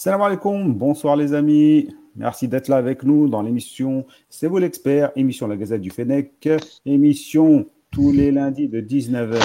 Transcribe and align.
Salam 0.00 0.22
alaikum, 0.22 0.74
bonsoir 0.74 1.16
les 1.16 1.34
amis. 1.34 1.88
Merci 2.14 2.46
d'être 2.46 2.68
là 2.68 2.76
avec 2.76 3.02
nous 3.02 3.28
dans 3.28 3.42
l'émission 3.42 4.06
C'est 4.30 4.46
vous 4.46 4.58
l'expert, 4.58 5.10
émission 5.16 5.48
La 5.48 5.56
Gazette 5.56 5.80
du 5.80 5.90
Fennec, 5.90 6.48
émission 6.86 7.66
tous 7.90 8.12
les 8.12 8.30
lundis 8.30 8.68
de 8.68 8.80
19h 8.80 9.40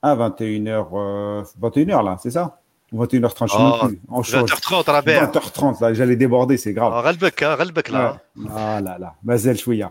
à 0.00 0.14
21h, 0.14 1.44
21h 1.60 2.04
là, 2.04 2.16
c'est 2.22 2.30
ça? 2.30 2.60
21h30, 2.92 3.48
je 3.48 3.96
oh, 4.12 4.22
20h30 4.22 4.88
à 4.88 4.92
la 4.92 5.02
20h30, 5.02 5.82
là, 5.82 5.92
j'allais 5.92 6.14
déborder, 6.14 6.56
c'est 6.56 6.72
grave. 6.72 6.92
Ralbek, 6.92 7.42
hein, 7.42 7.56
là. 7.90 8.20
Ah 8.54 8.80
là 8.80 8.96
là, 8.96 9.14
Mazel 9.24 9.58
Chouia. 9.58 9.90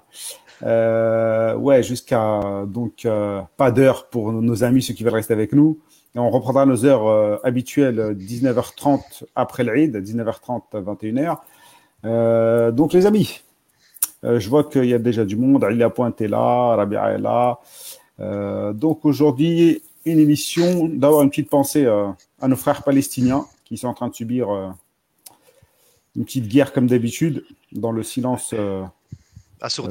Euh, 0.63 1.55
ouais, 1.55 1.83
jusqu'à 1.83 2.63
donc 2.67 3.03
euh, 3.03 3.41
pas 3.57 3.71
d'heure 3.71 4.07
pour 4.07 4.31
nos 4.31 4.63
amis, 4.63 4.81
ceux 4.81 4.93
qui 4.93 5.03
veulent 5.03 5.15
rester 5.15 5.33
avec 5.33 5.51
nous. 5.51 5.77
Et 6.15 6.19
on 6.19 6.29
reprendra 6.29 6.65
nos 6.65 6.85
heures 6.85 7.07
euh, 7.07 7.37
habituelles 7.43 8.15
19h30 8.17 9.23
après 9.35 9.63
l'Eid, 9.63 9.95
19h30 9.95 10.61
21h. 10.73 11.37
Euh, 12.05 12.71
donc 12.71 12.93
les 12.93 13.05
amis, 13.07 13.41
euh, 14.23 14.39
je 14.39 14.47
vois 14.49 14.63
qu'il 14.63 14.85
y 14.85 14.93
a 14.93 14.99
déjà 14.99 15.25
du 15.25 15.35
monde. 15.35 15.63
Ali 15.63 15.83
Pointe 15.93 16.21
est 16.21 16.27
là, 16.27 16.75
Rabia 16.75 17.13
est 17.13 17.17
là. 17.17 17.59
donc 18.73 19.05
aujourd'hui, 19.05 19.81
une 20.05 20.19
émission, 20.19 20.87
d'avoir 20.87 21.23
une 21.23 21.29
petite 21.29 21.49
pensée 21.49 21.87
à 21.87 22.47
nos 22.47 22.55
frères 22.55 22.83
palestiniens 22.83 23.45
qui 23.65 23.77
sont 23.77 23.87
en 23.87 23.93
train 23.93 24.09
de 24.09 24.13
subir 24.13 24.49
une 26.15 26.25
petite 26.25 26.47
guerre 26.47 26.73
comme 26.73 26.87
d'habitude, 26.87 27.43
dans 27.71 27.91
le 27.91 28.03
silence 28.03 28.53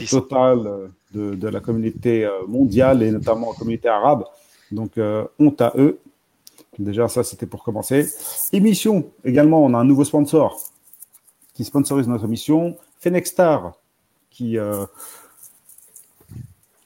total 0.08 0.90
de, 1.12 1.34
de, 1.34 1.48
la 1.48 1.60
communauté 1.60 2.28
mondiale 2.46 3.02
et 3.02 3.10
notamment 3.10 3.50
la 3.52 3.58
communauté 3.58 3.88
arabe. 3.88 4.24
Donc 4.70 4.92
honte 5.38 5.60
à 5.60 5.72
eux. 5.76 5.98
Déjà, 6.78 7.08
ça, 7.08 7.22
c'était 7.22 7.46
pour 7.46 7.62
commencer. 7.62 8.06
Émission, 8.52 9.10
également, 9.24 9.62
on 9.64 9.74
a 9.74 9.78
un 9.78 9.84
nouveau 9.84 10.04
sponsor 10.04 10.58
qui 11.54 11.64
sponsorise 11.64 12.08
notre 12.08 12.24
émission. 12.24 12.76
Fenexstar, 12.98 13.74
qui 14.30 14.56
euh, 14.58 14.86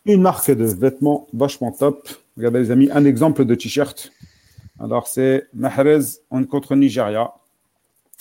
une 0.07 0.23
marque 0.23 0.51
de 0.51 0.65
vêtements 0.65 1.27
vachement 1.33 1.73
top. 1.73 2.09
Regardez 2.37 2.61
les 2.61 2.71
amis, 2.71 2.89
un 2.93 3.05
exemple 3.05 3.45
de 3.45 3.55
t-shirt. 3.55 4.13
Alors 4.79 5.07
c'est 5.07 5.47
Mahrez 5.55 6.01
contre 6.49 6.75
Nigeria. 6.75 7.33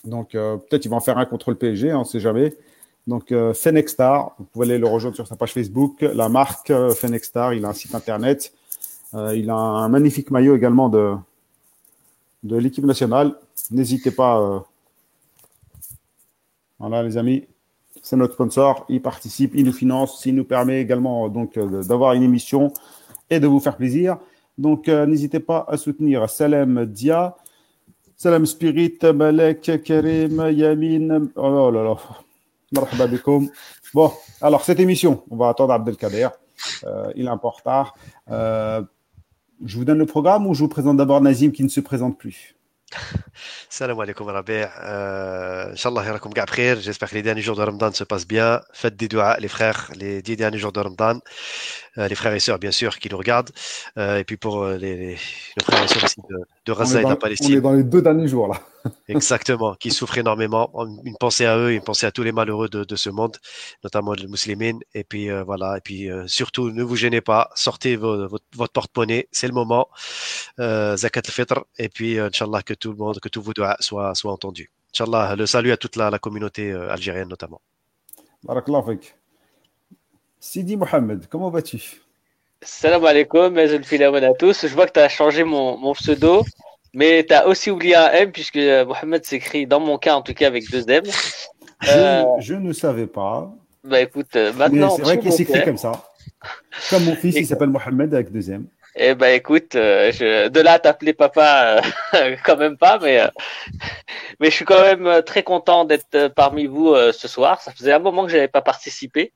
Donc 0.03 0.35
euh, 0.35 0.57
peut-être 0.57 0.85
ils 0.85 0.89
vont 0.89 0.97
en 0.97 1.01
faire 1.01 1.17
un 1.17 1.25
contre 1.25 1.51
le 1.51 1.57
PSG, 1.57 1.93
on 1.93 1.99
ne 1.99 2.03
sait 2.03 2.19
jamais. 2.19 2.55
Donc 3.07 3.31
euh, 3.31 3.53
Fenexstar, 3.53 4.35
vous 4.39 4.45
pouvez 4.45 4.65
aller 4.65 4.77
le 4.77 4.87
rejoindre 4.87 5.15
sur 5.15 5.27
sa 5.27 5.35
page 5.35 5.53
Facebook. 5.53 6.01
La 6.01 6.29
marque 6.29 6.71
euh, 6.71 6.91
Fenexstar, 6.91 7.53
il 7.53 7.65
a 7.65 7.69
un 7.69 7.73
site 7.73 7.93
internet. 7.93 8.53
il 9.13 9.49
a 9.49 9.55
un 9.55 9.89
magnifique 9.89 10.31
maillot 10.31 10.55
également 10.55 10.89
de, 10.89 11.13
de 12.45 12.57
l'équipe 12.57 12.85
nationale. 12.85 13.35
N'hésitez 13.71 14.11
pas. 14.11 14.39
Euh, 14.39 14.59
voilà, 16.79 17.03
les 17.03 17.17
amis, 17.17 17.47
c'est 18.01 18.15
notre 18.15 18.33
sponsor. 18.33 18.85
Il 18.87 19.01
participe, 19.01 19.53
il 19.55 19.65
nous 19.65 19.73
finance, 19.73 20.25
il 20.25 20.35
nous 20.35 20.45
permet 20.45 20.79
également 20.81 21.27
donc 21.29 21.57
euh, 21.57 21.83
d'avoir 21.83 22.13
une 22.13 22.23
émission 22.23 22.71
et 23.29 23.39
de 23.39 23.47
vous 23.47 23.59
faire 23.59 23.75
plaisir. 23.75 24.17
Donc, 24.57 24.87
euh, 24.87 25.05
n'hésitez 25.05 25.39
pas 25.39 25.65
à 25.67 25.75
soutenir 25.77 26.29
Salem 26.29 26.85
Dia, 26.85 27.35
Salem 28.15 28.45
Spirit, 28.45 28.99
Malek, 29.13 29.83
Karim, 29.83 30.47
Yamin. 30.51 31.27
Oh 31.35 31.71
là 31.71 31.83
là. 31.83 31.95
Bon, 33.93 34.11
alors 34.41 34.63
cette 34.63 34.79
émission, 34.79 35.23
on 35.29 35.37
va 35.37 35.49
attendre 35.49 35.73
Abdelkader. 35.73 36.29
il 37.15 37.25
est 37.25 37.29
un 37.29 37.37
peu 37.37 37.47
en. 37.47 38.85
Je 39.63 39.77
vous 39.77 39.85
donne 39.85 39.99
le 39.99 40.05
programme 40.05 40.47
ou 40.47 40.53
je 40.53 40.59
vous 40.59 40.67
présente 40.67 40.97
d'abord 40.97 41.21
Nazim 41.21 41.51
qui 41.51 41.63
ne 41.63 41.69
se 41.69 41.79
présente 41.79 42.17
plus? 42.17 42.54
Salam 43.69 43.99
alaikum 43.99 44.27
Rabia. 44.27 44.71
Euh, 44.83 45.75
J'espère 45.75 47.09
que 47.09 47.15
les 47.15 47.23
derniers 47.23 47.41
jours 47.41 47.55
de 47.55 47.61
Ramadan 47.61 47.91
se 47.91 48.03
passent 48.03 48.27
bien. 48.27 48.61
Faites 48.73 48.95
des 48.95 49.07
doigts, 49.07 49.37
les 49.39 49.47
frères, 49.47 49.91
les 49.95 50.21
dix 50.21 50.35
derniers 50.35 50.57
jours 50.57 50.71
de 50.71 50.79
Ramadan. 50.79 51.19
Euh, 51.97 52.07
les 52.09 52.15
frères 52.15 52.33
et 52.33 52.39
sœurs, 52.39 52.59
bien 52.59 52.71
sûr, 52.71 52.99
qui 52.99 53.09
nous 53.09 53.17
regardent. 53.17 53.51
Euh, 53.97 54.17
et 54.17 54.23
puis 54.25 54.35
pour 54.35 54.63
euh, 54.63 54.77
les, 54.77 55.17
frères 55.63 55.83
et 55.83 55.87
sœurs 55.87 56.03
aussi 56.03 56.21
de, 56.29 56.37
de 56.65 56.71
Raza 56.71 56.99
et 56.99 57.03
de 57.03 57.09
la 57.09 57.15
Palestine. 57.15 57.55
On 57.55 57.57
est 57.57 57.61
dans 57.61 57.71
les 57.71 57.83
deux 57.83 58.01
derniers 58.01 58.27
jours, 58.27 58.47
là. 58.47 58.59
Exactement, 59.07 59.73
qui 59.73 59.89
souffrent 59.89 60.19
énormément. 60.19 60.71
Une 61.03 61.17
pensée 61.17 61.45
à 61.45 61.57
eux, 61.57 61.71
une 61.71 61.81
pensée 61.81 62.05
à 62.05 62.11
tous 62.11 62.21
les 62.21 62.31
malheureux 62.31 62.69
de, 62.69 62.83
de 62.83 62.95
ce 62.95 63.09
monde, 63.09 63.35
notamment 63.83 64.13
les 64.13 64.27
musulmans. 64.27 64.79
Et 64.93 65.03
puis 65.03 65.27
voilà, 65.43 65.77
et 65.77 65.81
puis 65.81 66.07
surtout, 66.27 66.69
ne 66.69 66.83
vous 66.83 66.95
gênez 66.95 67.19
pas, 67.19 67.49
sortez 67.55 67.95
votre, 67.95 68.37
votre 68.55 68.73
porte-monnaie, 68.73 69.27
c'est 69.31 69.47
le 69.47 69.55
moment. 69.55 69.87
Zakat 70.59 71.21
al-Fitr. 71.25 71.63
Et 71.79 71.89
puis, 71.89 72.19
Inch'Allah, 72.19 72.61
que 72.61 72.74
tout 72.75 72.91
le 72.91 72.97
monde, 72.97 73.19
que 73.19 73.29
tous 73.29 73.41
vos 73.41 73.53
doigts 73.53 73.75
soient, 73.79 74.13
soient 74.15 74.33
entendus. 74.33 74.71
Inch'Allah, 74.93 75.35
le 75.35 75.45
salut 75.45 75.71
à 75.71 75.77
toute 75.77 75.95
la, 75.95 76.09
la 76.09 76.19
communauté 76.19 76.71
algérienne 76.71 77.27
notamment. 77.27 77.61
Barakallah 78.43 78.83
Sidi 80.39 80.77
Mohamed, 80.77 81.27
comment 81.27 81.49
vas-tu? 81.49 82.01
Salam 82.61 83.03
alaikum, 83.05 83.57
à 83.57 84.33
tous. 84.33 84.67
Je 84.67 84.73
vois 84.73 84.85
que 84.87 84.93
tu 84.93 84.99
as 84.99 85.09
changé 85.09 85.43
mon, 85.43 85.77
mon 85.77 85.93
pseudo, 85.93 86.43
mais 86.93 87.25
tu 87.25 87.33
as 87.33 87.47
aussi 87.47 87.71
oublié 87.71 87.95
un 87.95 88.09
M, 88.11 88.31
puisque 88.31 88.57
Mohamed 88.57 89.25
s'écrit, 89.25 89.67
dans 89.67 89.79
mon 89.79 89.97
cas 89.97 90.15
en 90.15 90.21
tout 90.21 90.33
cas, 90.33 90.47
avec 90.47 90.69
deux 90.69 90.89
M. 90.89 91.03
Je, 91.81 91.91
euh, 92.53 92.59
ne 92.59 92.73
savais 92.73 93.07
pas. 93.07 93.53
Bah 93.83 94.01
écoute, 94.01 94.35
euh, 94.35 94.53
maintenant. 94.53 94.95
C'est 94.95 95.01
vrai 95.01 95.19
qu'il 95.19 95.31
s'écrit 95.31 95.63
comme 95.63 95.77
ça. 95.77 95.91
Comme 96.89 97.05
mon 97.05 97.15
fils, 97.15 97.35
il 97.35 97.45
s'appelle 97.45 97.69
Mohamed 97.69 98.13
avec 98.13 98.31
deux 98.31 98.49
M. 98.51 98.67
Eh 98.97 99.13
ben 99.13 99.35
écoute, 99.35 99.75
euh, 99.75 100.09
je, 100.13 100.47
de 100.47 100.59
là 100.61 100.73
à 100.73 100.79
t'appeler 100.79 101.13
papa, 101.13 101.81
euh, 102.13 102.35
quand 102.45 102.55
même 102.55 102.77
pas, 102.77 102.97
mais 103.01 103.19
euh, 103.19 103.27
mais 104.39 104.49
je 104.49 104.55
suis 104.55 104.63
quand 104.63 104.81
même 104.81 105.21
très 105.23 105.43
content 105.43 105.83
d'être 105.83 106.29
parmi 106.29 106.65
vous 106.65 106.95
ce 107.11 107.27
soir. 107.27 107.61
Ça 107.61 107.71
faisait 107.71 107.91
un 107.91 107.99
moment 107.99 108.25
que 108.25 108.31
j'avais 108.31 108.47
pas 108.47 108.61
participé. 108.61 109.33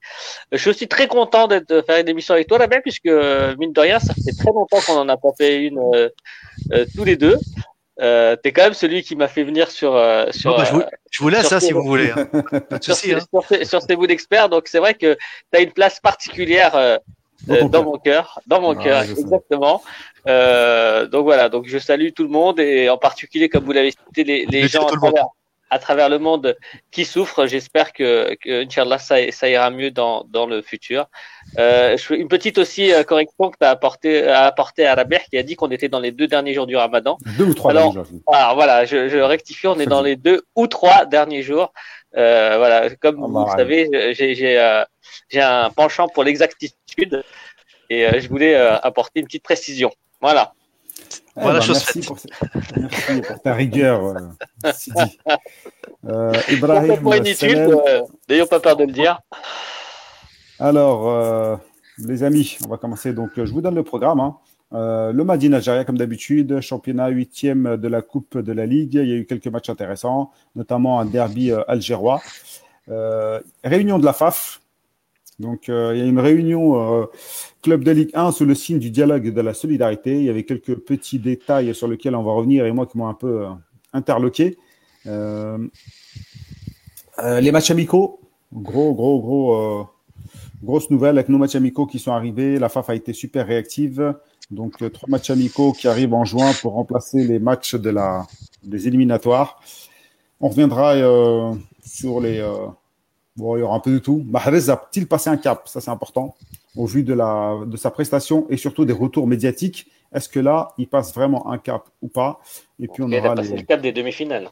Je 0.53 0.57
suis 0.57 0.69
aussi 0.69 0.87
très 0.87 1.07
content 1.07 1.47
d'être 1.47 1.83
faire 1.85 1.99
une 1.99 2.07
émission 2.07 2.33
avec 2.35 2.47
toi, 2.47 2.57
là 2.57 2.67
puisque 2.81 3.05
mine 3.05 3.73
de 3.73 3.79
rien, 3.81 3.99
ça 3.99 4.13
fait 4.13 4.31
très 4.37 4.51
longtemps 4.51 4.79
qu'on 4.85 4.97
en 4.97 5.09
a 5.09 5.17
pas 5.17 5.31
fait 5.37 5.63
une 5.63 6.09
tous 6.95 7.03
les 7.03 7.17
deux. 7.17 7.37
Euh, 8.01 8.37
T'es 8.37 8.53
quand 8.53 8.63
même 8.63 8.73
celui 8.73 9.03
qui 9.03 9.15
m'a 9.15 9.27
fait 9.27 9.43
venir 9.43 9.69
sur 9.71 9.91
sur. 10.31 10.57
Bah, 10.57 10.63
je, 11.11 11.19
vous, 11.19 11.29
laisse 11.29 11.51
hein, 11.51 11.59
si 11.59 11.73
vous 11.73 11.83
voulez. 11.83 12.11
Hein. 12.11 12.25
Pas 12.69 12.77
de 12.77 12.83
souci, 12.83 13.09
sur, 13.09 13.17
hein. 13.17 13.41
sur, 13.63 13.81
sur, 13.81 14.07
d'experts, 14.07 14.47
donc 14.47 14.67
c'est 14.67 14.79
vrai 14.79 14.93
que 14.93 15.15
tu 15.15 15.57
as 15.57 15.61
une 15.61 15.71
place 15.71 15.99
particulière 15.99 16.75
euh, 16.75 16.97
dans, 17.47 17.83
mon 17.83 17.97
cœur, 17.97 18.39
dans 18.47 18.61
mon 18.61 18.75
cœur, 18.75 19.03
exactement. 19.03 19.81
Euh, 20.27 21.07
donc 21.07 21.23
voilà, 21.23 21.49
donc 21.49 21.65
je 21.67 21.77
salue 21.77 22.09
tout 22.15 22.23
le 22.23 22.29
monde 22.29 22.59
et 22.59 22.89
en 22.89 22.97
particulier, 22.97 23.49
comme 23.49 23.63
vous 23.63 23.71
l'avez 23.71 23.91
cité, 23.91 24.23
les, 24.23 24.45
les 24.45 24.67
gens 24.67 24.85
à 24.85 24.91
travers, 24.91 25.25
à 25.69 25.79
travers, 25.79 26.09
le 26.09 26.19
monde 26.19 26.57
qui 26.91 27.05
souffrent. 27.05 27.45
J'espère 27.45 27.93
que, 27.93 28.35
que 28.35 28.65
Inch'Allah, 28.65 28.97
ça, 28.97 29.15
ça, 29.31 29.49
ira 29.49 29.69
mieux 29.69 29.91
dans, 29.91 30.25
dans 30.29 30.45
le 30.45 30.61
futur. 30.61 31.07
Euh, 31.57 31.97
une 32.11 32.27
petite 32.27 32.57
aussi 32.57 32.91
euh, 32.93 33.03
correction 33.03 33.49
que 33.49 33.57
tu 33.59 33.65
as 33.65 33.69
apporté, 33.69 34.27
à 34.27 34.45
apporté 34.45 34.85
à 34.85 34.95
Rabih 34.95 35.17
qui 35.29 35.37
a 35.37 35.43
dit 35.43 35.55
qu'on 35.55 35.71
était 35.71 35.89
dans 35.89 35.99
les 35.99 36.11
deux 36.11 36.27
derniers 36.27 36.53
jours 36.53 36.67
du 36.67 36.75
Ramadan. 36.75 37.17
Deux 37.37 37.45
ou 37.45 37.53
trois 37.53 37.71
alors, 37.71 37.93
jours. 37.93 38.05
Alors 38.27 38.55
voilà, 38.55 38.85
je, 38.85 39.09
je 39.09 39.17
rectifie, 39.17 39.67
on 39.67 39.79
est 39.79 39.85
dans 39.85 40.01
les 40.01 40.15
deux 40.15 40.43
ou 40.55 40.67
trois 40.67 41.05
derniers 41.05 41.43
jours. 41.43 41.73
Euh, 42.17 42.57
voilà, 42.57 42.89
comme 42.95 43.17
vous 43.17 43.51
savez, 43.55 44.13
j'ai 44.13 44.57
euh, 44.57 44.83
j'ai 45.29 45.41
un 45.41 45.69
penchant 45.69 46.07
pour 46.07 46.23
l'exactitude 46.23 47.23
et 47.89 48.05
euh, 48.05 48.19
je 48.19 48.27
voulais 48.27 48.55
euh, 48.55 48.77
apporter 48.79 49.19
une 49.19 49.25
petite 49.25 49.43
précision. 49.43 49.91
Voilà. 50.21 50.53
Eh 51.37 51.41
voilà, 51.41 51.59
ben, 51.59 51.67
merci, 51.67 51.99
pour, 52.01 52.17
merci, 52.77 53.21
pour, 53.21 53.41
ta 53.41 53.53
rigueur, 53.53 54.03
euh, 54.05 54.71
Sidi. 54.73 55.19
Euh, 56.07 56.33
Ibrahim, 56.49 56.97
pour 57.01 57.13
une 57.13 57.27
étude, 57.27 57.75
n'ayons 58.29 58.47
pas 58.47 58.59
peur 58.59 58.75
de 58.77 58.85
le 58.85 58.91
dire. 58.91 59.19
Alors, 60.59 61.59
les 61.97 62.23
amis, 62.23 62.57
on 62.65 62.69
va 62.69 62.77
commencer. 62.77 63.13
Donc, 63.13 63.31
je 63.35 63.51
vous 63.51 63.61
donne 63.61 63.75
le 63.75 63.83
programme. 63.83 64.19
Hein. 64.19 64.37
Euh, 64.73 65.11
le 65.11 65.23
Madi 65.23 65.49
Nigeria, 65.49 65.83
comme 65.83 65.97
d'habitude, 65.97 66.61
championnat 66.61 67.09
huitième 67.09 67.77
de 67.77 67.87
la 67.87 68.01
Coupe 68.01 68.37
de 68.37 68.51
la 68.51 68.65
Ligue. 68.65 68.95
Il 68.95 69.09
y 69.09 69.13
a 69.13 69.15
eu 69.15 69.25
quelques 69.25 69.47
matchs 69.47 69.69
intéressants, 69.69 70.31
notamment 70.55 70.99
un 70.99 71.05
derby 71.05 71.51
euh, 71.51 71.63
algérois. 71.67 72.21
Euh, 72.89 73.39
réunion 73.63 73.99
de 73.99 74.05
la 74.05 74.13
FAF. 74.13 74.58
Donc, 75.39 75.69
euh, 75.69 75.93
il 75.95 75.99
y 75.99 76.01
a 76.01 76.05
une 76.05 76.19
réunion 76.19 77.07
club 77.61 77.83
de 77.83 77.91
Ligue 77.91 78.11
1 78.13 78.31
sous 78.31 78.45
le 78.45 78.55
signe 78.55 78.79
du 78.79 78.89
dialogue 78.89 79.25
et 79.27 79.31
de 79.31 79.41
la 79.41 79.53
solidarité. 79.53 80.17
Il 80.17 80.23
y 80.23 80.29
avait 80.29 80.43
quelques 80.43 80.75
petits 80.75 81.19
détails 81.19 81.73
sur 81.73 81.87
lesquels 81.87 82.15
on 82.15 82.23
va 82.23 82.33
revenir 82.33 82.65
et 82.65 82.71
moi 82.71 82.85
qui 82.85 82.97
m'ont 82.97 83.07
un 83.07 83.13
peu 83.13 83.45
interloqué. 83.93 84.57
les 85.05 85.71
matchs 87.51 87.71
amicaux, 87.71 88.19
gros, 88.53 88.93
gros, 88.93 89.19
gros, 89.21 89.87
grosse 90.63 90.89
nouvelle 90.89 91.17
avec 91.17 91.29
nos 91.29 91.37
matchs 91.37 91.55
amicaux 91.55 91.85
qui 91.85 91.99
sont 91.99 92.11
arrivés. 92.11 92.59
La 92.59 92.69
FAF 92.69 92.89
a 92.89 92.95
été 92.95 93.13
super 93.13 93.47
réactive. 93.47 94.15
Donc, 94.51 94.81
euh, 94.81 94.89
trois 94.89 95.09
matchs 95.09 95.29
amicaux 95.29 95.73
qui 95.73 95.87
arrivent 95.87 96.13
en 96.13 96.25
juin 96.25 96.51
pour 96.61 96.73
remplacer 96.73 97.23
les 97.23 97.39
matchs 97.39 97.75
de 97.75 97.89
la, 97.89 98.25
des 98.63 98.87
éliminatoires. 98.87 99.61
On 100.41 100.49
reviendra 100.49 100.93
euh, 100.93 101.53
sur 101.85 102.19
les. 102.19 102.43
Euh, 103.39 103.43
bon, 103.43 103.57
il 103.57 103.59
y 103.59 103.63
aura 103.63 103.75
un 103.75 103.79
peu 103.79 103.91
de 103.91 103.99
tout. 103.99 104.23
Mahrez 104.27 104.69
a-t-il 104.69 105.07
passé 105.07 105.29
un 105.29 105.37
cap? 105.37 105.67
Ça, 105.67 105.81
c'est 105.81 105.91
important. 105.91 106.35
Au 106.75 106.85
vu 106.85 107.03
de, 107.03 107.13
la, 107.13 107.57
de 107.65 107.77
sa 107.77 107.91
prestation 107.91 108.45
et 108.49 108.57
surtout 108.57 108.85
des 108.85 108.93
retours 108.93 109.27
médiatiques, 109.27 109.87
est-ce 110.13 110.29
que 110.29 110.39
là, 110.39 110.73
il 110.77 110.87
passe 110.87 111.13
vraiment 111.13 111.51
un 111.51 111.57
cap 111.57 111.83
ou 112.01 112.07
pas? 112.07 112.39
Et 112.79 112.87
puis, 112.87 113.03
on 113.03 113.07
aura. 113.07 113.17
Il 113.17 113.25
a 113.25 113.35
passé 113.35 113.55
le 113.55 113.63
cap 113.63 113.81
des 113.81 113.91
demi-finales. 113.91 114.49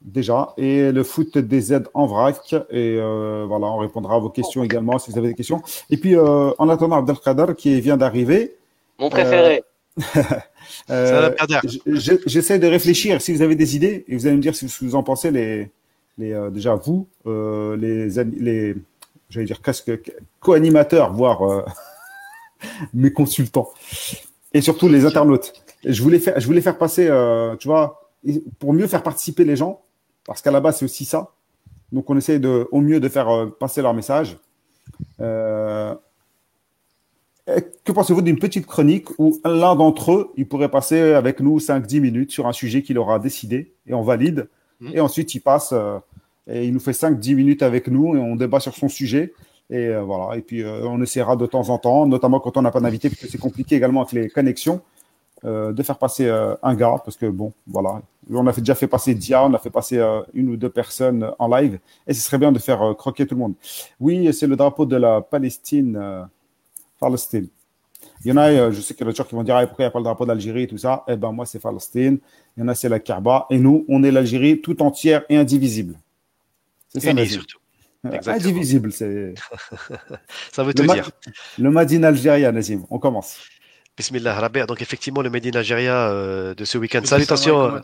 déjà, 0.00 0.52
et 0.56 0.92
le 0.92 1.02
foot 1.02 1.38
des 1.38 1.72
aides 1.72 1.88
en 1.94 2.06
vrac. 2.06 2.54
Et 2.70 2.96
voilà, 2.96 3.66
on 3.66 3.78
répondra 3.78 4.16
à 4.16 4.18
vos 4.18 4.30
questions 4.30 4.62
également 4.64 4.98
si 4.98 5.10
vous 5.10 5.18
avez 5.18 5.28
des 5.28 5.34
questions. 5.34 5.62
Et 5.90 5.96
puis, 5.96 6.16
en 6.18 6.68
attendant 6.68 6.96
Abdelkader 6.96 7.54
qui 7.56 7.80
vient 7.80 7.96
d'arriver. 7.96 8.56
Mon 8.98 9.10
préféré. 9.10 9.64
J'essaie 10.88 12.58
de 12.58 12.66
réfléchir. 12.66 13.20
Si 13.22 13.32
vous 13.32 13.42
avez 13.42 13.54
des 13.54 13.76
idées, 13.76 14.04
et 14.08 14.16
vous 14.16 14.26
allez 14.26 14.36
me 14.36 14.42
dire 14.42 14.54
si 14.54 14.66
vous 14.80 14.94
en 14.94 15.02
pensez, 15.02 15.30
les, 15.30 15.70
les 16.18 16.50
déjà 16.52 16.74
vous, 16.74 17.08
les, 17.26 18.08
les 18.08 18.76
j'allais 19.30 19.46
dire 19.46 19.60
presque 19.60 19.90
co-animateurs, 20.40 21.12
voire 21.12 21.64
mes 22.94 23.12
consultants, 23.12 23.70
et 24.52 24.60
surtout 24.60 24.88
les 24.88 25.04
internautes. 25.04 25.52
Je 25.84 26.02
voulais 26.02 26.18
faire, 26.18 26.40
je 26.40 26.46
voulais 26.46 26.60
faire 26.60 26.78
passer, 26.78 27.08
euh, 27.08 27.56
tu 27.56 27.68
vois, 27.68 28.10
pour 28.58 28.72
mieux 28.72 28.86
faire 28.86 29.02
participer 29.02 29.44
les 29.44 29.56
gens, 29.56 29.82
parce 30.24 30.40
qu'à 30.40 30.50
la 30.50 30.60
base 30.60 30.78
c'est 30.78 30.84
aussi 30.84 31.04
ça. 31.04 31.32
Donc 31.92 32.08
on 32.08 32.16
essaie 32.16 32.38
de, 32.38 32.66
au 32.72 32.80
mieux 32.80 33.00
de 33.00 33.08
faire 33.08 33.28
euh, 33.28 33.46
passer 33.46 33.82
leur 33.82 33.92
message. 33.92 34.38
Euh, 35.20 35.94
que 37.84 37.92
pensez-vous 37.92 38.22
d'une 38.22 38.38
petite 38.38 38.64
chronique 38.64 39.08
où 39.18 39.38
l'un 39.44 39.74
d'entre 39.74 40.12
eux, 40.12 40.32
il 40.36 40.48
pourrait 40.48 40.70
passer 40.70 41.12
avec 41.12 41.40
nous 41.40 41.58
5-10 41.58 42.00
minutes 42.00 42.30
sur 42.30 42.46
un 42.46 42.54
sujet 42.54 42.82
qu'il 42.82 42.96
aura 42.96 43.18
décidé 43.18 43.74
et 43.86 43.92
on 43.92 44.02
valide. 44.02 44.48
Mmh. 44.80 44.90
Et 44.94 45.00
ensuite, 45.00 45.34
il 45.34 45.40
passe 45.40 45.72
et 46.46 46.66
il 46.66 46.72
nous 46.72 46.80
fait 46.80 46.92
5-10 46.92 47.34
minutes 47.34 47.62
avec 47.62 47.88
nous 47.88 48.16
et 48.16 48.18
on 48.18 48.36
débat 48.36 48.60
sur 48.60 48.74
son 48.74 48.88
sujet. 48.88 49.32
Et 49.70 49.88
euh, 49.88 50.02
voilà. 50.02 50.36
Et 50.36 50.42
puis, 50.42 50.62
euh, 50.62 50.86
on 50.86 51.00
essaiera 51.02 51.36
de 51.36 51.46
temps 51.46 51.68
en 51.70 51.78
temps, 51.78 52.06
notamment 52.06 52.40
quand 52.40 52.56
on 52.56 52.62
n'a 52.62 52.70
pas 52.70 52.80
d'invité, 52.80 53.08
parce 53.08 53.20
que 53.20 53.28
c'est 53.28 53.38
compliqué 53.38 53.76
également 53.76 54.02
avec 54.02 54.12
les 54.12 54.28
connexions, 54.28 54.82
euh, 55.44 55.72
de 55.72 55.82
faire 55.82 55.98
passer 55.98 56.28
un 56.62 56.74
gars, 56.74 57.00
parce 57.04 57.16
que 57.16 57.26
bon, 57.26 57.52
voilà. 57.66 58.02
On 58.30 58.46
a 58.46 58.52
déjà 58.52 58.74
fait 58.74 58.86
passer 58.86 59.14
Dia, 59.14 59.44
on 59.44 59.52
a 59.52 59.58
fait 59.58 59.70
passer 59.70 60.02
une 60.32 60.48
ou 60.50 60.56
deux 60.56 60.70
personnes 60.70 61.30
en 61.38 61.48
live, 61.48 61.78
et 62.06 62.14
ce 62.14 62.22
serait 62.22 62.38
bien 62.38 62.52
de 62.52 62.58
faire 62.58 62.94
croquer 62.96 63.26
tout 63.26 63.34
le 63.34 63.40
monde. 63.40 63.54
Oui, 64.00 64.32
c'est 64.32 64.46
le 64.46 64.56
drapeau 64.56 64.86
de 64.86 64.96
la 64.96 65.20
Palestine, 65.20 66.26
Palestine. 66.98 67.48
Il 68.24 68.30
y 68.30 68.32
en 68.32 68.36
a, 68.38 68.70
je 68.70 68.80
sais 68.80 68.94
qu'il 68.94 69.00
y 69.00 69.02
a 69.02 69.06
d'autres 69.06 69.18
gens 69.18 69.24
qui 69.24 69.34
vont 69.34 69.42
dire 69.42 69.56
ah, 69.56 69.66
pourquoi 69.66 69.84
il 69.84 69.86
n'y 69.86 69.88
a 69.88 69.92
pas 69.92 69.98
le 69.98 70.04
drapeau 70.04 70.24
d'Algérie 70.24 70.62
et 70.62 70.66
tout 70.66 70.78
ça? 70.78 71.04
Eh 71.08 71.16
ben 71.16 71.30
moi, 71.30 71.44
c'est 71.44 71.58
Palestine. 71.58 72.18
Il 72.56 72.60
y 72.60 72.62
en 72.62 72.68
a, 72.68 72.74
c'est 72.74 72.88
la 72.88 72.98
Kaaba. 72.98 73.46
Et 73.50 73.58
nous, 73.58 73.84
on 73.88 74.02
est 74.02 74.10
l'Algérie 74.10 74.60
tout 74.60 74.82
entière 74.82 75.24
et 75.28 75.36
indivisible. 75.36 75.98
C'est 76.88 77.00
ça, 77.00 77.26
surtout. 77.26 77.58
Indivisible, 78.26 78.92
c'est. 78.92 79.34
Ça 80.52 80.62
veut 80.62 80.74
tout 80.74 80.86
dire. 80.86 81.10
Le 81.58 81.70
Madine 81.70 82.04
Algérie, 82.04 82.42
Nazim. 82.52 82.84
On 82.90 82.98
commence. 82.98 83.38
Bismillah, 83.96 84.34
Rabia. 84.34 84.66
Donc, 84.66 84.82
effectivement, 84.82 85.22
le 85.22 85.30
Medina 85.30 85.60
Algéria 85.60 86.08
euh, 86.08 86.54
de 86.54 86.64
ce 86.64 86.78
week-end. 86.78 87.02
Salutations. 87.04 87.80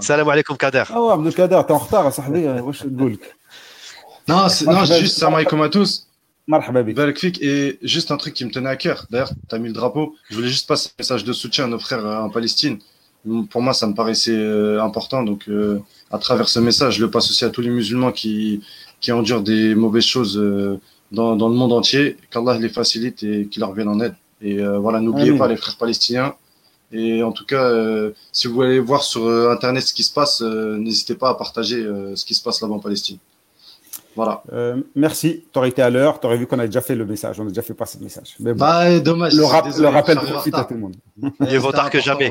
Salam 0.00 0.28
alaikum, 0.28 0.56
Kader. 0.56 0.84
Ah 0.88 1.02
ouais, 1.02 1.12
Abdel 1.12 1.34
Kader, 1.34 1.60
t'es 1.66 1.72
en 1.72 1.78
retard, 1.78 2.12
sahbi. 2.12 2.40
Non, 4.28 4.46
non, 4.66 4.84
juste 4.84 5.18
salam 5.18 5.34
alaikum 5.34 5.60
à 5.62 5.68
tous. 5.68 6.08
Et 7.42 7.78
juste 7.82 8.10
un 8.10 8.16
truc 8.16 8.34
qui 8.34 8.44
me 8.44 8.50
tenait 8.50 8.68
à 8.68 8.76
cœur. 8.76 9.06
D'ailleurs, 9.10 9.30
tu 9.48 9.54
as 9.54 9.58
mis 9.58 9.68
le 9.68 9.74
drapeau. 9.74 10.16
Je 10.28 10.36
voulais 10.36 10.48
juste 10.48 10.66
passer 10.66 10.88
un 10.88 10.98
message 10.98 11.24
de 11.24 11.32
soutien 11.32 11.64
à 11.64 11.68
nos 11.68 11.78
frères 11.78 12.04
euh, 12.04 12.18
en 12.18 12.30
Palestine. 12.30 12.78
Pour 13.50 13.62
moi, 13.62 13.72
ça 13.72 13.86
me 13.86 13.94
paraissait 13.94 14.34
euh, 14.34 14.82
important. 14.82 15.22
Donc, 15.22 15.48
à 16.10 16.18
travers 16.18 16.48
ce 16.48 16.58
message, 16.58 16.96
je 16.96 17.04
le 17.04 17.10
passe 17.10 17.30
aussi 17.30 17.44
à 17.44 17.50
tous 17.50 17.60
les 17.60 17.70
musulmans 17.70 18.12
qui, 18.12 18.60
qui 19.02 19.12
endurent 19.12 19.42
des 19.42 19.74
mauvaises 19.74 20.04
choses 20.04 20.38
euh, 20.38 20.80
dans, 21.10 21.36
dans 21.36 21.48
le 21.48 21.54
monde 21.54 21.72
entier, 21.72 22.16
qu'Allah 22.30 22.56
les 22.58 22.70
facilite 22.70 23.22
et 23.22 23.46
qu'il 23.48 23.60
leur 23.60 23.74
vienne 23.74 23.88
en 23.88 24.00
aide. 24.00 24.14
Et 24.40 24.60
euh, 24.60 24.78
voilà, 24.78 25.00
n'oubliez 25.00 25.36
pas 25.36 25.48
les 25.48 25.56
frères 25.56 25.76
palestiniens. 25.76 26.34
Et 26.92 27.22
en 27.22 27.32
tout 27.32 27.44
cas, 27.44 27.64
euh, 27.64 28.12
si 28.32 28.46
vous 28.46 28.54
voulez 28.54 28.78
voir 28.78 29.02
sur 29.02 29.26
Internet 29.50 29.82
ce 29.82 29.92
qui 29.94 30.04
se 30.04 30.12
passe, 30.12 30.40
n'hésitez 30.40 31.14
pas 31.14 31.30
à 31.30 31.34
partager 31.34 31.82
ce 32.14 32.24
qui 32.24 32.34
se 32.34 32.42
passe 32.42 32.60
là-bas 32.60 32.74
en 32.74 32.78
Palestine. 32.78 33.18
Voilà. 34.16 34.42
merci. 34.94 35.44
Tu 35.52 35.58
aurais 35.58 35.68
été 35.68 35.82
à 35.82 35.90
l'heure. 35.90 36.20
Tu 36.20 36.26
aurais 36.26 36.36
vu 36.36 36.46
qu'on 36.46 36.58
a 36.58 36.66
déjà 36.66 36.80
fait 36.80 36.94
le 36.94 37.04
message. 37.06 37.40
On 37.40 37.44
a 37.44 37.48
déjà 37.48 37.62
fait 37.62 37.74
passer 37.74 37.98
le 37.98 38.04
message. 38.04 38.36
Mais 38.40 38.54
bah, 38.54 38.98
dommage. 39.00 39.34
Le, 39.34 39.42
le 39.82 39.88
rappel 39.88 40.18
profite 40.18 40.54
à 40.54 40.64
tout 40.64 40.74
le 40.74 40.80
monde. 40.80 40.96
Il 41.40 41.58
vaut 41.58 41.72
tard 41.72 41.90
que 41.90 42.00
jamais. 42.00 42.30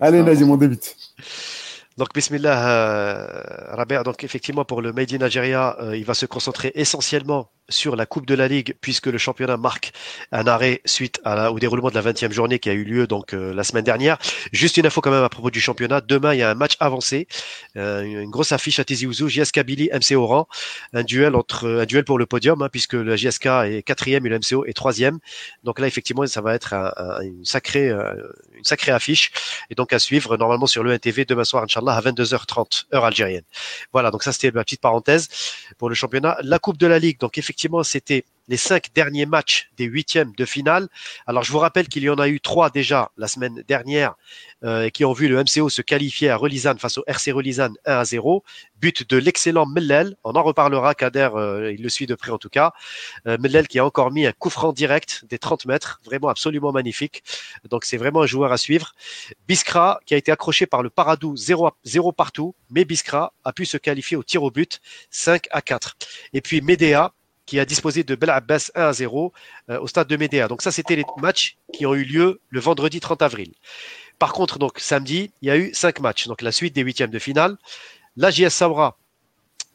Allez, 0.00 0.20
on 0.20 0.56
débute. 0.56 0.94
Donc, 1.96 2.12
bismillah, 2.12 2.68
euh, 2.68 3.74
Rabia. 3.74 4.02
Donc, 4.02 4.22
effectivement, 4.22 4.66
pour 4.66 4.82
le 4.82 4.92
Made 4.92 5.14
in 5.14 5.18
Nigeria, 5.18 5.78
euh, 5.80 5.96
il 5.96 6.04
va 6.04 6.12
se 6.12 6.26
concentrer 6.26 6.70
essentiellement 6.74 7.50
sur 7.70 7.96
la 7.96 8.04
Coupe 8.04 8.26
de 8.26 8.34
la 8.34 8.48
Ligue 8.48 8.76
puisque 8.80 9.06
le 9.06 9.18
championnat 9.18 9.56
marque 9.56 9.92
un 10.30 10.46
arrêt 10.46 10.82
suite 10.84 11.20
à 11.24 11.50
au 11.50 11.58
déroulement 11.58 11.88
de 11.88 11.94
la 11.94 12.02
20e 12.02 12.30
journée 12.30 12.60
qui 12.60 12.68
a 12.68 12.74
eu 12.74 12.84
lieu 12.84 13.06
donc 13.08 13.32
euh, 13.32 13.52
la 13.54 13.64
semaine 13.64 13.82
dernière. 13.82 14.18
Juste 14.52 14.76
une 14.76 14.86
info 14.86 15.00
quand 15.00 15.10
même 15.10 15.24
à 15.24 15.30
propos 15.30 15.50
du 15.50 15.58
championnat. 15.58 16.02
Demain, 16.02 16.34
il 16.34 16.38
y 16.38 16.42
a 16.42 16.50
un 16.50 16.54
match 16.54 16.76
avancé, 16.80 17.26
une 17.74 18.30
grosse 18.30 18.52
affiche 18.52 18.78
à 18.78 18.84
Tizi 18.84 19.06
Ouzou, 19.06 19.28
JSK 19.28 19.64
Billy, 19.64 19.88
MC 19.92 20.16
Oran, 20.16 20.46
un 20.92 21.02
duel 21.02 21.34
entre 21.34 21.66
un 21.66 21.86
duel 21.86 22.04
pour 22.04 22.18
le 22.18 22.26
podium 22.26 22.60
hein, 22.62 22.68
puisque 22.70 22.92
le 22.92 23.16
JSK 23.16 23.46
est 23.46 23.82
quatrième 23.82 24.26
et 24.26 24.28
le 24.28 24.38
MCO 24.38 24.66
est 24.66 24.74
troisième. 24.74 25.18
Donc 25.64 25.80
là, 25.80 25.86
effectivement, 25.86 26.26
ça 26.26 26.42
va 26.42 26.54
être 26.54 26.74
un, 26.74 26.92
une 27.22 27.44
sacrée 27.44 27.90
sacrée 28.66 28.92
affiche 28.92 29.32
et 29.70 29.74
donc 29.74 29.92
à 29.92 29.98
suivre 29.98 30.36
normalement 30.36 30.66
sur 30.66 30.82
le 30.84 30.92
NTV 30.92 31.24
demain 31.24 31.44
soir, 31.44 31.62
inchallah, 31.62 31.94
à 31.96 32.00
22h30 32.00 32.86
heure 32.94 33.04
algérienne. 33.04 33.44
Voilà, 33.92 34.10
donc 34.10 34.22
ça 34.22 34.32
c'était 34.32 34.50
ma 34.50 34.64
petite 34.64 34.80
parenthèse 34.80 35.28
pour 35.78 35.88
le 35.88 35.94
championnat. 35.94 36.36
La 36.42 36.58
Coupe 36.58 36.78
de 36.78 36.86
la 36.86 36.98
Ligue, 36.98 37.18
donc 37.18 37.38
effectivement 37.38 37.56
effectivement, 37.56 37.82
c'était 37.82 38.24
les 38.48 38.56
cinq 38.56 38.88
derniers 38.94 39.26
matchs 39.26 39.68
des 39.76 39.84
huitièmes 39.84 40.32
de 40.36 40.44
finale. 40.44 40.88
Alors, 41.26 41.42
je 41.42 41.52
vous 41.52 41.58
rappelle 41.58 41.88
qu'il 41.88 42.02
y 42.02 42.10
en 42.10 42.18
a 42.18 42.28
eu 42.28 42.40
trois 42.40 42.70
déjà 42.70 43.10
la 43.16 43.28
semaine 43.28 43.62
dernière 43.66 44.14
euh, 44.64 44.88
qui 44.88 45.04
ont 45.04 45.12
vu 45.12 45.28
le 45.28 45.42
MCO 45.42 45.68
se 45.68 45.82
qualifier 45.82 46.30
à 46.30 46.36
Relizane 46.36 46.78
face 46.78 46.98
au 46.98 47.04
RC 47.06 47.32
Relizane 47.32 47.74
1 47.84 47.98
à 47.98 48.04
0. 48.04 48.44
But 48.80 49.08
de 49.08 49.16
l'excellent 49.16 49.66
Mellel. 49.66 50.16
On 50.22 50.34
en 50.34 50.42
reparlera, 50.42 50.94
Kader, 50.94 51.30
euh, 51.34 51.72
il 51.72 51.82
le 51.82 51.88
suit 51.88 52.06
de 52.06 52.14
près 52.14 52.30
en 52.30 52.38
tout 52.38 52.48
cas. 52.48 52.72
Euh, 53.26 53.36
Mellel 53.38 53.68
qui 53.68 53.78
a 53.78 53.84
encore 53.84 54.10
mis 54.12 54.26
un 54.26 54.32
coup 54.32 54.50
franc 54.50 54.72
direct 54.72 55.24
des 55.28 55.38
30 55.38 55.66
mètres, 55.66 56.00
vraiment 56.04 56.28
absolument 56.28 56.72
magnifique. 56.72 57.22
Donc, 57.68 57.84
c'est 57.84 57.96
vraiment 57.96 58.22
un 58.22 58.26
joueur 58.26 58.52
à 58.52 58.58
suivre. 58.58 58.94
Biskra 59.48 60.00
qui 60.06 60.14
a 60.14 60.16
été 60.16 60.30
accroché 60.30 60.66
par 60.66 60.82
le 60.82 60.90
Paradou 60.90 61.36
0, 61.36 61.70
0 61.84 62.12
partout, 62.12 62.54
mais 62.70 62.84
Biskra 62.84 63.32
a 63.44 63.52
pu 63.52 63.66
se 63.66 63.76
qualifier 63.76 64.16
au 64.16 64.22
tir 64.22 64.42
au 64.42 64.50
but 64.50 64.80
5 65.10 65.48
à 65.50 65.62
4. 65.62 65.96
Et 66.32 66.40
puis 66.40 66.60
Medea 66.60 67.12
qui 67.46 67.60
a 67.60 67.64
disposé 67.64 68.04
de 68.04 68.14
Bel 68.14 68.30
Abbas 68.30 68.70
1 68.74 68.82
à 68.82 68.92
0 68.92 69.32
euh, 69.70 69.80
au 69.80 69.86
stade 69.86 70.08
de 70.08 70.16
Médéa. 70.16 70.48
Donc 70.48 70.62
ça, 70.62 70.72
c'était 70.72 70.96
les 70.96 71.04
matchs 71.18 71.56
qui 71.72 71.86
ont 71.86 71.94
eu 71.94 72.04
lieu 72.04 72.40
le 72.50 72.60
vendredi 72.60 73.00
30 73.00 73.22
avril. 73.22 73.52
Par 74.18 74.32
contre, 74.32 74.58
donc 74.58 74.78
samedi, 74.78 75.30
il 75.42 75.48
y 75.48 75.50
a 75.50 75.56
eu 75.56 75.72
cinq 75.72 76.00
matchs. 76.00 76.26
Donc 76.26 76.42
la 76.42 76.52
suite 76.52 76.74
des 76.74 76.82
huitièmes 76.82 77.10
de 77.10 77.18
finale. 77.18 77.56
La 78.16 78.30
JS 78.30 78.48
Saoura, 78.48 78.96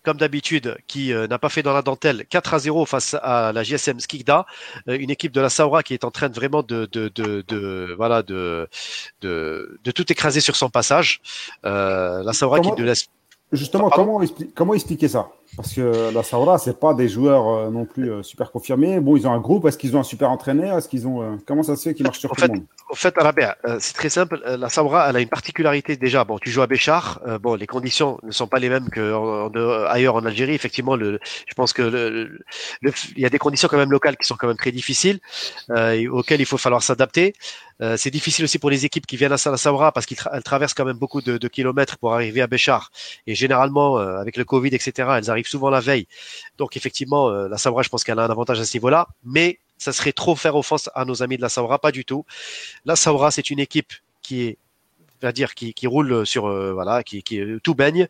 comme 0.04 0.18
d'habitude, 0.18 0.78
qui 0.88 1.14
euh, 1.14 1.28
n'a 1.28 1.38
pas 1.38 1.50
fait 1.50 1.62
dans 1.62 1.74
la 1.74 1.84
dentelle 1.84 2.26
4 2.28 2.56
à 2.56 2.60
0 2.60 2.86
face 2.86 3.16
à 3.22 3.54
la 3.54 3.64
JSM 3.64 4.00
Skikda, 4.00 4.48
euh, 4.90 4.98
une 4.98 5.12
équipe 5.12 5.32
de 5.32 5.40
la 5.40 5.50
Saoura 5.50 5.84
qui 5.84 5.94
est 5.94 6.04
en 6.04 6.12
train 6.12 6.28
de 6.28 6.36
vraiment 6.36 6.64
de, 6.64 6.90
de, 6.92 7.10
de, 7.10 7.44
de 7.48 7.94
voilà 7.96 8.24
de, 8.24 8.68
de, 9.22 9.80
de 9.84 9.92
tout 9.92 10.12
écraser 10.12 10.42
sur 10.42 10.56
son 10.56 10.70
passage. 10.70 11.22
la 11.64 12.34
Saoura 12.34 12.60
qui 12.60 12.72
ne 12.72 12.84
laisse 12.84 13.08
Justement, 13.52 13.90
comment, 13.90 14.22
comment 14.56 14.74
expliquer 14.74 15.10
ça? 15.10 15.30
Parce 15.58 15.74
que 15.74 16.14
la 16.14 16.24
Saoura, 16.24 16.58
c'est 16.58 16.80
pas 16.80 16.94
des 16.94 17.10
joueurs 17.10 17.48
euh, 17.48 17.70
non 17.70 17.86
plus 17.86 18.10
euh, 18.10 18.24
super 18.24 18.52
confirmés. 18.52 19.02
Bon, 19.02 19.18
ils 19.18 19.28
ont 19.28 19.34
un 19.34 19.40
groupe. 19.40 19.66
Est-ce 19.66 19.78
qu'ils 19.78 19.98
ont 19.98 20.00
un 20.00 20.04
super 20.04 20.32
entraîneur? 20.32 20.78
Est-ce 20.78 20.88
qu'ils 20.88 21.08
ont 21.08 21.22
euh, 21.22 21.36
comment 21.46 21.62
ça 21.62 21.76
se 21.76 21.84
fait 21.84 21.94
qu'ils 21.94 22.06
marchent 22.06 22.20
sur 22.20 22.32
tout 22.32 22.42
le 22.42 22.48
monde? 22.48 22.64
En 22.90 22.96
fait, 22.96 23.18
Arabia, 23.18 23.58
c'est 23.80 23.94
très 23.94 24.10
simple. 24.10 24.42
La 24.46 24.70
Saoura, 24.70 25.10
elle 25.10 25.16
a 25.16 25.20
une 25.20 25.30
particularité 25.30 25.96
déjà. 25.96 26.24
Bon, 26.24 26.38
tu 26.40 26.50
joues 26.50 26.62
à 26.62 26.68
Béchar. 26.68 27.22
bon, 27.42 27.56
les 27.56 27.68
conditions 27.68 28.20
ne 28.24 28.32
sont 28.32 28.48
pas 28.48 28.60
les 28.60 28.68
mêmes 28.68 28.90
que 28.90 29.88
ailleurs 29.88 30.16
en 30.16 30.26
Algérie. 30.26 30.56
Effectivement, 30.56 30.98
le, 30.98 31.20
je 31.48 31.54
pense 31.54 31.72
que 31.72 31.82
le, 31.82 32.40
il 33.16 33.22
y 33.22 33.26
a 33.26 33.30
des 33.30 33.38
conditions 33.38 33.70
quand 33.70 33.78
même 33.78 33.92
locales 33.92 34.18
qui 34.18 34.28
sont 34.28 34.36
quand 34.36 34.48
même 34.48 34.58
très 34.58 34.74
difficiles, 34.74 35.20
auxquelles 35.70 36.42
il 36.42 36.46
faut 36.46 36.58
falloir 36.58 36.84
s'adapter. 36.84 37.34
Euh, 37.82 37.98
c'est 37.98 38.12
difficile 38.12 38.46
aussi 38.46 38.60
pour 38.60 38.70
les 38.70 38.86
équipes 38.86 39.08
qui 39.08 39.18
viennent 39.18 39.32
à 39.32 39.38
Saoura 39.38 39.92
parce 39.92 40.06
qu'elles 40.06 40.44
traversent 40.44 40.74
quand 40.74 40.86
même 40.86 40.98
beaucoup 40.98 41.22
de, 41.22 41.48
kilomètres 41.48 41.98
pour 41.98 42.14
arriver 42.14 42.42
à 42.42 42.48
Béchar. 42.48 42.92
Et 43.28 43.36
généralement, 43.36 43.98
euh, 43.98 44.18
avec 44.18 44.38
le 44.38 44.46
Covid, 44.46 44.70
etc., 44.70 45.10
elles 45.18 45.30
arrivent 45.30 45.41
souvent 45.48 45.70
la 45.70 45.80
veille. 45.80 46.08
Donc 46.58 46.78
effectivement, 46.78 47.30
euh, 47.30 47.48
la 47.48 47.58
Saoura, 47.58 47.84
je 47.84 47.90
pense 47.90 48.04
qu'elle 48.04 48.20
a 48.20 48.24
un 48.24 48.30
avantage 48.30 48.60
à 48.60 48.66
ce 48.66 48.76
niveau-là. 48.78 49.08
Mais 49.24 49.60
ça 49.78 49.94
serait 49.94 50.14
trop 50.14 50.36
faire 50.36 50.56
offense 50.56 50.90
à 50.94 51.06
nos 51.06 51.24
amis 51.24 51.38
de 51.38 51.42
la 51.42 51.50
Saoura, 51.50 51.80
pas 51.80 51.92
du 51.92 52.06
tout. 52.06 52.26
La 52.86 52.96
Saoura, 52.96 53.32
c'est 53.32 53.50
une 53.50 53.60
équipe 53.60 53.94
qui 54.22 54.42
est 54.44 54.58
dire 55.36 55.54
qui, 55.54 55.76
roule 55.86 56.26
sur 56.26 56.52
voilà 56.74 57.04
qui, 57.04 57.22
qui 57.22 57.40
tout 57.62 57.76
baigne 57.76 58.08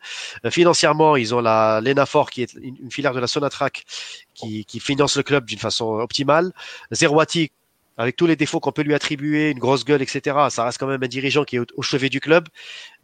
financièrement 0.48 1.14
ils 1.14 1.34
ont 1.34 1.42
la 1.42 1.82
l'Enafor 1.82 2.30
qui 2.30 2.40
est 2.40 2.54
une, 2.54 2.90
filière 2.90 3.12
de 3.12 3.20
la 3.20 3.26
Sonatrac 3.26 3.84
qui, 4.32 4.64
qui 4.64 4.80
finance 4.80 5.18
le 5.18 5.22
club 5.22 5.44
d'une 5.44 5.58
façon 5.58 5.84
optimale 5.98 6.54
Zerwati 6.90 7.50
avec 7.96 8.16
tous 8.16 8.26
les 8.26 8.36
défauts 8.36 8.60
qu'on 8.60 8.72
peut 8.72 8.82
lui 8.82 8.94
attribuer, 8.94 9.50
une 9.50 9.58
grosse 9.58 9.84
gueule, 9.84 10.02
etc. 10.02 10.36
Ça 10.50 10.64
reste 10.64 10.78
quand 10.78 10.86
même 10.86 11.02
un 11.02 11.08
dirigeant 11.08 11.44
qui 11.44 11.56
est 11.56 11.60
au, 11.76 11.82
chevet 11.82 12.08
du 12.08 12.20
club, 12.20 12.48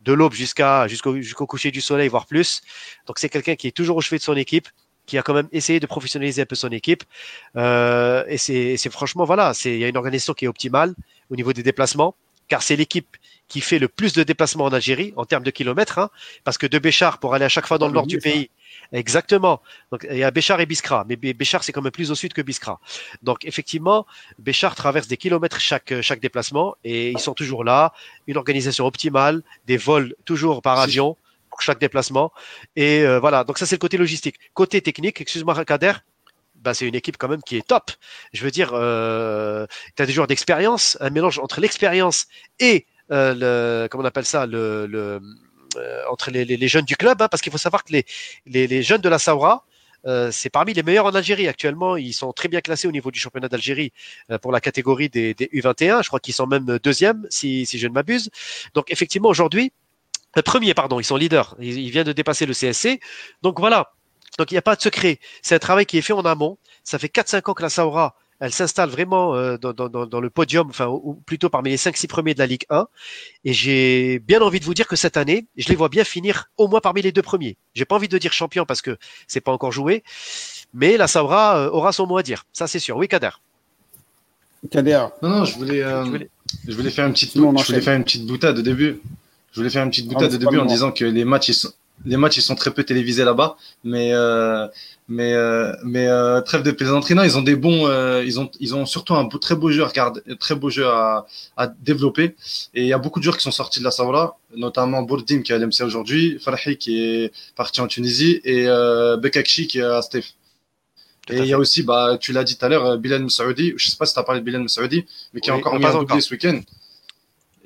de 0.02 0.12
l'aube 0.12 0.32
jusqu'à 0.32 0.88
jusqu'au 0.88 1.16
jusqu'au 1.16 1.46
coucher 1.46 1.70
du 1.70 1.80
soleil, 1.80 2.08
voire 2.08 2.26
plus. 2.26 2.62
Donc 3.06 3.18
c'est 3.18 3.28
quelqu'un 3.28 3.56
qui 3.56 3.66
est 3.66 3.72
toujours 3.72 3.96
au 3.96 4.00
chevet 4.00 4.18
de 4.18 4.22
son 4.22 4.36
équipe, 4.36 4.68
qui 5.06 5.18
a 5.18 5.22
quand 5.22 5.34
même 5.34 5.48
essayé 5.52 5.80
de 5.80 5.86
professionnaliser 5.86 6.42
un 6.42 6.46
peu 6.46 6.56
son 6.56 6.70
équipe. 6.70 7.04
Euh, 7.56 8.24
et 8.28 8.38
c'est 8.38 8.90
franchement 8.90 9.24
voilà, 9.24 9.54
c'est 9.54 9.72
il 9.72 9.78
y 9.78 9.84
a 9.84 9.88
une 9.88 9.96
organisation 9.96 10.34
qui 10.34 10.46
est 10.46 10.48
optimale 10.48 10.94
au 11.30 11.36
niveau 11.36 11.52
des 11.52 11.62
déplacements. 11.62 12.14
car 12.48 12.62
c'est 12.62 12.76
l'équipe 12.76 13.16
qui 13.48 13.60
fait 13.60 13.78
le 13.78 13.88
plus 13.88 14.12
de 14.14 14.22
déplacements 14.22 14.64
en 14.64 14.72
Algérie 14.72 15.12
en 15.16 15.24
termes 15.24 15.44
de 15.44 15.50
kilomètres, 15.50 15.98
hein, 15.98 16.10
parce 16.44 16.58
que 16.58 16.66
de 16.66 16.78
Béchar 16.78 17.18
pour 17.18 17.34
aller 17.34 17.44
à 17.44 17.48
chaque 17.48 17.66
fois 17.66 17.78
dans 17.78 17.88
le 17.88 17.94
nord 17.94 18.06
du 18.06 18.18
pays. 18.18 18.50
Exactement. 18.92 19.60
Donc 19.92 20.06
il 20.10 20.16
y 20.16 20.24
a 20.24 20.30
Béchar 20.30 20.60
et 20.60 20.66
Biskra, 20.66 21.04
mais 21.08 21.16
Béchar 21.16 21.62
c'est 21.62 21.72
quand 21.72 21.82
même 21.82 21.92
plus 21.92 22.10
au 22.10 22.14
sud 22.14 22.32
que 22.32 22.40
Biskra. 22.40 22.80
Donc 23.22 23.44
effectivement, 23.44 24.06
Béchar 24.38 24.74
traverse 24.74 25.08
des 25.08 25.16
kilomètres 25.16 25.60
chaque 25.60 26.00
chaque 26.00 26.20
déplacement 26.20 26.76
et 26.84 27.10
ils 27.10 27.18
sont 27.18 27.34
toujours 27.34 27.64
là. 27.64 27.92
Une 28.26 28.36
organisation 28.36 28.86
optimale, 28.86 29.42
des 29.66 29.76
vols 29.76 30.14
toujours 30.24 30.62
par 30.62 30.78
avion 30.78 31.16
pour 31.50 31.60
chaque 31.60 31.80
déplacement 31.80 32.32
et 32.76 33.02
euh, 33.02 33.20
voilà. 33.20 33.44
Donc 33.44 33.58
ça 33.58 33.66
c'est 33.66 33.76
le 33.76 33.80
côté 33.80 33.98
logistique. 33.98 34.36
Côté 34.54 34.80
technique, 34.80 35.20
excuse-moi 35.20 35.64
Kader, 35.66 35.92
bah, 36.62 36.74
c'est 36.74 36.86
une 36.86 36.94
équipe 36.94 37.16
quand 37.18 37.28
même 37.28 37.42
qui 37.42 37.56
est 37.56 37.66
top. 37.66 37.90
Je 38.32 38.42
veux 38.44 38.50
dire, 38.50 38.70
euh, 38.72 39.66
tu 39.96 40.02
as 40.02 40.06
des 40.06 40.12
joueurs 40.12 40.26
d'expérience, 40.26 40.96
un 41.00 41.10
mélange 41.10 41.38
entre 41.38 41.60
l'expérience 41.60 42.26
et 42.58 42.86
euh, 43.10 43.34
le, 43.84 43.88
comment 43.88 44.02
on 44.04 44.06
appelle 44.06 44.24
ça, 44.24 44.46
le, 44.46 44.86
le 44.86 44.98
euh, 44.98 45.20
entre 46.10 46.30
les, 46.30 46.44
les, 46.44 46.68
jeunes 46.68 46.84
du 46.84 46.96
club, 46.96 47.20
hein, 47.22 47.28
parce 47.28 47.42
qu'il 47.42 47.52
faut 47.52 47.58
savoir 47.58 47.84
que 47.84 47.92
les, 47.92 48.04
les, 48.46 48.66
les, 48.66 48.82
jeunes 48.82 49.00
de 49.00 49.08
la 49.08 49.18
Saoura, 49.18 49.64
euh, 50.06 50.30
c'est 50.30 50.50
parmi 50.50 50.74
les 50.74 50.82
meilleurs 50.82 51.06
en 51.06 51.14
Algérie 51.14 51.48
actuellement. 51.48 51.96
Ils 51.96 52.12
sont 52.12 52.32
très 52.32 52.48
bien 52.48 52.60
classés 52.60 52.88
au 52.88 52.92
niveau 52.92 53.10
du 53.10 53.18
championnat 53.18 53.48
d'Algérie 53.48 53.92
euh, 54.30 54.38
pour 54.38 54.52
la 54.52 54.60
catégorie 54.60 55.08
des, 55.08 55.34
des 55.34 55.46
U21. 55.46 56.02
Je 56.02 56.08
crois 56.08 56.20
qu'ils 56.20 56.34
sont 56.34 56.46
même 56.46 56.78
deuxième, 56.82 57.26
si, 57.30 57.66
si 57.66 57.78
je 57.78 57.88
ne 57.88 57.92
m'abuse. 57.92 58.30
Donc 58.74 58.90
effectivement, 58.90 59.28
aujourd'hui, 59.28 59.72
le 60.36 60.42
premier, 60.42 60.74
pardon, 60.74 61.00
ils 61.00 61.04
sont 61.04 61.16
leaders. 61.16 61.56
Ils, 61.58 61.78
ils 61.78 61.90
viennent 61.90 62.06
de 62.06 62.12
dépasser 62.12 62.46
le 62.46 62.54
CSC. 62.54 63.00
Donc 63.42 63.58
voilà. 63.58 63.92
Donc 64.38 64.50
il 64.50 64.54
n'y 64.54 64.58
a 64.58 64.62
pas 64.62 64.76
de 64.76 64.80
secret. 64.80 65.18
C'est 65.42 65.56
un 65.56 65.58
travail 65.58 65.86
qui 65.86 65.98
est 65.98 66.02
fait 66.02 66.12
en 66.12 66.24
amont. 66.24 66.58
Ça 66.84 66.98
fait 66.98 67.08
4-5 67.08 67.50
ans 67.50 67.54
que 67.54 67.62
la 67.62 67.70
Saoura 67.70 68.14
elle 68.40 68.52
s'installe 68.52 68.88
vraiment 68.88 69.34
euh, 69.34 69.56
dans, 69.56 69.72
dans, 69.72 70.06
dans, 70.06 70.20
le 70.20 70.30
podium, 70.30 70.68
enfin 70.68 70.86
ou 70.86 71.14
plutôt 71.26 71.48
parmi 71.48 71.70
les 71.70 71.76
5-6 71.76 72.06
premiers 72.06 72.34
de 72.34 72.38
la 72.38 72.46
Ligue 72.46 72.64
1. 72.70 72.86
Et 73.44 73.52
j'ai 73.52 74.18
bien 74.20 74.40
envie 74.40 74.60
de 74.60 74.64
vous 74.64 74.74
dire 74.74 74.86
que 74.86 74.96
cette 74.96 75.16
année, 75.16 75.46
je 75.56 75.68
les 75.68 75.74
vois 75.74 75.88
bien 75.88 76.04
finir 76.04 76.46
au 76.56 76.68
moins 76.68 76.80
parmi 76.80 77.02
les 77.02 77.12
deux 77.12 77.22
premiers. 77.22 77.56
J'ai 77.74 77.84
pas 77.84 77.96
envie 77.96 78.08
de 78.08 78.18
dire 78.18 78.32
champion 78.32 78.64
parce 78.64 78.82
que 78.82 78.96
c'est 79.26 79.40
pas 79.40 79.52
encore 79.52 79.72
joué, 79.72 80.04
mais 80.72 80.96
la 80.96 81.08
Sabra 81.08 81.58
euh, 81.58 81.70
aura 81.70 81.92
son 81.92 82.06
mot 82.06 82.18
à 82.18 82.22
dire. 82.22 82.44
Ça 82.52 82.66
c'est 82.66 82.78
sûr. 82.78 82.96
Oui, 82.96 83.08
Kader. 83.08 83.30
Kader. 84.70 85.06
Non, 85.22 85.28
non, 85.28 85.44
je 85.44 85.56
voulais, 85.56 85.82
euh, 85.82 86.04
je 86.66 86.74
voulais, 86.74 86.90
faire 86.90 87.06
une 87.06 87.12
petite, 87.12 87.34
je 87.34 87.40
voulais 87.40 87.80
faire 87.80 87.94
une 87.94 88.04
petite 88.04 88.26
boutade 88.26 88.58
au 88.58 88.62
début. 88.62 89.00
Je 89.52 89.60
voulais 89.60 89.70
faire 89.70 89.82
une 89.82 89.90
petite 89.90 90.08
boutade 90.08 90.34
au 90.34 90.38
début 90.38 90.58
en 90.58 90.66
disant 90.66 90.92
que 90.92 91.04
les 91.04 91.24
matchs 91.24 91.48
ils 91.48 91.54
sont, 91.54 91.70
les 92.04 92.16
matchs 92.16 92.38
ils 92.38 92.42
sont 92.42 92.54
très 92.54 92.70
peu 92.70 92.84
télévisés 92.84 93.24
là-bas, 93.24 93.56
mais 93.84 94.12
euh, 94.12 94.66
mais 95.08 95.32
euh, 95.32 95.72
mais 95.84 96.06
euh, 96.06 96.40
trêve 96.42 96.62
de 96.62 96.70
plaisanterie, 96.70 97.14
non, 97.14 97.22
ils 97.24 97.36
ont 97.38 97.42
des 97.42 97.56
bons, 97.56 97.86
euh, 97.86 98.22
ils 98.24 98.38
ont 98.38 98.50
ils 98.60 98.74
ont 98.74 98.86
surtout 98.86 99.14
un 99.14 99.24
beau, 99.24 99.38
très 99.38 99.54
beau 99.56 99.70
jeu 99.70 99.82
à 99.82 99.88
regarder, 99.88 100.20
très 100.38 100.54
beau 100.54 100.70
jeu 100.70 100.86
à, 100.86 101.26
à 101.56 101.66
développer. 101.66 102.36
Et 102.74 102.82
il 102.82 102.86
y 102.88 102.92
a 102.92 102.98
beaucoup 102.98 103.18
de 103.18 103.24
joueurs 103.24 103.36
qui 103.36 103.42
sont 103.42 103.50
sortis 103.50 103.80
de 103.80 103.84
la 103.84 103.90
Saoula, 103.90 104.34
notamment 104.54 105.02
Bourdim 105.02 105.42
qui 105.42 105.52
est 105.52 105.54
à 105.54 105.58
l'MC 105.58 105.82
aujourd'hui, 105.82 106.38
Farhi 106.40 106.76
qui 106.76 107.02
est 107.02 107.32
parti 107.56 107.80
en 107.80 107.86
Tunisie 107.86 108.40
et 108.44 108.68
euh, 108.68 109.16
Bekakchi 109.16 109.66
qui 109.66 109.78
est 109.78 109.82
à 109.82 110.02
Steph. 110.02 110.34
Et 111.30 111.38
il 111.40 111.46
y 111.46 111.52
a 111.52 111.58
aussi, 111.58 111.82
bah, 111.82 112.16
tu 112.18 112.32
l'as 112.32 112.42
dit 112.42 112.56
tout 112.56 112.64
à 112.64 112.70
l'heure, 112.70 112.96
Bilal 112.96 113.22
Moussaoudi. 113.22 113.74
Je 113.76 113.90
sais 113.90 113.98
pas 113.98 114.06
si 114.06 114.14
tu 114.14 114.18
as 114.18 114.22
parlé 114.22 114.40
de 114.40 114.46
Bilal 114.46 114.62
Moussaoudi, 114.62 115.04
mais 115.34 115.40
qui 115.40 115.50
a 115.50 115.54
encore 115.54 115.78
mis 115.78 115.84
un 115.84 115.92
doublé 115.92 116.22
ce 116.22 116.32
week-end. 116.32 116.58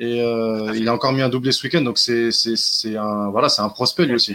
Et 0.03 0.21
euh, 0.21 0.73
il 0.75 0.89
a 0.89 0.95
encore 0.95 1.13
mis 1.13 1.23
un 1.23 1.29
doublé 1.29 1.53
ce 1.53 1.63
week-end, 1.63 1.81
donc 1.81 1.97
c'est 1.97 2.33
c'est 2.33 2.57
c'est 2.57 2.97
un 2.97 3.31
voilà, 3.31 3.49
c'est 3.49 3.63
un 3.63 3.69
prospect 3.69 4.05
lui 4.05 4.17
aussi. 4.17 4.35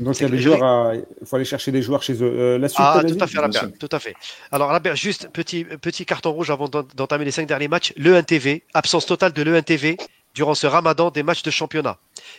Donc 0.00 0.18
il 0.18 0.22
y 0.22 0.26
a 0.26 0.28
des 0.28 0.40
joueurs, 0.40 0.94
il 0.94 1.26
faut 1.26 1.36
aller 1.36 1.44
chercher 1.44 1.70
des 1.70 1.80
joueurs 1.80 2.02
chez 2.02 2.14
eux. 2.14 2.22
Euh, 2.22 2.58
la 2.58 2.68
suite, 2.68 2.80
ah, 2.82 3.00
tout 3.06 3.16
à 3.20 3.28
fait, 3.28 3.38
Robert, 3.38 3.70
tout 3.78 3.88
à 3.92 4.00
fait. 4.00 4.14
Alors 4.50 4.68
Robert, 4.68 4.96
juste 4.96 5.28
petit 5.32 5.64
petit 5.64 6.04
carton 6.04 6.32
rouge 6.32 6.50
avant 6.50 6.68
d'entamer 6.68 7.24
les 7.24 7.30
cinq 7.30 7.46
derniers 7.46 7.68
matchs. 7.68 7.92
Le 7.96 8.16
1 8.16 8.24
TV, 8.24 8.64
absence 8.74 9.06
totale 9.06 9.32
de 9.32 9.42
le 9.42 9.54
1 9.54 9.62
TV 9.62 9.96
durant 10.34 10.54
ce 10.56 10.66
Ramadan 10.66 11.12
des 11.12 11.22
matchs 11.22 11.44
de 11.44 11.52
championnat. 11.52 11.96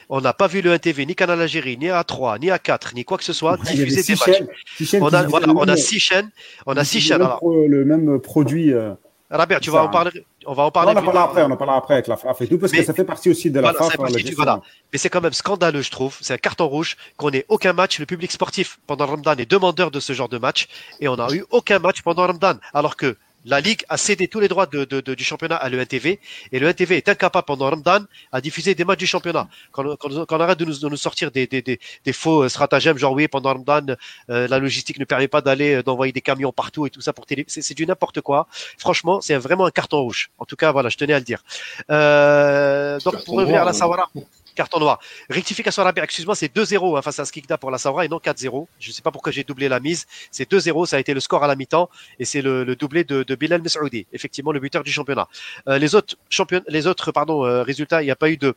On 0.10 0.20
n'a 0.20 0.34
pas 0.34 0.48
vu 0.48 0.62
le 0.62 0.74
1 0.74 0.80
TV, 0.80 1.06
ni 1.06 1.16
Canal 1.16 1.40
Algérie, 1.40 1.78
ni 1.78 1.88
A3, 1.88 2.38
ni 2.42 2.48
A4, 2.48 2.96
ni 2.96 3.06
quoi 3.06 3.18
que 3.18 3.24
ce 3.24 3.34
soit 3.34 3.56
diffuser 3.64 4.04
des 4.04 4.20
matchs. 4.20 4.44
on 5.00 5.08
a, 5.14 5.24
voilà, 5.24 5.48
on 5.56 5.70
a 5.70 5.78
six 5.78 6.00
chaînes, 6.00 6.30
on 6.66 6.76
a 6.76 6.84
six 6.84 7.00
chaînes. 7.00 7.26
Le 7.42 7.86
même 7.86 8.20
produit. 8.20 8.74
Euh, 8.74 8.92
Robert, 9.30 9.62
tu 9.62 9.72
vas 9.72 9.84
en 9.84 9.90
parler. 9.90 10.26
On 10.46 10.54
va 10.54 10.64
en 10.64 10.72
parler. 10.72 10.94
on 10.96 11.00
en 11.00 11.04
parlera 11.04 11.24
après, 11.26 11.44
on 11.44 11.52
en 11.52 11.58
parlera 11.58 11.78
après 11.78 11.94
avec 11.96 12.08
la 12.08 12.18
FAF 12.18 12.42
et 12.42 12.48
tout, 12.48 12.58
parce 12.58 12.72
que 12.72 12.84
ça 12.84 12.94
fait 12.94 13.04
partie 13.04 13.30
aussi 13.30 13.52
de 13.52 13.60
la 13.60 13.74
FAF. 13.74 14.00
Hein, 14.00 14.62
Mais 14.92 14.98
c'est 14.98 15.10
quand 15.10 15.22
même 15.22 15.34
scandaleux, 15.34 15.82
je 15.82 15.92
trouve. 15.92 16.18
C'est 16.22 16.34
un 16.34 16.38
carton 16.38 16.68
rouge 16.68 16.98
qu'on 17.18 17.32
ait 17.32 17.46
aucun 17.48 17.74
match. 17.74 18.00
Le 18.00 18.06
public 18.06 18.32
sportif 18.32 18.80
pendant 18.88 19.06
Ramadan 19.06 19.34
est 19.34 19.50
demandeur 19.50 19.92
de 19.92 20.00
ce 20.00 20.14
genre 20.14 20.30
de 20.30 20.38
match 20.38 20.68
et 21.00 21.08
on 21.08 21.16
n'a 21.16 21.32
eu 21.32 21.46
aucun 21.52 21.80
match 21.80 22.02
pendant 22.02 22.26
Ramadan. 22.26 22.56
Alors 22.74 22.96
que 22.96 23.18
la 23.46 23.60
Ligue 23.60 23.84
a 23.90 23.98
cédé 23.98 24.28
tous 24.28 24.40
les 24.40 24.48
droits 24.48 24.66
de, 24.66 24.86
de, 24.86 25.02
de, 25.02 25.14
du 25.16 25.24
championnat 25.24 25.56
à 25.56 25.70
l'ENTV 25.70 26.20
et 26.52 26.60
l'ENTV 26.60 26.98
est 26.98 27.10
incapable 27.10 27.46
pendant 27.46 27.70
Ramadan 27.70 28.06
à 28.32 28.42
diffuser 28.42 28.76
des 28.76 28.86
matchs 28.86 29.00
du 29.00 29.08
championnat. 29.08 29.48
Quand, 29.72 29.96
quand, 29.98 30.26
quand 30.26 30.38
on 30.38 30.42
arrête 30.42 30.60
de 30.60 30.66
nous, 30.66 30.78
de 30.80 30.90
nous 30.90 30.98
sortir 30.98 31.32
des, 31.32 31.48
des, 31.48 31.62
des, 31.62 31.80
des, 32.06 32.14
faux 32.14 32.48
stratagèmes, 32.50 32.98
genre 32.98 33.14
oui, 33.14 33.28
pendant 33.28 33.50
Ramadan, 33.50 33.96
euh, 34.30 34.48
la 34.48 34.60
logistique 34.60 35.00
ne 35.00 35.06
permet 35.06 35.28
pas 35.28 35.42
d'aller 35.42 35.76
euh, 35.76 35.84
d'envoyer 35.84 36.14
des 36.14 36.22
camions 36.22 36.52
partout 36.52 36.86
et 36.86 36.90
tout 36.90 37.02
ça 37.02 37.14
pour 37.14 37.26
télé. 37.26 37.46
C'est 37.48 37.74
du 37.74 37.86
n'importe 37.86 38.22
quoi. 38.22 38.48
Franchement, 38.78 39.22
c'est 39.22 39.36
vraiment 39.38 39.66
un 39.66 39.72
carton 39.72 40.02
rouge. 40.02 40.30
En 40.38 40.46
tout 40.46 40.56
cas, 40.56 40.72
voilà, 40.72 40.90
je 40.90 40.98
tenais 40.98 41.14
à 41.14 41.20
le 41.20 41.26
dire. 41.26 41.44
Euh, 41.90 43.00
donc 43.00 43.24
pour 43.26 43.38
revenir 43.38 43.62
à 43.62 43.66
la 43.66 43.74
Sawara 43.74 44.10
carton 44.56 44.80
noir. 44.80 45.00
Rectification 45.30 45.84
rapide, 45.84 46.04
excuse-moi, 46.04 46.36
c'est 46.36 46.54
2-0 46.56 46.98
hein, 46.98 47.02
face 47.02 47.20
à 47.20 47.26
Skikda 47.26 47.58
pour 47.58 47.72
la 47.72 47.78
Saoura 47.78 48.06
et 48.06 48.08
non 48.08 48.18
4-0. 48.18 48.68
Je 48.80 48.90
ne 48.90 48.94
sais 48.94 49.02
pas 49.02 49.12
pourquoi 49.12 49.32
j'ai 49.32 49.44
doublé 49.44 49.70
la 49.70 49.80
mise. 49.80 50.06
C'est 50.32 50.50
2-0, 50.50 50.86
ça 50.86 50.98
a 50.98 51.00
été 51.00 51.14
le 51.14 51.20
score 51.20 51.44
à 51.44 51.48
la 51.48 51.56
mi-temps 51.56 51.90
et 52.20 52.26
c'est 52.26 52.42
le, 52.42 52.76
doublé 52.76 53.04
de, 53.04 53.24
de 53.24 53.36
Bilal 53.36 53.62
Mesoudi, 53.62 54.08
effectivement 54.14 54.52
le 54.52 54.60
buteur 54.60 54.84
du 54.84 54.92
championnat. 54.92 55.28
Euh, 55.68 55.78
les 55.78 55.96
autres 55.96 56.16
euh, 57.46 57.64
résultats, 57.64 58.02
il 58.02 58.06
n'y 58.06 58.12
a 58.12 58.16
pas 58.16 58.30
eu 58.30 58.38
de 58.38 58.56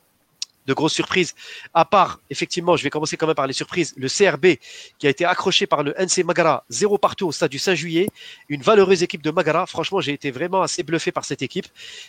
de 0.67 0.75
grosses 0.75 0.95
surprises, 0.95 1.35
à 1.73 1.85
part, 1.85 2.21
effectivement, 2.31 2.77
je 2.77 2.83
vais 2.83 2.91
commencer 2.91 3.17
quand 3.17 3.27
même 3.27 3.35
par 3.35 3.47
les 3.47 3.53
surprises, 3.53 3.95
le 3.97 4.09
CRB 4.09 4.59
qui 4.99 5.07
a 5.07 5.11
été 5.11 5.25
accroché 5.25 5.67
par 5.67 5.83
le 5.83 5.95
NC 5.99 6.25
Magara, 6.25 6.65
zéro 6.69 6.99
partout 6.99 7.27
au 7.27 7.33
stade 7.33 7.51
du 7.51 7.59
5 7.59 7.75
juillet, 7.75 8.09
une 8.49 8.63
valeureuse 8.63 9.03
équipe 9.03 9.23
de 9.23 9.31
Magara. 9.31 9.67
Franchement, 9.67 10.01
j'ai 10.01 10.13
été 10.13 10.31
vraiment 10.31 10.63
assez 10.63 10.83
bluffé 10.83 11.13
par 11.13 11.25
cette 11.25 11.43
équipe 11.43 11.67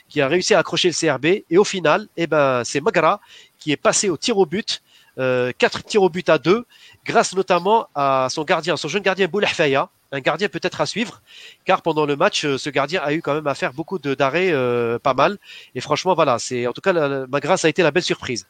qui 0.09 0.21
a 0.21 0.27
réussi 0.27 0.53
à 0.53 0.59
accrocher 0.59 0.89
le 0.89 0.93
CRB. 0.93 1.43
Et 1.50 1.57
au 1.57 1.63
final, 1.63 2.07
eh 2.17 2.27
ben, 2.27 2.63
c'est 2.63 2.81
Magara 2.81 3.19
qui 3.59 3.71
est 3.71 3.77
passé 3.77 4.09
au 4.09 4.17
tir 4.17 4.38
au 4.38 4.45
but, 4.45 4.81
euh, 5.17 5.51
quatre 5.57 5.83
tirs 5.83 6.03
au 6.03 6.09
but 6.09 6.29
à 6.29 6.38
deux, 6.38 6.65
grâce 7.05 7.35
notamment 7.35 7.88
à 7.95 8.27
son 8.29 8.43
gardien, 8.43 8.75
son 8.77 8.88
jeune 8.88 9.03
gardien 9.03 9.27
Boulahfaya, 9.27 9.89
un 10.12 10.19
gardien 10.19 10.50
peut-être 10.50 10.81
à 10.81 10.85
suivre, 10.85 11.21
car 11.65 11.81
pendant 11.81 12.05
le 12.05 12.15
match, 12.15 12.45
euh, 12.45 12.57
ce 12.57 12.69
gardien 12.69 13.01
a 13.03 13.13
eu 13.13 13.21
quand 13.21 13.33
même 13.33 13.47
à 13.47 13.55
faire 13.55 13.74
beaucoup 13.74 14.00
d'arrêts, 14.00 14.51
euh, 14.51 14.97
pas 15.00 15.13
mal. 15.13 15.38
Et 15.75 15.81
franchement, 15.81 16.15
voilà, 16.15 16.39
c'est 16.39 16.67
en 16.67 16.74
tout 16.74 16.81
cas, 16.81 16.93
la, 16.93 17.25
grâce 17.39 17.65
a 17.65 17.69
été 17.69 17.83
la 17.83 17.91
belle 17.91 18.03
surprise. 18.03 18.47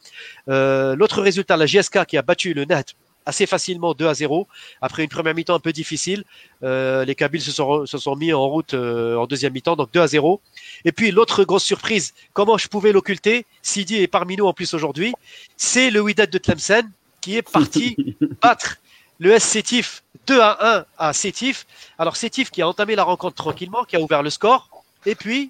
Euh, 0.50 0.96
l'autre 0.96 1.22
résultat, 1.22 1.58
la 1.58 1.66
JSK 1.66 2.06
qui 2.06 2.18
a 2.18 2.22
battu 2.22 2.54
le 2.54 2.66
Net 2.66 2.96
assez 3.28 3.48
facilement 3.48 3.96
2 3.96 4.06
à 4.06 4.14
0 4.14 4.48
après 4.82 5.02
une 5.02 5.10
première 5.10 5.34
mi-temps 5.34 5.56
un 5.56 5.60
peu 5.60 5.74
difficile. 5.74 6.24
les 6.62 7.16
Kabyles 7.18 7.42
se 7.42 7.52
sont, 7.52 7.88
se 7.88 7.98
sont 7.98 8.16
mis 8.16 8.32
en 8.32 8.48
route 8.48 8.76
en 8.76 9.26
deuxième 9.26 9.52
mi-temps, 9.52 9.76
donc 9.76 9.92
2 9.92 10.00
à 10.00 10.06
0. 10.06 10.42
Et 10.84 10.92
puis 10.92 11.10
l'autre 11.10 11.44
grosse 11.44 11.64
surprise, 11.64 12.14
comment 12.34 12.60
je 12.60 12.68
pouvais 12.68 12.92
l'occulter? 12.92 13.48
Sidi 13.64 13.96
est 13.96 14.06
parmi 14.06 14.38
nous 14.38 14.46
en 14.46 14.54
plus 14.54 14.76
aujourd'hui, 14.76 15.16
c'est 15.58 15.90
le 15.90 16.02
Wydad 16.02 16.30
de 16.30 16.38
Tlemcen 16.38 16.88
qui 17.26 17.38
est 17.38 17.42
parti 17.42 17.96
battre 18.44 18.78
le 19.18 19.40
SC 19.40 19.54
Sétif 19.56 20.04
2 20.28 20.40
à 20.40 20.78
1 20.78 20.86
à 21.00 21.14
Sétif. 21.14 21.66
Alors 21.98 22.18
Sétif 22.18 22.52
qui 22.52 22.62
a 22.62 22.68
entamé 22.68 22.96
la 22.96 23.04
rencontre 23.04 23.36
tranquillement, 23.36 23.84
qui 23.84 23.96
a 23.96 24.00
ouvert 24.00 24.22
le 24.22 24.30
score. 24.30 24.70
Et 25.08 25.16
puis 25.16 25.50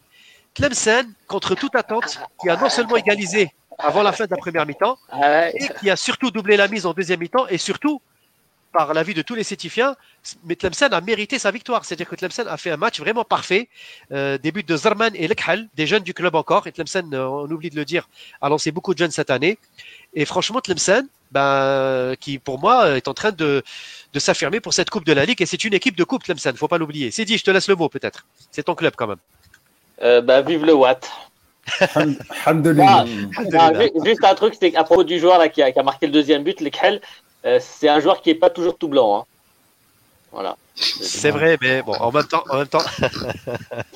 Tlemcen, 0.53 1.05
contre 1.27 1.53
toute 1.53 1.75
attente, 1.75 2.21
qui 2.41 2.49
a 2.49 2.55
non 2.55 2.69
seulement 2.69 2.95
égalisé 2.95 3.53
avant 3.77 4.03
la 4.03 4.13
fin 4.13 4.23
de 4.23 4.31
la 4.31 4.37
première 4.37 4.65
mi-temps, 4.65 4.97
ah 5.11 5.49
et 5.49 5.67
qui 5.77 5.89
a 5.89 5.97
surtout 5.97 6.31
doublé 6.31 6.55
la 6.55 6.69
mise 6.69 6.85
en 6.85 6.93
deuxième 6.93 7.19
mi-temps, 7.19 7.45
et 7.49 7.57
surtout, 7.57 8.01
par 8.75 8.93
l'avis 8.93 9.13
de 9.13 9.21
tous 9.21 9.35
les 9.35 9.43
Sétifiens, 9.43 9.95
mais 10.43 10.55
Tlemcen 10.57 10.93
a 10.93 10.99
mérité 10.99 11.39
sa 11.39 11.49
victoire. 11.49 11.85
C'est-à-dire 11.85 12.09
que 12.09 12.15
Tlemcen 12.15 12.45
a 12.47 12.57
fait 12.57 12.71
un 12.71 12.77
match 12.77 12.99
vraiment 12.99 13.23
parfait. 13.23 13.69
Euh, 14.11 14.37
des 14.37 14.51
buts 14.51 14.63
de 14.63 14.75
Zarman 14.75 15.13
et 15.15 15.27
Lekhal, 15.29 15.69
des 15.75 15.87
jeunes 15.87 16.03
du 16.03 16.13
club 16.13 16.35
encore. 16.35 16.67
Et 16.67 16.73
Tlemcen, 16.73 17.13
euh, 17.13 17.25
on 17.25 17.49
oublie 17.49 17.69
de 17.69 17.77
le 17.77 17.85
dire, 17.85 18.09
a 18.41 18.49
lancé 18.49 18.71
beaucoup 18.71 18.93
de 18.93 18.99
jeunes 18.99 19.11
cette 19.11 19.29
année. 19.29 19.57
Et 20.13 20.25
franchement, 20.25 20.59
Tlemcen, 20.59 21.07
ben, 21.31 22.15
qui 22.19 22.37
pour 22.37 22.59
moi 22.59 22.97
est 22.97 23.07
en 23.07 23.13
train 23.13 23.31
de, 23.31 23.63
de 24.13 24.19
s'affirmer 24.19 24.59
pour 24.59 24.73
cette 24.73 24.89
Coupe 24.89 25.05
de 25.05 25.13
la 25.13 25.25
Ligue. 25.25 25.41
Et 25.41 25.45
c'est 25.45 25.63
une 25.63 25.73
équipe 25.73 25.95
de 25.95 26.03
Coupe, 26.03 26.23
Tlemcen, 26.25 26.55
faut 26.57 26.67
pas 26.67 26.77
l'oublier. 26.77 27.11
C'est 27.11 27.23
dit, 27.23 27.37
je 27.37 27.45
te 27.45 27.51
laisse 27.51 27.69
le 27.69 27.75
mot 27.75 27.87
peut-être. 27.87 28.25
C'est 28.51 28.63
ton 28.63 28.75
club 28.75 28.93
quand 28.97 29.07
même. 29.07 29.21
Euh, 30.01 30.19
ben, 30.21 30.41
vive 30.41 30.65
le 30.65 30.73
Watt. 30.73 31.09
ah, 31.79 32.53
juste 34.05 34.23
un 34.23 34.35
truc, 34.35 34.53
c'est 34.59 34.75
à 34.75 34.83
propos 34.83 35.03
du 35.03 35.17
joueur 35.17 35.39
là, 35.39 35.49
qui, 35.49 35.63
a, 35.63 35.71
qui 35.71 35.79
a 35.79 35.83
marqué 35.83 36.05
le 36.05 36.11
deuxième 36.11 36.43
but, 36.43 36.61
lequel 36.61 36.95
euh, 36.95 36.99
c'est 37.59 37.89
un 37.89 37.99
joueur 37.99 38.21
qui 38.21 38.29
est 38.29 38.35
pas 38.35 38.49
toujours 38.49 38.77
tout 38.77 38.87
blanc. 38.87 39.19
Hein. 39.19 39.25
Voilà. 40.31 40.57
C'est 40.75 41.31
vrai, 41.31 41.57
mais 41.61 41.81
bon, 41.81 41.93
en 41.93 42.11
même 42.11 42.25
temps, 42.25 42.43
en 42.49 42.57
même 42.57 42.67
temps. 42.67 42.83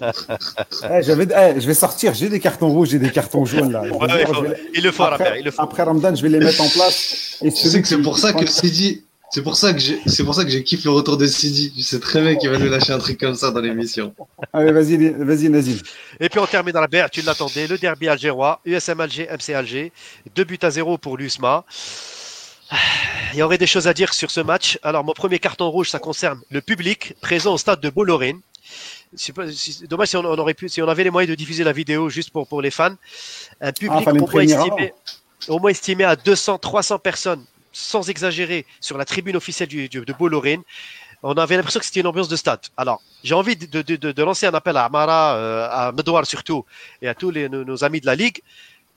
Eh, 0.01 1.01
eh, 1.01 1.60
je 1.62 1.68
vais 1.68 1.74
sortir, 1.74 2.13
j'ai 2.13 2.29
des 2.29 2.39
cartons 2.39 2.70
rouges, 2.70 2.89
j'ai 2.89 3.00
des 3.00 3.12
cartons 3.12 3.44
jaunes 3.44 3.72
là. 3.72 3.84
il, 4.74 4.84
le 4.84 4.91
faut, 4.91 5.03
après, 5.03 5.39
il 5.39 5.46
le 5.46 5.51
faut. 5.51 5.62
Après 5.62 5.84
Ramadan, 5.84 6.15
je 6.15 6.22
vais 6.22 6.29
les 6.29 6.39
mettre 6.39 6.62
en 6.62 6.70
place. 6.70 7.38
Et 7.41 7.51
tu 7.51 7.68
sais 7.68 7.82
que 7.82 7.88
c'est 7.88 8.01
pour 8.01 8.18
ça 8.18 8.32
que 8.32 8.46
Sidi, 8.46 9.03
C'est 9.29 9.44
pour 9.44 9.58
ça 9.58 9.74
que 9.74 9.79
j'ai, 9.79 10.00
c'est 10.06 10.24
pour 10.24 10.34
ça 10.34 10.46
que 10.46 10.50
j'ai 10.50 10.63
kiffé 10.63 10.84
le 10.86 10.91
retour 10.91 11.18
de 11.18 11.27
Sidi. 11.27 11.74
Je 11.77 11.84
sais 11.84 12.00
très 12.00 12.22
bien 12.22 12.36
qu'il 12.36 12.50
va 12.50 12.58
nous 12.58 12.70
lâcher 12.70 12.94
un 12.94 13.00
truc 13.00 13.20
comme 13.20 13.36
ça 13.36 13.51
dans 13.51 13.60
l'émission. 13.60 14.13
Allez, 14.53 14.72
vas-y, 14.72 15.10
vas-y, 15.10 15.50
Nazim. 15.50 15.77
Et 16.20 16.29
puis 16.29 16.39
on 16.39 16.48
termine 16.48 16.74
dans 16.74 16.82
la 16.82 16.88
BR, 16.88 17.10
tu 17.12 17.22
l'attendais, 17.22 17.68
le 17.68 17.77
derby 17.77 18.08
algérois, 18.08 18.62
USM 18.65 19.01
Alger, 19.01 19.27
MC 19.29 19.53
Alger, 19.53 19.91
deux 20.36 20.46
buts 20.46 20.60
à 20.62 20.70
zéro 20.70 20.98
pour 20.98 21.18
l'USMA. 21.18 21.65
Il 23.34 23.40
y 23.40 23.42
aurait 23.42 23.58
des 23.58 23.68
choses 23.68 23.88
à 23.88 23.94
dire 23.94 24.14
sur 24.14 24.32
ce 24.32 24.40
match. 24.40 24.80
Alors, 24.84 25.04
mon 25.04 25.14
premier 25.14 25.40
carton 25.40 25.70
rouge, 25.70 25.90
ça 25.90 26.00
concerne 26.00 26.42
le 26.50 26.62
public 26.62 27.16
présent 27.22 27.54
au 27.54 27.58
stade 27.58 27.80
de. 27.80 27.92
C'est 29.16 29.88
dommage 29.88 30.10
si 30.10 30.18
on, 30.18 30.24
aurait 30.24 30.54
pu, 30.54 30.70
si 30.70 30.82
on 30.82 30.88
avait 30.88 31.04
les 31.04 31.10
moyens 31.10 31.30
de 31.30 31.36
diffuser 31.36 31.64
la 31.64 31.74
vidéo 31.74 32.10
juste 32.10 32.30
pour, 32.32 32.48
pour 32.48 32.62
les 32.62 32.72
fans. 32.72 32.96
Un 33.62 33.72
public 33.72 34.04
ah, 34.06 34.12
au, 34.12 34.16
moins 34.16 34.42
estimé, 34.42 34.94
au 35.48 35.60
moins 35.60 35.72
estimé 35.72 36.04
à 36.04 36.16
200, 36.16 36.60
300 36.60 37.00
personnes 37.00 37.44
sans 37.72 38.10
exagérer, 38.10 38.66
sur 38.82 38.98
la 38.98 39.06
tribune 39.06 39.36
officielle 39.36 39.70
du, 39.70 39.90
de 39.90 40.14
Bollorène. 40.14 40.62
On 41.22 41.34
avait 41.34 41.58
l'impression 41.58 41.80
que 41.80 41.86
c'était 41.86 42.00
une 42.00 42.08
ambiance 42.08 42.30
de 42.30 42.36
stade. 42.36 42.62
Alors, 42.78 43.02
j'ai 43.24 43.36
envie 43.36 43.56
de, 43.56 43.82
de, 43.82 43.96
de, 43.96 44.24
lancer 44.24 44.46
un 44.48 44.54
appel 44.54 44.78
à 44.78 44.86
Amara, 44.86 45.36
euh, 45.36 45.68
à 45.70 45.92
Medouar 45.92 46.26
surtout, 46.26 46.66
et 47.02 47.08
à 47.10 47.14
tous 47.14 47.30
les, 47.30 47.50
nos, 47.50 47.84
amis 47.84 48.00
de 48.00 48.06
la 48.06 48.16
Ligue. 48.16 48.42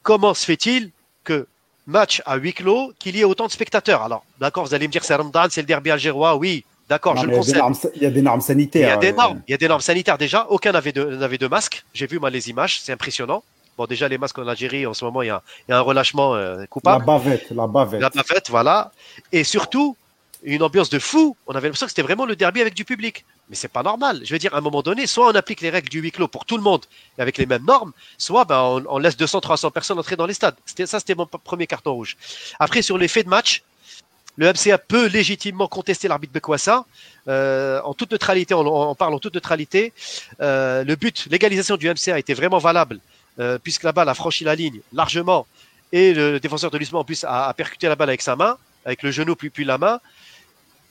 Comment 0.03 0.33
se 0.33 0.45
fait-il 0.45 0.91
que 1.25 1.47
match 1.87 2.23
à 2.27 2.37
huis 2.37 2.53
clos, 2.53 2.93
qu'il 2.99 3.17
y 3.17 3.21
ait 3.21 3.25
autant 3.25 3.47
de 3.47 3.53
spectateurs 3.53 4.03
Alors, 4.03 4.25
d'accord, 4.41 4.65
vous 4.65 4.75
allez 4.75 4.87
me 4.87 4.93
dire 4.93 5.05
c'est 5.05 5.15
Ramadan, 5.15 5.47
c'est 5.51 5.63
le 5.63 5.67
derby 5.67 5.91
algérois, 5.91 6.37
oui, 6.37 6.65
D'accord, 6.89 7.17
je 7.17 7.27
le 7.27 7.35
conseille. 7.35 7.91
Il 7.97 8.03
y 8.03 8.07
a 8.07 8.11
des 8.11 8.21
normes 8.21 8.43
sanitaires. 8.43 8.87
Il 8.87 8.91
y 8.91 8.93
a 8.93 8.97
des 8.99 9.13
normes, 9.17 9.41
il 9.49 9.53
y 9.53 9.55
a 9.55 9.57
des 9.57 9.69
normes 9.69 9.81
sanitaires 9.81 10.19
déjà. 10.19 10.47
Aucun 10.51 10.73
n'avait 10.73 10.93
de, 10.93 11.03
n'avait 11.05 11.39
de 11.39 11.47
masque. 11.47 11.85
J'ai 11.95 12.07
vu 12.07 12.19
moi 12.19 12.29
les 12.29 12.51
images, 12.51 12.81
c'est 12.83 12.93
impressionnant. 12.93 13.43
Bon, 13.79 13.87
déjà, 13.87 14.09
les 14.09 14.19
masques 14.19 14.39
en 14.39 14.47
Algérie, 14.47 14.85
en 14.87 14.93
ce 14.93 15.03
moment, 15.03 15.23
il 15.23 15.29
y 15.29 15.31
a, 15.31 15.43
un 15.71 15.81
relâchement 15.81 16.35
euh, 16.35 16.67
coupable. 16.69 17.07
La 17.07 17.19
bavette, 17.19 17.51
la 17.51 17.67
bavette. 17.67 18.01
La 18.03 18.11
bavette, 18.11 18.51
voilà. 18.51 18.93
Et 19.33 19.45
surtout, 19.45 19.97
une 20.45 20.63
ambiance 20.63 20.91
de 20.91 20.99
fou. 20.99 21.37
On 21.47 21.53
avait 21.53 21.69
l'impression 21.69 21.87
que 21.87 21.91
c'était 21.91 22.03
vraiment 22.03 22.27
le 22.27 22.37
derby 22.37 22.61
avec 22.61 22.75
du 22.75 22.85
public. 22.85 23.25
Mais 23.49 23.57
c'est 23.57 23.69
pas 23.69 23.83
normal. 23.83 24.21
Je 24.25 24.33
veux 24.33 24.39
dire, 24.39 24.55
à 24.55 24.59
un 24.59 24.61
moment 24.61 24.83
donné, 24.83 25.07
soit 25.07 25.29
on 25.29 25.35
applique 25.35 25.61
les 25.61 25.71
règles 25.71 25.89
du 25.89 26.01
huis 26.01 26.13
clos 26.13 26.29
pour 26.29 26.45
tout 26.45 26.57
le 26.57 26.63
monde 26.63 26.85
avec 27.19 27.39
les 27.39 27.47
mêmes 27.47 27.65
normes, 27.65 27.93
soit 28.19 28.45
ben, 28.45 28.83
on, 28.89 28.99
laisse 28.99 29.17
200, 29.17 29.41
300 29.41 29.71
personnes 29.71 29.99
entrer 29.99 30.17
dans 30.17 30.27
les 30.27 30.35
stades. 30.35 30.57
Ça, 30.65 30.99
c'était 30.99 31.15
mon 31.15 31.27
premier 31.27 31.67
carton 31.67 31.93
rouge. 31.93 32.17
Après, 32.59 32.83
sur 32.83 32.99
l'effet 32.99 33.23
de 33.23 33.29
match, 33.29 33.63
le 34.37 34.51
MCA 34.51 34.79
peut 34.79 35.07
légitimement 35.07 35.69
contester 35.69 36.09
l'arbitre 36.09 36.33
Bekwassa. 36.33 36.87
Euh, 37.29 37.81
en 37.85 37.95
toute 37.95 38.11
neutralité, 38.13 38.55
on, 38.55 38.95
parle 38.95 39.15
en 39.15 39.19
toute 39.19 39.35
neutralité. 39.35 39.93
Euh, 40.41 40.85
le 40.85 40.97
but, 40.97 41.29
l'égalisation 41.31 41.77
du 41.77 41.89
MCA 41.89 42.19
était 42.19 42.35
vraiment 42.35 42.59
valable 42.59 42.99
euh, 43.39 43.59
puisque 43.59 43.83
la 43.83 43.93
balle 43.93 44.09
a 44.09 44.15
franchi 44.15 44.45
la 44.45 44.55
ligne 44.55 44.81
largement 44.93 45.47
et 45.93 46.15
le 46.15 46.41
défenseur 46.41 46.71
de 46.71 46.79
l'USMA 46.79 46.99
en 46.99 47.05
plus 47.05 47.25
a, 47.29 47.53
percuté 47.55 47.87
la 47.87 47.97
balle 47.97 48.09
avec 48.09 48.23
sa 48.23 48.35
main, 48.35 48.57
avec 48.87 49.03
le 49.03 49.11
genou 49.11 49.37
puis 49.37 49.65
la 49.65 49.77
main. 49.77 50.01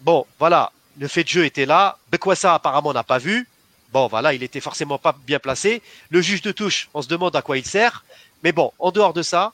Bon, 0.02 0.26
voilà, 0.40 0.72
le 0.98 1.08
fait 1.08 1.24
de 1.24 1.30
jeu 1.30 1.46
était 1.46 1.66
là. 1.66 1.98
Bekwassa 2.12 2.54
apparemment 2.54 2.94
n'a 2.94 3.04
pas 3.04 3.18
vu. 3.18 3.48
Bon, 3.92 4.08
voilà, 4.08 4.34
il 4.34 4.42
était 4.42 4.62
forcément 4.62 4.98
pas 4.98 5.16
bien 5.26 5.40
placé. 5.40 5.82
Le 6.10 6.22
juge 6.22 6.42
de 6.42 6.52
touche, 6.52 6.90
on 6.94 7.02
se 7.02 7.08
demande 7.08 7.36
à 7.36 7.42
quoi 7.42 7.58
il 7.58 7.66
sert. 7.66 8.04
Mais 8.44 8.52
bon, 8.52 8.72
en 8.80 8.92
dehors 8.92 9.14
de 9.14 9.22
ça, 9.22 9.54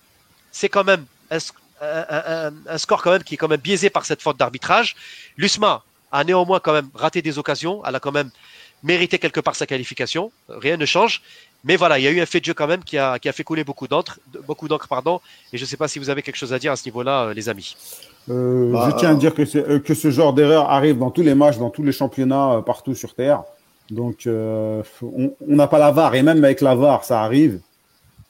c'est 0.52 0.70
quand 0.70 0.84
même 0.84 1.06
un, 1.32 1.40
un, 1.82 2.78
score 2.78 3.02
quand 3.02 3.12
même 3.12 3.24
qui 3.24 3.34
est 3.34 3.38
quand 3.38 3.48
même 3.48 3.60
biaisé 3.60 3.90
par 3.90 4.06
cette 4.06 4.22
faute 4.22 4.38
d'arbitrage. 4.38 4.96
L'USMA 5.38 5.84
a 6.12 6.24
néanmoins 6.24 6.60
quand 6.60 6.74
même 6.74 6.90
raté 6.94 7.22
des 7.22 7.38
occasions. 7.38 7.84
Elle 7.86 7.96
a 7.96 8.00
quand 8.00 8.12
même 8.12 8.32
mérité 8.84 9.20
quelque 9.20 9.40
part 9.40 9.56
sa 9.56 9.66
qualification. 9.66 10.32
Rien 10.48 10.78
ne 10.78 10.86
change. 10.86 11.22
Mais 11.64 11.76
voilà, 11.76 12.00
il 12.00 12.04
y 12.04 12.08
a 12.08 12.12
eu 12.12 12.22
un 12.22 12.26
fait 12.26 12.40
de 12.40 12.46
jeu 12.46 12.54
quand 12.54 12.68
même 12.68 12.84
qui 12.84 12.98
a, 12.98 13.20
qui 13.20 13.28
a 13.28 13.34
fait 13.34 13.44
couler 13.44 13.64
beaucoup 13.64 13.88
d'encre, 13.88 14.20
beaucoup 14.46 14.68
d'encre, 14.68 14.88
pardon. 14.88 15.20
Et 15.52 15.58
je 15.58 15.64
ne 15.64 15.68
sais 15.68 15.78
pas 15.78 15.88
si 15.88 16.00
vous 16.00 16.10
avez 16.10 16.22
quelque 16.22 16.36
chose 16.36 16.54
à 16.54 16.60
dire 16.60 16.72
à 16.72 16.76
ce 16.76 16.86
niveau-là, 16.86 17.24
euh, 17.24 17.34
les 17.34 17.50
amis. 17.50 17.76
Euh, 18.30 18.72
bah, 18.72 18.90
je 18.92 18.98
tiens 18.98 19.12
à 19.12 19.16
dire 19.16 19.34
que, 19.34 19.44
euh, 19.58 19.80
que 19.80 19.94
ce 19.94 20.12
genre 20.12 20.34
d'erreur 20.34 20.70
arrive 20.70 20.98
dans 20.98 21.12
tous 21.12 21.24
les 21.24 21.36
matchs, 21.36 21.58
dans 21.58 21.70
tous 21.70 21.84
les 21.84 21.92
championnats, 21.92 22.62
partout 22.66 22.94
sur 22.94 23.14
Terre. 23.14 23.44
Donc, 23.90 24.28
on 24.28 25.32
n'a 25.42 25.68
pas 25.68 25.80
la 25.80 25.92
VAR, 25.92 26.14
et 26.14 26.22
même 26.22 26.44
avec 26.44 26.62
la 26.62 26.76
VAR, 26.76 27.06
ça 27.06 27.22
arrive. 27.22 27.60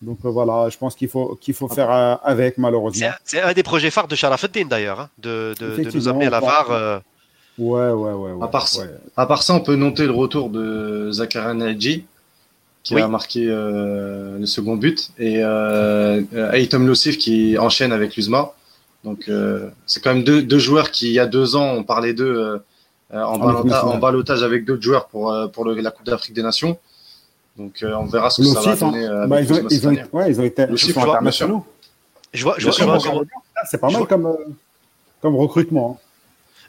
Donc 0.01 0.19
voilà, 0.21 0.69
je 0.69 0.77
pense 0.77 0.93
qu'il 0.93 1.07
faut, 1.07 1.35
qu'il 1.41 1.55
faut 1.55 1.67
faire 1.67 1.89
avec, 2.23 2.59
malheureusement. 2.59 3.07
C'est 3.23 3.41
un 3.41 3.53
des 3.53 3.63
projets 3.63 3.89
phares 3.89 4.07
de 4.07 4.15
Sharafuddin 4.15 4.65
d'ailleurs, 4.65 4.99
hein, 4.99 5.09
de, 5.17 5.55
de, 5.59 5.83
de, 5.83 5.91
nous 5.95 6.07
amener 6.07 6.27
à 6.27 6.29
la 6.29 6.39
VAR. 6.39 7.01
Ouais, 7.57 7.89
ouais, 7.89 8.13
ouais. 8.13 8.31
à, 8.43 8.47
part, 8.47 8.67
à, 9.15 9.25
part, 9.25 9.41
ça, 9.41 9.55
on 9.55 9.61
peut 9.61 9.75
noter 9.75 10.05
le 10.05 10.11
retour 10.11 10.51
de 10.51 11.09
Zakaria 11.11 11.55
Naji 11.55 12.05
qui 12.87 13.01
a 13.01 13.07
marqué 13.07 13.47
euh, 13.49 14.39
le 14.39 14.45
second 14.45 14.77
but, 14.77 15.11
et 15.19 15.43
euh, 15.43 16.21
Aitom 16.53 16.87
Lossif 16.87 17.17
qui 17.17 17.57
enchaîne 17.57 17.91
avec 17.91 18.15
l'USMA. 18.15 18.53
Donc 19.03 19.27
euh, 19.27 19.69
c'est 19.85 20.01
quand 20.01 20.13
même 20.13 20.23
deux, 20.23 20.41
deux, 20.41 20.57
joueurs 20.57 20.91
qui, 20.91 21.07
il 21.07 21.13
y 21.13 21.19
a 21.19 21.25
deux 21.25 21.55
ans, 21.55 21.73
on 21.73 21.83
parlait 21.83 22.13
d'eux 22.13 22.61
euh, 23.13 23.23
en, 23.23 23.37
balotage, 23.37 23.83
en 23.83 23.97
balotage 23.97 24.43
avec 24.43 24.65
d'autres 24.65 24.81
joueurs 24.81 25.07
pour, 25.07 25.35
pour 25.51 25.65
le, 25.65 25.75
la 25.75 25.91
Coupe 25.91 26.05
d'Afrique 26.05 26.33
des 26.33 26.43
Nations. 26.43 26.77
Donc 27.57 27.83
on 27.83 28.05
verra 28.05 28.29
ce 28.29 28.41
que 28.41 28.47
ça 28.47 28.61
va 28.61 28.75
donner. 28.75 29.05
Hein. 29.05 29.27
Bah, 29.27 29.41
ils, 29.41 29.51
ont, 29.53 29.67
ils, 29.69 29.87
ont, 29.87 29.97
ouais, 30.13 30.29
ils 30.29 30.39
ont 30.39 30.43
été 30.43 30.65
ils 30.69 30.99
internationaux. 30.99 31.65
Je 32.33 32.43
vois, 32.43 32.55
je 32.57 32.69
vois, 32.69 33.09
c'est 33.69 33.79
pas 33.79 33.89
mal 33.89 34.05
comme, 34.05 34.37
comme 35.21 35.35
recrutement. 35.35 35.99
Hein. 35.99 36.03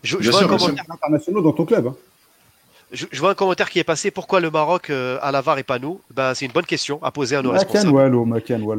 Je, 0.03 0.17
je 0.21 0.31
vois 0.31 0.47
commentaire 0.47 0.85
internationaux 0.89 1.43
dans 1.43 1.53
ton 1.53 1.65
club. 1.65 1.89
Hein. 1.89 1.97
Je, 2.93 3.07
vois 3.19 3.31
un 3.31 3.35
commentaire 3.35 3.69
qui 3.69 3.79
est 3.79 3.85
passé. 3.85 4.11
Pourquoi 4.11 4.41
le 4.41 4.51
Maroc 4.51 4.91
euh, 4.91 5.19
à 5.21 5.31
la 5.31 5.41
VAR 5.41 5.59
et 5.59 5.63
pas 5.63 5.79
nous? 5.79 6.01
Ben, 6.15 6.35
C'est 6.35 6.47
une 6.47 6.53
bonne 6.53 6.65
question 6.65 6.99
à 7.03 7.11
poser 7.11 7.37
à 7.37 7.43
nos 7.43 7.51
responsables. 7.51 7.91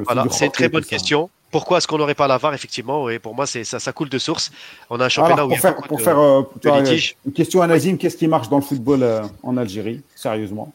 Voilà, 0.05 0.25
c'est 0.31 0.45
une 0.45 0.51
très 0.51 0.69
bonne 0.69 0.85
question. 0.85 1.29
Pourquoi 1.51 1.79
est-ce 1.79 1.87
qu'on 1.87 1.97
n'aurait 1.97 2.15
pas 2.15 2.27
la 2.27 2.37
VAR 2.37 2.53
effectivement? 2.53 3.09
Et 3.09 3.19
pour 3.19 3.33
moi, 3.33 3.47
c'est 3.47 3.63
ça, 3.63 3.79
ça 3.79 3.91
coule 3.91 4.09
de 4.09 4.19
source. 4.19 4.51
On 4.89 4.99
a 4.99 5.05
un 5.05 5.09
championnat 5.09 5.45
où 5.45 5.51
il 5.51 5.59
y 5.59 5.65
a 5.65 5.73
pour 5.73 6.01
faire, 6.01 6.19
euh, 6.19 6.43
Une 7.25 7.33
question 7.33 7.61
à 7.61 7.67
Nazim 7.67 7.97
qu'est-ce 7.97 8.17
qui 8.17 8.27
marche 8.27 8.49
dans 8.49 8.57
le 8.57 8.63
football 8.63 9.01
euh, 9.01 9.21
en 9.41 9.57
Algérie 9.57 10.01
Sérieusement? 10.15 10.71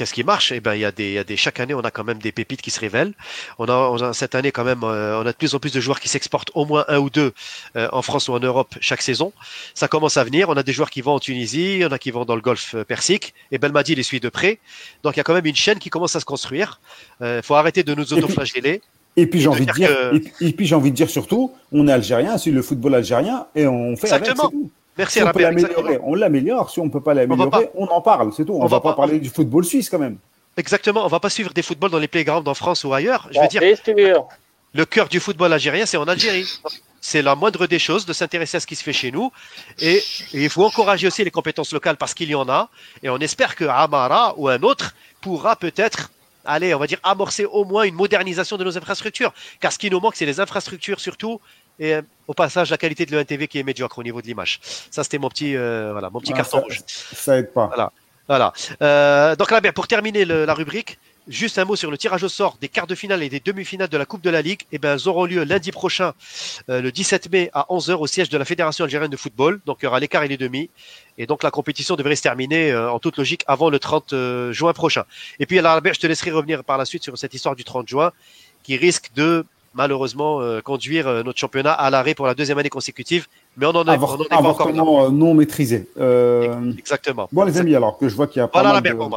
Qu'est-ce 0.00 0.14
qui 0.14 0.24
marche? 0.24 0.50
Eh 0.50 0.60
ben, 0.60 0.74
il 0.74 0.80
y, 0.80 0.86
a 0.86 0.92
des, 0.92 1.08
il 1.08 1.12
y 1.12 1.18
a 1.18 1.24
des, 1.24 1.36
chaque 1.36 1.60
année, 1.60 1.74
on 1.74 1.80
a 1.80 1.90
quand 1.90 2.04
même 2.04 2.20
des 2.20 2.32
pépites 2.32 2.62
qui 2.62 2.70
se 2.70 2.80
révèlent. 2.80 3.12
On 3.58 3.66
a, 3.66 3.74
on 3.74 3.96
a 3.96 4.14
cette 4.14 4.34
année 4.34 4.50
quand 4.50 4.64
même, 4.64 4.82
euh, 4.82 5.20
on 5.20 5.26
a 5.26 5.32
de 5.32 5.36
plus 5.36 5.54
en 5.54 5.58
plus 5.58 5.74
de 5.74 5.78
joueurs 5.78 6.00
qui 6.00 6.08
s'exportent 6.08 6.50
au 6.54 6.64
moins 6.64 6.86
un 6.88 6.96
ou 6.96 7.10
deux 7.10 7.34
euh, 7.76 7.86
en 7.92 8.00
France 8.00 8.28
ou 8.28 8.32
en 8.32 8.40
Europe 8.40 8.74
chaque 8.80 9.02
saison. 9.02 9.34
Ça 9.74 9.88
commence 9.88 10.16
à 10.16 10.24
venir. 10.24 10.48
On 10.48 10.54
a 10.54 10.62
des 10.62 10.72
joueurs 10.72 10.88
qui 10.88 11.02
vont 11.02 11.12
en 11.12 11.20
Tunisie, 11.20 11.84
en 11.84 11.92
a 11.92 11.98
qui 11.98 12.12
vont 12.12 12.24
dans 12.24 12.34
le 12.34 12.40
Golfe 12.40 12.76
euh, 12.76 12.82
Persique, 12.82 13.34
et 13.52 13.58
Belmadi 13.58 13.94
les 13.94 14.02
suit 14.02 14.20
de 14.20 14.30
près. 14.30 14.58
Donc 15.02 15.16
il 15.16 15.18
y 15.18 15.20
a 15.20 15.22
quand 15.22 15.34
même 15.34 15.44
une 15.44 15.54
chaîne 15.54 15.78
qui 15.78 15.90
commence 15.90 16.16
à 16.16 16.20
se 16.20 16.24
construire. 16.24 16.80
Il 17.20 17.42
faut 17.42 17.56
arrêter 17.56 17.82
de 17.82 17.94
nous 17.94 18.14
autoflageller. 18.14 18.80
Et 19.18 19.26
puis 19.26 19.42
j'ai 19.42 19.48
envie 19.48 19.66
de 19.66 19.72
dire, 19.72 19.90
et, 20.40 20.52
puis 20.52 20.64
j'ai 20.64 20.74
envie 20.74 20.92
de 20.92 20.96
dire 20.96 21.10
surtout, 21.10 21.52
on 21.72 21.86
est 21.88 21.92
algérien, 21.92 22.38
c'est 22.38 22.52
le 22.52 22.62
football 22.62 22.94
algérien, 22.94 23.48
et 23.54 23.66
on 23.66 23.96
fait 23.96 24.06
Exactement. 24.06 24.44
avec. 24.44 24.70
Merci 24.98 25.20
on, 25.22 26.10
on 26.10 26.14
l'améliore. 26.14 26.70
Si 26.70 26.80
on 26.80 26.86
ne 26.86 26.90
peut 26.90 27.00
pas 27.00 27.14
l'améliorer, 27.14 27.70
on, 27.74 27.86
en 27.86 28.00
parle, 28.00 28.32
c'est 28.32 28.44
tout. 28.44 28.54
On 28.54 28.64
ne 28.64 28.68
va, 28.68 28.80
pas 28.80 28.92
parler 28.94 29.18
du 29.18 29.30
football 29.30 29.64
suisse 29.64 29.88
quand 29.88 29.98
même. 29.98 30.18
Exactement, 30.56 31.04
on 31.04 31.08
va 31.08 31.20
pas 31.20 31.30
suivre 31.30 31.52
des 31.54 31.62
footballs 31.62 31.90
dans 31.90 31.98
les 31.98 32.08
playgrounds 32.08 32.48
en 32.48 32.54
France 32.54 32.84
ou 32.84 32.92
ailleurs. 32.92 33.28
Je 33.30 33.40
veux 33.40 33.48
dire, 33.48 33.62
le 34.74 34.84
cœur 34.84 35.08
du 35.08 35.20
football 35.20 35.52
algérien, 35.52 35.86
c'est 35.86 35.96
en 35.96 36.06
Algérie. 36.06 36.46
C'est 37.00 37.22
la 37.22 37.34
moindre 37.34 37.66
des 37.66 37.78
choses 37.78 38.04
de 38.04 38.12
s'intéresser 38.12 38.58
à 38.58 38.60
ce 38.60 38.66
qui 38.66 38.76
se 38.76 38.84
fait 38.84 38.92
chez 38.92 39.10
nous. 39.10 39.32
Et, 39.80 40.02
il 40.32 40.50
faut 40.50 40.64
encourager 40.64 41.06
aussi 41.06 41.24
les 41.24 41.30
compétences 41.30 41.72
locales 41.72 41.96
parce 41.96 42.14
qu'il 42.14 42.28
y 42.28 42.34
en 42.34 42.48
a. 42.48 42.68
Et 43.02 43.08
on 43.08 43.18
espère 43.18 43.56
que 43.56 43.64
Amara 43.64 44.34
ou 44.36 44.48
un 44.48 44.62
autre 44.62 44.94
pourra 45.20 45.56
peut-être 45.56 46.10
aller, 46.44 46.74
on 46.74 46.78
va 46.78 46.86
dire, 46.86 47.00
amorcer 47.02 47.46
au 47.46 47.64
moins 47.64 47.84
une 47.84 47.94
modernisation 47.94 48.56
de 48.56 48.64
nos 48.64 48.76
infrastructures. 48.76 49.32
Car 49.60 49.72
ce 49.72 49.78
qui 49.78 49.90
nous 49.90 49.98
manque, 49.98 50.14
c'est 50.16 50.26
les 50.26 50.40
infrastructures 50.40 51.00
surtout. 51.00 51.40
Et 51.80 51.94
euh, 51.94 52.02
au 52.28 52.34
passage, 52.34 52.70
la 52.70 52.76
qualité 52.76 53.06
de 53.06 53.16
l'ENTV 53.16 53.48
qui 53.48 53.58
est 53.58 53.62
médiocre 53.64 53.98
au 53.98 54.02
niveau 54.04 54.22
de 54.22 54.26
l'image. 54.26 54.60
Ça, 54.62 55.02
c'était 55.02 55.18
mon 55.18 55.28
petit, 55.28 55.56
euh, 55.56 55.90
voilà, 55.92 56.10
mon 56.10 56.20
petit 56.20 56.32
carton 56.32 56.60
rouge. 56.60 56.82
Ça 56.86 57.38
aide 57.38 57.52
pas. 57.52 57.66
Voilà. 57.66 57.92
Voilà. 58.28 58.52
Euh, 58.80 59.34
donc 59.34 59.50
là, 59.50 59.60
bien, 59.60 59.72
pour 59.72 59.88
terminer 59.88 60.24
la 60.24 60.54
rubrique, 60.54 60.98
juste 61.30 61.58
un 61.58 61.64
mot 61.64 61.76
sur 61.76 61.90
le 61.90 61.98
tirage 61.98 62.22
au 62.22 62.28
sort 62.28 62.56
des 62.60 62.68
quarts 62.68 62.86
de 62.86 62.94
finale 62.94 63.22
et 63.22 63.28
des 63.28 63.40
demi-finales 63.40 63.88
de 63.88 63.96
la 63.96 64.04
Coupe 64.04 64.22
de 64.22 64.30
la 64.30 64.42
Ligue. 64.42 64.62
Eh 64.72 64.78
ben, 64.78 64.94
elles 64.94 65.08
auront 65.08 65.24
lieu 65.24 65.44
lundi 65.44 65.70
prochain, 65.72 66.12
euh, 66.68 66.80
le 66.80 66.92
17 66.92 67.30
mai 67.30 67.50
à 67.54 67.66
11h 67.70 67.94
au 67.94 68.06
siège 68.06 68.28
de 68.28 68.38
la 68.38 68.44
Fédération 68.44 68.84
algérienne 68.84 69.10
de 69.10 69.16
football. 69.16 69.60
Donc 69.66 69.78
il 69.80 69.86
y 69.86 69.88
aura 69.88 70.00
les 70.00 70.08
quarts 70.08 70.24
et 70.24 70.28
les 70.28 70.36
demi. 70.36 70.70
Et 71.18 71.26
donc 71.26 71.42
la 71.42 71.50
compétition 71.50 71.96
devrait 71.96 72.16
se 72.16 72.22
terminer 72.22 72.70
euh, 72.70 72.90
en 72.90 72.98
toute 72.98 73.16
logique 73.16 73.44
avant 73.46 73.70
le 73.70 73.78
30 73.78 74.12
euh, 74.12 74.52
juin 74.52 74.72
prochain. 74.72 75.04
Et 75.38 75.46
puis 75.46 75.58
à 75.58 75.80
je 75.84 76.00
te 76.00 76.06
laisserai 76.06 76.30
revenir 76.30 76.64
par 76.64 76.78
la 76.78 76.84
suite 76.84 77.02
sur 77.02 77.16
cette 77.16 77.34
histoire 77.34 77.56
du 77.56 77.64
30 77.64 77.88
juin 77.88 78.12
qui 78.62 78.76
risque 78.76 79.10
de 79.14 79.44
malheureusement 79.74 80.40
conduire 80.62 81.24
notre 81.24 81.38
championnat 81.38 81.72
à 81.72 81.90
l'arrêt 81.90 82.14
pour 82.14 82.26
la 82.26 82.34
deuxième 82.34 82.58
année 82.58 82.70
consécutive 82.70 83.26
mais 83.56 83.66
on 83.66 83.70
en 83.70 83.84
est, 83.84 83.98
on 83.98 84.24
pas 84.24 84.36
encore 84.42 84.72
non 85.12 85.34
maîtrisé. 85.34 85.88
Euh, 85.98 86.72
Exactement. 86.78 87.28
Bon, 87.32 87.44
les 87.44 87.58
amis, 87.58 87.74
alors 87.74 87.98
que 87.98 88.08
je 88.08 88.14
vois 88.14 88.26
qu'il 88.26 88.40
y 88.40 88.42
a 88.42 88.48
pas 88.48 88.62
voilà 88.62 88.80
mal 88.80 88.82
de... 88.82 89.16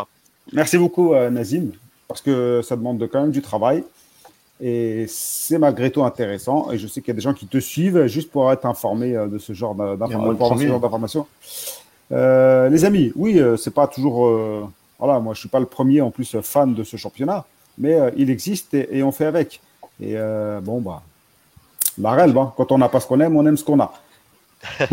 Merci 0.52 0.78
beaucoup, 0.78 1.14
euh, 1.14 1.30
Nazim, 1.30 1.72
parce 2.08 2.22
que 2.22 2.62
ça 2.64 2.76
demande 2.76 3.08
quand 3.12 3.22
même 3.22 3.32
du 3.32 3.42
travail. 3.42 3.84
Et 4.62 5.06
c'est 5.08 5.58
malgré 5.58 5.92
tout 5.92 6.04
intéressant. 6.04 6.72
Et 6.72 6.78
je 6.78 6.88
sais 6.88 7.02
qu'il 7.02 7.10
y 7.10 7.12
a 7.12 7.16
des 7.16 7.22
gens 7.22 7.34
qui 7.34 7.48
te 7.48 7.60
suivent 7.60 8.06
juste 8.08 8.32
pour 8.32 8.52
être 8.52 8.66
informés 8.66 9.16
euh, 9.16 9.28
de 9.28 9.38
ce 9.38 9.54
genre 9.54 9.76
d'informations. 9.76 11.28
les 12.10 12.86
amis, 12.86 13.12
oui, 13.16 13.40
c'est 13.58 13.74
pas 13.74 13.88
toujours. 13.88 14.70
voilà, 15.00 15.20
moi, 15.20 15.34
je 15.34 15.40
suis 15.40 15.50
pas 15.50 15.60
le 15.60 15.66
premier 15.66 16.02
en 16.02 16.12
plus 16.12 16.36
fan 16.42 16.74
de 16.74 16.84
ce 16.84 16.98
championnat, 16.98 17.46
mais 17.78 17.98
il 18.18 18.30
existe 18.30 18.74
et, 18.74 18.98
et, 18.98 19.04
on 19.04 19.12
fait 19.12 19.26
avec. 19.26 19.62
Et 20.02 20.16
bon, 20.62 20.82
bah, 20.82 21.02
la 21.98 22.24
hein. 22.24 22.54
quand 22.58 22.72
on 22.72 22.78
n'a 22.78 22.90
pas 22.90 23.00
ce 23.00 23.08
qu'on 23.08 23.20
aime, 23.20 23.36
on 23.36 23.46
aime 23.46 23.58
ce 23.58 23.64
qu'on 23.64 23.80
a. 23.80 23.94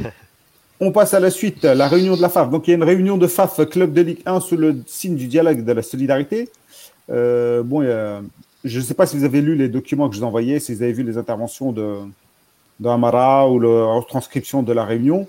On 0.82 0.92
passe 0.92 1.12
à 1.12 1.20
la 1.20 1.30
suite, 1.30 1.64
la 1.64 1.88
réunion 1.88 2.16
de 2.16 2.22
la 2.22 2.30
FAF. 2.30 2.48
Donc, 2.48 2.66
il 2.66 2.70
y 2.70 2.72
a 2.72 2.76
une 2.76 2.84
réunion 2.84 3.18
de 3.18 3.26
FAF, 3.26 3.68
club 3.68 3.92
de 3.92 4.00
Ligue 4.00 4.22
1, 4.24 4.40
sous 4.40 4.56
le 4.56 4.82
signe 4.86 5.14
du 5.14 5.26
dialogue 5.26 5.58
et 5.58 5.62
de 5.62 5.72
la 5.72 5.82
solidarité. 5.82 6.48
Euh, 7.10 7.62
bon, 7.62 7.82
je 8.64 8.78
ne 8.78 8.82
sais 8.82 8.94
pas 8.94 9.04
si 9.04 9.18
vous 9.18 9.24
avez 9.24 9.42
lu 9.42 9.56
les 9.56 9.68
documents 9.68 10.08
que 10.08 10.14
je 10.14 10.20
vous 10.20 10.24
ai 10.24 10.28
envoyés, 10.28 10.58
si 10.58 10.74
vous 10.74 10.82
avez 10.82 10.94
vu 10.94 11.02
les 11.02 11.18
interventions 11.18 11.70
de, 11.70 11.98
de 12.80 12.88
Amara 12.88 13.48
ou 13.48 13.60
la 13.60 14.00
transcription 14.08 14.62
de 14.62 14.72
la 14.72 14.84
réunion. 14.84 15.28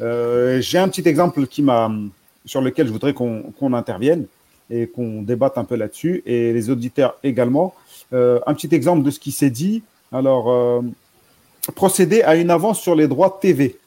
Euh, 0.00 0.60
j'ai 0.60 0.78
un 0.78 0.88
petit 0.88 1.08
exemple 1.08 1.46
qui 1.46 1.62
m'a, 1.62 1.90
sur 2.44 2.60
lequel 2.60 2.86
je 2.86 2.92
voudrais 2.92 3.14
qu'on 3.14 3.72
intervienne 3.72 4.26
et 4.70 4.86
qu'on 4.86 5.22
débatte 5.22 5.56
un 5.56 5.64
peu 5.64 5.76
là-dessus, 5.76 6.22
et 6.26 6.52
les 6.52 6.68
auditeurs 6.68 7.16
également. 7.22 7.74
Euh, 8.12 8.40
un 8.46 8.54
petit 8.54 8.74
exemple 8.74 9.02
de 9.02 9.10
ce 9.10 9.20
qui 9.20 9.32
s'est 9.32 9.50
dit. 9.50 9.82
Alors, 10.12 10.82
procéder 11.74 12.22
à 12.22 12.36
une 12.36 12.50
avance 12.50 12.80
sur 12.80 12.94
les 12.94 13.08
droits 13.08 13.38
TV 13.40 13.78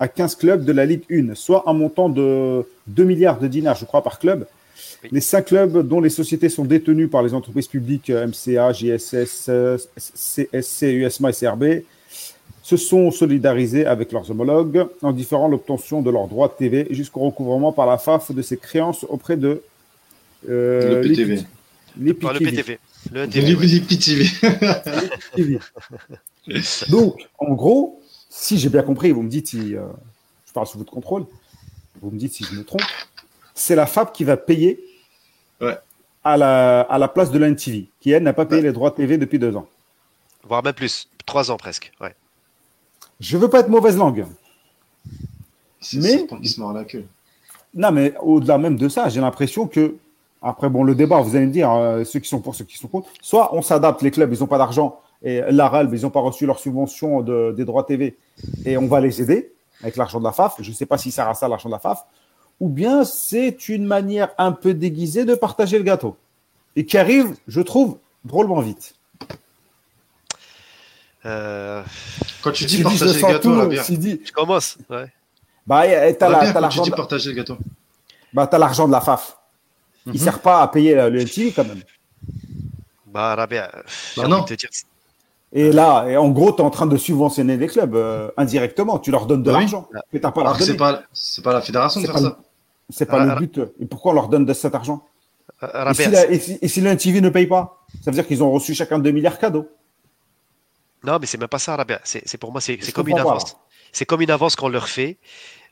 à 0.00 0.08
15 0.08 0.36
clubs 0.36 0.64
de 0.64 0.72
la 0.72 0.84
Ligue 0.86 1.02
1, 1.10 1.34
soit 1.34 1.64
un 1.66 1.72
montant 1.72 2.08
de 2.08 2.64
2 2.88 3.04
milliards 3.04 3.38
de 3.38 3.48
dinars, 3.48 3.76
je 3.76 3.84
crois, 3.84 4.02
par 4.02 4.18
club. 4.18 4.46
Les 5.10 5.20
cinq 5.20 5.46
clubs 5.46 5.86
dont 5.86 6.00
les 6.00 6.10
sociétés 6.10 6.48
sont 6.48 6.64
détenues 6.64 7.08
par 7.08 7.22
les 7.22 7.34
entreprises 7.34 7.68
publiques 7.68 8.10
euh, 8.10 8.26
MCA, 8.26 8.72
JSS, 8.72 9.50
CSC, 9.96 10.82
USMA 10.82 11.30
et 11.30 11.32
CRB 11.32 11.64
se 12.62 12.76
sont 12.76 13.10
solidarisés 13.10 13.86
avec 13.86 14.12
leurs 14.12 14.30
homologues 14.30 14.86
en 15.02 15.12
différant 15.12 15.48
l'obtention 15.48 16.02
de 16.02 16.10
leurs 16.10 16.28
droits 16.28 16.48
de 16.48 16.52
TV 16.52 16.86
jusqu'au 16.90 17.20
recouvrement 17.20 17.72
par 17.72 17.86
la 17.86 17.96
FAF 17.96 18.32
de 18.32 18.42
ses 18.42 18.56
créances 18.56 19.04
auprès 19.08 19.36
de 19.36 19.62
euh, 20.48 21.02
l'EPTV. 21.02 21.40
L'EPTV. 21.98 22.72
Le 22.72 22.78
Donc, 26.88 27.28
en 27.38 27.54
gros, 27.54 28.02
si 28.28 28.58
j'ai 28.58 28.68
bien 28.68 28.82
compris, 28.82 29.12
vous 29.12 29.22
me 29.22 29.28
dites 29.28 29.48
si 29.48 29.76
euh, 29.76 29.86
je 30.46 30.52
parle 30.52 30.66
sous 30.66 30.78
votre 30.78 30.92
contrôle, 30.92 31.26
vous 32.00 32.10
me 32.10 32.18
dites 32.18 32.34
si 32.34 32.44
je 32.44 32.54
me 32.54 32.64
trompe, 32.64 32.82
c'est 33.54 33.74
la 33.74 33.86
FAB 33.86 34.12
qui 34.12 34.24
va 34.24 34.36
payer 34.36 34.80
à, 36.24 36.36
la, 36.36 36.80
à 36.82 36.98
la 36.98 37.08
place 37.08 37.30
de 37.30 37.38
l'NTV, 37.38 37.88
qui 38.00 38.10
elle 38.10 38.22
n'a 38.22 38.32
pas 38.32 38.46
payé 38.46 38.62
les 38.62 38.72
droits 38.72 38.90
TV 38.90 39.18
depuis 39.18 39.38
deux 39.38 39.56
ans. 39.56 39.68
Voire 40.44 40.62
même 40.62 40.74
plus, 40.74 41.08
trois 41.26 41.50
ans 41.50 41.56
presque. 41.56 41.92
Ouais. 42.00 42.14
Je 43.20 43.36
veux 43.36 43.50
pas 43.50 43.60
être 43.60 43.68
mauvaise 43.68 43.96
langue. 43.96 44.26
Mais 45.94 46.26
la 46.74 46.84
queue. 46.84 47.04
Non, 47.74 47.92
mais 47.92 48.14
au-delà 48.20 48.58
même 48.58 48.76
de 48.76 48.88
ça, 48.88 49.08
j'ai 49.08 49.20
l'impression 49.20 49.66
que 49.66 49.96
après, 50.42 50.68
bon, 50.68 50.84
le 50.84 50.94
débat, 50.94 51.20
vous 51.20 51.36
allez 51.36 51.46
me 51.46 51.52
dire, 51.52 51.72
euh, 51.72 52.04
ceux 52.04 52.20
qui 52.20 52.28
sont 52.28 52.40
pour, 52.40 52.54
ceux 52.54 52.64
qui 52.64 52.76
sont 52.76 52.88
contre, 52.88 53.08
soit 53.20 53.54
on 53.54 53.62
s'adapte, 53.62 54.02
les 54.02 54.10
clubs, 54.10 54.32
ils 54.32 54.40
n'ont 54.40 54.46
pas 54.46 54.58
d'argent, 54.58 55.00
et 55.22 55.40
l'ARALB, 55.48 55.94
ils 55.94 56.02
n'ont 56.02 56.10
pas 56.10 56.20
reçu 56.20 56.46
leur 56.46 56.58
subvention 56.58 57.22
de, 57.22 57.52
des 57.56 57.64
droits 57.64 57.84
TV 57.84 58.16
et 58.64 58.76
on 58.76 58.86
va 58.86 59.00
les 59.00 59.20
aider 59.20 59.52
avec 59.82 59.96
l'argent 59.96 60.20
de 60.20 60.24
la 60.24 60.32
FAF. 60.32 60.56
Je 60.60 60.70
ne 60.70 60.74
sais 60.74 60.86
pas 60.86 60.98
si 60.98 61.10
ça 61.10 61.22
sert 61.22 61.28
à 61.28 61.34
ça 61.34 61.48
l'argent 61.48 61.68
de 61.68 61.74
la 61.74 61.80
FAF. 61.80 62.04
Ou 62.60 62.68
bien 62.68 63.04
c'est 63.04 63.68
une 63.68 63.84
manière 63.84 64.30
un 64.38 64.52
peu 64.52 64.74
déguisée 64.74 65.24
de 65.24 65.34
partager 65.34 65.78
le 65.78 65.84
gâteau 65.84 66.16
et 66.76 66.86
qui 66.86 66.98
arrive, 66.98 67.34
je 67.46 67.60
trouve, 67.60 67.98
drôlement 68.24 68.60
vite. 68.60 68.94
Euh, 71.26 71.82
Quand 72.42 72.52
tu 72.52 72.64
dis 72.64 72.82
partager 72.82 73.20
le 73.20 73.28
gâteau, 73.28 73.56
là, 73.56 73.66
bien. 73.66 73.82
Dit... 73.88 74.20
Tu 74.20 74.32
commences. 74.32 74.78
Ouais. 74.88 75.12
Bah, 75.66 75.82
t'as 76.12 76.28
l'argent. 76.60 76.82
Tu 76.82 76.90
dis 76.90 76.96
partager 76.96 77.30
le 77.30 77.36
gâteau. 77.36 77.58
Bah, 78.32 78.46
t'as 78.46 78.58
l'argent 78.58 78.86
de 78.86 78.92
la 78.92 79.00
FAF. 79.00 79.37
Il 80.08 80.14
ne 80.14 80.18
mhm. 80.18 80.24
sert 80.24 80.40
pas 80.40 80.62
à 80.62 80.68
payer 80.68 80.94
le, 80.94 81.10
le 81.10 81.50
quand 81.54 81.64
même. 81.64 81.82
Bah, 83.06 83.34
Rabia, 83.34 83.70
bah 84.16 84.28
non. 84.28 84.42
Te 84.44 84.54
dire, 84.54 84.68
et 85.52 85.72
là, 85.72 86.06
et 86.08 86.16
en 86.16 86.28
gros, 86.28 86.52
tu 86.52 86.58
es 86.58 86.64
en 86.64 86.70
train 86.70 86.86
de 86.86 86.96
subventionner 86.96 87.56
les 87.56 87.68
clubs 87.68 87.94
euh, 87.94 88.30
indirectement. 88.36 88.98
Tu 88.98 89.10
leur 89.10 89.26
donnes 89.26 89.42
de 89.42 89.50
l'argent. 89.50 89.88
Mais 90.12 90.20
t'as 90.20 90.30
pas 90.30 90.54
C'est 90.58 90.76
pas, 90.76 91.02
c'est 91.12 91.42
pas 91.42 91.52
la 91.52 91.62
fédération 91.62 92.00
de 92.00 92.06
faire 92.06 92.18
ça. 92.18 92.38
C'est 92.90 93.06
pas 93.06 93.24
le 93.24 93.34
but. 93.34 93.60
Et 93.80 93.86
pourquoi 93.86 94.12
on 94.12 94.14
leur 94.14 94.28
donne 94.28 94.44
de 94.44 94.52
cet 94.52 94.74
argent? 94.74 95.04
Et 95.62 95.94
si, 95.94 96.10
la, 96.10 96.30
et, 96.30 96.68
si, 96.68 96.80
ne 96.82 97.28
paye 97.30 97.46
pas, 97.46 97.84
ça 98.02 98.10
veut 98.10 98.14
dire 98.14 98.26
qu'ils 98.26 98.42
ont 98.44 98.50
reçu 98.52 98.74
chacun 98.74 98.98
2 98.98 99.10
milliards 99.10 99.38
cadeaux. 99.38 99.68
Non, 101.02 101.18
mais 101.20 101.26
c'est 101.26 101.38
même 101.38 101.48
pas 101.48 101.58
ça, 101.58 101.74
Rabia. 101.74 102.00
C'est 102.04 102.38
pour 102.38 102.52
moi, 102.52 102.60
c'est 102.60 102.78
comme 102.92 103.08
une 103.08 103.18
avance. 103.18 103.56
C'est 103.90 104.04
comme 104.04 104.20
une 104.20 104.30
avance 104.30 104.54
qu'on 104.54 104.68
leur 104.68 104.88
fait. 104.88 105.16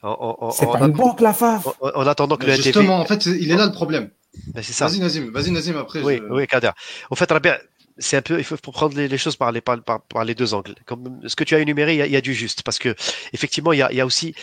C'est 0.03 0.67
pas 0.67 0.81
une 0.81 0.93
banque, 0.93 1.21
la 1.21 1.33
FAF. 1.33 1.67
En, 1.81 2.07
attendant 2.07 2.37
que 2.37 2.47
le 2.47 2.55
Justement, 2.55 3.01
en 3.01 3.05
fait, 3.05 3.27
il 3.27 3.51
est 3.51 3.57
là 3.57 3.67
le 3.67 3.73
problème. 3.73 4.11
Ben, 4.49 4.63
c'est 4.63 4.73
ça. 4.73 4.87
Vas-y, 4.87 5.01
Nazim. 5.01 5.31
Vas-y, 5.31 5.51
Nazim, 5.51 5.77
après. 5.77 6.03
Oui, 6.03 6.21
oui, 6.31 6.47
Kader. 6.47 6.71
En 7.11 7.15
fait, 7.15 7.31
Rabia, 7.31 7.59
c'est 7.99 8.17
un 8.19 8.23
peu, 8.23 8.39
il 8.39 8.45
faut 8.45 8.57
prendre 8.57 8.97
les, 8.97 9.19
choses 9.19 9.37
par 9.37 9.53
les, 9.53 9.61
par, 9.61 9.83
par, 9.83 10.25
les 10.25 10.35
deux 10.35 10.55
angles. 10.55 10.75
Comme 10.85 11.21
ce 11.27 11.35
que 11.35 11.45
tu 11.45 11.55
as 11.55 11.61
énuméré, 11.61 11.95
il 11.95 11.99
y 11.99 12.03
a, 12.03 12.07
il 12.07 12.13
y 12.13 12.17
a 12.17 12.21
du 12.21 12.35
juste, 12.35 12.63
parce 12.63 12.79
que 12.79 12.95
effectivement, 13.33 13.73
il 13.73 13.79
y 13.79 13.83
a, 13.83 13.91
il 13.91 13.97
y 13.97 14.01
a 14.01 14.07
aussi 14.07 14.35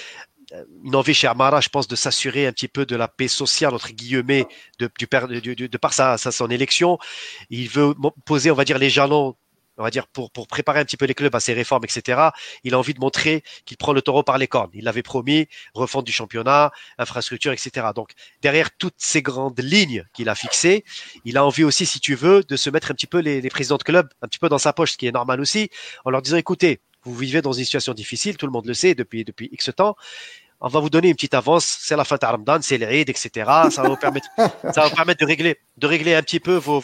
euh, 0.54 0.64
une 0.84 0.96
envie 0.96 1.14
chez 1.14 1.28
Amara, 1.28 1.62
je 1.62 1.70
pense, 1.70 1.88
de 1.88 1.96
s'assurer 1.96 2.48
un 2.48 2.52
petit 2.52 2.68
peu 2.68 2.86
de 2.86 2.96
la 2.96 3.08
paix 3.08 3.28
sociale 3.28 3.74
entre 3.74 3.92
guillemets 3.92 4.48
de, 4.80 4.90
du, 4.98 5.56
de, 5.56 5.68
de 5.68 5.78
par 5.78 5.94
sa, 5.94 6.18
sa, 6.18 6.32
son 6.32 6.50
élection. 6.50 6.98
Il 7.50 7.70
veut 7.70 7.94
poser, 8.26 8.50
on 8.50 8.56
va 8.56 8.66
dire, 8.66 8.80
les 8.80 8.90
jalons 8.90 9.36
on 9.78 9.84
va 9.84 9.90
dire, 9.90 10.08
pour, 10.08 10.32
pour 10.32 10.48
préparer 10.48 10.80
un 10.80 10.86
petit 10.86 10.98
peu 10.98 11.06
les 11.06 11.14
clubs 11.14 11.34
à 11.36 11.40
ces 11.40 11.54
réformes, 11.54 11.84
etc., 11.84 12.30
il 12.64 12.74
a 12.74 12.80
envie 12.80 12.94
de 12.94 13.00
montrer 13.00 13.44
qu'il 13.66 13.78
prend 13.78 13.94
le 13.94 14.02
taureau 14.02 14.24
par 14.24 14.38
les 14.38 14.48
cornes. 14.48 14.70
Il 14.74 14.84
l'avait 14.84 15.04
promis, 15.04 15.48
refonte 15.74 16.06
du 16.06 16.12
championnat, 16.12 16.72
infrastructure, 16.98 17.52
etc. 17.52 17.88
Donc, 17.96 18.12
derrière 18.42 18.76
toutes 18.76 18.96
ces 18.98 19.22
grandes 19.22 19.60
lignes 19.60 20.06
qu'il 20.14 20.30
a 20.30 20.36
fixées, 20.36 20.84
il 21.26 21.38
a 21.38 21.46
envie 21.46 21.64
aussi, 21.64 21.86
si 21.86 22.00
tu 22.00 22.16
veux, 22.16 22.44
de 22.44 22.56
se 22.56 22.70
mettre 22.70 22.92
un 22.92 22.94
petit 22.94 23.08
peu 23.08 23.20
les, 23.20 23.42
les 23.42 23.50
présidents 23.50 23.78
de 23.78 23.84
club 23.84 24.10
un 24.22 24.28
petit 24.28 24.40
peu 24.40 24.50
dans 24.50 24.58
sa 24.58 24.74
poche, 24.74 24.94
ce 24.94 24.98
qui 24.98 25.08
est 25.08 25.12
normal 25.12 25.42
aussi, 25.42 25.70
en 26.06 26.10
leur 26.10 26.22
disant, 26.22 26.38
écoutez, 26.38 26.82
vous 27.04 27.16
vivez 27.16 27.42
dans 27.42 27.52
une 27.52 27.66
situation 27.66 27.94
difficile, 27.94 28.38
tout 28.38 28.46
le 28.46 28.52
monde 28.52 28.66
le 28.66 28.74
sait 28.74 28.96
depuis, 28.96 29.24
depuis 29.26 29.50
X 29.52 29.70
temps 29.76 29.96
on 30.64 30.70
va 30.70 30.80
vous 30.80 30.90
donner 30.90 31.10
une 31.10 31.16
petite 31.16 31.34
avance, 31.34 31.66
c'est 31.82 31.98
la 31.98 32.06
fin 32.06 32.16
de 32.16 32.26
Ramadan, 32.26 32.60
c'est 32.62 32.78
l'Eid, 32.78 33.10
etc. 33.10 33.30
Ça 33.70 33.82
va 33.82 33.90
vous 33.90 33.98
permettre, 33.98 34.30
de 34.38 35.26
régler, 35.26 35.60
de 35.76 35.88
régler 35.88 36.16
un 36.16 36.22
petit 36.22 36.40
peu 36.40 36.56
vos, 36.56 36.82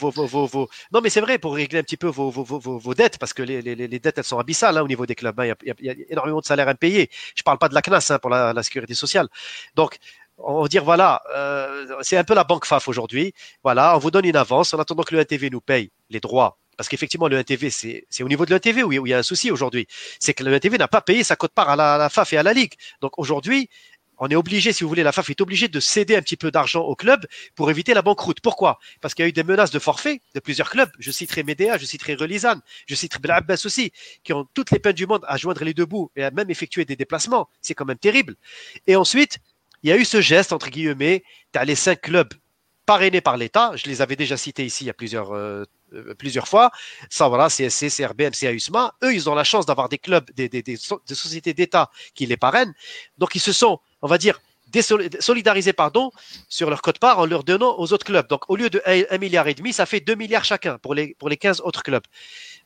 non 0.91 0.99
mais 1.01 1.09
c'est 1.09 1.21
vrai 1.21 1.39
pour 1.39 1.55
régler 1.55 1.79
un 1.79 1.83
petit 1.83 1.95
peu 1.95 2.07
vos, 2.07 2.29
vos, 2.29 2.93
dettes 2.93 3.17
parce 3.17 3.33
que 3.33 3.41
les, 3.41 3.61
dettes 3.87 4.17
elles 4.17 4.23
sont 4.25 4.37
abyssales 4.37 4.77
hein, 4.77 4.83
au 4.83 4.87
niveau 4.87 5.05
des 5.05 5.15
clubs. 5.15 5.39
Hein. 5.39 5.53
Il, 5.63 5.73
y 5.79 5.89
a, 5.89 5.93
énormément 6.09 6.41
de 6.41 6.45
salaires 6.45 6.67
impayés. 6.67 7.09
Je 7.35 7.41
parle 7.41 7.57
pas 7.57 7.69
de 7.69 7.73
la 7.73 7.81
CNAS 7.81 8.11
hein, 8.11 8.19
pour 8.19 8.29
la, 8.29 8.63
sécurité 8.63 8.95
sociale. 8.95 9.29
Donc 9.75 9.97
on 10.37 10.63
va 10.63 10.67
dire 10.67 10.83
voilà, 10.83 11.21
euh, 11.33 11.95
c'est 12.01 12.17
un 12.17 12.25
peu 12.25 12.33
la 12.35 12.43
banque 12.43 12.65
FAF 12.65 12.89
aujourd'hui. 12.89 13.33
Voilà, 13.63 13.95
on 13.95 13.99
vous 13.99 14.11
donne 14.11 14.25
une 14.25 14.35
avance 14.35 14.73
en 14.73 14.79
attendant 14.79 15.03
que 15.03 15.15
le 15.15 15.21
ATV 15.21 15.49
nous 15.49 15.61
paye 15.61 15.89
les 16.09 16.19
droits 16.19 16.57
parce 16.79 16.87
qu'effectivement, 16.87 17.27
le 17.27 17.35
NTV, 17.35 17.69
c'est 17.71 18.23
au 18.23 18.29
niveau 18.29 18.45
de 18.45 18.53
l'ETV 18.53 18.83
où, 18.83 18.93
il 18.93 19.09
y 19.09 19.13
a 19.13 19.17
un 19.17 19.21
souci 19.21 19.51
aujourd'hui. 19.51 19.85
C'est 20.17 20.33
que 20.33 20.45
le 20.45 20.53
NTV 20.53 20.77
n'a 20.77 20.87
pas 20.87 21.01
payé 21.01 21.25
sa 21.25 21.35
cote-part 21.35 21.67
à 21.67 21.75
la, 21.75 22.07
FAF 22.07 22.31
et 22.31 22.37
à 22.37 22.43
la 22.43 22.53
Ligue. 22.53 22.71
Donc 23.01 23.19
aujourd'hui, 23.19 23.69
on 24.17 24.29
est 24.29 24.35
obligé, 24.35 24.71
si 24.71 24.85
vous 24.85 24.87
voulez, 24.87 25.03
la 25.03 25.11
FAF 25.11 25.29
est 25.29 25.41
obligée 25.41 25.67
de 25.67 25.81
céder 25.81 26.15
un 26.15 26.21
petit 26.21 26.37
peu 26.37 26.51
d'argent 26.51 26.79
au 26.79 26.95
club 26.95 27.25
pour 27.53 27.69
éviter 27.69 27.93
la 27.93 28.01
banqueroute. 28.01 28.39
Pourquoi? 28.39 28.79
Parce 29.01 29.13
qu'il 29.13 29.23
y 29.23 29.25
a 29.25 29.27
eu 29.27 29.33
des 29.33 29.43
menaces 29.43 29.71
de 29.71 29.79
forfait 29.79 30.21
de 30.35 30.39
plusieurs 30.39 30.69
clubs. 30.69 30.89
Je 30.99 31.11
citerai 31.11 31.43
Médéa, 31.43 31.77
je 31.77 31.83
citerai 31.83 32.15
Relizane, 32.15 32.61
je 32.87 32.95
citerai 32.95 33.29
Abbas 33.29 33.63
aussi, 33.65 33.91
qui 34.23 34.31
ont 34.31 34.47
toutes 34.53 34.71
les 34.71 34.79
peines 34.79 34.93
du 34.93 35.05
monde 35.05 35.25
à 35.27 35.35
joindre 35.35 35.65
les 35.65 35.73
deux 35.73 35.85
bouts 35.85 36.11
et 36.15 36.23
à 36.23 36.31
même 36.31 36.49
effectuer 36.49 36.85
des 36.85 36.95
déplacements. 36.95 37.49
C'est 37.61 37.73
quand 37.73 37.83
même 37.83 37.97
terrible. 37.97 38.37
Et 38.87 38.95
ensuite, 38.95 39.39
il 39.83 39.89
y 39.89 39.91
a 39.91 39.97
eu 39.97 40.05
ce 40.05 40.21
geste, 40.21 40.53
entre 40.53 40.69
guillemets, 40.69 41.25
tu 41.51 41.59
as 41.59 41.65
les 41.65 41.75
cinq 41.75 41.99
clubs 41.99 42.33
parrainés 42.85 43.19
par 43.19 43.35
l'État. 43.35 43.73
Je 43.75 43.89
les 43.89 44.01
avais 44.01 44.15
déjà 44.15 44.37
cités 44.37 44.65
ici 44.65 44.85
il 44.85 44.87
y 44.87 44.89
a 44.89 44.93
plusieurs 44.93 45.35
euh, 45.35 45.65
euh, 45.93 46.13
plusieurs 46.15 46.47
fois. 46.47 46.71
Ça, 47.09 47.27
voilà, 47.27 47.47
CSC, 47.49 47.89
CRB, 47.89 48.21
MCA, 48.21 48.51
USMA. 48.51 48.95
Eux, 49.03 49.13
ils 49.13 49.29
ont 49.29 49.35
la 49.35 49.43
chance 49.43 49.65
d'avoir 49.65 49.89
des 49.89 49.97
clubs, 49.97 50.29
des, 50.35 50.49
des, 50.49 50.61
des, 50.61 50.77
sociétés 50.77 51.53
d'État 51.53 51.89
qui 52.15 52.25
les 52.25 52.37
parrainent. 52.37 52.73
Donc, 53.17 53.35
ils 53.35 53.39
se 53.39 53.51
sont, 53.51 53.79
on 54.01 54.07
va 54.07 54.17
dire, 54.17 54.39
solidarisés 55.19 55.73
pardon, 55.73 56.11
sur 56.47 56.69
leur 56.69 56.81
code-part 56.81 57.19
en 57.19 57.25
leur 57.25 57.43
donnant 57.43 57.75
aux 57.77 57.93
autres 57.93 58.05
clubs. 58.05 58.27
Donc, 58.27 58.49
au 58.49 58.55
lieu 58.55 58.69
de 58.69 58.81
1 58.85 59.17
milliard 59.17 59.47
et 59.47 59.53
demi, 59.53 59.73
ça 59.73 59.85
fait 59.85 59.99
2 59.99 60.15
milliards 60.15 60.45
chacun 60.45 60.77
pour 60.77 60.93
les, 60.93 61.15
pour 61.19 61.29
les 61.29 61.37
15 61.37 61.61
autres 61.61 61.83
clubs. 61.83 62.03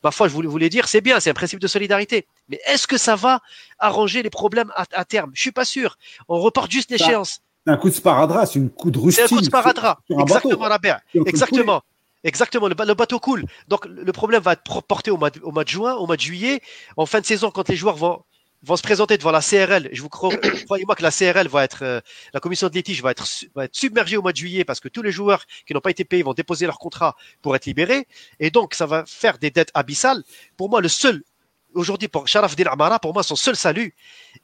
Ma 0.03 0.11
foi, 0.11 0.27
je 0.27 0.33
voulais, 0.33 0.69
dire, 0.69 0.87
c'est 0.87 1.01
bien, 1.01 1.19
c'est 1.19 1.29
un 1.29 1.33
principe 1.33 1.59
de 1.59 1.67
solidarité. 1.67 2.27
Mais 2.49 2.59
est-ce 2.67 2.87
que 2.87 2.97
ça 2.97 3.15
va 3.15 3.39
arranger 3.79 4.21
les 4.21 4.29
problèmes 4.29 4.71
à, 4.75 5.05
terme? 5.05 5.31
Je 5.33 5.41
suis 5.41 5.51
pas 5.51 5.65
sûr. 5.65 5.97
On 6.27 6.39
reporte 6.39 6.71
juste 6.71 6.91
l'échéance. 6.91 7.39
Un 7.65 7.77
coup 7.77 7.89
de 7.89 7.95
sparadrap, 7.95 8.45
c'est 8.45 8.59
une 8.59 8.69
coup 8.69 8.91
de 8.91 8.99
rustine. 8.99 9.25
C'est 9.25 9.33
un 9.33 9.37
coup 9.37 9.41
de 9.41 9.45
sparadrap. 9.45 9.99
Exactement, 10.09 10.67
la 10.67 10.79
Exactement. 11.25 11.81
Exactement, 12.23 12.67
le, 12.69 12.75
bateau 12.75 13.19
coule. 13.19 13.45
Donc 13.67 13.85
le 13.85 14.11
problème 14.13 14.41
va 14.41 14.53
être 14.53 14.81
porté 14.83 15.11
au 15.11 15.17
mois, 15.17 15.29
de, 15.29 15.41
au 15.41 15.51
mois 15.51 15.63
de 15.63 15.69
juin, 15.69 15.95
au 15.95 16.05
mois 16.05 16.15
de 16.15 16.21
juillet, 16.21 16.61
en 16.95 17.05
fin 17.05 17.19
de 17.19 17.25
saison, 17.25 17.51
quand 17.51 17.67
les 17.67 17.75
joueurs 17.75 17.97
vont, 17.97 18.23
vont 18.63 18.77
se 18.77 18.81
présenter 18.81 19.17
devant 19.17 19.31
la 19.31 19.41
CRL. 19.41 19.89
Je 19.91 20.01
vous 20.01 20.09
crois, 20.09 20.33
croyez-moi 20.65 20.95
que 20.95 21.03
la 21.03 21.11
CRL 21.11 21.47
va 21.49 21.65
être, 21.65 21.83
euh, 21.83 21.99
la 22.33 22.39
commission 22.39 22.69
de 22.69 22.73
litige 22.73 23.01
va 23.01 23.11
être, 23.11 23.27
va 23.55 23.65
être 23.65 23.75
submergée 23.75 24.15
au 24.15 24.21
mois 24.21 24.31
de 24.31 24.37
juillet 24.37 24.63
parce 24.63 24.79
que 24.79 24.87
tous 24.87 25.01
les 25.01 25.11
joueurs 25.11 25.45
qui 25.67 25.73
n'ont 25.73 25.81
pas 25.81 25.91
été 25.91 26.05
payés 26.05 26.23
vont 26.23 26.33
déposer 26.33 26.65
leur 26.65 26.79
contrat 26.79 27.15
pour 27.41 27.55
être 27.55 27.65
libérés. 27.65 28.07
Et 28.39 28.51
donc, 28.51 28.73
ça 28.73 28.85
va 28.85 29.03
faire 29.05 29.37
des 29.37 29.51
dettes 29.51 29.71
abyssales. 29.73 30.23
Pour 30.55 30.69
moi, 30.69 30.79
le 30.79 30.87
seul, 30.87 31.23
aujourd'hui, 31.73 32.07
pour 32.07 32.27
Sharaf 32.27 32.55
Din 32.55 32.65
Amara, 32.65 32.99
pour 32.99 33.13
moi, 33.13 33.23
son 33.23 33.35
seul 33.35 33.57
salut, 33.57 33.93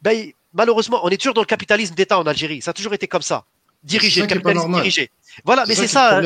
ben, 0.01 0.31
malheureusement, 0.53 0.99
on 1.03 1.09
est 1.09 1.17
toujours 1.17 1.33
dans 1.33 1.41
le 1.41 1.47
capitalisme 1.47 1.95
d'État 1.95 2.19
en 2.19 2.27
Algérie. 2.27 2.61
Ça 2.61 2.71
a 2.71 2.73
toujours 2.73 2.93
été 2.93 3.07
comme 3.07 3.21
ça. 3.21 3.45
Dirigé, 3.83 4.19
le 4.19 4.27
capitalisme 4.27 4.73
dirigé. 4.73 5.09
Voilà, 5.45 5.63
mais 5.65 5.75
c'est 5.75 5.87
ça 5.87 6.21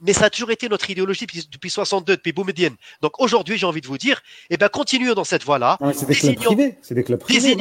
mais 0.00 0.12
ça 0.12 0.26
a 0.26 0.30
toujours 0.30 0.50
été 0.50 0.68
notre 0.68 0.88
idéologie 0.90 1.26
depuis, 1.26 1.48
depuis 1.50 1.70
62, 1.70 2.16
depuis 2.16 2.32
Boumedienne. 2.32 2.76
Donc 3.02 3.20
aujourd'hui, 3.20 3.58
j'ai 3.58 3.66
envie 3.66 3.80
de 3.80 3.86
vous 3.86 3.98
dire, 3.98 4.22
eh 4.50 4.56
ben, 4.56 4.68
continuons 4.68 5.14
dans 5.14 5.24
cette 5.24 5.44
voie-là. 5.44 5.78
c'est 5.92 6.06
des 6.06 6.14
clubs 6.14 6.36
privés. 6.36 6.78
C'est 6.82 6.94
des 6.94 7.04
clubs 7.04 7.20
privés. 7.20 7.56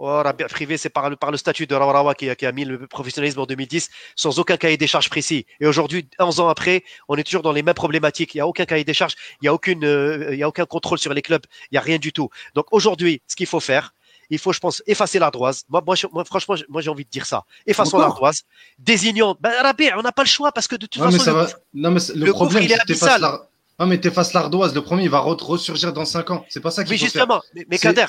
Oh, 0.00 0.22
privé, 0.48 0.76
c'est 0.76 0.90
par 0.90 1.10
le, 1.10 1.16
par 1.16 1.32
le 1.32 1.36
statut 1.36 1.66
de 1.66 1.74
Rawarawa 1.74 2.14
qui, 2.14 2.34
qui, 2.36 2.46
a 2.46 2.52
mis 2.52 2.64
le 2.64 2.86
professionnalisme 2.86 3.40
en 3.40 3.46
2010 3.46 3.90
sans 4.14 4.38
aucun 4.38 4.56
cahier 4.56 4.76
des 4.76 4.86
charges 4.86 5.10
précis. 5.10 5.44
Et 5.58 5.66
aujourd'hui, 5.66 6.08
11 6.20 6.38
ans 6.38 6.48
après, 6.48 6.84
on 7.08 7.16
est 7.16 7.24
toujours 7.24 7.42
dans 7.42 7.50
les 7.50 7.64
mêmes 7.64 7.74
problématiques. 7.74 8.32
Il 8.34 8.36
n'y 8.36 8.42
a 8.42 8.46
aucun 8.46 8.64
cahier 8.64 8.84
des 8.84 8.94
charges, 8.94 9.16
il 9.42 9.46
n'y 9.46 9.48
a, 9.48 9.54
aucune, 9.54 9.84
euh, 9.84 10.28
il 10.32 10.38
y 10.38 10.44
a 10.44 10.48
aucun 10.48 10.66
contrôle 10.66 10.98
sur 10.98 11.12
les 11.12 11.22
clubs, 11.22 11.42
il 11.72 11.74
n'y 11.74 11.78
a 11.78 11.80
rien 11.80 11.98
du 11.98 12.12
tout. 12.12 12.30
Donc 12.54 12.66
aujourd'hui, 12.70 13.22
ce 13.26 13.34
qu'il 13.34 13.46
faut 13.46 13.58
faire, 13.58 13.92
il 14.30 14.38
faut, 14.38 14.52
je 14.52 14.60
pense, 14.60 14.82
effacer 14.86 15.18
l'ardoise. 15.18 15.64
Moi, 15.68 15.82
moi, 15.86 15.96
moi, 16.12 16.24
franchement, 16.24 16.56
moi, 16.68 16.82
j'ai 16.82 16.90
envie 16.90 17.04
de 17.04 17.10
dire 17.10 17.26
ça. 17.26 17.44
Effaçons 17.66 17.98
l'ardoise. 17.98 18.42
Désignons. 18.78 19.36
Ben, 19.40 19.52
Rabé, 19.62 19.92
on 19.96 20.02
n'a 20.02 20.12
pas 20.12 20.22
le 20.22 20.28
choix 20.28 20.52
parce 20.52 20.68
que 20.68 20.76
de 20.76 20.86
toute 20.86 21.02
façon. 21.02 21.32
le, 21.32 21.46
non, 21.74 21.90
mais 21.90 22.00
le, 22.14 22.32
problème, 22.32 22.68
c'est 22.68 22.98
que 22.98 23.20
la... 23.20 23.48
Non, 23.78 23.86
mais 23.86 23.98
t'effaces 23.98 24.32
l'ardoise. 24.32 24.74
Le 24.74 24.82
premier, 24.82 25.04
il 25.04 25.10
va 25.10 25.20
ressurgir 25.20 25.92
dans 25.92 26.04
5 26.04 26.30
ans. 26.30 26.44
C'est 26.48 26.60
pas 26.60 26.70
ça 26.70 26.84
qu'il 26.84 26.98
faut 26.98 27.04
justement, 27.04 27.40
faire. 27.54 27.64
Mais, 27.70 27.78
Kader. 27.78 28.06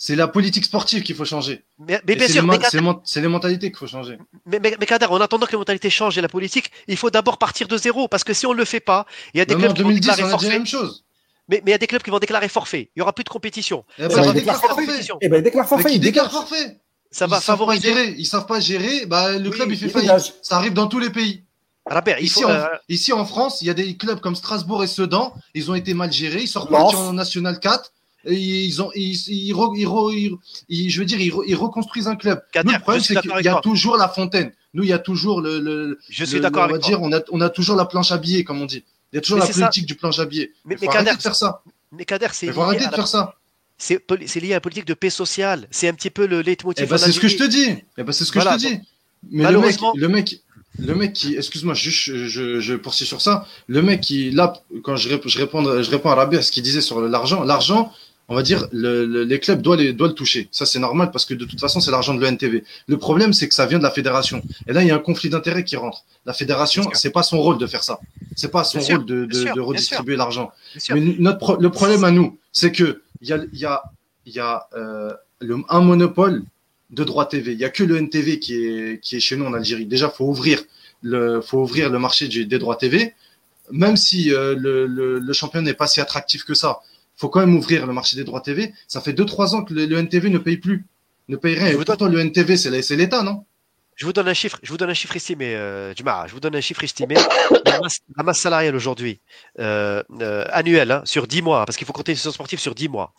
C'est 0.00 0.14
la 0.14 0.28
politique 0.28 0.64
sportive 0.64 1.02
qu'il 1.02 1.16
faut 1.16 1.24
changer. 1.24 1.64
Mais, 1.78 2.00
bien 2.04 2.16
sûr, 2.28 2.44
c'est 3.04 3.20
les, 3.20 3.28
mentalités 3.28 3.70
qu'il 3.70 3.78
faut 3.78 3.88
changer. 3.88 4.16
Mais, 4.46 4.60
mais, 4.60 4.72
Kader, 4.86 5.06
en 5.06 5.20
attendant 5.20 5.46
que 5.46 5.52
les 5.52 5.58
mentalités 5.58 5.90
changent 5.90 6.18
et 6.18 6.20
la 6.20 6.28
politique, 6.28 6.70
il 6.86 6.96
faut 6.96 7.10
d'abord 7.10 7.38
partir 7.38 7.66
de 7.66 7.76
zéro 7.76 8.06
parce 8.06 8.22
que 8.22 8.32
si 8.32 8.46
on 8.46 8.52
ne 8.52 8.58
le 8.58 8.64
fait 8.64 8.80
pas, 8.80 9.06
il 9.34 9.38
y 9.38 9.40
a 9.40 9.44
des 9.44 9.56
clubs 9.56 9.74
qui 9.74 9.82
vont 9.82 9.90
déclarer 9.90 10.22
forfait. 10.22 10.50
même 10.50 10.66
chose. 10.66 11.04
Mais, 11.48 11.62
mais 11.64 11.70
il 11.70 11.72
y 11.72 11.74
a 11.74 11.78
des 11.78 11.86
clubs 11.86 12.02
qui 12.02 12.10
vont 12.10 12.18
déclarer 12.18 12.48
forfait. 12.48 12.90
Il 12.94 13.00
y 13.00 13.02
aura 13.02 13.12
plus 13.12 13.24
de 13.24 13.28
compétition. 13.28 13.84
Eh 13.98 14.02
ben, 14.02 14.10
ça 14.10 14.22
va 14.22 14.32
déclarer 14.32 14.58
forfait. 14.58 15.06
Eh 15.20 15.28
ben, 15.28 15.42
déclare 15.42 15.68
forfait. 15.68 15.94
Ils 15.94 16.00
déclarent 16.00 16.30
forfait. 16.30 16.80
Ça 17.10 17.26
va 17.26 17.40
favoriser. 17.40 17.88
Gérer. 17.88 18.14
Ils 18.18 18.26
savent 18.26 18.46
pas 18.46 18.60
gérer. 18.60 19.06
Bah, 19.06 19.38
le 19.38 19.50
club, 19.50 19.70
il 19.70 19.78
fait 19.78 19.88
faillite. 19.88 20.34
Ça 20.42 20.56
arrive 20.56 20.74
dans 20.74 20.86
tous 20.86 20.98
les 20.98 21.10
pays. 21.10 21.44
Robert, 21.86 22.20
ici, 22.20 22.44
en, 22.44 22.50
euh, 22.50 22.66
ici 22.90 23.14
en 23.14 23.24
France, 23.24 23.62
il 23.62 23.66
y 23.66 23.70
a 23.70 23.74
des 23.74 23.96
clubs 23.96 24.20
comme 24.20 24.36
Strasbourg 24.36 24.84
et 24.84 24.86
Sedan. 24.86 25.32
Ils 25.54 25.70
ont 25.70 25.74
été 25.74 25.94
mal 25.94 26.12
gérés. 26.12 26.42
Ils 26.42 26.48
sont 26.48 26.60
repartis 26.60 26.96
en 26.96 27.14
National 27.14 27.58
4 27.58 27.92
ils 28.26 28.82
ont, 28.82 28.90
ils, 28.94 29.16
ils, 29.28 30.90
je 30.90 30.98
veux 30.98 31.04
dire, 31.04 31.20
ils, 31.20 31.54
reconstruisent 31.54 32.08
un 32.08 32.16
club. 32.16 32.42
Nous, 32.64 32.72
le 32.72 32.78
problème, 32.78 33.02
c'est 33.02 33.20
qu'il 33.20 33.30
y 33.42 33.48
a 33.48 33.60
toujours 33.60 33.96
la 33.96 34.08
fontaine. 34.08 34.52
Nous, 34.74 34.82
il 34.82 34.90
y 34.90 34.92
a 34.92 34.98
toujours 34.98 35.40
le, 35.40 35.98
je 36.08 36.24
suis 36.24 36.40
d'accord 36.40 36.64
avec 36.64 36.82
dire, 36.82 37.00
on 37.02 37.12
a, 37.12 37.20
on 37.30 37.40
a 37.40 37.48
toujours 37.48 37.76
la 37.76 37.86
planche 37.86 38.12
à 38.12 38.18
billets, 38.18 38.44
comme 38.44 38.60
on 38.60 38.66
dit. 38.66 38.84
Il 39.12 39.16
y 39.16 39.18
a 39.18 39.20
toujours 39.20 39.38
la 39.38 39.46
politique 39.46 39.86
du 39.86 39.96
à 40.02 40.24
billets. 40.26 40.52
Mais, 40.64 40.76
mais, 40.80 40.86
faut 40.86 40.92
arrêter 40.92 41.16
de 41.16 41.22
faire 41.22 41.36
ça. 41.36 41.62
Mais 41.92 42.04
Kader, 42.04 42.28
c'est. 42.32 42.52
faut 42.52 42.62
arrêter 42.62 42.86
de 42.86 42.94
faire 42.94 43.08
ça. 43.08 43.34
C'est 43.78 44.40
lié 44.40 44.52
à 44.52 44.56
la 44.56 44.60
politique 44.60 44.86
de 44.86 44.94
paix 44.94 45.10
sociale. 45.10 45.66
C'est 45.70 45.88
un 45.88 45.94
petit 45.94 46.10
peu 46.10 46.26
le 46.26 46.40
leitmotiv. 46.42 46.84
Eh 46.84 46.88
ben, 46.88 46.98
c'est 46.98 47.12
ce 47.12 47.20
que 47.20 47.28
je 47.28 47.36
te 47.36 47.44
dis. 47.44 47.76
Eh 47.96 48.02
ben, 48.02 48.12
c'est 48.12 48.24
ce 48.24 48.32
que 48.32 48.40
je 48.40 48.44
te 48.44 48.58
dis. 48.58 48.80
Mais 49.30 49.50
le 49.50 49.60
mec, 49.60 49.76
le 49.94 50.08
mec, 50.08 50.42
le 50.78 50.94
mec 50.94 51.12
qui, 51.12 51.36
excuse-moi, 51.36 51.74
je, 51.74 51.90
je, 51.90 52.60
je, 52.60 52.74
poursuis 52.74 53.06
sur 53.06 53.20
ça. 53.20 53.46
Le 53.66 53.82
mec 53.82 54.00
qui, 54.00 54.30
là, 54.30 54.52
quand 54.84 54.96
je, 54.96 55.08
je 55.08 55.38
réponds, 55.38 55.82
je 55.82 55.90
réponds 55.90 56.10
à 56.10 56.14
Rabia, 56.14 56.40
ce 56.40 56.52
qu'il 56.52 56.62
disait 56.62 56.80
sur 56.80 57.00
l'argent, 57.00 57.42
l'argent, 57.42 57.92
on 58.30 58.34
va 58.34 58.42
dire, 58.42 58.68
le, 58.72 59.24
les 59.24 59.40
clubs 59.40 59.62
doivent, 59.62 59.78
les, 59.78 59.94
doivent 59.94 60.10
le 60.10 60.14
toucher. 60.14 60.48
Ça, 60.52 60.66
c'est 60.66 60.78
normal 60.78 61.10
parce 61.10 61.24
que 61.24 61.32
de 61.32 61.46
toute 61.46 61.58
façon, 61.58 61.80
c'est 61.80 61.90
l'argent 61.90 62.12
de 62.12 62.20
l'ONTV. 62.20 62.62
Le 62.86 62.96
problème, 62.98 63.32
c'est 63.32 63.48
que 63.48 63.54
ça 63.54 63.64
vient 63.64 63.78
de 63.78 63.82
la 63.82 63.90
fédération. 63.90 64.42
Et 64.66 64.74
là, 64.74 64.82
il 64.82 64.88
y 64.88 64.90
a 64.90 64.94
un 64.94 64.98
conflit 64.98 65.30
d'intérêts 65.30 65.64
qui 65.64 65.76
rentre. 65.76 66.04
La 66.26 66.34
fédération, 66.34 66.90
c'est 66.92 67.10
pas 67.10 67.22
son 67.22 67.40
rôle 67.40 67.56
de 67.56 67.66
faire 67.66 67.82
ça. 67.82 67.98
C'est 68.36 68.50
pas 68.50 68.64
son 68.64 68.80
rôle 68.80 69.06
de, 69.06 69.24
de, 69.24 69.54
de 69.54 69.60
redistribuer 69.60 70.16
l'argent. 70.16 70.52
Mais 70.90 71.00
notre, 71.18 71.56
le 71.56 71.70
problème 71.70 72.04
à 72.04 72.10
nous, 72.10 72.38
c'est 72.52 72.70
que 72.70 73.00
il 73.22 73.28
y 73.28 73.32
a, 73.32 73.40
y 73.52 73.64
a, 73.64 73.82
y 74.26 74.38
a 74.38 74.68
euh, 74.76 75.12
le, 75.40 75.56
un 75.70 75.80
monopole 75.80 76.42
de 76.90 77.04
droit 77.04 77.24
TV. 77.26 77.52
Il 77.52 77.58
y 77.58 77.64
a 77.64 77.70
que 77.70 77.82
le 77.82 77.96
NTV 77.96 78.38
qui 78.40 78.54
est, 78.54 79.00
qui 79.02 79.16
est 79.16 79.20
chez 79.20 79.36
nous 79.36 79.46
en 79.46 79.54
Algérie. 79.54 79.86
Déjà, 79.86 80.10
faut 80.10 80.26
ouvrir 80.26 80.62
le, 81.00 81.40
faut 81.40 81.62
ouvrir 81.62 81.88
le 81.88 81.98
marché 81.98 82.28
des 82.28 82.58
droits 82.58 82.76
TV. 82.76 83.14
Même 83.70 83.96
si 83.96 84.32
euh, 84.32 84.54
le, 84.56 84.86
le, 84.86 85.18
le 85.18 85.32
championnat 85.32 85.64
n'est 85.64 85.74
pas 85.74 85.86
si 85.86 86.00
attractif 86.00 86.44
que 86.44 86.54
ça, 86.54 86.80
faut 87.18 87.28
quand 87.28 87.40
même 87.40 87.56
ouvrir 87.56 87.86
le 87.86 87.92
marché 87.92 88.16
des 88.16 88.24
droits 88.24 88.40
TV. 88.40 88.72
Ça 88.86 89.00
fait 89.00 89.12
2-3 89.12 89.54
ans 89.54 89.64
que 89.64 89.74
le, 89.74 89.98
NTV 89.98 90.30
ne 90.30 90.38
paye 90.38 90.56
plus, 90.56 90.86
ne 91.28 91.36
paye 91.36 91.58
rien. 91.58 91.66
Et 91.66 91.74
pourtant, 91.74 92.06
le 92.06 92.20
NTV, 92.20 92.56
c'est 92.56 92.96
l'État, 92.96 93.22
non? 93.22 93.44
Je 93.96 94.06
vous 94.06 94.12
donne 94.12 94.28
un 94.28 94.34
chiffre, 94.34 94.60
je 94.62 94.70
vous 94.70 94.76
donne 94.76 94.90
un 94.90 94.94
chiffre 94.94 95.16
estimé, 95.16 95.56
euh, 95.56 95.92
je 95.92 96.32
vous 96.32 96.38
donne 96.38 96.54
un 96.54 96.60
chiffre 96.60 96.84
estimé. 96.84 97.16
la, 97.66 98.22
masse, 98.22 98.38
salariale 98.38 98.76
aujourd'hui, 98.76 99.20
euh, 99.58 100.04
euh, 100.20 100.44
annuelle, 100.52 100.92
hein, 100.92 101.02
sur 101.04 101.26
10 101.26 101.42
mois, 101.42 101.66
parce 101.66 101.76
qu'il 101.76 101.84
faut 101.84 101.92
compter 101.92 102.12
les 102.12 102.16
sessions 102.16 102.30
sportives 102.30 102.60
sur 102.60 102.76
10 102.76 102.88
mois, 102.88 103.12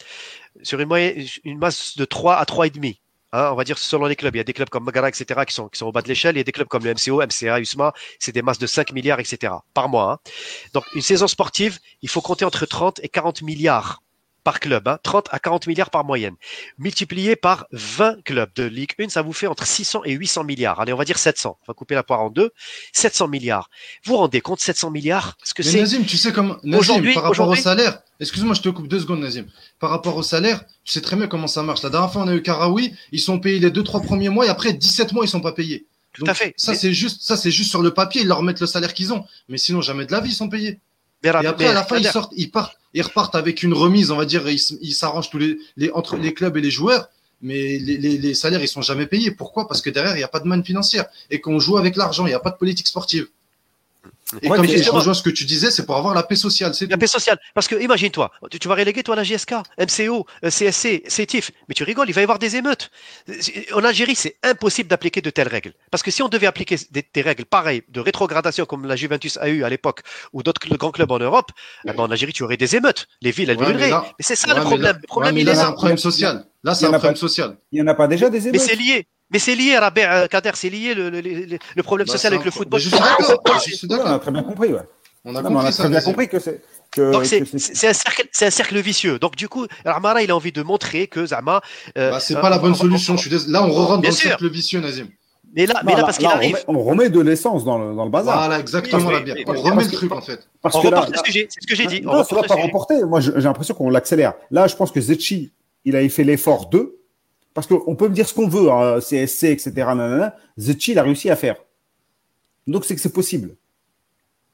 sur 0.64 0.80
une 0.80 0.88
moyenne, 0.88 1.28
une 1.44 1.58
masse 1.58 1.98
de 1.98 2.06
3 2.06 2.38
à 2.38 2.46
3,5 2.46 2.98
Hein, 3.32 3.50
on 3.52 3.56
va 3.56 3.64
dire 3.64 3.78
selon 3.78 4.06
les 4.06 4.16
clubs. 4.16 4.36
Il 4.36 4.40
y 4.40 4.42
a 4.42 4.44
des 4.44 4.54
clubs 4.54 4.70
comme 4.70 4.86
Magara, 4.86 5.10
etc., 5.10 5.42
qui 5.48 5.54
sont, 5.54 5.70
qui 5.70 5.78
sont 5.78 5.86
au 5.86 5.92
bas 5.92 6.02
de 6.02 6.08
l'échelle. 6.08 6.36
Il 6.36 6.40
y 6.40 6.42
a 6.42 6.44
des 6.44 6.52
clubs 6.52 6.68
comme 6.68 6.84
le 6.84 6.94
MCO, 6.94 7.22
MCA, 7.22 7.60
USMA, 7.60 7.94
c'est 8.20 8.32
des 8.32 8.42
masses 8.42 8.60
de 8.60 8.68
5 8.68 8.92
milliards, 8.92 9.20
etc. 9.20 9.54
par 9.74 9.90
mois. 9.90 10.14
Hein. 10.14 10.30
Donc, 10.74 10.86
une 10.96 11.02
saison 11.02 11.28
sportive, 11.28 11.80
il 12.02 12.10
faut 12.10 12.22
compter 12.22 12.46
entre 12.46 12.66
30 12.66 13.00
et 13.04 13.10
40 13.10 13.42
milliards 13.44 14.02
par 14.50 14.60
club, 14.60 14.88
hein, 14.88 14.98
30 15.04 15.28
à 15.30 15.38
40 15.38 15.68
milliards 15.68 15.92
par 15.92 16.04
moyenne. 16.04 16.34
Multiplié 16.80 17.36
par 17.36 17.68
20 17.72 18.24
clubs 18.24 18.50
de 18.56 18.64
Ligue 18.64 18.94
1, 19.00 19.10
ça 19.10 19.22
vous 19.22 19.32
fait 19.32 19.46
entre 19.46 19.68
600 19.68 20.06
et 20.06 20.14
800 20.14 20.44
milliards. 20.44 20.80
Allez, 20.80 20.92
on 20.92 20.98
va 20.98 21.06
dire 21.06 21.20
700. 21.20 21.60
On 21.62 21.72
va 21.72 21.76
couper 21.76 21.94
la 21.94 22.02
poire 22.02 22.22
en 22.22 22.32
deux. 22.32 22.50
700 22.94 23.28
milliards. 23.28 23.70
Vous 24.04 24.14
vous 24.14 24.18
rendez 24.18 24.42
compte 24.42 24.60
700 24.60 24.90
milliards 24.90 25.38
ce 25.44 25.54
que 25.54 25.62
c'est 25.62 25.80
Nazim, 25.80 26.04
tu 26.04 26.18
sais 26.18 26.34
comment 26.34 26.58
Nazim, 26.64 27.14
par 27.14 27.26
rapport 27.26 27.48
au 27.48 27.56
salaire, 27.56 28.00
excuse-moi, 28.20 28.56
je 28.56 28.62
te 28.62 28.70
coupe 28.70 28.88
deux 28.88 29.02
secondes, 29.02 29.20
Nazim. 29.20 29.46
Par 29.80 29.92
rapport 29.92 30.18
au 30.18 30.24
salaire, 30.24 30.64
tu 30.84 30.94
sais 30.94 31.02
très 31.02 31.16
bien 31.16 31.28
comment 31.28 31.46
ça 31.46 31.62
marche. 31.62 31.84
La 31.84 31.92
dernière 31.92 32.12
fois, 32.12 32.24
on 32.24 32.28
a 32.28 32.34
eu 32.34 32.42
Karaoui, 32.42 32.96
ils 33.12 33.20
sont 33.20 33.40
payés 33.40 33.60
les 33.60 33.70
deux 33.70 33.84
trois 33.84 34.02
premiers 34.02 34.30
mois 34.30 34.48
et 34.48 34.50
après 34.50 34.74
17 34.74 35.14
mois, 35.14 35.26
ils 35.26 35.30
sont 35.30 35.42
pas 35.42 35.54
payés. 35.54 35.86
Tout 36.14 36.26
à 36.26 36.34
fait. 36.34 36.56
Ça, 36.58 36.74
c'est 36.74 36.92
juste, 36.92 37.22
ça, 37.22 37.38
c'est 37.38 37.52
juste 37.52 37.70
sur 37.70 37.84
le 37.84 37.94
papier, 37.94 38.22
ils 38.22 38.28
leur 38.28 38.42
mettent 38.42 38.62
le 38.62 38.68
salaire 38.68 38.96
qu'ils 38.96 39.14
ont. 39.14 39.24
Mais 39.48 39.60
sinon, 39.60 39.82
jamais 39.82 40.08
de 40.08 40.12
la 40.12 40.22
vie, 40.22 40.32
ils 40.32 40.36
sont 40.36 40.50
payés. 40.50 40.80
Et 41.24 41.28
après, 41.30 41.68
à 41.68 41.74
la 41.74 41.84
fin, 41.84 41.98
ils 41.98 42.08
sortent, 42.08 42.34
ils 42.36 42.50
partent, 42.50 42.78
ils 42.94 43.02
repartent 43.02 43.36
avec 43.36 43.64
une 43.64 43.74
remise, 43.74 44.12
on 44.12 44.18
va 44.18 44.26
dire, 44.26 44.48
ils 44.50 44.94
s'arrangent 44.94 45.30
tous 45.30 45.38
les, 45.38 45.58
les, 45.78 45.92
entre 45.92 46.18
les 46.18 46.34
clubs 46.34 46.56
et 46.58 46.62
les 46.62 46.72
joueurs, 46.72 47.10
mais 47.42 47.78
les, 47.80 47.98
les, 47.98 48.18
les 48.18 48.34
salaires, 48.34 48.62
ils 48.62 48.68
sont 48.68 48.82
jamais 48.82 49.06
payés. 49.06 49.32
Pourquoi? 49.32 49.68
Parce 49.68 49.82
que 49.82 49.90
derrière, 49.90 50.16
il 50.16 50.18
n'y 50.18 50.24
a 50.24 50.30
pas 50.30 50.40
de 50.40 50.48
manne 50.48 50.64
financière 50.64 51.06
et 51.30 51.40
qu'on 51.42 51.60
joue 51.60 51.78
avec 51.78 51.96
l'argent, 51.96 52.26
il 52.26 52.30
n'y 52.30 52.36
a 52.36 52.40
pas 52.40 52.52
de 52.52 52.58
politique 52.58 52.88
sportive. 52.88 53.28
Et 54.42 54.48
comme 54.48 54.66
je 54.66 54.90
rejoins 54.92 55.14
ce 55.14 55.24
que 55.24 55.30
tu 55.30 55.46
disais, 55.46 55.72
c'est 55.72 55.86
pour 55.86 55.96
avoir 55.96 56.14
la 56.14 56.24
paix 56.24 56.36
sociale. 56.36 56.72
La 56.90 56.98
paix 56.98 57.08
sociale. 57.08 57.40
Parce 57.54 57.68
que 57.68 57.76
imagine-toi, 57.76 58.32
tu, 58.52 58.68
vas 58.68 58.76
reléguer 58.76 59.04
toi 59.04 59.16
la 59.16 59.24
JSK, 59.24 59.56
MCO, 59.80 60.26
CSC, 60.44 61.04
CETIF, 61.08 61.52
mais 61.68 61.74
tu 61.74 61.84
rigoles, 61.84 62.10
il 62.10 62.14
va 62.14 62.22
y 62.22 62.24
avoir 62.24 62.40
des 62.40 62.56
émeutes. 62.56 62.92
En 63.74 63.84
Algérie, 63.84 64.16
c'est 64.16 64.38
impossible 64.44 64.90
d'appliquer 64.90 65.22
de 65.22 65.30
telles 65.30 65.48
règles. 65.48 65.74
Parce 65.92 66.04
que 66.04 66.12
si 66.12 66.22
on 66.22 66.30
devait 66.30 66.48
appliquer 66.48 66.78
des, 66.92 67.22
règles 67.22 67.46
pareilles 67.46 67.84
de 67.90 68.00
rétrogradation 68.00 68.66
comme 68.66 68.86
la 68.86 68.96
Juventus 68.96 69.38
a 69.38 69.50
eu 69.50 69.64
à 69.64 69.70
l'époque 69.70 70.02
ou 70.34 70.44
d'autres 70.44 70.62
grands 70.78 70.92
clubs 70.92 71.12
en 71.12 71.20
Europe, 71.20 71.52
eh 71.86 71.92
ben, 71.92 72.04
en 72.04 72.12
Algérie, 72.12 72.34
tu 72.34 72.44
aurais 72.44 72.58
des 72.58 72.76
émeutes. 72.76 73.08
Les 73.22 73.32
villes, 73.32 73.50
elles 73.50 73.58
brûleraient. 73.58 73.92
Mais, 73.92 74.14
c'est 74.20 74.36
ça 74.36 74.54
le 74.54 74.62
problème. 74.62 74.98
le 75.02 75.08
problème, 75.08 75.38
il 75.38 75.46
là, 75.46 75.56
c'est 75.56 75.62
un 75.62 75.72
problème 75.72 75.98
social. 75.98 76.46
Là, 76.64 76.76
c'est 76.76 76.86
un 76.86 76.92
problème 76.92 77.16
social. 77.16 77.58
Il 77.72 77.82
n'y 77.82 77.82
en 77.82 77.88
a 77.88 77.96
pas 77.96 78.08
déjà 78.08 78.30
des 78.30 78.48
émeutes. 78.48 78.62
Mais 78.62 78.68
c'est 78.68 78.76
lié. 78.76 79.08
Mais 79.32 79.40
c'est 79.40 79.56
lié, 79.56 79.78
Rabert 79.78 80.12
euh, 80.12 80.28
Kader, 80.28 80.52
c'est 80.56 80.70
lié 80.70 80.94
le, 80.94 81.10
le, 81.10 81.22
le, 81.22 81.84
problème 81.84 82.08
bah, 82.08 82.14
social 82.14 82.34
avec 82.34 82.46
le 82.46 82.52
football. 82.52 82.80
Je 82.80 82.90
suis 83.76 83.88
d'accord. 83.88 84.08
On 84.08 84.14
a 84.14 84.20
très 84.20 84.32
bien 84.32 84.44
compris, 84.44 84.74
ouais. 84.74 84.82
On 85.26 85.36
a, 85.36 85.44
compris, 85.44 85.56
on 85.56 85.66
a 85.66 85.72
très 85.72 85.90
bien 85.90 86.02
compris 86.02 86.28
que 86.28 86.40
c'est. 86.40 86.62
Donc 86.98 87.26
c'est 87.26 87.88
un 87.88 87.94
cercle, 87.94 88.28
c'est 88.32 88.48
un 88.48 88.52
cercle 88.52 88.80
vicieux. 88.80 89.20
Donc 89.20 89.36
du 89.36 89.48
coup, 89.48 89.68
Armara, 89.86 90.24
il 90.24 90.32
a 90.32 90.36
envie 90.36 90.52
de 90.52 90.64
montrer 90.64 91.08
que 91.08 91.26
Zama. 91.26 91.62
Euh, 91.98 92.12
bah, 92.12 92.20
c'est 92.20 92.40
pas 92.40 92.50
la 92.50 92.58
bonne 92.58 92.74
solution. 92.74 93.16
Je 93.18 93.30
suis 93.30 93.52
Là, 93.52 93.64
on 93.64 93.72
re 93.72 93.88
rentre 93.88 94.02
dans 94.02 94.10
le 94.10 94.16
cercle 94.16 94.50
vicieux, 94.50 94.80
Nazim. 94.80 95.08
Mais 95.56 95.66
là, 95.66 95.82
mais 95.84 95.96
là, 95.96 96.02
parce 96.02 96.18
qu'il 96.18 96.28
arrive. 96.28 96.58
On 96.68 96.84
remet, 96.84 97.10
de 97.10 97.20
l'essence 97.20 97.64
dans 97.66 97.78
le, 97.78 97.96
dans 97.96 98.06
le 98.06 98.12
bazar. 98.12 98.38
Voilà, 98.38 98.60
exactement. 98.60 99.10
la 99.10 99.20
bière. 99.20 99.36
on 99.48 99.54
remet 99.54 99.84
le 99.84 99.92
truc, 99.92 100.12
en 100.12 100.22
fait. 100.22 100.48
Parce 100.62 100.76
on 100.76 100.82
que 100.82 100.88
là, 100.90 101.08
c'est 101.26 101.48
ce 101.50 101.68
que 101.68 101.76
j'ai 101.76 101.88
dit. 101.88 102.02
Non, 102.02 102.24
ça 102.24 102.36
va 102.36 102.44
pas 102.44 102.56
remporter. 102.56 103.04
Moi, 103.04 103.20
j'ai 103.20 103.32
l'impression 103.34 103.74
qu'on 103.74 103.90
l'accélère. 103.90 104.34
Là, 104.52 104.68
je 104.68 104.76
pense 104.76 104.92
que 104.92 105.02
Zetchi, 105.02 105.52
il 105.86 105.96
avait 105.96 106.10
fait 106.10 106.24
l'effort 106.24 106.70
de 106.70 106.99
parce 107.54 107.68
qu'on 107.68 107.96
peut 107.96 108.08
me 108.08 108.14
dire 108.14 108.28
ce 108.28 108.34
qu'on 108.34 108.48
veut, 108.48 108.72
hein, 108.72 109.00
CSC, 109.00 109.46
etc. 109.46 109.72
Nanana, 109.76 110.36
Zetchi, 110.58 110.92
il 110.92 111.00
a 111.00 111.04
réussi 111.04 111.30
à 111.30 111.36
faire. 111.36 111.56
Donc, 112.68 112.86
c'est 112.86 112.96
que 112.96 113.02
c'est 113.02 113.14
possible. 113.14 113.56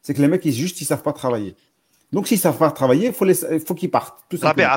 C'est 0.01 0.13
que 0.13 0.21
les 0.21 0.27
mecs, 0.27 0.45
ils 0.45 0.53
juste, 0.53 0.79
ils 0.81 0.85
savent 0.85 1.03
pas 1.03 1.13
travailler. 1.13 1.55
Donc, 2.11 2.27
s'ils 2.27 2.39
savent 2.39 2.57
pas 2.57 2.71
travailler, 2.71 3.07
il 3.07 3.13
faut, 3.13 3.25
les, 3.25 3.35
faut 3.59 3.75
qu'ils 3.75 3.91
partent. 3.91 4.19
Tout 4.29 4.39
ah 4.41 4.53
ben, 4.53 4.69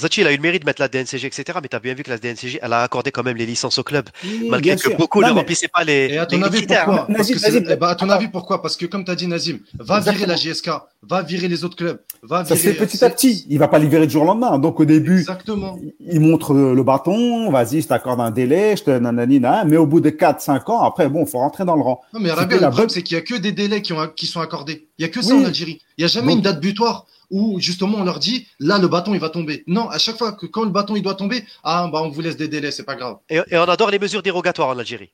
Zachi, 0.00 0.22
il 0.22 0.26
a 0.26 0.32
eu 0.32 0.36
le 0.36 0.42
mérite 0.42 0.62
de 0.62 0.66
mettre 0.66 0.80
la 0.80 0.88
DNCG, 0.88 1.26
etc. 1.26 1.58
Mais 1.62 1.68
tu 1.68 1.76
as 1.76 1.78
bien 1.78 1.92
vu 1.92 2.02
que 2.02 2.08
la 2.08 2.16
DNCG, 2.16 2.60
elle 2.62 2.72
a 2.72 2.82
accordé 2.82 3.10
quand 3.10 3.22
même 3.22 3.36
les 3.36 3.44
licences 3.44 3.78
au 3.78 3.82
club, 3.82 4.08
malgré 4.48 4.74
que 4.76 4.96
beaucoup 4.96 5.20
ne 5.20 5.28
remplissaient 5.28 5.68
pas 5.68 5.84
les. 5.84 6.08
Et 6.12 6.18
à 6.18 6.24
ton 6.24 6.40
avis, 6.40 6.66
pourquoi 6.66 7.06
Parce 7.14 7.28
que 7.28 7.72
eh 7.72 7.76
ben, 7.76 7.88
à 7.88 7.94
ton 7.94 8.08
avis, 8.08 8.28
pourquoi? 8.28 8.62
Parce 8.62 8.76
que 8.76 8.86
comme 8.86 9.04
tu 9.04 9.10
as 9.10 9.14
dit, 9.14 9.26
Nazim, 9.26 9.58
va 9.78 10.00
virer 10.00 10.24
la 10.24 10.36
JSK, 10.36 10.70
va 11.02 11.20
virer 11.20 11.46
les 11.46 11.62
autres 11.62 11.76
clubs, 11.76 12.00
va 12.22 12.42
virer. 12.42 12.56
Ça 12.56 12.62
se 12.62 12.70
fait 12.70 12.86
petit 12.86 13.04
à 13.04 13.10
petit. 13.10 13.44
Il 13.50 13.58
va 13.58 13.68
pas 13.68 13.78
libérer 13.78 14.06
du 14.06 14.14
jour 14.14 14.22
au 14.22 14.26
lendemain. 14.26 14.58
Donc 14.58 14.80
au 14.80 14.86
début, 14.86 15.18
Exactement. 15.18 15.78
il 16.00 16.20
montre 16.20 16.54
le 16.54 16.82
bâton, 16.82 17.50
vas-y, 17.50 17.82
je 17.82 17.88
t'accorde 17.88 18.20
un 18.22 18.30
délai, 18.30 18.78
je 18.78 18.84
te 18.84 18.90
nananina, 18.90 19.64
mais 19.66 19.76
au 19.76 19.86
bout 19.86 20.00
de 20.00 20.08
4-5 20.08 20.70
ans, 20.70 20.84
après, 20.84 21.10
bon, 21.10 21.26
faut 21.26 21.38
rentrer 21.38 21.66
dans 21.66 21.76
le 21.76 21.82
rang. 21.82 22.00
Non, 22.14 22.20
mais 22.20 22.30
Rabia, 22.30 22.56
le 22.56 22.68
problème, 22.68 22.88
c'est 22.88 23.02
qu'il 23.02 23.16
y 23.16 23.20
a 23.20 23.22
que 23.22 23.34
des 23.34 23.52
délais 23.52 23.82
qui, 23.82 23.92
ont, 23.92 24.08
qui 24.16 24.26
sont 24.26 24.40
accordés. 24.40 24.88
Il 24.96 25.02
y 25.02 25.04
a 25.04 25.10
que 25.10 25.20
ça 25.20 25.34
en 25.34 25.44
Algérie. 25.44 25.82
Il 25.98 26.02
y 26.02 26.04
a 26.06 26.08
jamais 26.08 26.32
une 26.32 26.40
date 26.40 26.60
butoir 26.60 27.04
où 27.32 27.58
justement 27.58 27.98
on 27.98 28.04
leur 28.04 28.20
dit 28.20 28.46
là 28.60 28.78
le 28.78 28.86
bâton 28.86 29.14
il 29.14 29.20
va 29.20 29.30
tomber. 29.30 29.64
Non, 29.66 29.88
à 29.88 29.98
chaque 29.98 30.18
fois 30.18 30.32
que 30.32 30.46
quand 30.46 30.62
le 30.62 30.70
bâton 30.70 30.94
il 30.94 31.02
doit 31.02 31.14
tomber, 31.14 31.44
ah 31.64 31.88
bah 31.92 32.00
on 32.04 32.10
vous 32.10 32.20
laisse 32.20 32.36
des 32.36 32.46
délais, 32.46 32.70
c'est 32.70 32.84
pas 32.84 32.94
grave. 32.94 33.16
Et, 33.28 33.40
on 33.52 33.62
adore 33.62 33.90
les 33.90 33.98
mesures 33.98 34.22
dérogatoires 34.22 34.68
en 34.68 34.78
Algérie. 34.78 35.10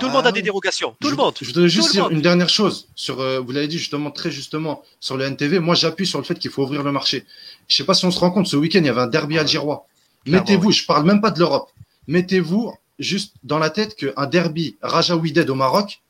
Tout 0.00 0.06
le 0.06 0.12
monde 0.12 0.26
a 0.26 0.30
bah 0.30 0.32
des 0.32 0.42
dérogations. 0.42 0.96
Tout 1.00 1.10
le 1.10 1.16
monde. 1.16 1.34
Je 1.40 1.46
voudrais 1.46 1.68
juste 1.68 1.92
dire 1.92 2.10
une 2.10 2.20
dernière 2.20 2.48
chose 2.48 2.88
sur. 2.94 3.20
Euh, 3.20 3.40
vous 3.40 3.52
l'avez 3.52 3.68
dit 3.68 3.78
justement 3.78 4.10
très 4.10 4.30
justement 4.30 4.82
sur 5.00 5.16
le 5.16 5.24
NTV. 5.24 5.60
Moi, 5.60 5.74
j'appuie 5.74 6.06
sur 6.06 6.18
le 6.18 6.24
fait 6.24 6.38
qu'il 6.38 6.50
faut 6.50 6.62
ouvrir 6.62 6.82
le 6.82 6.92
marché. 6.92 7.24
Je 7.68 7.76
sais 7.76 7.84
pas 7.84 7.94
si 7.94 8.04
on 8.04 8.10
se 8.10 8.18
rend 8.18 8.30
compte. 8.30 8.46
Ce 8.46 8.56
week-end, 8.56 8.80
il 8.80 8.86
y 8.86 8.90
avait 8.90 9.00
un 9.00 9.06
derby 9.06 9.38
algérois. 9.38 9.86
Mettez-vous, 10.26 10.72
je 10.72 10.84
parle 10.84 11.06
même 11.06 11.20
pas 11.20 11.30
de 11.30 11.38
l'Europe. 11.38 11.70
Mettez-vous 12.06 12.74
juste 12.98 13.34
dans 13.44 13.58
la 13.58 13.70
tête 13.70 13.96
qu'un 13.96 14.26
derby 14.26 14.76
Raja 14.82 15.16
Ouided 15.16 15.48
au 15.48 15.54
Maroc, 15.54 16.02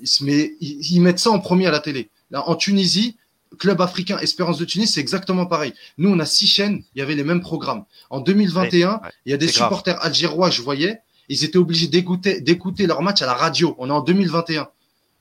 ils, 0.00 0.56
ils, 0.60 1.00
mettent 1.00 1.18
ça 1.18 1.30
en 1.30 1.40
premier 1.40 1.66
à 1.66 1.70
la 1.70 1.80
télé. 1.80 2.10
Là, 2.30 2.48
en 2.48 2.54
Tunisie, 2.54 3.16
Club 3.58 3.80
africain 3.80 4.18
Espérance 4.18 4.58
de 4.58 4.64
Tunis, 4.64 4.92
c'est 4.92 5.00
exactement 5.00 5.46
pareil. 5.46 5.72
Nous, 5.96 6.10
on 6.10 6.18
a 6.18 6.26
six 6.26 6.46
chaînes, 6.46 6.82
il 6.94 6.98
y 6.98 7.02
avait 7.02 7.14
les 7.14 7.24
mêmes 7.24 7.40
programmes. 7.40 7.84
En 8.10 8.20
2021, 8.20 9.00
il 9.26 9.30
y 9.30 9.34
a 9.34 9.36
des 9.36 9.48
supporters 9.48 10.02
algérois, 10.04 10.50
je 10.50 10.62
voyais, 10.62 11.00
ils 11.28 11.44
étaient 11.44 11.58
obligés 11.58 11.88
d'écouter 11.88 12.86
leur 12.86 13.02
match 13.02 13.22
à 13.22 13.26
la 13.26 13.34
radio. 13.34 13.74
On 13.78 13.88
est 13.88 13.92
en 13.92 14.00
2021. 14.00 14.68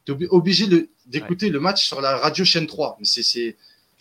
Tu 0.05 0.11
es 0.13 0.27
obligé 0.29 0.67
d'écouter 1.05 1.49
le 1.49 1.59
match 1.59 1.85
sur 1.85 2.01
la 2.01 2.17
radio 2.17 2.45
chaîne 2.45 2.67
3. 2.67 2.97
C'est 3.03 3.57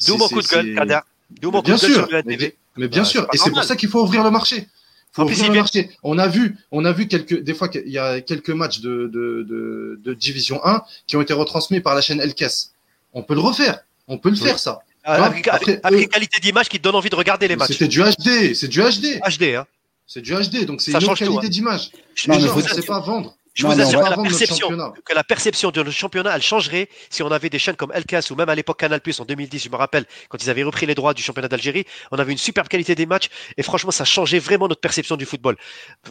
D'où 0.07 0.17
mon 0.17 0.29
coup 0.29 0.43
de 0.43 0.47
gueule, 0.47 0.75
Kader. 0.75 1.01
D'où 1.41 1.51
mon 1.51 1.63
coup 1.63 1.71
de 1.71 1.77
gueule 1.77 1.93
sur 1.93 2.09
TV. 2.09 2.57
Mais, 2.77 2.89
bien 2.89 3.05
sûr, 3.05 3.27
et 3.33 3.39
c'est 3.39 3.51
pour 3.51 3.65
ça 3.65 3.75
qu'il 3.75 3.89
faut 3.89 4.03
ouvrir 4.03 4.23
le 4.23 4.31
marché. 4.31 4.69
Faut 5.13 5.23
ouvrir 5.23 5.49
le 5.49 5.57
marché. 5.57 5.91
On 6.03 6.19
a 6.19 6.29
vu, 6.29 6.57
on 6.71 6.85
a 6.85 6.93
vu 6.93 7.09
quelques, 7.09 7.43
des 7.43 7.55
fois, 7.55 7.71
il 7.73 7.91
y 7.91 7.99
a 7.99 8.21
quelques 8.21 8.51
matchs 8.51 8.81
de, 8.81 9.11
de, 9.13 9.43
de, 9.49 10.01
de 10.05 10.15
Division 10.15 10.61
1 10.65 10.83
qui 11.07 11.17
ont 11.17 11.23
été 11.23 11.33
retransmis 11.33 11.81
par 11.81 11.95
la 11.95 12.03
chaîne 12.03 12.21
Elkes. 12.21 12.71
On 13.15 13.23
peut 13.23 13.35
le 13.35 13.41
refaire. 13.41 13.81
On 14.09 14.19
peut 14.19 14.31
le 14.31 14.37
faire, 14.37 14.59
ça. 14.59 14.81
Ah, 15.05 15.25
avec, 15.25 15.47
une 15.47 16.09
qualité 16.09 16.41
d'image 16.41 16.69
qui 16.69 16.79
te 16.79 16.83
donne 16.83 16.97
envie 16.97 17.11
de 17.11 17.15
regarder 17.15 17.47
les 17.47 17.55
matchs. 17.55 17.73
C'était 17.73 17.87
du 17.87 18.03
HD, 18.03 18.55
c'est 18.55 18.67
du 18.67 18.81
HD. 18.81 19.21
HD, 19.21 19.55
hein. 19.55 19.67
C'est 20.05 20.21
du 20.21 20.35
HD, 20.35 20.65
donc 20.65 20.81
c'est 20.81 20.93
une 20.93 20.97
autre 20.97 21.15
qualité 21.15 21.47
hein. 21.47 21.49
d'image. 21.49 21.91
Je 22.15 22.31
ne 22.31 22.63
sais 22.63 22.83
pas 22.83 23.01
vendre. 23.01 23.37
Je 23.57 23.67
vous 23.67 23.81
assure 23.81 24.01
que 24.05 24.11
la, 24.11 24.17
perception, 24.17 24.69
que 25.05 25.15
la 25.15 25.25
perception 25.25 25.71
de 25.71 25.83
notre 25.83 25.97
championnat, 25.97 26.37
elle 26.37 26.43
changerait 26.43 26.89
si 27.09 27.23
on 27.23 27.31
avait 27.31 27.49
des 27.49 27.59
chaînes 27.59 27.75
comme 27.75 27.91
Elkas 27.93 28.29
ou 28.31 28.35
même 28.35 28.51
à 28.51 28.55
l'époque 28.55 28.79
Canal 28.79 29.01
Plus 29.01 29.19
en 29.19 29.25
2010, 29.25 29.65
je 29.65 29.71
me 29.71 29.77
rappelle, 29.77 30.05
quand 30.29 30.43
ils 30.43 30.51
avaient 30.51 30.63
repris 30.63 30.85
les 30.85 30.95
droits 30.95 31.15
du 31.15 31.23
championnat 31.23 31.49
d'Algérie, 31.49 31.87
on 32.13 32.19
avait 32.19 32.33
une 32.33 32.39
superbe 32.39 32.69
qualité 32.69 32.95
des 32.95 33.07
matchs 33.07 33.29
et 33.57 33.63
franchement, 33.63 33.91
ça 33.91 34.05
changeait 34.05 34.39
vraiment 34.39 34.69
notre 34.69 34.83
perception 34.83 35.17
du 35.17 35.25
football. 35.25 35.57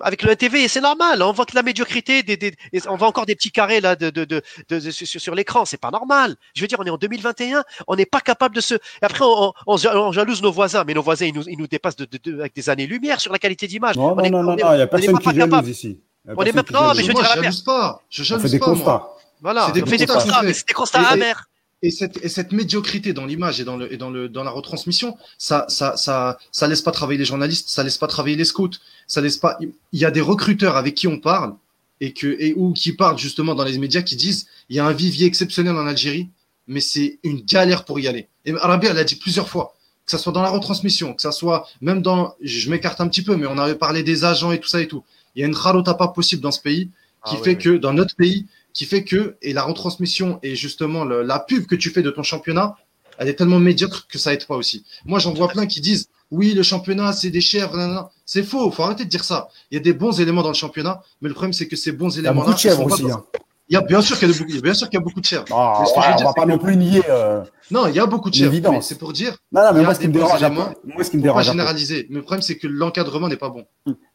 Avec 0.02 0.24
le 0.24 0.32
NTV, 0.32 0.68
c'est 0.68 0.82
normal, 0.82 1.22
on 1.22 1.32
voit 1.34 1.46
que 1.46 1.56
la 1.56 1.62
médiocrité, 1.62 2.24
des, 2.24 2.36
des, 2.36 2.56
on 2.88 2.96
voit 2.96 3.08
encore 3.08 3.28
des 3.28 3.36
petits 3.36 3.52
carrés 3.52 3.80
là 3.80 3.96
de, 3.96 4.10
de, 4.10 4.26
de, 4.26 4.42
de 4.70 4.80
sur, 4.92 5.22
sur 5.22 5.36
l'écran, 5.36 5.66
c'est 5.66 5.80
pas 5.80 5.92
normal. 5.92 6.36
Je 6.56 6.62
veux 6.62 6.68
dire, 6.68 6.80
on 6.80 6.86
est 6.86 6.90
en 6.90 6.98
2021, 6.98 7.64
on 7.88 7.96
n'est 7.96 8.08
pas 8.08 8.22
capable 8.22 8.56
de 8.56 8.62
se. 8.62 8.74
Et 8.74 8.80
après, 9.04 9.24
on, 9.24 9.54
on, 9.68 9.76
on, 9.76 10.12
jalouse 10.12 10.42
nos 10.42 10.52
voisins, 10.52 10.84
mais 10.86 10.96
nos 10.96 11.04
voisins, 11.04 11.28
ils 11.28 11.34
nous, 11.34 11.48
ils 11.48 11.60
nous 11.60 11.68
dépassent 11.68 11.96
de, 11.96 12.08
avec 12.40 12.56
des 12.56 12.70
années-lumière 12.72 13.22
sur 13.22 13.32
la 13.32 13.38
qualité 13.38 13.68
d'image. 13.68 13.96
Non, 13.96 14.16
non, 14.16 14.44
non, 14.44 14.56
il 14.58 14.76
n'y 14.78 14.82
a 14.82 14.88
personne 14.88 15.20
qui 15.20 15.36
jalouse 15.36 15.70
ici. 15.70 16.00
On 16.28 16.44
est 16.44 16.54
maintenant, 16.54 16.94
mais 16.94 17.04
je 17.04 17.08
veux 17.08 17.14
dire, 17.14 17.24
je 17.24 17.42
jalouse 17.42 17.62
pas. 17.62 18.02
Je 18.10 18.24
jalouse 18.24 18.58
pas, 18.60 18.74
moi. 18.74 19.18
Voilà, 19.42 19.68
c'est 19.68 19.74
des, 19.74 19.82
constats, 20.08 20.42
mais 20.44 20.54
c'est 20.54 20.68
des 20.68 20.74
constats 20.74 21.02
amers. 21.02 21.48
Et 21.82 21.92
cette, 21.92 22.24
et 22.24 22.30
cette 22.30 22.52
médiocrité 22.52 23.14
dans 23.14 23.26
l'image 23.26 23.60
et 23.60 23.64
dans 23.64 23.78
le 23.78 23.94
et 23.94 23.98
dans 23.98 24.10
le 24.10 24.28
dans 24.28 24.44
la 24.44 24.50
retransmission, 24.50 25.18
ça 25.38 25.66
ça 25.68 25.98
ça 25.98 26.40
ça 26.52 26.68
laisse 26.68 26.82
pas 26.82 26.92
travailler 26.92 27.20
les 27.20 27.26
journalistes, 27.26 27.70
ça 27.70 27.84
laisse 27.84 27.98
pas 27.98 28.08
travailler 28.08 28.38
les 28.38 28.46
scouts, 28.46 28.72
ça 29.06 29.22
laisse 29.22 29.38
pas. 29.38 29.58
Il 29.60 30.00
y 30.00 30.06
a 30.06 30.10
des 30.10 30.22
recruteurs 30.22 30.78
avec 30.78 30.96
qui 30.96 31.08
on 31.08 31.20
parle 31.20 31.54
et 32.02 32.14
que 32.14 32.28
et 32.40 32.54
ou 32.56 32.74
qui 32.74 32.94
parlent 32.94 33.20
justement 33.20 33.54
dans 33.54 33.66
les 33.66 33.78
médias 33.78 34.02
qui 34.02 34.16
disent 34.16 34.48
il 34.70 34.78
y 34.78 34.80
a 34.80 34.86
un 34.86 34.94
vivier 34.94 35.28
exceptionnel 35.28 35.76
en 35.76 35.86
Algérie, 35.86 36.30
mais 36.68 36.80
c'est 36.80 37.20
une 37.24 37.42
galère 37.42 37.86
pour 37.86 38.00
y 38.00 38.08
aller. 38.08 38.30
Et 38.46 38.54
Arabia 38.56 38.94
l'a 38.94 39.04
dit 39.04 39.18
plusieurs 39.18 39.50
fois, 39.50 39.76
que 40.06 40.12
ça 40.12 40.18
soit 40.18 40.32
dans 40.32 40.42
la 40.42 40.50
retransmission, 40.50 41.14
que 41.14 41.22
ça 41.22 41.32
soit 41.32 41.68
même 41.82 42.02
dans, 42.02 42.36
je 42.42 42.70
m'écarte 42.70 43.02
un 43.02 43.08
petit 43.08 43.24
peu, 43.24 43.36
mais 43.36 43.48
on 43.48 43.58
avait 43.58 43.76
parlé 43.76 44.04
des 44.04 44.24
agents 44.24 44.52
et 44.52 44.60
tout 44.60 44.68
ça 44.68 44.82
et 44.82 44.88
tout. 44.88 45.04
Il 45.36 45.42
y 45.42 45.44
a 45.44 45.48
une 45.48 45.56
charota 45.56 45.94
pas 45.94 46.10
possible 46.10 46.42
dans 46.42 46.52
ce 46.52 46.62
pays 46.62 46.90
qui 47.26 47.36
ah 47.40 47.44
fait 47.44 47.58
que, 47.58 47.78
dans 47.78 47.94
notre 47.94 48.16
pays, 48.16 48.46
qui 48.74 48.86
fait 48.86 49.04
que, 49.04 49.36
et 49.42 49.54
la 49.54 49.64
retransmission 49.64 50.40
et 50.44 50.56
justement 50.56 51.04
la 51.06 51.40
pub 51.40 51.66
que 51.66 51.76
tu 51.76 51.90
fais 51.90 52.02
de 52.02 52.12
ton 52.12 52.24
championnat, 52.24 52.76
elle 53.18 53.30
est 53.30 53.36
tellement 53.36 53.60
médiocre 53.60 54.08
que 54.08 54.18
ça 54.18 54.34
aide 54.34 54.46
pas 54.46 54.56
aussi. 54.56 54.84
Moi, 55.06 55.20
j'en 55.20 55.34
vois 55.34 55.48
plein 55.48 55.66
qui 55.66 55.82
disent, 55.82 56.10
oui, 56.32 56.54
le 56.54 56.64
championnat, 56.64 57.14
c'est 57.14 57.30
des 57.30 57.42
chèvres, 57.42 58.12
c'est 58.26 58.44
faux, 58.44 58.70
faut 58.72 58.84
arrêter 58.84 59.06
de 59.06 59.10
dire 59.10 59.24
ça. 59.24 59.48
Il 59.72 59.76
y 59.76 59.78
a 59.78 59.82
des 59.82 59.94
bons 59.94 60.20
éléments 60.20 60.42
dans 60.42 60.50
le 60.50 60.56
championnat, 60.56 61.02
mais 61.22 61.30
le 61.30 61.34
problème, 61.34 61.54
c'est 61.54 61.68
que 61.68 61.76
ces 61.76 61.92
bons 61.92 62.18
éléments-là. 62.18 62.56
Il 62.58 62.68
y 62.68 62.70
a 62.70 62.76
beaucoup 62.76 62.90
de 62.92 62.96
chèvres 62.98 63.10
aussi, 63.10 63.12
hein. 63.12 63.24
Il 63.68 63.74
y 63.74 63.78
a 63.78 63.82
bien 63.82 64.00
sûr 64.02 64.20
qu'il 64.20 64.30
y 64.30 64.32
a, 64.32 64.38
beaucoup, 64.38 64.62
bien 64.62 64.74
sûr 64.76 64.90
qu'il 64.90 65.00
y 65.00 65.02
a 65.02 65.04
beaucoup 65.04 65.20
de 65.20 65.26
chèvres. 65.26 65.46
Ah, 65.52 65.84
on 65.84 66.24
va 66.24 66.34
pas 66.34 66.46
non 66.46 66.60
plus 66.60 66.78
nier. 66.78 67.02
Euh, 67.10 67.44
non, 67.72 67.88
il 67.88 67.96
y 67.96 68.00
a 68.00 68.06
beaucoup 68.06 68.30
de 68.30 68.36
chèvres. 68.36 68.84
C'est 68.84 69.00
pour 69.00 69.12
dire. 69.12 69.38
Non, 69.52 69.62
non, 69.64 69.74
mais 69.74 69.84
moi, 69.84 69.96
ce 69.96 70.00
qui 70.00 70.08
me 70.08 70.14
dérange 70.14 70.44
un 70.44 70.50
peu. 70.52 70.62
Moi, 70.84 71.04
ce 71.04 71.10
qui 71.10 71.18
me 71.18 71.24
dérange. 71.24 71.46
Pas 71.46 71.52
généraliser. 71.52 72.06
Mais 72.10 72.18
le 72.18 72.22
problème, 72.22 72.44
c'est 72.44 72.58
que 72.58 72.68
l'encadrement 72.68 73.28
n'est 73.28 73.38
pas 73.38 73.50
bon. 73.50 73.66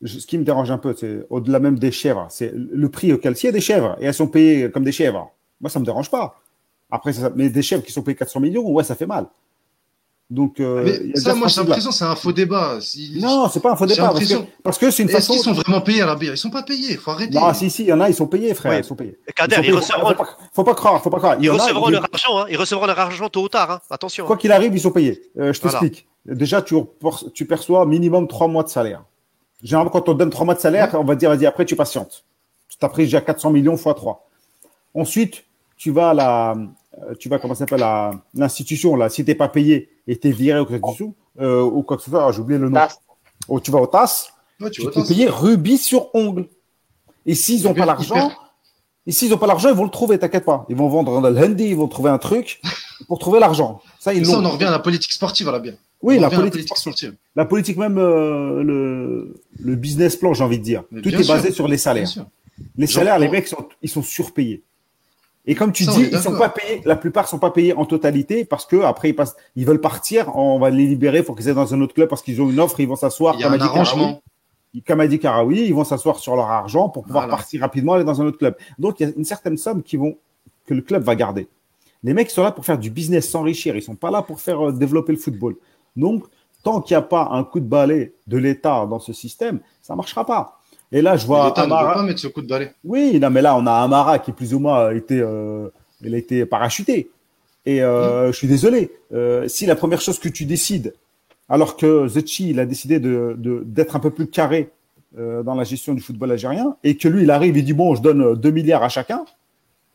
Ce 0.04 0.24
qui 0.26 0.38
me 0.38 0.44
dérange 0.44 0.70
un 0.70 0.78
peu, 0.78 0.94
c'est 0.96 1.26
au-delà 1.30 1.58
même 1.58 1.78
des 1.78 1.90
chèvres, 1.90 2.28
c'est 2.30 2.52
le 2.54 2.88
prix 2.88 3.12
auquel. 3.12 3.36
S'il 3.36 3.48
y 3.48 3.50
a 3.50 3.52
des 3.52 3.60
chèvres 3.60 3.96
et 4.00 4.06
elles 4.06 4.14
sont 4.14 4.28
payées 4.28 4.70
comme 4.70 4.84
des 4.84 4.92
chèvres, 4.92 5.32
moi, 5.60 5.68
ça 5.68 5.80
me 5.80 5.84
dérange 5.84 6.10
pas. 6.10 6.40
Après, 6.90 7.12
ça, 7.12 7.30
mais 7.34 7.48
des 7.48 7.62
chèvres 7.62 7.82
qui 7.82 7.92
sont 7.92 8.02
payées 8.02 8.16
400 8.16 8.40
millions, 8.40 8.68
ouais, 8.70 8.84
ça 8.84 8.94
fait 8.94 9.06
mal. 9.06 9.26
Donc, 10.30 10.60
euh, 10.60 11.10
ça, 11.16 11.34
moi, 11.34 11.48
j'ai 11.48 11.60
l'impression 11.60 11.90
c'est 11.90 12.04
un 12.04 12.14
faux 12.14 12.30
débat. 12.30 12.78
Non, 13.16 13.48
c'est 13.48 13.58
pas 13.58 13.72
un 13.72 13.76
faux 13.76 13.86
débat. 13.86 14.14
Parce 14.62 14.78
que 14.78 14.92
c'est 14.92 15.02
une 15.02 15.08
façon. 15.08 15.32
Est-ce 15.32 15.42
qu'ils 15.42 15.54
sont 15.54 15.60
vraiment 15.60 15.80
payés 15.80 16.02
à 16.02 16.06
la 16.06 16.14
bière? 16.14 16.32
Ils 16.32 16.38
sont 16.38 16.50
pas 16.50 16.62
payés. 16.62 16.96
Faut 16.96 17.10
arrêter. 17.10 17.36
Non, 17.36 17.52
si, 17.52 17.68
si, 17.68 17.82
il 17.82 17.88
y 17.88 17.92
en 17.92 18.00
a, 18.00 18.08
ils 18.08 18.14
sont 18.14 18.28
payés, 18.28 18.54
frère. 18.54 18.78
Ils 18.78 18.84
sont 18.84 18.94
payés. 18.94 19.18
Kader, 19.34 19.56
ils, 19.64 19.74
recevront. 19.74 20.14
Faut 20.52 20.62
pas, 20.62 20.74
croire, 20.74 21.02
faut 21.02 21.10
pas 21.10 21.18
croire. 21.18 21.36
Ils 21.40 21.50
recevront 21.50 21.88
leur 21.88 22.04
argent. 22.12 22.38
Hein. 22.38 22.46
Ils 22.48 22.56
recevront 22.56 22.86
leur 22.86 22.98
argent 22.98 23.28
tôt 23.28 23.42
ou 23.42 23.48
tard. 23.48 23.70
Hein. 23.72 23.80
Attention. 23.90 24.24
Quoi 24.24 24.36
qu'il 24.36 24.52
arrive, 24.52 24.72
ils 24.72 24.80
sont 24.80 24.92
payés. 24.92 25.20
Euh, 25.36 25.52
je 25.52 25.60
t'explique. 25.60 26.06
Déjà, 26.24 26.62
tu, 26.62 26.76
tu 27.34 27.44
perçois 27.44 27.84
minimum 27.84 28.28
trois 28.28 28.46
mois 28.46 28.62
de 28.62 28.68
salaire. 28.68 29.02
Généralement, 29.64 29.90
quand 29.90 30.08
on 30.08 30.14
donne 30.14 30.30
trois 30.30 30.44
mois 30.44 30.54
de 30.54 30.60
salaire, 30.60 30.94
on 30.94 31.04
va 31.04 31.16
dire, 31.16 31.30
vas-y, 31.30 31.46
après, 31.46 31.64
tu 31.64 31.74
patientes. 31.74 32.24
Tu 32.68 32.76
as 32.80 32.88
pris 32.88 33.02
déjà 33.02 33.20
400 33.20 33.50
millions 33.50 33.76
fois 33.76 33.94
3. 33.94 34.28
Ensuite, 34.94 35.44
tu 35.76 35.90
vas 35.90 36.10
à 36.10 36.14
la, 36.14 36.54
tu 37.18 37.28
vas, 37.28 37.38
comment 37.38 37.54
ça 37.54 37.66
s'appelle, 37.66 37.84
l'institution, 38.34 38.96
là, 38.96 39.08
si 39.08 39.24
t'es 39.24 39.34
pas 39.34 39.48
payé 39.48 39.88
et 40.06 40.16
t'es 40.16 40.30
viré 40.30 40.60
ou 40.60 40.64
quelque 40.64 40.94
chose, 40.96 41.12
euh, 41.40 41.62
ou 41.62 41.82
quoi 41.82 41.96
que 41.96 42.02
ce 42.02 42.10
soit, 42.10 42.26
ah, 42.26 42.32
j'ai 42.32 42.40
oublié 42.40 42.58
le 42.58 42.68
nom. 42.68 42.80
Oh, 43.48 43.60
tu 43.60 43.70
vas 43.70 43.80
au 43.80 43.86
TAS, 43.86 44.28
tu, 44.72 44.82
vas 44.82 44.90
payer 44.90 45.28
rubis 45.28 45.78
sur 45.78 46.14
ongle. 46.14 46.46
Et 47.26 47.34
s'ils 47.34 47.64
n'ont 47.64 47.74
pas 47.74 47.86
l'argent, 47.86 48.32
et 49.06 49.12
s'ils 49.12 49.30
n'ont 49.30 49.38
pas 49.38 49.46
l'argent, 49.46 49.68
ils 49.70 49.74
vont 49.74 49.84
le 49.84 49.90
trouver, 49.90 50.18
t'inquiète 50.18 50.44
pas. 50.44 50.66
Ils 50.68 50.76
vont 50.76 50.88
vendre 50.88 51.20
le 51.20 51.38
handy, 51.38 51.68
ils 51.68 51.76
vont 51.76 51.88
trouver 51.88 52.10
un 52.10 52.18
truc 52.18 52.60
pour 53.08 53.18
trouver 53.18 53.40
l'argent. 53.40 53.80
Ça, 53.98 54.12
ils 54.12 54.26
ça, 54.26 54.38
on 54.38 54.44
en 54.44 54.50
revient 54.50 54.66
à 54.66 54.70
la 54.70 54.78
politique 54.78 55.12
sportive, 55.12 55.50
là, 55.50 55.58
bien. 55.58 55.74
Oui, 56.02 56.18
la 56.18 56.30
politique, 56.30 56.76
sportive. 56.76 57.14
La 57.36 57.44
politique, 57.44 57.76
même 57.76 57.98
euh, 57.98 58.62
le, 58.62 59.34
le, 59.58 59.76
business 59.76 60.16
plan, 60.16 60.32
j'ai 60.32 60.42
envie 60.42 60.58
de 60.58 60.64
dire. 60.64 60.82
Tout 61.02 61.14
est 61.14 61.28
basé 61.28 61.52
sur 61.52 61.68
les 61.68 61.76
salaires. 61.76 62.08
Les 62.76 62.86
salaires, 62.86 63.18
les 63.18 63.28
mecs, 63.28 63.48
sont, 63.48 63.68
ils 63.82 63.88
sont 63.88 64.02
surpayés. 64.02 64.62
Et 65.46 65.54
comme 65.54 65.72
tu 65.72 65.84
dis, 65.84 66.08
ils 66.12 66.18
sont 66.18 66.36
pas 66.36 66.50
payés, 66.50 66.82
la 66.84 66.96
plupart 66.96 67.26
sont 67.26 67.38
pas 67.38 67.50
payés 67.50 67.72
en 67.74 67.86
totalité 67.86 68.44
parce 68.44 68.66
que 68.66 68.82
après 68.82 69.10
ils 69.10 69.16
passent, 69.16 69.36
ils 69.56 69.64
veulent 69.64 69.80
partir, 69.80 70.36
on 70.36 70.58
va 70.58 70.70
les 70.70 70.86
libérer 70.86 71.22
pour 71.22 71.34
qu'ils 71.34 71.48
aient 71.48 71.54
dans 71.54 71.74
un 71.74 71.80
autre 71.80 71.94
club 71.94 72.08
parce 72.08 72.22
qu'ils 72.22 72.42
ont 72.42 72.50
une 72.50 72.60
offre, 72.60 72.78
ils 72.80 72.88
vont 72.88 72.96
s'asseoir. 72.96 73.34
Il 73.36 73.40
y 73.40 73.44
a 73.44 73.50
un 73.50 73.60
arrangement. 73.60 74.20
Comme 74.86 75.00
a 75.00 75.08
dit 75.08 75.18
Karaoui, 75.18 75.62
ils 75.66 75.74
vont 75.74 75.82
s'asseoir 75.82 76.18
sur 76.18 76.36
leur 76.36 76.50
argent 76.50 76.88
pour 76.90 77.04
pouvoir 77.04 77.26
partir 77.28 77.62
rapidement 77.62 77.94
aller 77.94 78.04
dans 78.04 78.20
un 78.20 78.26
autre 78.26 78.38
club. 78.38 78.54
Donc 78.78 79.00
il 79.00 79.08
y 79.08 79.10
a 79.10 79.14
une 79.16 79.24
certaine 79.24 79.56
somme 79.56 79.82
qui 79.82 79.96
vont 79.96 80.16
que 80.66 80.74
le 80.74 80.82
club 80.82 81.02
va 81.02 81.16
garder. 81.16 81.48
Les 82.02 82.14
mecs 82.14 82.30
sont 82.30 82.42
là 82.42 82.52
pour 82.52 82.64
faire 82.64 82.78
du 82.78 82.90
business, 82.90 83.28
s'enrichir. 83.28 83.76
Ils 83.76 83.82
sont 83.82 83.96
pas 83.96 84.10
là 84.10 84.22
pour 84.22 84.40
faire 84.40 84.68
euh, 84.68 84.72
développer 84.72 85.12
le 85.12 85.18
football. 85.18 85.56
Donc 85.96 86.24
tant 86.62 86.80
qu'il 86.80 86.94
n'y 86.94 86.98
a 86.98 87.02
pas 87.02 87.30
un 87.32 87.44
coup 87.44 87.60
de 87.60 87.66
balai 87.66 88.14
de 88.26 88.36
l'État 88.36 88.86
dans 88.86 88.98
ce 88.98 89.12
système, 89.12 89.60
ça 89.82 89.96
marchera 89.96 90.24
pas. 90.24 90.59
Et 90.92 91.02
là, 91.02 91.16
je 91.16 91.26
vois. 91.26 91.58
Amara... 91.58 91.94
pas 91.94 92.02
mettre 92.02 92.20
ce 92.20 92.28
coup 92.28 92.42
de 92.42 92.48
balai. 92.48 92.72
Oui, 92.84 93.18
non, 93.20 93.30
mais 93.30 93.42
là, 93.42 93.56
on 93.56 93.66
a 93.66 93.72
Amara 93.72 94.18
qui, 94.18 94.32
plus 94.32 94.54
ou 94.54 94.58
moins, 94.58 94.88
a 94.88 94.94
été, 94.94 95.20
euh, 95.20 95.68
il 96.02 96.14
a 96.14 96.18
été 96.18 96.44
parachuté. 96.46 97.10
Et 97.66 97.82
euh, 97.82 98.28
mm. 98.28 98.32
je 98.32 98.36
suis 98.36 98.48
désolé. 98.48 98.90
Euh, 99.12 99.46
si 99.48 99.66
la 99.66 99.76
première 99.76 100.00
chose 100.00 100.18
que 100.18 100.28
tu 100.28 100.44
décides, 100.44 100.94
alors 101.48 101.76
que 101.76 102.08
Zetchi, 102.08 102.50
il 102.50 102.60
a 102.60 102.66
décidé 102.66 102.98
de, 103.00 103.36
d'être 103.64 103.96
un 103.96 104.00
peu 104.00 104.10
plus 104.10 104.28
carré 104.28 104.70
dans 105.16 105.56
la 105.56 105.64
gestion 105.64 105.92
du 105.92 106.00
football 106.00 106.30
algérien, 106.30 106.76
et 106.84 106.96
que 106.96 107.08
lui, 107.08 107.24
il 107.24 107.30
arrive, 107.32 107.56
il 107.56 107.64
dit 107.64 107.72
bon, 107.72 107.96
je 107.96 108.00
donne 108.00 108.36
2 108.36 108.50
milliards 108.52 108.84
à 108.84 108.88
chacun, 108.88 109.24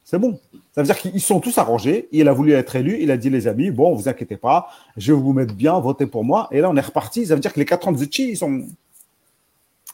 c'est 0.03 0.19
bon. 0.19 0.39
Ça 0.73 0.81
veut 0.81 0.86
dire 0.86 0.97
qu'ils 0.97 1.21
sont 1.21 1.39
tous 1.39 1.58
arrangés. 1.58 2.10
Il 2.12 2.27
a 2.27 2.34
voulu 2.34 2.51
être 2.51 2.75
élu. 2.75 2.97
Il 3.01 3.12
a 3.12 3.17
dit 3.17 3.29
les 3.29 3.47
amis, 3.47 3.71
bon, 3.71 3.95
vous 3.95 4.08
inquiétez 4.10 4.38
pas, 4.38 4.67
je 4.97 5.13
vais 5.13 5.19
vous 5.19 5.34
mettre 5.34 5.55
bien, 5.55 5.79
votez 5.79 6.05
pour 6.05 6.25
moi. 6.25 6.49
Et 6.51 6.60
là, 6.60 6.69
on 6.69 6.75
est 6.75 6.81
reparti. 6.81 7.25
Ça 7.25 7.36
veut 7.36 7.41
dire 7.41 7.53
que 7.53 7.60
les 7.60 7.65
quatre 7.65 7.88
ans 7.88 7.93
de 7.93 7.97
Zetchi, 7.97 8.29
ils 8.29 8.38
sont, 8.38 8.65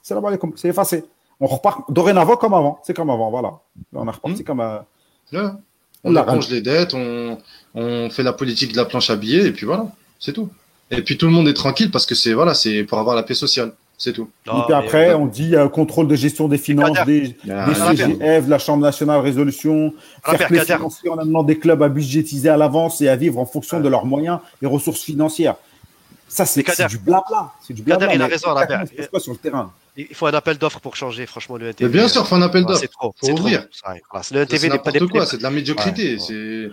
c'est 0.01 0.67
effacé. 0.67 1.03
On 1.39 1.47
repart 1.47 1.91
dorénavant 1.91 2.35
comme 2.37 2.53
avant. 2.53 2.79
C'est 2.83 2.93
comme 2.93 3.09
avant, 3.09 3.31
voilà. 3.31 3.53
On 3.93 4.07
a 4.07 4.11
reparti 4.11 4.41
hmm. 4.41 4.45
comme. 4.45 4.61
Euh, 5.33 5.49
on 6.03 6.15
arrange 6.15 6.49
les 6.49 6.61
dettes, 6.61 6.93
on, 6.93 7.37
on, 7.75 8.09
fait 8.09 8.23
la 8.23 8.33
politique 8.33 8.71
de 8.71 8.77
la 8.77 8.85
planche 8.85 9.09
à 9.09 9.15
billets, 9.15 9.47
et 9.47 9.51
puis 9.51 9.65
voilà, 9.65 9.87
c'est 10.19 10.33
tout. 10.33 10.49
Et 10.89 11.01
puis 11.03 11.17
tout 11.17 11.25
le 11.25 11.31
monde 11.31 11.47
est 11.47 11.53
tranquille 11.53 11.89
parce 11.89 12.05
que 12.05 12.15
c'est 12.15 12.33
voilà, 12.33 12.53
c'est 12.53 12.83
pour 12.83 12.99
avoir 12.99 13.15
la 13.15 13.23
paix 13.23 13.33
sociale. 13.33 13.73
C'est 13.97 14.13
tout. 14.13 14.29
et 14.47 14.49
puis 14.65 14.73
après, 14.73 15.13
on 15.13 15.27
dit 15.27 15.55
euh, 15.55 15.69
contrôle 15.69 16.07
de 16.07 16.15
gestion 16.15 16.47
des 16.47 16.57
finances, 16.57 16.97
des, 17.05 17.35
des 17.45 17.75
CGF, 17.75 18.47
la 18.47 18.57
Chambre 18.57 18.81
nationale 18.81 19.19
résolution, 19.19 19.93
faire 20.25 20.47
plaisir 20.47 20.83
en 21.07 21.17
amenant 21.19 21.43
des 21.43 21.59
clubs 21.59 21.83
à 21.83 21.87
budgétiser 21.87 22.49
à 22.49 22.57
l'avance 22.57 22.99
et 23.01 23.09
à 23.09 23.15
vivre 23.15 23.37
en 23.37 23.45
fonction 23.45 23.79
de 23.79 23.87
leurs 23.87 24.07
moyens 24.07 24.39
et 24.59 24.65
ressources 24.65 25.01
financiires. 25.01 25.53
Ça, 26.27 26.47
c'est 26.47 26.63
du 26.87 26.97
blabla. 26.97 27.51
C'est 27.61 27.75
du 27.75 27.83
blabla. 27.83 28.15
il 28.15 28.21
a 28.23 28.25
raison, 28.25 28.47
C'est 28.97 29.11
quoi 29.11 29.19
sur 29.19 29.33
le 29.33 29.37
terrain 29.37 29.71
il 29.97 30.15
faut 30.15 30.27
un 30.27 30.33
appel 30.33 30.57
d'offres 30.57 30.79
pour 30.79 30.95
changer, 30.95 31.25
franchement, 31.25 31.57
le 31.57 31.69
NTV. 31.69 31.89
Mais 31.89 31.99
bien 31.99 32.07
sûr, 32.07 32.21
il 32.21 32.27
faut 32.27 32.35
un 32.35 32.41
appel 32.41 32.65
d'offres. 32.65 32.79
C'est 32.79 32.91
trop. 32.91 33.13
Faut 33.19 33.31
ouvrir. 33.31 33.65
le 34.31 34.41
NTV 34.41 34.69
n'est 34.69 34.79
pas 34.79 34.91
quoi, 34.91 35.25
c'est 35.25 35.37
de 35.37 35.43
la 35.43 35.51
médiocrité. 35.51 36.17
C'est. 36.19 36.69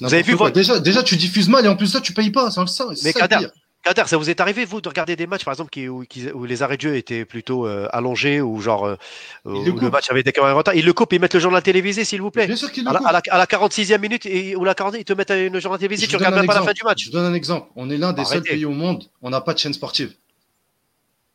Vous 0.00 0.14
avez 0.14 0.22
vu 0.22 0.36
déjà, 0.54 0.80
déjà, 0.80 1.02
tu 1.02 1.16
diffuses 1.16 1.48
mal 1.48 1.64
et 1.66 1.68
en 1.68 1.76
plus 1.76 1.86
ça, 1.86 2.00
tu 2.00 2.14
payes 2.14 2.30
pas. 2.30 2.50
C'est 2.50 2.66
ça. 2.66 2.86
Mais 3.04 3.12
Kader, 3.12 3.48
Kader, 3.82 4.04
ça 4.06 4.16
vous 4.16 4.30
est 4.30 4.40
arrivé, 4.40 4.64
vous, 4.64 4.80
de 4.80 4.88
regarder 4.88 5.16
des 5.16 5.26
matchs, 5.26 5.44
par 5.44 5.52
exemple, 5.52 5.70
qui, 5.70 5.88
où, 5.88 6.04
les 6.44 6.62
arrêts 6.62 6.76
de 6.76 6.82
jeu 6.82 6.96
étaient 6.96 7.24
plutôt 7.24 7.66
euh, 7.66 7.88
allongés 7.92 8.40
ou 8.40 8.60
genre 8.60 8.86
euh, 8.86 8.96
où 9.44 9.78
le, 9.78 9.90
match 9.90 10.10
avait 10.10 10.20
été 10.20 10.32
quand 10.32 10.44
même 10.44 10.56
retard? 10.56 10.74
Ils 10.74 10.84
le 10.84 10.92
coupent, 10.92 11.12
ils 11.12 11.20
mettent 11.20 11.34
le 11.34 11.40
journal 11.40 11.62
télévisé, 11.62 12.04
s'il 12.04 12.22
vous 12.22 12.30
plaît. 12.30 12.46
Bien 12.46 12.56
sûr 12.56 12.72
qu'ils 12.72 12.84
le 12.84 12.90
à, 12.90 13.12
la, 13.12 13.20
à, 13.28 13.38
la, 13.38 13.46
46e 13.46 13.98
minute 13.98 14.24
et, 14.24 14.56
ou 14.56 14.64
la 14.64 14.74
40 14.74 14.94
ils 14.98 15.04
te 15.04 15.12
mettent 15.12 15.30
le 15.30 15.60
journal 15.60 15.78
télévisé, 15.78 16.06
tu 16.06 16.16
regardes 16.16 16.36
même 16.36 16.46
pas 16.46 16.54
la 16.54 16.62
fin 16.62 16.72
du 16.72 16.82
match. 16.84 17.04
Je 17.04 17.06
vous 17.10 17.12
donne 17.12 17.30
un 17.30 17.34
exemple. 17.34 17.68
On 17.76 17.90
est 17.90 17.98
l'un 17.98 18.12
des 18.12 18.24
seuls 18.24 18.42
pays 18.42 18.64
au 18.64 18.70
monde, 18.70 19.04
on 19.20 19.30
n'a 19.30 19.40
pas 19.40 19.52
de 19.52 19.58
chaîne 19.58 19.74
sportive. 19.74 20.14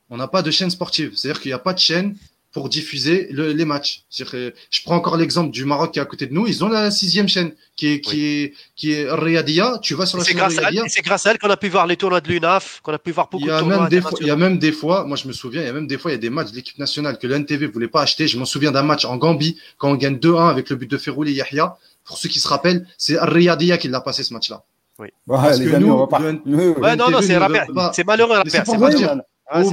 On 0.09 0.17
n'a 0.17 0.27
pas 0.27 0.41
de 0.41 0.51
chaîne 0.51 0.69
sportive. 0.69 1.13
C'est-à-dire 1.15 1.41
qu'il 1.41 1.49
n'y 1.49 1.55
a 1.55 1.59
pas 1.59 1.73
de 1.73 1.79
chaîne 1.79 2.15
pour 2.53 2.69
diffuser 2.69 3.27
les 3.31 3.65
matchs. 3.65 4.03
Je 4.09 4.81
prends 4.83 4.95
encore 4.95 5.17
l'exemple 5.17 5.51
du 5.51 5.65
Maroc 5.65 5.91
qui 5.93 5.99
est 5.99 6.01
à 6.01 6.05
côté 6.05 6.25
de 6.25 6.33
nous. 6.33 6.47
Ils 6.47 6.63
ont 6.63 6.69
la 6.69 6.89
sixième 6.89 7.27
chaîne 7.27 7.51
qui 7.75 7.87
est 7.87 8.01
qui 8.01 8.25
est 8.25 8.53
qui 8.75 8.93
est 8.93 9.11
Riyadiyah. 9.11 9.79
Tu 9.81 9.93
vas 9.93 10.05
sur 10.07 10.17
la 10.17 10.23
chaîne 10.23 10.41
Riyadiyah. 10.41 10.85
C'est 10.87 11.03
grâce 11.03 11.27
à 11.27 11.31
elle 11.31 11.39
qu'on 11.39 11.49
a 11.49 11.57
pu 11.57 11.69
voir 11.69 11.85
les 11.85 11.97
tournois 11.97 12.21
de 12.21 12.29
l'UNAF, 12.29 12.79
qu'on 12.81 12.93
a 12.93 12.97
pu 12.97 13.11
voir 13.11 13.29
beaucoup 13.29 13.43
il 13.43 13.47
y 13.47 13.51
a 13.51 13.57
de 13.57 13.59
tournois. 13.59 13.81
Même 13.81 13.89
des 13.89 14.01
fois, 14.01 14.17
il 14.21 14.27
y 14.27 14.31
a 14.31 14.35
même 14.35 14.57
des 14.57 14.71
fois, 14.71 15.03
moi 15.03 15.17
je 15.17 15.27
me 15.27 15.33
souviens, 15.33 15.61
il 15.61 15.65
y 15.65 15.69
a 15.69 15.73
même 15.73 15.87
des 15.87 15.99
fois, 15.99 16.09
il 16.09 16.15
y 16.15 16.17
a 16.17 16.19
des 16.19 16.31
matchs 16.31 16.51
de 16.51 16.55
l'équipe 16.55 16.79
nationale 16.79 17.19
que 17.19 17.27
l'NTV 17.27 17.67
voulait 17.67 17.89
pas 17.89 18.01
acheter. 18.01 18.27
Je 18.27 18.39
m'en 18.39 18.45
souviens 18.45 18.71
d'un 18.71 18.83
match 18.83 19.05
en 19.05 19.17
Gambie 19.17 19.59
quand 19.77 19.91
on 19.91 19.95
gagne 19.95 20.15
2-1 20.15 20.49
avec 20.49 20.69
le 20.69 20.77
but 20.77 20.89
de 20.89 20.97
Ferrouli 20.97 21.33
Yahya. 21.33 21.77
Pour 22.05 22.17
ceux 22.17 22.29
qui 22.29 22.39
se 22.39 22.47
rappellent, 22.47 22.87
c'est 22.97 23.19
Riyadiyah 23.19 23.77
qui 23.77 23.89
l'a 23.89 24.01
passé 24.01 24.23
ce 24.23 24.33
match-là. 24.33 24.63
Oui. 24.97 25.09
Parce 25.27 25.59
les 25.59 25.65
que 25.69 25.75
amis, 25.75 25.85
nous, 25.85 25.93
on 25.93 25.97
va 25.97 26.07
pas... 26.07 26.19
ouais, 26.21 26.95
non, 26.95 27.11
non, 27.11 27.19
c'est 27.21 28.03
malheureux. 28.03 28.39
C'est 28.47 28.65
pas 28.65 28.89
ah, 29.49 29.63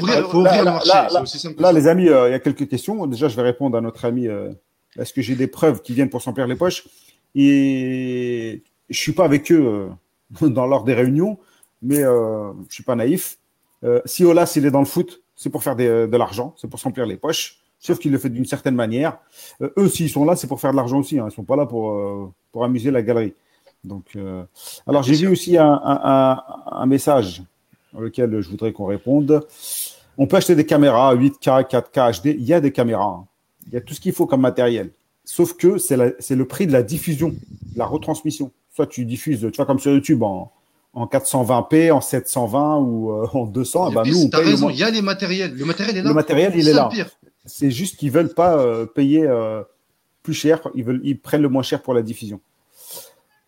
là, 1.58 1.72
les 1.72 1.88
amis, 1.88 2.08
euh, 2.08 2.28
il 2.28 2.32
y 2.32 2.34
a 2.34 2.38
quelques 2.38 2.68
questions. 2.68 3.06
Déjà, 3.06 3.28
je 3.28 3.36
vais 3.36 3.42
répondre 3.42 3.76
à 3.76 3.80
notre 3.80 4.04
ami. 4.04 4.28
Euh, 4.28 4.52
est-ce 4.98 5.12
que 5.12 5.20
j'ai 5.20 5.34
des 5.34 5.48
preuves 5.48 5.82
qui 5.82 5.94
viennent 5.94 6.10
pour 6.10 6.22
s'emplir 6.22 6.46
les 6.46 6.54
poches? 6.54 6.86
Et 7.34 8.62
je 8.88 8.98
suis 8.98 9.12
pas 9.12 9.24
avec 9.24 9.50
eux 9.50 9.90
euh, 10.40 10.48
dans 10.48 10.66
l'ordre 10.66 10.86
des 10.86 10.94
réunions, 10.94 11.38
mais 11.82 12.02
je 12.02 12.54
suis 12.74 12.84
pas 12.84 12.94
naïf. 12.94 13.38
si 14.04 14.24
Olas, 14.24 14.52
il 14.56 14.64
est 14.64 14.70
dans 14.70 14.80
le 14.80 14.86
foot, 14.86 15.22
c'est 15.36 15.50
pour 15.50 15.62
faire 15.62 15.76
de 15.76 16.16
l'argent, 16.16 16.54
c'est 16.56 16.68
pour 16.68 16.78
s'emplir 16.78 17.06
les 17.06 17.16
poches. 17.16 17.58
Sauf 17.80 17.98
qu'il 17.98 18.12
le 18.12 18.18
fait 18.18 18.30
d'une 18.30 18.46
certaine 18.46 18.76
manière. 18.76 19.18
eux, 19.60 19.88
s'ils 19.88 20.08
sont 20.08 20.24
là, 20.24 20.36
c'est 20.36 20.46
pour 20.46 20.58
faire 20.60 20.70
de 20.70 20.76
l'argent 20.76 21.00
aussi. 21.00 21.18
Hein. 21.18 21.26
Ils 21.28 21.34
sont 21.34 21.44
pas 21.44 21.56
là 21.56 21.66
pour 21.66 22.32
pour 22.50 22.64
amuser 22.64 22.90
la 22.90 23.02
galerie. 23.02 23.34
Donc, 23.82 24.16
alors 24.86 25.02
j'ai 25.02 25.14
vu 25.14 25.26
aussi 25.26 25.58
un, 25.58 25.80
un, 25.84 26.42
un 26.66 26.86
message 26.86 27.42
lequel 28.00 28.40
je 28.40 28.48
voudrais 28.48 28.72
qu'on 28.72 28.86
réponde. 28.86 29.46
On 30.16 30.26
peut 30.26 30.36
acheter 30.36 30.54
des 30.54 30.66
caméras 30.66 31.14
8K, 31.14 31.68
4K, 31.68 32.20
HD. 32.20 32.26
Il 32.26 32.44
y 32.44 32.54
a 32.54 32.60
des 32.60 32.72
caméras. 32.72 33.20
Hein. 33.20 33.26
Il 33.66 33.74
y 33.74 33.76
a 33.76 33.80
tout 33.80 33.94
ce 33.94 34.00
qu'il 34.00 34.12
faut 34.12 34.26
comme 34.26 34.40
matériel. 34.40 34.90
Sauf 35.24 35.54
que 35.54 35.78
c'est 35.78 35.96
le 35.96 36.44
prix 36.44 36.66
de 36.66 36.72
la 36.72 36.82
diffusion, 36.82 37.34
la 37.76 37.86
retransmission. 37.86 38.52
Soit 38.74 38.86
tu 38.86 39.04
diffuses, 39.04 39.40
tu 39.40 39.56
vois, 39.56 39.66
comme 39.66 39.78
sur 39.78 39.92
YouTube, 39.92 40.22
en, 40.22 40.50
420p, 40.94 41.90
en 41.92 42.00
720 42.00 42.76
ou 42.78 43.10
euh, 43.10 43.26
en 43.32 43.46
200. 43.46 43.92
bah, 43.92 44.02
nous, 44.06 44.28
as 44.32 44.38
raison, 44.38 44.70
il 44.70 44.76
y 44.76 44.82
a 44.82 44.90
les 44.90 45.00
matériels. 45.00 45.54
Le 45.54 45.64
matériel 45.64 45.96
est 45.96 46.02
là. 46.02 46.08
Le 46.08 46.14
matériel, 46.14 46.52
il 46.56 46.68
est 46.68 46.72
là. 46.72 46.90
C'est 47.46 47.70
juste 47.70 47.96
qu'ils 47.96 48.10
veulent 48.10 48.34
pas 48.34 48.58
euh, 48.58 48.86
payer 48.86 49.24
euh, 49.26 49.62
plus 50.22 50.34
cher. 50.34 50.60
Ils, 50.74 50.84
veulent, 50.84 51.00
ils 51.04 51.18
prennent 51.18 51.42
le 51.42 51.48
moins 51.48 51.62
cher 51.62 51.82
pour 51.82 51.94
la 51.94 52.02
diffusion. 52.02 52.40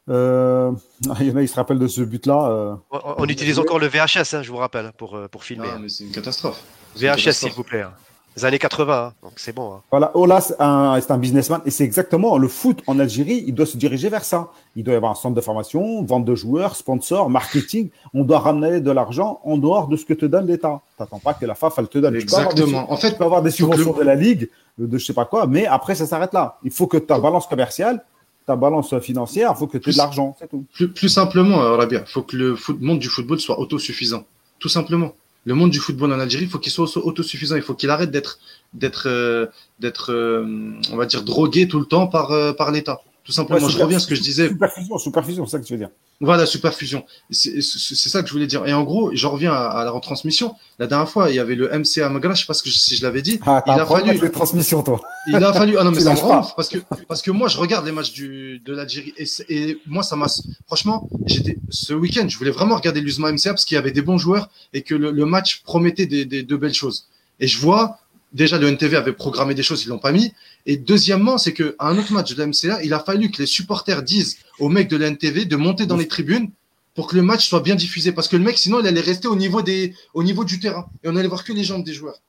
Euh, 0.09 0.73
il 1.21 1.27
y 1.27 1.31
en 1.31 1.37
a, 1.37 1.43
ils 1.43 1.49
se 1.49 1.55
rappellent 1.55 1.79
de 1.79 1.89
ce 1.89 2.03
but-là. 2.03 2.49
Euh. 2.51 2.75
On, 3.19 3.27
utilise 3.27 3.59
encore 3.59 3.79
le 3.79 3.89
VHS, 3.89 4.35
hein, 4.35 4.43
je 4.43 4.51
vous 4.51 4.59
rappelle, 4.59 4.93
pour, 4.97 5.17
euh, 5.17 5.29
pour 5.29 5.45
filmer. 5.45 5.69
Ah, 5.73 5.79
mais 5.81 5.89
c'est 5.89 6.05
une 6.05 6.13
catastrophe. 6.13 6.63
VHS, 6.97 7.33
s'il 7.33 7.53
vous 7.53 7.65
plaît. 7.65 7.83
Hein. 7.83 7.93
Les 8.37 8.45
années 8.45 8.59
80, 8.59 8.95
hein, 8.95 9.13
donc 9.23 9.33
c'est 9.37 9.55
bon. 9.55 9.73
Hein. 9.73 9.81
Voilà, 9.91 10.15
Ola, 10.15 10.43
c'est 10.43 10.61
un, 10.61 11.01
un, 11.09 11.19
businessman 11.19 11.63
et 11.65 11.71
c'est 11.71 11.85
exactement 11.85 12.37
le 12.37 12.49
foot 12.49 12.83
en 12.87 12.99
Algérie. 12.99 13.43
Il 13.47 13.55
doit 13.55 13.65
se 13.65 13.79
diriger 13.79 14.11
vers 14.11 14.25
ça. 14.25 14.51
Il 14.77 14.85
doit 14.85 14.93
y 14.93 14.97
avoir 14.97 15.13
un 15.13 15.15
centre 15.15 15.35
de 15.35 15.41
formation, 15.41 16.05
vente 16.05 16.27
de 16.27 16.35
joueurs, 16.35 16.77
sponsors, 16.77 17.31
marketing. 17.31 17.89
On 18.13 18.25
doit 18.25 18.41
ramener 18.41 18.81
de 18.83 18.91
l'argent 18.91 19.41
en 19.43 19.57
dehors 19.57 19.89
de 19.89 19.97
ce 19.97 20.05
que 20.05 20.13
te 20.13 20.27
donne 20.27 20.49
l'État. 20.49 20.83
T'attends 20.99 21.19
pas 21.19 21.33
que 21.33 21.47
la 21.47 21.55
FAF 21.55 21.79
elle 21.79 21.89
te 21.89 21.97
donne. 21.97 22.15
Exactement. 22.15 22.93
en 22.93 22.97
fait, 22.99 23.13
tu 23.13 23.17
peux 23.17 23.25
avoir 23.25 23.41
des 23.41 23.51
subventions 23.51 23.95
de 23.95 24.03
la 24.03 24.15
ligue, 24.15 24.51
de 24.77 24.99
je 24.99 25.07
sais 25.07 25.15
pas 25.15 25.25
quoi, 25.25 25.47
mais 25.47 25.65
après 25.65 25.95
ça 25.95 26.05
s'arrête 26.05 26.35
là. 26.35 26.59
Il 26.63 26.73
faut 26.73 26.87
que 26.87 26.99
ta 26.99 27.19
balance 27.19 27.47
commerciale 27.47 28.05
ta 28.47 28.55
balance 28.55 28.97
financière, 29.01 29.53
il 29.55 29.59
faut 29.59 29.67
que 29.67 29.77
tu 29.77 29.91
aies 29.91 29.93
de 29.93 29.99
l'argent, 29.99 30.37
c'est 30.39 30.49
tout. 30.49 30.65
Plus, 30.95 31.09
simplement, 31.09 31.63
euh, 31.63 31.77
Rabia, 31.77 32.05
il 32.07 32.11
faut 32.11 32.23
que 32.23 32.37
le 32.37 32.57
monde 32.81 33.01
du 33.01 33.09
football 33.09 33.41
soit 33.41 33.59
autosuffisant. 33.59 34.25
Tout 34.61 34.69
simplement. 34.69 35.15
Le 35.45 35.55
monde 35.55 35.71
du 35.71 35.79
football 35.79 36.13
en 36.13 36.19
Algérie, 36.19 36.45
il 36.45 36.51
faut 36.51 36.59
qu'il 36.59 36.73
soit 36.73 36.97
autosuffisant. 36.97 37.57
Il 37.57 37.63
faut 37.63 37.75
qu'il 37.75 37.91
arrête 37.91 38.11
d'être, 38.11 38.39
d'être, 38.73 39.09
euh, 39.09 39.47
d'être, 39.79 40.13
euh, 40.13 40.73
on 40.93 40.97
va 40.97 41.07
dire, 41.07 41.23
drogué 41.23 41.69
tout 41.69 41.79
le 41.79 41.87
temps 41.87 42.07
par, 42.07 42.33
par 42.57 42.73
l'État. 42.73 43.01
Tout 43.27 43.33
simplement, 43.33 43.69
je 43.69 43.77
reviens 43.77 43.97
à 43.97 44.01
ce 44.01 44.07
que 44.07 44.15
je 44.15 44.23
disais. 44.23 44.47
Superfusion, 44.47 44.99
superfusion, 44.99 45.47
c'est 45.47 45.51
ça 45.51 45.59
que 45.59 45.65
tu 45.65 45.73
veux 45.73 45.79
dire. 45.81 45.91
Voilà, 46.21 46.47
superfusion. 46.47 47.05
C'est 47.29 47.61
ça 47.61 48.23
que 48.23 48.29
je 48.29 48.33
voulais 48.33 48.47
dire. 48.47 48.65
Et 48.67 48.73
en 48.73 48.85
gros, 48.85 49.11
j'en 49.15 49.33
reviens 49.33 49.53
à, 49.53 49.83
la 49.83 49.91
retransmission. 49.91 50.55
La 50.79 50.87
dernière 50.87 51.09
fois, 51.09 51.29
il 51.29 51.35
y 51.35 51.41
avait 51.41 51.57
le 51.57 51.69
MCA 51.77 52.09
Magra, 52.09 52.35
je 52.35 52.43
sais 52.43 52.47
pas 52.47 52.55
si 52.55 52.97
je 52.97 53.03
l'avais 53.03 53.23
dit. 53.23 53.41
Ah, 53.45 53.65
il 53.67 53.73
a 53.73 53.85
fallu. 53.85 54.17
De 54.17 54.29
transmission, 54.29 54.81
toi. 54.85 55.01
Il 55.27 55.35
a 55.35 55.53
fallu. 55.53 55.77
Ah 55.77 55.83
non, 55.83 55.91
mais 55.91 56.01
ça 56.03 56.13
me 56.15 56.55
parce 56.55 56.69
que 56.69 56.79
parce 57.09 57.21
que 57.21 57.33
moi, 57.33 57.49
je 57.49 57.59
regarde 57.59 57.85
les 57.85 57.91
matchs 57.91 58.13
du 58.13 58.61
de 58.65 58.73
l'Algérie 58.73 59.13
et, 59.19 59.27
et 59.49 59.79
moi, 59.87 60.05
ça 60.05 60.15
m'a. 60.15 60.27
Franchement, 60.67 61.09
j'étais 61.27 61.59
ce 61.69 61.95
week-end, 61.95 62.29
je 62.29 62.39
voulais 62.39 62.53
vraiment 62.53 62.77
regarder 62.77 63.01
l'USMA 63.01 63.33
MCA 63.33 63.51
parce 63.51 63.65
qu'il 63.65 63.75
y 63.75 63.79
avait 63.79 63.91
des 63.91 64.03
bons 64.03 64.19
joueurs 64.19 64.51
et 64.73 64.83
que 64.83 64.95
le, 64.95 65.11
le 65.11 65.27
match 65.27 65.63
promettait 65.65 66.07
des, 66.07 66.25
des, 66.25 66.45
de 66.45 66.57
belles 66.57 66.75
choses. 66.75 67.09
Et 67.41 67.49
je 67.49 67.59
vois 67.59 67.99
déjà 68.37 68.59
le 68.59 68.69
NTV 68.69 68.97
avait 68.97 69.13
programmé 69.13 69.55
des 69.55 69.63
choses, 69.63 69.85
ils 69.85 69.89
l'ont 69.89 69.99
pas 69.99 70.13
mis. 70.13 70.33
Et 70.67 70.77
deuxièmement, 70.77 71.39
c'est 71.39 71.53
qu'à 71.53 71.73
un 71.81 71.99
autre 71.99 72.13
match 72.13 72.35
de 72.35 72.39
la 72.39 72.47
MCA, 72.47 72.83
il 72.85 72.93
a 72.95 73.01
fallu 73.01 73.31
que 73.31 73.39
les 73.39 73.47
supporters 73.47 74.03
disent 74.03 74.39
aux 74.61 74.69
mecs 74.69 74.89
de 74.89 74.97
la 74.97 75.09
NTV 75.09 75.47
de 75.47 75.57
monter 75.57 75.87
dans 75.87 75.97
les 75.97 76.07
tribunes 76.07 76.51
pour 76.95 77.09
que 77.09 77.17
le 77.17 77.23
match 77.23 77.49
soit 77.49 77.61
bien 77.61 77.75
diffusé. 77.75 78.13
Parce 78.13 78.29
que 78.29 78.37
le 78.37 78.45
mec, 78.45 78.59
sinon, 78.59 78.81
il 78.81 78.87
allait 78.87 79.01
rester 79.01 79.27
au 79.27 79.37
niveau, 79.37 79.63
des, 79.63 79.95
au 80.15 80.23
niveau 80.23 80.45
du 80.45 80.61
terrain. 80.61 80.87
Et 81.03 81.09
on 81.09 81.17
allait 81.17 81.29
voir 81.29 81.45
que 81.45 81.53
les 81.53 81.65
jambes 81.65 81.85
des 81.85 81.95
joueurs. 81.95 82.21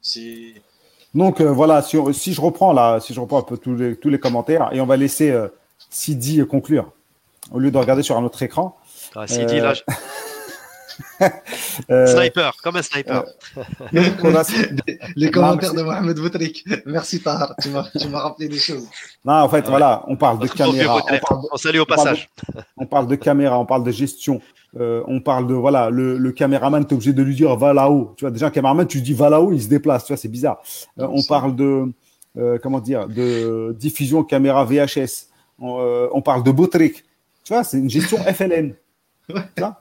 C'est. 0.00 0.54
Donc 1.14 1.40
euh, 1.40 1.52
voilà, 1.52 1.82
si, 1.82 1.96
si, 2.12 2.32
je 2.32 2.40
reprends 2.40 2.72
là, 2.72 2.98
si 2.98 3.12
je 3.14 3.20
reprends 3.20 3.38
un 3.38 3.42
peu 3.42 3.58
tous 3.58 3.76
les, 3.76 3.96
tous 3.96 4.08
les 4.08 4.18
commentaires, 4.18 4.70
et 4.72 4.80
on 4.80 4.86
va 4.86 4.96
laisser 4.96 5.30
euh, 5.30 5.48
Sidi 5.90 6.42
conclure, 6.48 6.90
au 7.50 7.58
lieu 7.58 7.70
de 7.70 7.76
regarder 7.76 8.02
sur 8.02 8.16
un 8.16 8.24
autre 8.24 8.42
écran. 8.42 8.78
Ah, 9.14 9.26
Sidi, 9.26 9.60
là, 9.60 9.74
euh, 11.90 12.06
sniper, 12.06 12.56
comme 12.62 12.76
un 12.76 12.82
sniper. 12.82 13.24
Euh, 13.56 13.62
les, 15.16 15.30
commentaires 15.30 15.74
de 15.74 15.82
Mohamed 15.82 16.18
Boutrik. 16.18 16.64
Merci 16.86 17.20
Tahar, 17.20 17.54
tu 17.60 17.68
m'as 17.70 18.20
rappelé 18.20 18.48
des 18.48 18.58
choses. 18.58 18.88
Non, 19.24 19.34
en 19.34 19.48
fait, 19.48 19.66
voilà, 19.68 20.04
on 20.08 20.16
parle 20.16 20.38
de 20.38 20.46
caméra. 20.48 21.00
On, 21.52 21.56
salue 21.56 21.78
au 21.78 21.86
passage. 21.86 22.28
On 22.76 22.86
parle 22.86 23.06
de, 23.06 23.14
caméra, 23.14 23.58
on 23.58 23.66
parle 23.66 23.84
de 23.84 23.90
gestion. 23.90 24.40
Euh, 24.80 25.02
on 25.06 25.20
parle 25.20 25.46
de 25.46 25.54
voilà 25.54 25.90
le, 25.90 26.16
le 26.16 26.32
caméraman, 26.32 26.86
tu 26.86 26.94
es 26.94 26.94
obligé 26.94 27.12
de 27.12 27.22
lui 27.22 27.34
dire 27.34 27.54
va 27.56 27.74
là-haut. 27.74 28.14
Tu 28.16 28.24
vois 28.24 28.30
déjà 28.30 28.46
un 28.46 28.50
caméraman, 28.50 28.86
tu 28.86 29.02
dis 29.02 29.12
va 29.12 29.28
là-haut, 29.28 29.52
il 29.52 29.62
se 29.62 29.68
déplace. 29.68 30.04
Tu 30.04 30.12
vois, 30.12 30.16
c'est 30.16 30.28
bizarre. 30.28 30.62
on 30.96 31.22
parle 31.22 31.54
de 31.56 31.92
comment 32.62 32.80
dire 32.80 33.06
de 33.08 33.76
diffusion 33.78 34.24
caméra 34.24 34.64
VHS. 34.64 35.28
On, 35.58 36.22
parle 36.22 36.42
de 36.42 36.50
Boutrik. 36.50 37.04
Tu 37.44 37.52
vois, 37.52 37.64
c'est 37.64 37.78
une 37.78 37.90
gestion 37.90 38.18
FLN. 38.18 38.74
Tu 39.28 39.62
vois 39.62 39.80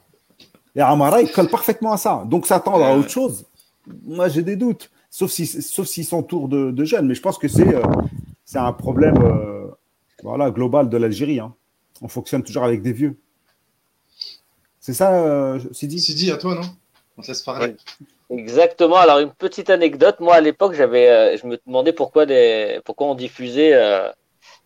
et 0.76 0.82
Amara, 0.82 1.22
il 1.22 1.32
colle 1.32 1.50
parfaitement 1.50 1.94
à 1.94 1.98
ça. 1.98 2.24
Donc 2.26 2.48
s'attendre 2.48 2.84
à 2.84 2.96
autre 2.96 3.10
chose, 3.10 3.46
moi 4.06 4.30
j'ai 4.30 4.42
des 4.42 4.56
doutes. 4.56 4.90
Sauf 5.10 5.30
si, 5.30 5.46
sauf 5.46 5.88
s'ils 5.88 6.06
s'entourent 6.06 6.48
de, 6.48 6.72
de, 6.72 6.86
jeunes. 6.86 7.08
Mais 7.08 7.16
je 7.16 7.22
pense 7.22 7.38
que 7.38 7.50
c'est 7.50 7.76
euh, 7.76 7.84
c'est 8.46 8.60
un 8.60 8.72
problème 8.72 9.18
euh, 9.22 9.68
voilà, 10.24 10.52
global 10.52 10.88
de 10.88 10.98
l'Algérie. 10.98 11.40
Hein. 11.40 11.54
On 12.02 12.08
fonctionne 12.08 12.44
toujours 12.44 12.64
avec 12.64 12.82
des 12.82 12.94
vieux. 12.94 13.18
C'est 14.80 14.94
ça, 14.94 15.14
euh, 15.14 15.60
Sidi? 15.74 16.00
Sidi, 16.00 16.32
à 16.32 16.38
toi, 16.38 16.56
non? 16.56 16.62
On 17.18 17.22
te 17.22 17.28
laisse 17.28 17.42
parler. 17.42 17.76
Exactement. 18.30 18.96
Alors, 18.96 19.20
une 19.20 19.32
petite 19.32 19.70
anecdote. 19.70 20.22
Moi, 20.22 20.36
à 20.36 20.42
l'époque, 20.42 20.74
j'avais, 20.74 21.38
je 21.38 21.46
me 21.46 21.60
demandais 21.68 21.92
pourquoi, 21.92 22.26
des, 22.26 22.80
pourquoi 22.86 23.08
on 23.08 23.16
diffusait, 23.16 23.78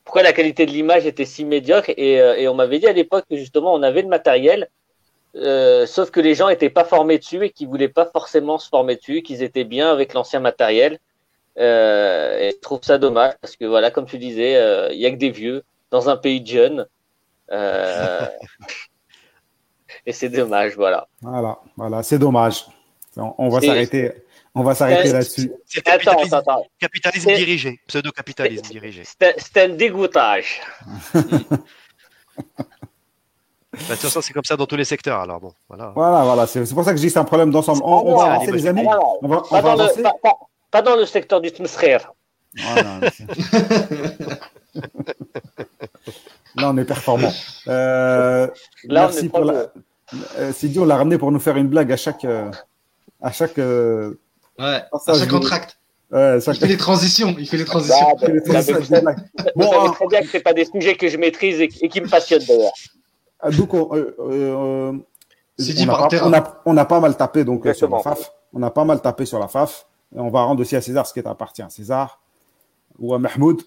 pourquoi 0.04 0.22
la 0.22 0.32
qualité 0.32 0.68
de 0.68 0.72
l'image 0.72 1.08
était 1.08 1.26
si 1.26 1.44
médiocre. 1.44 1.90
Et, 1.98 2.14
et 2.14 2.48
on 2.48 2.54
m'avait 2.54 2.78
dit 2.78 2.88
à 2.88 2.94
l'époque 2.94 3.26
que 3.28 3.36
justement, 3.36 3.74
on 3.74 3.82
avait 3.82 4.04
le 4.04 4.08
matériel 4.08 4.70
euh, 5.36 5.86
sauf 5.86 6.12
que 6.12 6.22
les 6.22 6.34
gens 6.34 6.48
n'étaient 6.48 6.70
pas 6.70 6.86
formés 6.86 7.18
dessus 7.18 7.44
et 7.44 7.50
qu'ils 7.50 7.68
voulaient 7.68 7.90
pas 7.90 8.06
forcément 8.06 8.58
se 8.58 8.70
former 8.70 8.96
dessus, 8.96 9.22
qu'ils 9.22 9.44
étaient 9.44 9.66
bien 9.66 9.92
avec 9.92 10.14
l'ancien 10.14 10.40
matériel. 10.40 11.00
Euh, 11.58 12.40
et 12.40 12.52
je 12.52 12.60
trouve 12.60 12.80
ça 12.84 12.98
dommage 12.98 13.34
parce 13.42 13.56
que 13.56 13.66
voilà, 13.66 13.92
comme 13.92 14.06
tu 14.06 14.18
disais, 14.18 14.56
euh, 14.56 14.92
il 14.94 15.00
y 15.00 15.06
a 15.06 15.12
que 15.12 15.18
des 15.18 15.32
vieux 15.32 15.64
dans 15.92 16.10
un 16.10 16.18
pays 16.18 16.42
de 16.42 16.48
jeunes. 16.48 16.88
et 20.06 20.12
c'est 20.12 20.30
dommage, 20.30 20.76
voilà. 20.76 21.08
Voilà, 21.22 21.60
voilà, 21.76 22.02
c'est 22.02 22.20
dommage. 22.20 22.66
On, 23.18 23.50
va 23.50 23.62
s'arrêter. 23.62 24.12
On 24.54 24.64
va 24.64 24.76
s'arrêter 24.76 25.12
là-dessus. 25.12 25.52
C'est 25.66 25.82
capitalisme, 25.82 26.42
capitalisme 26.80 27.34
dirigé, 27.34 27.80
pseudo-capitalisme 27.88 28.70
dirigé. 28.70 29.04
C'est 29.06 29.58
un 29.58 29.70
dégoûtage. 29.70 30.62
Bah, 33.76 33.82
de 33.82 33.94
toute 33.94 34.10
façon, 34.10 34.22
c'est 34.22 34.34
comme 34.34 34.46
ça 34.46 34.56
dans 34.56 34.66
tous 34.66 34.76
les 34.76 34.86
secteurs. 34.86 35.20
Alors 35.20 35.40
bon, 35.40 35.52
voilà. 35.68 35.92
Voilà, 35.96 36.24
voilà. 36.24 36.48
C'est 36.48 36.74
pour 36.74 36.84
ça 36.84 36.92
que 36.92 36.98
je 36.98 37.02
dis 37.02 37.08
que 37.08 37.14
c'est 37.14 37.20
un 37.20 37.26
problème 37.26 37.52
d'ensemble. 37.52 37.82
On, 37.84 38.16
va 38.16 38.34
avancer, 38.34 38.52
les 38.52 38.68
amis. 38.68 38.86
On 39.22 39.28
va, 39.28 39.42
pas, 39.42 39.62
dans 39.62 39.76
le, 39.76 39.90
pas, 40.72 40.82
dans 40.82 40.96
le, 40.96 41.06
secteur 41.06 41.42
du. 41.42 41.52
Voilà. 42.58 43.00
Là, 46.58 46.72
on 46.72 46.78
est 46.78 46.86
performant. 46.86 47.34
Euh, 47.68 48.48
Là, 48.86 49.08
merci 49.08 49.20
on 49.20 49.26
est 49.26 49.30
pour 49.30 49.44
la... 49.44 49.68
Euh, 50.38 50.54
Sidi, 50.54 50.80
on 50.80 50.86
l'a 50.86 50.96
ramené 50.96 51.18
pour 51.18 51.32
nous 51.32 51.40
faire 51.40 51.58
une 51.58 51.68
blague 51.68 51.92
à 51.92 51.98
chaque. 51.98 52.24
Euh, 52.24 52.50
à 53.22 53.32
chaque 53.32 53.58
ouais, 53.58 53.64
à 54.58 54.84
chaque 55.06 55.30
contract. 55.30 55.78
Ouais, 56.12 56.38
Il 56.38 56.56
fait 56.56 56.68
les 56.68 56.78
transitions. 56.78 57.36
Il 57.38 57.48
fait 57.48 57.58
les 57.58 57.66
transitions. 57.66 58.16
Bah, 58.22 58.28
bah, 58.48 59.02
bah, 59.04 59.16
bon, 59.56 59.72
hein. 59.74 59.92
très 59.92 60.08
bien 60.08 60.22
que 60.22 60.28
ce 60.28 60.38
pas 60.38 60.54
des 60.54 60.66
sujets 60.66 60.96
que 60.96 61.10
je 61.10 61.18
maîtrise 61.18 61.60
et, 61.60 61.68
qui 61.68 62.00
me 62.00 62.08
passionnent 62.08 62.44
d'ailleurs. 62.48 62.72
Ah, 63.46 63.52
donc, 63.52 63.74
on, 63.76 65.04
on, 66.66 66.78
a, 66.78 66.86
pas 66.86 67.00
mal 67.00 67.16
tapé 67.16 67.44
donc, 67.44 67.68
sur 67.76 67.90
la 67.90 68.00
FAF. 68.00 68.32
On 68.54 68.64
a 68.64 68.72
pas 68.72 68.86
mal 68.86 69.02
tapé 69.02 69.26
sur 69.26 69.38
la 69.38 69.48
FAF. 69.48 69.86
Et 70.16 70.20
on 70.20 70.30
va 70.30 70.42
rendre 70.42 70.62
aussi 70.62 70.76
à 70.76 70.82
César 70.82 71.06
ce 71.06 71.14
qui 71.14 71.20
appartient 71.20 71.62
à 71.62 71.70
César 71.70 72.20
ou 72.98 73.14
à 73.14 73.20
Mahmoud. 73.20 73.62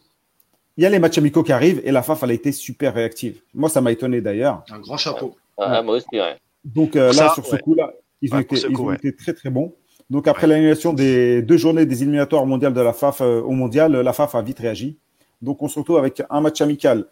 Il 0.77 0.83
y 0.83 0.87
a 0.87 0.91
les 0.91 0.99
matchs 0.99 1.19
amicaux 1.19 1.45
qui 1.45 1.53
arrivent 1.53 1.81
et 1.85 1.93
la 1.93 2.03
FAF, 2.03 2.25
elle 2.25 2.31
a 2.31 2.35
été 2.35 2.51
super 2.51 2.95
réactive. 2.95 3.41
Moi, 3.55 3.69
ça 3.69 3.81
m'a 3.81 3.93
étonné 3.93 4.21
d'ailleurs. 4.21 4.65
Un 4.69 4.81
grand 4.81 4.97
chapeau. 4.97 5.37
moi 5.57 5.83
aussi, 5.97 6.07
ouais. 6.13 6.37
Donc 6.65 6.97
euh, 6.97 7.13
là, 7.13 7.31
sur 7.35 7.47
ce 7.47 7.55
coup-là, 7.57 7.93
ils, 8.21 8.35
ont, 8.35 8.41
été, 8.41 9.15
très 9.15 9.33
très 9.33 9.51
bons. 9.51 9.73
Donc 10.11 10.27
après 10.27 10.49
l'annulation 10.49 10.93
des 10.93 11.41
deux 11.43 11.57
journées 11.57 11.87
des 11.87 12.03
éliminatoires 12.03 12.47
mondiales 12.47 12.75
de 12.75 12.81
la 12.81 12.93
FAF 12.93 13.21
euh, 13.21 13.41
au 13.41 13.53
mondial, 13.53 13.93
la 13.93 14.13
FAF 14.13 14.35
a 14.35 14.43
vite 14.43 14.59
réagi. 14.59 14.99
Donc 15.41 15.63
on 15.63 15.69
se 15.69 15.79
retrouve 15.79 15.99
avec 15.99 16.23
un 16.29 16.41
match 16.41 16.61
amical. 16.61 17.07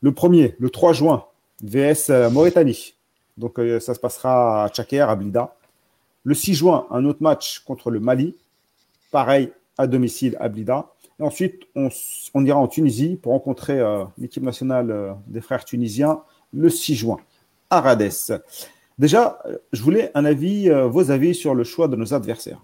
Le 0.00 0.12
premier, 0.12 0.56
le 0.58 0.70
3 0.70 0.94
juin, 0.94 1.24
VS 1.62 2.10
euh, 2.10 2.30
Mauritanie. 2.30 2.94
Donc 3.38 3.58
ça 3.80 3.94
se 3.94 3.98
passera 3.98 4.64
à 4.64 4.68
Tchaker, 4.68 5.08
à 5.08 5.16
Blida. 5.16 5.56
Le 6.24 6.34
6 6.34 6.54
juin, 6.54 6.86
un 6.90 7.04
autre 7.06 7.22
match 7.22 7.60
contre 7.60 7.90
le 7.90 7.98
Mali. 7.98 8.36
Pareil, 9.10 9.50
à 9.78 9.86
domicile 9.86 10.36
à 10.38 10.50
Blida. 10.50 10.86
Et 11.18 11.22
ensuite, 11.22 11.62
on, 11.74 11.88
ira 12.44 12.58
en 12.58 12.68
Tunisie 12.68 13.16
pour 13.16 13.32
rencontrer 13.32 13.80
l'équipe 14.18 14.42
nationale 14.42 15.16
des 15.26 15.40
frères 15.40 15.64
tunisiens 15.64 16.20
le 16.52 16.68
6 16.68 16.94
juin 16.94 17.16
à 17.70 17.80
Rades. 17.80 18.42
Déjà, 18.98 19.42
je 19.72 19.82
voulais 19.82 20.10
un 20.14 20.24
avis, 20.24 20.68
euh, 20.68 20.86
vos 20.86 21.10
avis 21.10 21.34
sur 21.34 21.54
le 21.54 21.64
choix 21.64 21.88
de 21.88 21.96
nos 21.96 22.14
adversaires. 22.14 22.60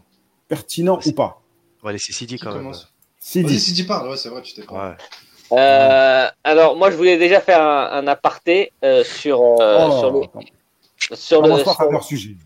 Pertinent 0.47 1.01
ou 1.07 1.13
pas? 1.13 1.43
On 1.83 1.87
va 1.87 1.93
laisser 1.93 2.13
Sidi 2.13 2.39
quand 2.39 2.55
même. 2.55 2.73
Sidi. 3.19 3.59
Sidi 3.59 3.85
parle, 3.85 4.11
ouais, 4.11 4.17
c'est 4.17 4.29
vrai, 4.29 4.43
tu 4.43 4.55
t'es 4.55 4.71
ouais. 4.71 4.97
Euh, 5.53 6.29
alors, 6.45 6.77
moi, 6.77 6.91
je 6.91 6.97
voulais 6.97 7.17
déjà 7.17 7.41
faire 7.41 7.63
un, 7.63 8.07
aparté 8.07 8.73
euh, 8.85 9.05
sur, 9.05 9.41
euh, 9.61 9.89
oh, 9.89 9.99
sur 9.99 10.11
le. 10.11 10.21
Sur 11.17 11.43
le 11.43 11.59
sur... 11.59 12.03
sujet. 12.03 12.37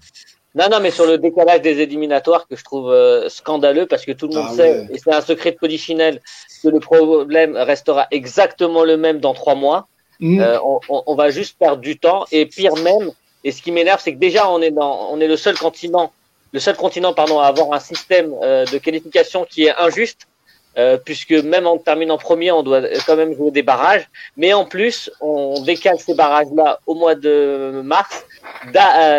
Non, 0.55 0.69
non, 0.71 0.81
mais 0.81 0.91
sur 0.91 1.07
le 1.07 1.17
décalage 1.17 1.63
des 1.63 1.81
éliminatoires 1.81 2.47
que 2.47 2.57
je 2.57 2.63
trouve 2.63 2.95
scandaleux 3.29 3.87
parce 3.87 4.05
que 4.05 4.13
tout 4.13 4.29
le 4.29 4.35
monde 4.35 4.49
ah 4.51 4.55
sait, 4.55 4.87
et 4.93 4.99
c'est 4.99 5.13
un 5.13 5.23
secret 5.23 5.53
de 5.53 5.57
polichinelle, 5.57 6.21
que 6.63 6.69
le 6.69 6.79
problème 6.79 7.57
restera 7.57 8.07
exactement 8.11 8.85
le 8.85 8.99
même 8.99 9.19
dans 9.19 9.33
trois 9.33 9.55
mois. 9.55 9.89
Mm. 10.23 10.41
Euh, 10.41 10.59
on, 10.89 11.15
va 11.17 11.31
juste 11.31 11.59
perdre 11.59 11.83
du 11.83 11.99
temps. 11.99 12.25
Et 12.31 12.47
pire 12.47 12.77
même, 12.77 13.11
et 13.45 13.51
ce 13.51 13.61
qui 13.61 13.73
m'énerve, 13.73 14.01
c'est 14.03 14.15
que 14.15 14.19
déjà 14.19 14.49
on 14.49 14.63
est 14.63 14.71
dans, 14.71 15.09
on 15.11 15.21
est 15.21 15.27
le 15.27 15.37
seul 15.37 15.59
continent, 15.59 16.13
le 16.53 16.61
seul 16.61 16.77
continent 16.77 17.13
pardon 17.13 17.41
à 17.41 17.47
avoir 17.47 17.73
un 17.73 17.81
système 17.81 18.33
euh, 18.43 18.65
de 18.65 18.79
qualification 18.79 19.45
qui 19.45 19.65
est 19.65 19.75
injuste. 19.77 20.29
Euh, 20.79 20.97
puisque 20.97 21.33
même 21.33 21.67
en 21.67 21.77
terminant 21.77 22.17
premier, 22.17 22.51
on 22.51 22.63
doit 22.63 22.83
quand 23.07 23.17
même 23.17 23.35
jouer 23.35 23.51
des 23.51 23.63
barrages. 23.63 24.09
Mais 24.37 24.53
en 24.53 24.65
plus, 24.65 25.11
on 25.21 25.61
décale 25.63 25.99
ces 26.01 26.15
barrages-là 26.15 26.81
au 26.87 26.95
mois 26.95 27.15
de 27.15 27.83
mars. 27.85 28.25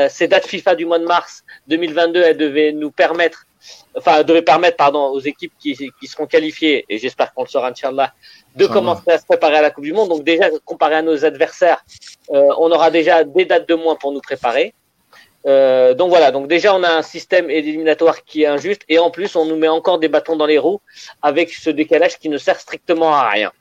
ces 0.09 0.27
dates 0.27 0.47
FIFA 0.47 0.75
du 0.75 0.85
mois 0.85 0.99
de 0.99 1.05
mars 1.05 1.43
2022, 1.67 2.21
elles 2.21 2.37
devaient 2.37 2.71
nous 2.71 2.91
permettre, 2.91 3.45
enfin, 3.95 4.23
devaient 4.23 4.41
permettre, 4.41 4.77
pardon, 4.77 5.09
aux 5.09 5.19
équipes 5.19 5.53
qui, 5.59 5.75
qui 5.75 6.07
seront 6.07 6.25
qualifiées, 6.25 6.85
et 6.89 6.97
j'espère 6.97 7.33
qu'on 7.33 7.43
le 7.43 7.49
saura, 7.49 7.69
Inch'Allah, 7.69 8.13
de 8.55 8.65
commencer 8.65 9.11
à 9.11 9.17
se 9.17 9.25
préparer 9.25 9.57
à 9.57 9.61
la 9.61 9.71
Coupe 9.71 9.83
du 9.83 9.93
Monde. 9.93 10.09
Donc 10.09 10.23
déjà, 10.23 10.49
comparé 10.65 10.95
à 10.95 11.01
nos 11.01 11.23
adversaires, 11.23 11.83
euh, 12.31 12.49
on 12.57 12.71
aura 12.71 12.89
déjà 12.91 13.23
des 13.23 13.45
dates 13.45 13.67
de 13.67 13.75
moins 13.75 13.95
pour 13.95 14.11
nous 14.11 14.21
préparer. 14.21 14.73
Euh, 15.45 15.93
donc 15.93 16.09
voilà, 16.09 16.31
donc 16.31 16.47
déjà 16.47 16.73
on 16.73 16.83
a 16.83 16.89
un 16.89 17.01
système 17.01 17.49
éliminatoire 17.49 18.23
qui 18.23 18.43
est 18.43 18.45
injuste 18.45 18.83
et 18.87 18.97
en 18.97 19.11
plus 19.11 19.35
on 19.35 19.45
nous 19.45 19.57
met 19.57 19.67
encore 19.67 19.99
des 19.99 20.07
bâtons 20.07 20.37
dans 20.37 20.45
les 20.45 20.57
roues 20.57 20.79
avec 21.21 21.51
ce 21.51 21.69
décalage 21.69 22.17
qui 22.17 22.29
ne 22.29 22.37
sert 22.37 22.59
strictement 22.59 23.13
à 23.13 23.29
rien. 23.29 23.51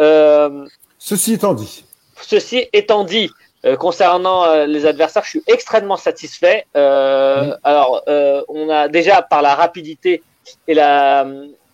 Euh, 0.00 0.64
ceci 0.98 1.32
étant 1.34 1.54
dit. 1.54 1.84
Ceci 2.20 2.68
étant 2.72 3.02
dit, 3.04 3.30
euh, 3.64 3.76
concernant 3.76 4.64
les 4.64 4.86
adversaires, 4.86 5.24
je 5.24 5.30
suis 5.30 5.42
extrêmement 5.48 5.96
satisfait. 5.96 6.66
Alors 6.74 8.02
on 8.48 8.68
a 8.70 8.88
déjà 8.88 9.22
par 9.22 9.42
la 9.42 9.54
rapidité 9.54 10.22
et 10.68 10.74
la 10.74 11.26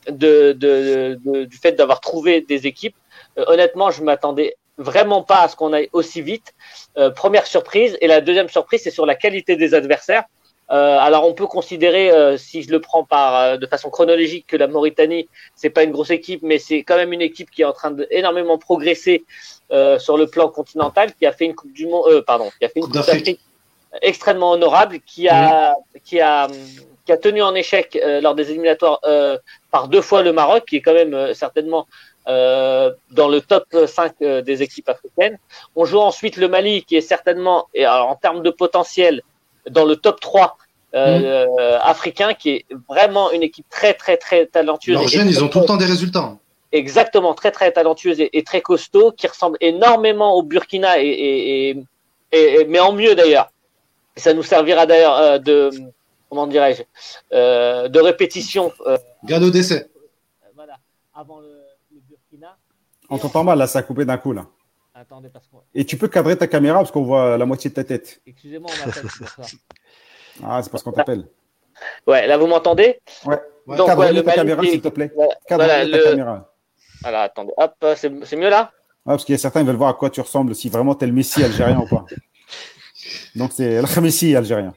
de, 0.08 0.52
de, 0.52 1.18
de, 1.24 1.44
du 1.44 1.56
fait 1.56 1.72
d'avoir 1.72 2.00
trouvé 2.00 2.40
des 2.42 2.66
équipes. 2.66 2.96
Honnêtement, 3.36 3.90
je 3.90 4.02
m'attendais 4.02 4.56
vraiment 4.78 5.22
pas 5.22 5.42
à 5.42 5.48
ce 5.48 5.56
qu'on 5.56 5.72
aille 5.72 5.88
aussi 5.92 6.22
vite. 6.22 6.54
Euh, 6.98 7.10
première 7.10 7.46
surprise. 7.46 7.96
Et 8.00 8.06
la 8.06 8.20
deuxième 8.20 8.48
surprise, 8.48 8.82
c'est 8.82 8.90
sur 8.90 9.06
la 9.06 9.14
qualité 9.14 9.56
des 9.56 9.74
adversaires. 9.74 10.24
Euh, 10.70 10.98
alors 10.98 11.28
on 11.28 11.34
peut 11.34 11.46
considérer, 11.46 12.10
euh, 12.10 12.38
si 12.38 12.62
je 12.62 12.70
le 12.70 12.80
prends 12.80 13.04
par 13.04 13.58
de 13.58 13.66
façon 13.66 13.90
chronologique, 13.90 14.46
que 14.46 14.56
la 14.56 14.66
Mauritanie 14.66 15.28
c'est 15.54 15.68
pas 15.68 15.82
une 15.82 15.92
grosse 15.92 16.08
équipe, 16.08 16.40
mais 16.42 16.58
c'est 16.58 16.84
quand 16.84 16.96
même 16.96 17.12
une 17.12 17.20
équipe 17.20 17.50
qui 17.50 17.60
est 17.60 17.66
en 17.66 17.74
train 17.74 17.90
d'énormément 17.90 18.56
progresser 18.56 19.24
sur 19.98 20.16
le 20.16 20.26
plan 20.26 20.48
continental, 20.48 21.12
qui 21.14 21.26
a 21.26 21.32
fait 21.32 21.44
une 21.44 21.54
coupe 21.54 21.72
du 21.72 21.86
monde, 21.86 22.22
pardon, 22.26 22.50
qui 22.58 22.64
a 22.64 22.68
fait 22.68 22.78
une 22.78 22.84
coupe 22.84 22.94
d'Afrique 22.94 23.40
extrêmement 24.00 24.52
honorable, 24.52 25.00
qui 25.04 25.28
a, 25.28 25.74
qui 26.02 26.20
a, 26.20 26.48
qui 27.04 27.12
a 27.12 27.16
tenu 27.18 27.42
en 27.42 27.54
échec 27.54 27.98
lors 28.22 28.34
des 28.34 28.50
éliminatoires 28.50 29.00
par 29.74 29.88
deux 29.88 30.02
fois 30.02 30.22
le 30.22 30.32
Maroc, 30.32 30.66
qui 30.68 30.76
est 30.76 30.80
quand 30.80 30.94
même 30.94 31.14
euh, 31.14 31.34
certainement 31.34 31.88
euh, 32.28 32.90
dans 33.10 33.28
le 33.28 33.40
top 33.40 33.64
5 33.86 34.14
euh, 34.22 34.42
des 34.42 34.62
équipes 34.62 34.88
africaines. 34.88 35.38
On 35.76 35.84
joue 35.84 36.00
ensuite 36.00 36.36
le 36.36 36.48
Mali, 36.48 36.84
qui 36.84 36.96
est 36.96 37.00
certainement, 37.00 37.68
et 37.74 37.86
en 37.86 38.14
termes 38.16 38.42
de 38.42 38.50
potentiel, 38.50 39.22
dans 39.68 39.84
le 39.84 39.96
top 39.96 40.20
3 40.20 40.56
euh, 40.94 41.46
mmh. 41.46 41.80
africain, 41.82 42.34
qui 42.34 42.50
est 42.50 42.66
vraiment 42.88 43.30
une 43.32 43.42
équipe 43.42 43.66
très, 43.68 43.94
très, 43.94 44.16
très 44.16 44.46
talentueuse. 44.46 45.00
Les 45.00 45.08
jeunes, 45.08 45.28
ils 45.28 45.42
ont 45.42 45.48
tout 45.48 45.60
le 45.60 45.66
temps 45.66 45.76
des 45.76 45.86
résultats. 45.86 46.36
Exactement, 46.72 47.34
très, 47.34 47.50
très 47.50 47.70
talentueuse 47.72 48.16
et, 48.18 48.42
très 48.42 48.60
costaud, 48.60 49.12
qui 49.12 49.26
ressemble 49.26 49.56
énormément 49.60 50.34
au 50.34 50.42
Burkina, 50.42 51.00
et, 51.00 51.76
et 52.32 52.64
mais 52.66 52.80
en 52.80 52.92
mieux 52.92 53.14
d'ailleurs. 53.14 53.50
Ça 54.16 54.32
nous 54.32 54.42
servira 54.42 54.86
d'ailleurs 54.86 55.40
de 55.40 55.70
comment 56.34 56.46
dirais-je, 56.48 56.82
euh, 57.32 57.88
de 57.88 58.00
répétition. 58.00 58.72
Euh, 58.86 58.98
au 59.30 59.50
décès. 59.50 59.88
voilà, 60.54 60.78
avant 61.14 61.40
le. 61.40 61.63
On 63.10 63.18
t'entend 63.18 63.44
mal, 63.44 63.58
là, 63.58 63.66
ça 63.66 63.80
a 63.80 63.82
coupé 63.82 64.04
d'un 64.04 64.16
coup, 64.16 64.32
là. 64.32 64.46
Attendez, 64.94 65.28
parce 65.28 65.46
que... 65.46 65.56
Et 65.74 65.84
tu 65.84 65.96
peux 65.96 66.08
cadrer 66.08 66.36
ta 66.36 66.46
caméra 66.46 66.78
parce 66.78 66.90
qu'on 66.90 67.02
voit 67.02 67.36
la 67.36 67.46
moitié 67.46 67.68
de 67.70 67.74
ta 67.74 67.84
tête. 67.84 68.20
Excusez-moi, 68.26 68.70
on 68.72 68.86
m'appelle 68.86 69.02
pour 69.02 69.28
ça. 69.28 69.42
Ah, 70.42 70.62
c'est 70.62 70.70
parce 70.70 70.82
qu'on 70.82 70.92
t'appelle. 70.92 71.28
Ouais, 72.06 72.26
là, 72.26 72.36
vous 72.38 72.46
m'entendez? 72.46 73.00
Ouais. 73.24 73.40
Donc, 73.66 73.86
cadre 73.86 74.12
ouais, 74.12 74.22
ta 74.22 74.32
caméra, 74.32 74.62
s'il 74.62 74.80
te 74.80 74.88
plaît. 74.88 75.12
Cadre 75.46 75.64
voilà, 75.64 75.90
ta 75.90 76.10
caméra. 76.10 76.52
Voilà, 77.02 77.22
attendez. 77.22 77.52
Hop, 77.56 77.84
c'est 77.96 78.36
mieux 78.36 78.50
là? 78.50 78.70
Ouais, 79.04 79.12
parce 79.12 79.24
qu'il 79.24 79.34
y 79.34 79.36
a 79.36 79.38
certains 79.38 79.60
qui 79.60 79.66
veulent 79.66 79.76
voir 79.76 79.90
à 79.90 79.94
quoi 79.94 80.10
tu 80.10 80.20
ressembles, 80.20 80.54
si 80.54 80.68
vraiment 80.68 80.94
t'es 80.94 81.06
le 81.06 81.12
Messi 81.12 81.42
algérien 81.42 81.78
ou 81.78 81.86
pas. 81.86 82.04
Donc, 83.34 83.52
c'est 83.52 83.82
le 83.82 84.00
Messi 84.00 84.34
algérien. 84.34 84.72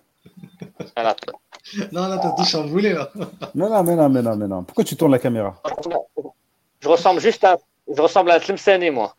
Voilà. 0.95 1.15
Non, 1.91 2.07
là, 2.07 2.17
t'as 2.21 2.31
tout 2.31 2.43
chamboulé, 2.43 2.93
là. 2.93 3.09
Non, 3.55 3.69
non, 3.69 3.83
mais 3.83 3.95
non, 3.95 4.09
mais 4.09 4.21
non, 4.21 4.35
mais 4.35 4.47
non. 4.47 4.63
Pourquoi 4.63 4.83
tu 4.83 4.95
tournes 4.95 5.11
la 5.11 5.19
caméra? 5.19 5.61
Je 6.79 6.87
ressemble 6.87 7.19
juste 7.19 7.43
à. 7.43 7.57
Je 7.95 8.01
ressemble 8.01 8.31
à 8.31 8.39
Tlemcen 8.39 8.91
moi. 8.91 9.15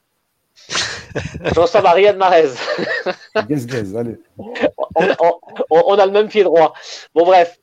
Je 1.45 1.61
ressemble 1.61 1.87
à 1.87 1.93
Riyad 1.93 2.17
Mahrez. 2.17 2.51
Guess, 3.49 3.67
guess, 3.67 3.95
allez. 3.95 4.17
On, 5.71 5.99
a 5.99 6.07
le 6.07 6.13
même 6.13 6.29
pied 6.29 6.45
droit. 6.45 6.75
Bon, 7.15 7.25
bref. 7.25 7.59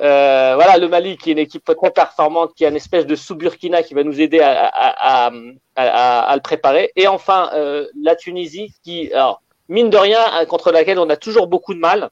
Euh, 0.00 0.54
voilà, 0.56 0.78
le 0.78 0.88
Mali 0.88 1.16
qui 1.16 1.30
est 1.30 1.32
une 1.32 1.38
équipe 1.38 1.64
très 1.64 1.90
performante, 1.90 2.54
qui 2.54 2.64
a 2.64 2.68
une 2.68 2.76
espèce 2.76 3.06
de 3.06 3.14
sous-Burkina 3.14 3.82
qui 3.82 3.94
va 3.94 4.02
nous 4.02 4.20
aider 4.20 4.40
à, 4.40 4.66
à, 4.66 5.30
à, 5.76 6.20
à, 6.20 6.34
le 6.34 6.40
préparer. 6.40 6.90
Et 6.96 7.06
enfin, 7.06 7.50
euh, 7.54 7.86
la 8.00 8.16
Tunisie 8.16 8.74
qui, 8.82 9.12
alors, 9.12 9.42
mine 9.68 9.90
de 9.90 9.96
rien, 9.96 10.44
contre 10.46 10.72
laquelle 10.72 10.98
on 10.98 11.10
a 11.10 11.16
toujours 11.16 11.46
beaucoup 11.46 11.74
de 11.74 11.78
mal. 11.78 12.10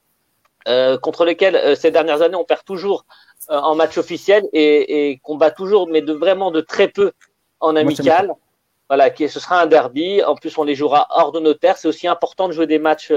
Euh, 0.67 0.99
contre 0.99 1.25
lesquels 1.25 1.75
ces 1.75 1.89
dernières 1.89 2.21
années 2.21 2.35
on 2.35 2.43
perd 2.43 2.63
toujours 2.63 3.05
en 3.47 3.73
match 3.73 3.97
officiel 3.97 4.47
et, 4.53 5.09
et 5.09 5.17
qu'on 5.23 5.35
bat 5.35 5.49
toujours, 5.49 5.87
mais 5.87 6.03
de 6.03 6.13
vraiment 6.13 6.51
de 6.51 6.61
très 6.61 6.87
peu 6.87 7.13
en 7.61 7.75
amical. 7.75 8.33
Voilà, 8.89 9.09
qui, 9.09 9.29
ce 9.29 9.39
sera 9.39 9.61
un 9.61 9.67
derby. 9.67 10.21
En 10.21 10.35
plus, 10.35 10.57
on 10.57 10.63
les 10.63 10.75
jouera 10.75 11.07
hors 11.11 11.31
de 11.31 11.39
nos 11.39 11.53
terres. 11.53 11.77
C'est 11.77 11.87
aussi 11.87 12.07
important 12.07 12.49
de 12.49 12.53
jouer 12.53 12.67
des 12.67 12.79
matchs 12.79 13.11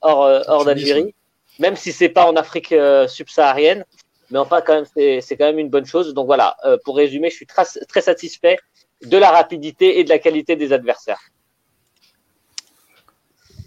hors, 0.00 0.30
hors 0.46 0.64
d'Algérie, 0.64 1.14
même 1.58 1.74
si 1.74 1.90
c'est 1.92 2.10
pas 2.10 2.26
en 2.26 2.36
Afrique 2.36 2.72
subsaharienne. 3.08 3.84
Mais 4.30 4.38
enfin, 4.38 4.60
quand 4.60 4.74
même, 4.74 5.20
c'est 5.20 5.36
quand 5.36 5.46
même 5.46 5.58
une 5.58 5.70
bonne 5.70 5.86
chose. 5.86 6.14
Donc 6.14 6.26
voilà, 6.26 6.56
pour 6.84 6.96
résumer, 6.96 7.28
je 7.28 7.34
suis 7.34 7.46
très, 7.46 7.64
très 7.88 8.02
satisfait 8.02 8.58
de 9.02 9.16
la 9.18 9.30
rapidité 9.30 9.98
et 9.98 10.04
de 10.04 10.08
la 10.08 10.20
qualité 10.20 10.54
des 10.54 10.72
adversaires. 10.72 11.20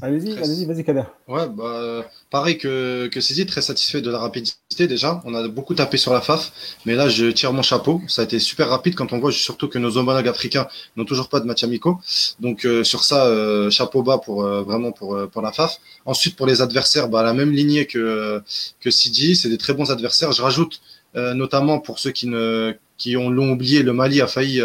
Allez-y, 0.03 0.37
allez-y, 0.37 0.65
vas-y, 0.65 0.83
Kader. 0.83 1.03
Ouais, 1.29 1.47
bah, 1.47 2.05
pareil 2.29 2.57
que, 2.57 3.07
que 3.07 3.21
Cézi, 3.21 3.45
très 3.45 3.61
satisfait 3.61 4.01
de 4.01 4.11
la 4.11 4.17
rapidité 4.17 4.85
déjà. 4.85 5.21
On 5.23 5.33
a 5.33 5.47
beaucoup 5.47 5.75
tapé 5.75 5.95
sur 5.95 6.11
la 6.11 6.19
FAF, 6.19 6.51
mais 6.85 6.95
là, 6.95 7.07
je 7.07 7.27
tire 7.27 7.53
mon 7.53 7.61
chapeau. 7.61 8.01
Ça 8.09 8.23
a 8.23 8.25
été 8.25 8.37
super 8.37 8.67
rapide 8.67 8.95
quand 8.95 9.13
on 9.13 9.19
voit 9.19 9.31
surtout 9.31 9.69
que 9.69 9.79
nos 9.79 9.95
homologues 9.95 10.27
africains 10.27 10.67
n'ont 10.97 11.05
toujours 11.05 11.29
pas 11.29 11.39
de 11.39 11.45
match 11.45 11.63
amicaux. 11.63 11.99
Donc, 12.41 12.65
euh, 12.65 12.83
sur 12.83 13.05
ça, 13.05 13.27
euh, 13.27 13.69
chapeau 13.69 14.03
bas 14.03 14.17
pour 14.17 14.43
euh, 14.43 14.61
vraiment 14.63 14.91
pour, 14.91 15.17
pour 15.31 15.41
la 15.41 15.53
FAF. 15.53 15.79
Ensuite, 16.05 16.35
pour 16.35 16.47
les 16.47 16.61
adversaires, 16.61 17.07
bah, 17.07 17.23
la 17.23 17.33
même 17.33 17.51
lignée 17.51 17.85
que, 17.85 18.41
que 18.81 18.91
Sidi, 18.91 19.37
c'est 19.37 19.47
des 19.47 19.57
très 19.57 19.73
bons 19.73 19.89
adversaires. 19.89 20.33
Je 20.33 20.41
rajoute 20.41 20.81
notamment 21.15 21.79
pour 21.79 21.99
ceux 21.99 22.11
qui 22.11 22.27
ne 22.27 22.73
qui 22.97 23.15
ont 23.17 23.29
l'ont 23.29 23.51
oublié, 23.51 23.83
le 23.83 23.93
Mali 23.93 24.19
a 24.19 24.27
failli 24.27 24.61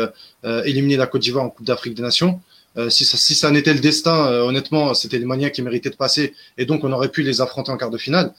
éliminer 0.64 0.96
la 0.96 1.06
Côte 1.06 1.20
d'Ivoire 1.20 1.44
en 1.44 1.50
Coupe 1.50 1.66
d'Afrique 1.66 1.94
des 1.94 2.02
Nations. 2.02 2.40
Euh, 2.78 2.90
si, 2.90 3.04
ça, 3.04 3.16
si 3.16 3.34
le 3.44 3.80
destin, 3.80 4.30
euh, 4.30 4.42
honnêtement, 4.42 4.94
c'était 4.94 5.18
les 5.18 5.24
Maliens 5.24 5.50
qui 5.50 5.62
méritaient 5.62 5.90
de 5.90 5.96
passer, 5.96 6.34
et 6.58 6.64
donc 6.64 6.84
on 6.84 6.92
aurait 6.92 7.08
pu 7.08 7.22
les 7.22 7.40
affronter 7.40 7.72
en 7.72 7.76
quart 7.76 7.90
de 7.90 7.98
finale. 7.98 8.32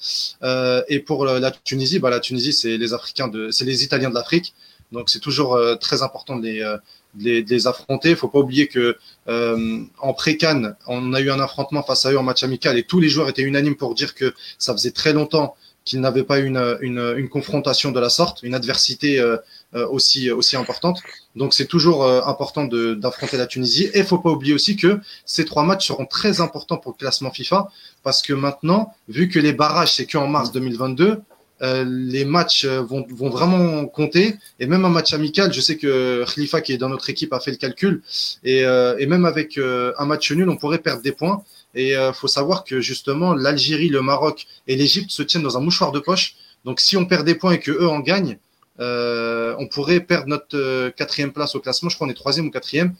Euh, 0.44 0.82
et 0.88 1.00
pour 1.00 1.26
la 1.26 1.52
Tunisie, 1.52 2.00
bah, 2.00 2.10
la 2.10 2.22
Tunisie, 2.22 2.54
c'est 2.54 2.78
les 2.78 2.94
Africains 2.94 3.30
c'est 3.52 3.66
les 3.66 3.84
Italiens 3.84 4.10
de 4.10 4.16
l'Afrique, 4.16 4.54
donc 4.94 5.10
c'est 5.10 5.20
toujours 5.20 5.60
très 5.82 6.02
important 6.04 6.38
de 6.38 6.44
les, 6.44 6.60
de 6.60 7.24
les, 7.24 7.44
de 7.44 7.50
les 7.50 7.68
affronter. 7.68 8.12
Il 8.12 8.16
faut 8.16 8.30
pas 8.30 8.40
oublier 8.40 8.68
que 8.68 8.98
en 9.28 10.14
pré-canne, 10.14 10.76
on 10.88 11.14
a 11.14 11.20
eu 11.20 11.30
un 11.32 11.40
affrontement 11.40 11.84
face 11.84 12.06
à 12.06 12.12
eux 12.14 12.18
en 12.18 12.24
match 12.24 12.44
amical, 12.44 12.78
et 12.78 12.84
tous 12.84 13.02
les 13.02 13.10
joueurs 13.10 13.28
étaient 13.28 13.42
unanimes 13.42 13.76
pour 13.76 13.94
dire 13.94 14.16
que 14.16 14.34
ça 14.58 14.72
faisait 14.74 14.92
très 14.92 15.12
longtemps 15.12 15.56
qu'ils 15.86 16.02
n'avaient 16.02 16.24
pas 16.24 16.40
une, 16.40 16.78
une, 16.82 17.16
une, 17.18 17.30
confrontation 17.30 17.92
de 17.92 18.00
la 18.00 18.10
sorte, 18.10 18.44
une 18.44 18.54
adversité 18.54 19.20
aussi, 19.74 20.32
aussi 20.32 20.56
importante. 20.56 21.02
Donc 21.36 21.54
c'est 21.54 21.66
toujours 21.66 22.04
euh, 22.04 22.22
important 22.26 22.66
d'affronter 22.66 23.38
la 23.38 23.48
Tunisie. 23.48 23.90
Et 23.94 24.04
faut 24.04 24.20
pas 24.20 24.30
oublier 24.30 24.54
aussi 24.54 24.76
que 24.76 25.00
ces 25.26 25.46
trois 25.46 25.64
matchs 25.64 25.88
seront 25.88 26.06
très 26.06 26.42
importants 26.42 26.78
pour 26.78 26.94
le 26.94 26.98
classement 26.98 27.32
FIFA, 27.32 27.70
parce 28.04 28.22
que 28.22 28.34
maintenant, 28.34 28.94
vu 29.08 29.30
que 29.30 29.40
les 29.40 29.54
barrages, 29.54 29.94
c'est 29.94 30.06
qu'en 30.06 30.28
mars 30.28 30.52
2022, 30.52 31.22
euh, 31.62 31.84
les 31.86 32.24
matchs 32.24 32.66
vont, 32.66 33.06
vont 33.10 33.30
vraiment 33.30 33.86
compter. 33.86 34.38
Et 34.60 34.66
même 34.66 34.86
un 34.86 34.90
match 34.90 35.14
amical, 35.14 35.54
je 35.54 35.60
sais 35.60 35.78
que 35.78 36.24
Khalifa, 36.34 36.62
qui 36.62 36.72
est 36.74 36.78
dans 36.78 36.90
notre 36.90 37.10
équipe, 37.10 37.34
a 37.34 37.40
fait 37.40 37.52
le 37.52 37.58
calcul. 37.58 38.02
Et, 38.44 38.60
et 38.60 39.06
même 39.06 39.26
avec 39.26 39.58
un 39.58 40.06
match 40.06 40.32
nul, 40.32 40.50
on 40.50 40.56
pourrait 40.56 40.80
perdre 40.80 41.02
des 41.02 41.12
points. 41.12 41.44
Et 41.76 41.96
euh, 41.96 42.14
faut 42.14 42.28
savoir 42.28 42.64
que 42.64 42.82
justement 42.82 43.34
l'Algérie, 43.34 43.90
le 43.90 44.02
Maroc 44.02 44.48
et 44.68 44.76
l'Égypte 44.76 45.12
se 45.12 45.24
tiennent 45.24 45.44
dans 45.44 45.58
un 45.58 45.62
mouchoir 45.62 45.92
de 45.92 46.00
poche. 46.00 46.36
Donc 46.66 46.80
si 46.80 46.98
on 46.98 47.06
perd 47.06 47.26
des 47.26 47.36
points 47.36 47.54
et 47.54 47.60
que 47.60 47.72
eux 47.72 47.88
en 47.88 48.00
gagnent, 48.00 48.38
euh, 48.80 49.56
on 49.60 49.68
pourrait 49.68 50.00
perdre 50.00 50.28
notre 50.28 50.58
euh, 50.58 50.92
quatrième 50.92 51.32
place 51.32 51.56
au 51.56 51.60
classement. 51.60 51.90
Je 51.90 51.96
crois 51.96 52.08
qu'on 52.08 52.12
est 52.12 52.16
troisième 52.16 52.48
ou 52.48 52.52
quatrième 52.52 52.96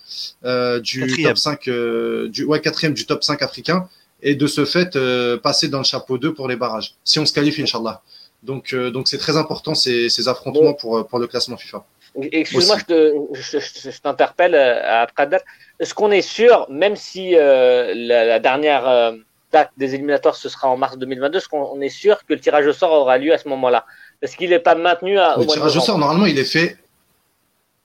euh, 0.46 0.80
du 0.80 1.24
top 1.24 1.38
5, 1.38 1.68
euh, 1.68 2.28
du 2.30 2.46
ouais 2.46 2.60
quatrième 2.60 2.94
du 2.94 3.06
top 3.06 3.24
5 3.24 3.42
africain, 3.42 3.88
et 4.22 4.36
de 4.36 4.48
ce 4.48 4.66
fait 4.66 4.98
passer 5.42 5.68
dans 5.68 5.80
le 5.80 5.86
chapeau 5.86 6.18
2 6.18 6.34
pour 6.34 6.48
les 6.48 6.56
barrages. 6.56 6.96
Si 7.04 7.20
on 7.20 7.26
se 7.26 7.34
qualifie, 7.34 7.62
inchallah. 7.62 8.02
Donc 8.44 8.74
donc 8.74 9.08
c'est 9.10 9.18
très 9.18 9.36
important 9.36 9.76
ces, 9.76 10.10
ces 10.10 10.28
affrontements 10.28 10.74
pour 10.74 11.06
pour 11.08 11.20
le 11.20 11.28
classement 11.28 11.58
FIFA. 11.58 11.86
Excuse-moi, 12.16 12.78
je 12.88 14.00
t'interpelle 14.02 14.56
à 14.56 15.02
Abkader. 15.02 15.40
Est-ce 15.80 15.94
qu'on 15.94 16.12
est 16.12 16.22
sûr, 16.22 16.68
même 16.70 16.96
si 16.96 17.36
euh, 17.36 17.94
la, 17.96 18.40
dernière 18.40 18.88
euh, 18.88 19.14
date 19.52 19.72
des 19.78 19.96
éliminatoires 19.96 20.36
ce 20.36 20.50
sera 20.50 20.68
en 20.68 20.78
mars 20.78 20.98
2022, 20.98 21.38
est-ce 21.38 21.48
qu'on 21.48 21.80
est 21.80 21.90
sûr 21.90 22.26
que 22.26 22.34
le 22.34 22.40
tirage 22.40 22.68
au 22.68 22.74
sort 22.74 22.92
aura 22.92 23.18
lieu 23.18 23.34
à 23.34 23.38
ce 23.38 23.48
moment-là? 23.48 23.86
Est-ce 24.22 24.36
qu'il 24.36 24.50
n'est 24.50 24.60
pas 24.60 24.76
maintenu 24.76 25.18
à, 25.18 25.38
au 25.38 25.42
Le 25.42 25.48
tirage 25.48 25.78
au 25.78 25.80
sort, 25.80 25.98
normalement, 25.98 26.26
il 26.26 26.38
est 26.38 26.46
fait. 26.46 26.78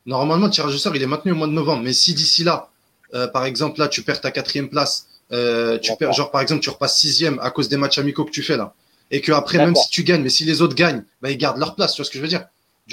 Normalement, 0.07 0.47
le 0.47 0.53
tirage 0.53 0.75
au 0.75 0.79
sort, 0.79 0.95
il 0.97 1.03
est 1.03 1.07
maintenu 1.07 1.33
au 1.33 1.35
mois 1.35 1.47
de 1.47 1.53
novembre. 1.53 1.83
Mais 1.83 1.93
si 1.93 2.15
d'ici 2.15 2.45
là, 2.45 2.69
euh, 3.15 3.29
par 3.29 3.45
exemple, 3.45 3.79
là, 3.79 3.89
tu 3.89 4.03
perds 4.03 4.21
ta 4.21 4.31
quatrième 4.31 4.69
place, 4.69 5.09
tu 5.31 5.97
perds, 5.99 6.13
genre 6.13 6.31
par 6.31 6.41
exemple, 6.41 6.63
tu 6.63 6.71
repasses 6.71 6.99
sixième 6.99 7.39
à 7.41 7.51
cause 7.51 7.69
des 7.69 7.77
matchs 7.77 7.99
amicaux 7.99 8.25
que 8.25 8.31
tu 8.31 8.43
fais 8.43 8.57
là, 8.57 8.75
et 9.11 9.21
que 9.21 9.33
après, 9.33 9.59
même 9.59 9.75
si 9.75 9.89
tu 9.91 10.05
gagnes, 10.05 10.23
mais 10.23 10.29
si 10.29 10.45
les 10.45 10.63
autres 10.63 10.75
gagnent, 10.75 11.05
bah, 11.23 11.31
ils 11.31 11.39
gardent 11.39 11.59
leur 11.59 11.75
place. 11.75 11.95
Tu 11.95 12.03
vois 12.03 12.07
ce 12.07 12.11
que 12.11 12.19
je 12.19 12.23
veux 12.23 12.29
dire? 12.29 12.47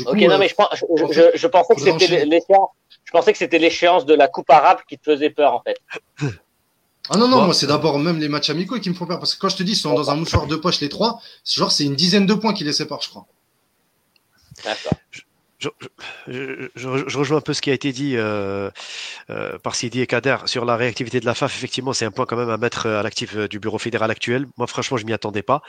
Ok, 0.06 0.22
non, 0.22 0.38
mais 0.38 0.48
je, 0.48 1.32
je, 1.36 1.48
pensais 1.48 1.76
que 1.76 1.82
c'était 1.82 2.26
l'échéance. 2.26 2.70
Je 3.04 3.12
pensais 3.12 3.34
que 3.34 3.38
c'était 3.38 3.60
l'échéance 3.60 4.06
de 4.06 4.14
la 4.14 4.30
Coupe 4.30 4.50
arabe 4.50 4.80
qui 4.88 4.98
te 4.98 5.04
faisait 5.04 5.30
peur, 5.30 5.54
en 5.54 5.62
fait. 5.62 5.78
Ah 7.14 7.18
non, 7.18 7.28
non, 7.28 7.44
moi 7.44 7.54
c'est 7.54 7.68
d'abord 7.68 8.00
même 8.00 8.20
les 8.20 8.30
matchs 8.30 8.50
amicaux 8.50 8.80
qui 8.80 8.90
me 8.90 8.96
font 8.96 9.06
peur. 9.06 9.20
Parce 9.20 9.36
que 9.36 9.40
quand 9.40 9.50
je 9.50 9.58
te 9.58 9.64
dis, 9.64 9.74
ils 9.74 9.76
sont 9.76 9.94
dans 9.94 10.10
un 10.10 10.16
mouchoir 10.16 10.48
de 10.48 10.56
poche 10.56 10.80
les 10.80 10.90
trois, 10.90 11.22
genre 11.46 11.72
c'est 11.72 11.84
une 11.84 11.96
dizaine 11.96 12.26
de 12.26 12.34
points 12.34 12.54
qui 12.54 12.64
les 12.64 12.74
séparent, 12.74 13.02
je 13.02 13.10
crois. 13.10 13.26
D'accord 14.64 14.98
je, 16.28 17.18
rejoins 17.18 17.38
un 17.38 17.42
peu 17.42 17.54
ce 17.54 17.62
qui 17.62 17.70
a 17.70 17.74
été 17.74 17.92
dit 17.92 18.14
euh, 18.16 18.70
euh, 19.30 19.58
par 19.60 19.76
Sidi 19.76 20.02
et 20.02 20.08
Kader 20.08 20.38
sur 20.46 20.66
la 20.66 20.76
réactivité 20.76 21.20
de 21.20 21.26
la 21.26 21.34
FAF. 21.34 21.56
Effectivement, 21.56 21.94
c'est 21.94 22.06
un 22.06 22.12
point 22.12 22.26
quand 22.26 22.38
même 22.38 22.50
à 22.50 22.58
mettre 22.58 22.88
à 22.88 23.04
l'actif 23.04 23.36
euh, 23.36 23.48
du 23.48 23.60
bureau 23.60 23.78
fédéral 23.78 24.10
actuel. 24.12 24.48
Moi, 24.58 24.68
franchement, 24.68 24.98
je 24.98 25.06
m'y 25.06 25.14
attendais 25.14 25.44
pas. 25.44 25.62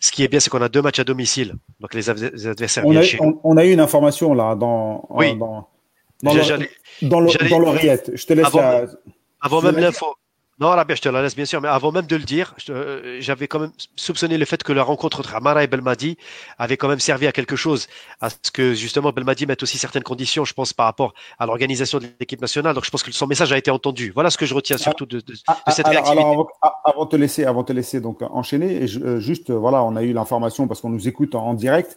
Ce 0.00 0.12
qui 0.12 0.22
est 0.22 0.28
bien, 0.28 0.40
c'est 0.40 0.50
qu'on 0.50 0.62
a 0.62 0.68
deux 0.68 0.82
matchs 0.82 1.00
à 1.00 1.04
domicile. 1.04 1.56
Donc, 1.80 1.94
les, 1.94 2.10
adversaires 2.10 2.86
on 2.86 2.96
a, 2.96 3.02
on, 3.42 3.56
a 3.56 3.64
eu 3.64 3.72
une 3.72 3.80
information 3.80 4.34
là 4.34 4.54
dans, 4.54 5.06
oui. 5.10 5.36
dans, 5.36 5.68
dans 6.22 7.20
l'oreillette. 7.20 8.12
Je 8.14 8.26
te 8.26 8.32
laisse 8.32 8.46
avant, 8.46 8.86
avant 9.40 9.62
même 9.62 9.78
l'info. 9.78 10.06
Non, 10.60 10.68
Rabia, 10.68 10.94
je 10.94 11.02
te 11.02 11.08
la 11.08 11.20
laisse 11.20 11.34
bien 11.34 11.46
sûr, 11.46 11.60
mais 11.60 11.66
avant 11.66 11.90
même 11.90 12.06
de 12.06 12.14
le 12.14 12.22
dire, 12.22 12.54
euh, 12.70 13.16
j'avais 13.18 13.48
quand 13.48 13.58
même 13.58 13.72
soupçonné 13.96 14.38
le 14.38 14.44
fait 14.44 14.62
que 14.62 14.72
la 14.72 14.84
rencontre 14.84 15.18
entre 15.18 15.34
Amara 15.34 15.64
et 15.64 15.66
Belmadi 15.66 16.16
avait 16.58 16.76
quand 16.76 16.86
même 16.86 17.00
servi 17.00 17.26
à 17.26 17.32
quelque 17.32 17.56
chose, 17.56 17.88
à 18.20 18.30
ce 18.30 18.52
que 18.52 18.72
justement 18.72 19.10
Belmadi 19.10 19.46
mette 19.46 19.64
aussi 19.64 19.78
certaines 19.78 20.04
conditions, 20.04 20.44
je 20.44 20.54
pense, 20.54 20.72
par 20.72 20.86
rapport 20.86 21.12
à 21.40 21.46
l'organisation 21.46 21.98
de 21.98 22.06
l'équipe 22.20 22.40
nationale. 22.40 22.72
Donc 22.72 22.84
je 22.84 22.90
pense 22.90 23.02
que 23.02 23.10
son 23.10 23.26
message 23.26 23.52
a 23.52 23.58
été 23.58 23.72
entendu. 23.72 24.12
Voilà 24.14 24.30
ce 24.30 24.38
que 24.38 24.46
je 24.46 24.54
retiens 24.54 24.78
surtout 24.78 25.06
de, 25.06 25.18
de, 25.18 25.34
ah, 25.48 25.58
cette 25.72 25.86
alors, 25.86 26.04
réactivité. 26.04 26.22
Alors, 26.22 26.80
avant, 26.84 27.04
de 27.04 27.10
te 27.10 27.16
laisser, 27.16 27.44
avant 27.44 27.62
de 27.62 27.66
te 27.66 27.72
laisser 27.72 28.00
donc 28.00 28.22
enchaîner, 28.22 28.84
et 28.84 28.96
euh, 28.98 29.18
juste 29.18 29.50
voilà, 29.50 29.82
on 29.82 29.96
a 29.96 30.04
eu 30.04 30.12
l'information 30.12 30.68
parce 30.68 30.80
qu'on 30.80 30.90
nous 30.90 31.08
écoute 31.08 31.34
en, 31.34 31.54
direct. 31.54 31.96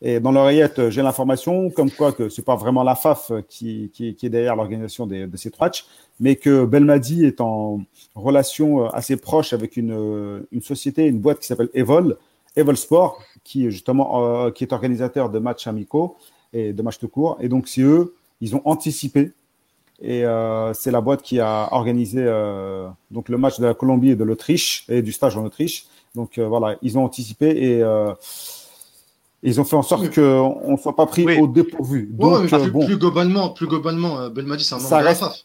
Et 0.00 0.20
dans 0.20 0.30
l'oreillette, 0.30 0.90
j'ai 0.90 1.02
l'information 1.02 1.70
comme 1.70 1.90
quoi 1.90 2.12
que 2.12 2.28
c'est 2.28 2.44
pas 2.44 2.54
vraiment 2.54 2.84
la 2.84 2.94
FAF 2.94 3.32
qui, 3.48 3.90
qui, 3.92 4.14
est 4.22 4.28
derrière 4.28 4.54
l'organisation 4.54 5.06
de 5.06 5.28
ces 5.36 5.50
trois 5.50 5.70
mais 6.20 6.36
que 6.36 6.64
Belmadi 6.64 7.24
est 7.24 7.40
en 7.40 7.80
relation 8.14 8.84
euh, 8.84 8.88
assez 8.88 9.16
proche 9.16 9.52
avec 9.52 9.76
une, 9.76 9.92
euh, 9.92 10.40
une 10.52 10.62
société, 10.62 11.06
une 11.06 11.20
boîte 11.20 11.40
qui 11.40 11.46
s'appelle 11.46 11.70
Evol, 11.74 12.16
Evol 12.56 12.76
Sport, 12.76 13.22
qui 13.44 13.70
justement 13.70 14.24
euh, 14.24 14.50
qui 14.50 14.64
est 14.64 14.72
organisateur 14.72 15.30
de 15.30 15.38
matchs 15.38 15.66
amicaux 15.66 16.16
et 16.52 16.72
de 16.72 16.82
matchs 16.82 16.98
de 16.98 17.06
cours. 17.06 17.38
Et 17.40 17.48
donc 17.48 17.68
c'est 17.68 17.82
eux, 17.82 18.14
ils 18.40 18.56
ont 18.56 18.62
anticipé. 18.64 19.32
Et 20.00 20.22
c'est 20.74 20.92
la 20.92 21.00
boîte 21.00 21.22
qui 21.22 21.40
a 21.40 21.70
organisé 21.72 22.24
donc 23.10 23.28
le 23.28 23.36
match 23.36 23.58
de 23.58 23.66
la 23.66 23.74
Colombie 23.74 24.10
et 24.10 24.14
de 24.14 24.22
l'Autriche 24.22 24.84
et 24.88 25.02
du 25.02 25.10
stage 25.10 25.36
en 25.36 25.44
Autriche. 25.44 25.86
Donc 26.14 26.38
voilà, 26.38 26.76
ils 26.82 26.96
ont 26.96 27.04
anticipé 27.04 27.48
et 27.48 27.84
ils 29.42 29.60
ont 29.60 29.64
fait 29.64 29.76
en 29.76 29.82
sorte 29.82 30.12
qu'on 30.14 30.72
ne 30.72 30.76
soit 30.76 30.96
pas 30.96 31.06
pris 31.06 31.38
au 31.38 31.46
dépourvu. 31.46 32.08
Donc, 32.12 32.48
plus, 32.48 32.70
bon, 32.70 32.84
plus, 32.84 32.96
globalement, 32.96 33.50
plus 33.50 33.66
globalement, 33.66 34.28
Belmadi, 34.30 34.64
c'est 34.64 34.74
un 34.74 34.78
membre 34.78 34.98
de 34.98 35.04
la 35.04 35.14
FAF. 35.14 35.44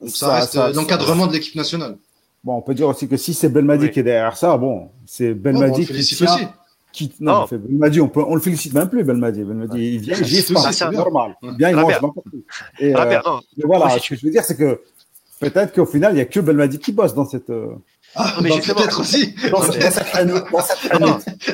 Donc 0.00 0.10
ça, 0.10 0.34
reste 0.34 0.58
l'encadrement 0.74 1.26
de 1.26 1.32
l'équipe 1.32 1.54
nationale. 1.54 1.98
Bon, 2.42 2.56
on 2.56 2.62
peut 2.62 2.74
dire 2.74 2.88
aussi 2.88 3.06
que 3.06 3.16
si 3.16 3.34
c'est 3.34 3.50
Belmadi 3.50 3.90
qui 3.90 4.00
est 4.00 4.02
derrière 4.02 4.36
ça, 4.36 4.56
bon, 4.56 4.90
c'est 5.04 5.34
Belmadi 5.34 5.80
qui 5.80 5.86
félicite 5.86 6.22
aussi. 6.22 6.46
Qui, 6.92 7.12
non, 7.20 7.44
oh. 7.44 7.56
Belmadi, 7.56 8.00
on 8.00 8.08
peut, 8.08 8.24
on 8.26 8.34
le 8.34 8.40
félicite 8.40 8.72
même 8.72 8.88
plus, 8.88 9.04
Belmadi. 9.04 9.44
Belmadi, 9.44 9.94
il 9.94 10.00
vient, 10.00 10.16
il 10.16 10.54
pas, 10.54 10.72
c'est 10.72 10.90
normal. 10.90 11.36
Bien, 11.56 11.70
il 11.70 11.76
mange 11.76 11.92
n'importe 11.92 12.26
où. 12.32 12.42
Et, 12.80 12.96
euh, 12.96 13.20
voilà, 13.64 13.90
ce 13.90 14.08
que 14.08 14.16
je 14.16 14.26
veux 14.26 14.32
dire, 14.32 14.42
c'est 14.42 14.56
que 14.56 14.80
peut-être 15.38 15.72
qu'au 15.74 15.86
final, 15.86 16.12
il 16.12 16.16
n'y 16.16 16.20
a 16.22 16.24
que 16.24 16.40
Belmadi 16.40 16.78
qui 16.78 16.92
bosse 16.92 17.14
dans 17.14 17.26
cette, 17.26 17.50
euh, 17.50 17.74
ah, 18.16 18.36
mais 18.40 18.50
peut-être 18.60 19.00
aussi. 19.00 19.34
Dans, 19.50 19.60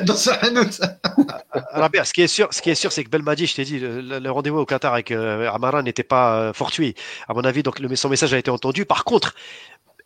Dans 0.05 0.15
sa 0.15 0.39
Rabia, 1.71 2.03
ce 2.03 2.13
qui 2.13 2.23
est 2.23 2.27
sûr, 2.27 2.47
ce 2.51 2.61
qui 2.61 2.69
est 2.69 2.75
sûr, 2.75 2.91
c'est 2.91 3.03
que 3.03 3.09
Belmadi, 3.09 3.45
je 3.45 3.55
t'ai 3.55 3.63
dit, 3.63 3.79
le, 3.79 4.29
rendez-vous 4.29 4.59
au 4.59 4.65
Qatar 4.65 4.93
avec 4.93 5.11
euh, 5.11 5.51
Amara 5.51 5.83
n'était 5.83 6.03
pas 6.03 6.37
euh, 6.37 6.53
fortuit. 6.53 6.95
À 7.27 7.33
mon 7.33 7.41
avis, 7.41 7.61
donc 7.63 7.79
le, 7.79 7.95
son 7.95 8.09
message 8.09 8.33
a 8.33 8.37
été 8.37 8.49
entendu. 8.49 8.85
Par 8.85 9.03
contre, 9.03 9.35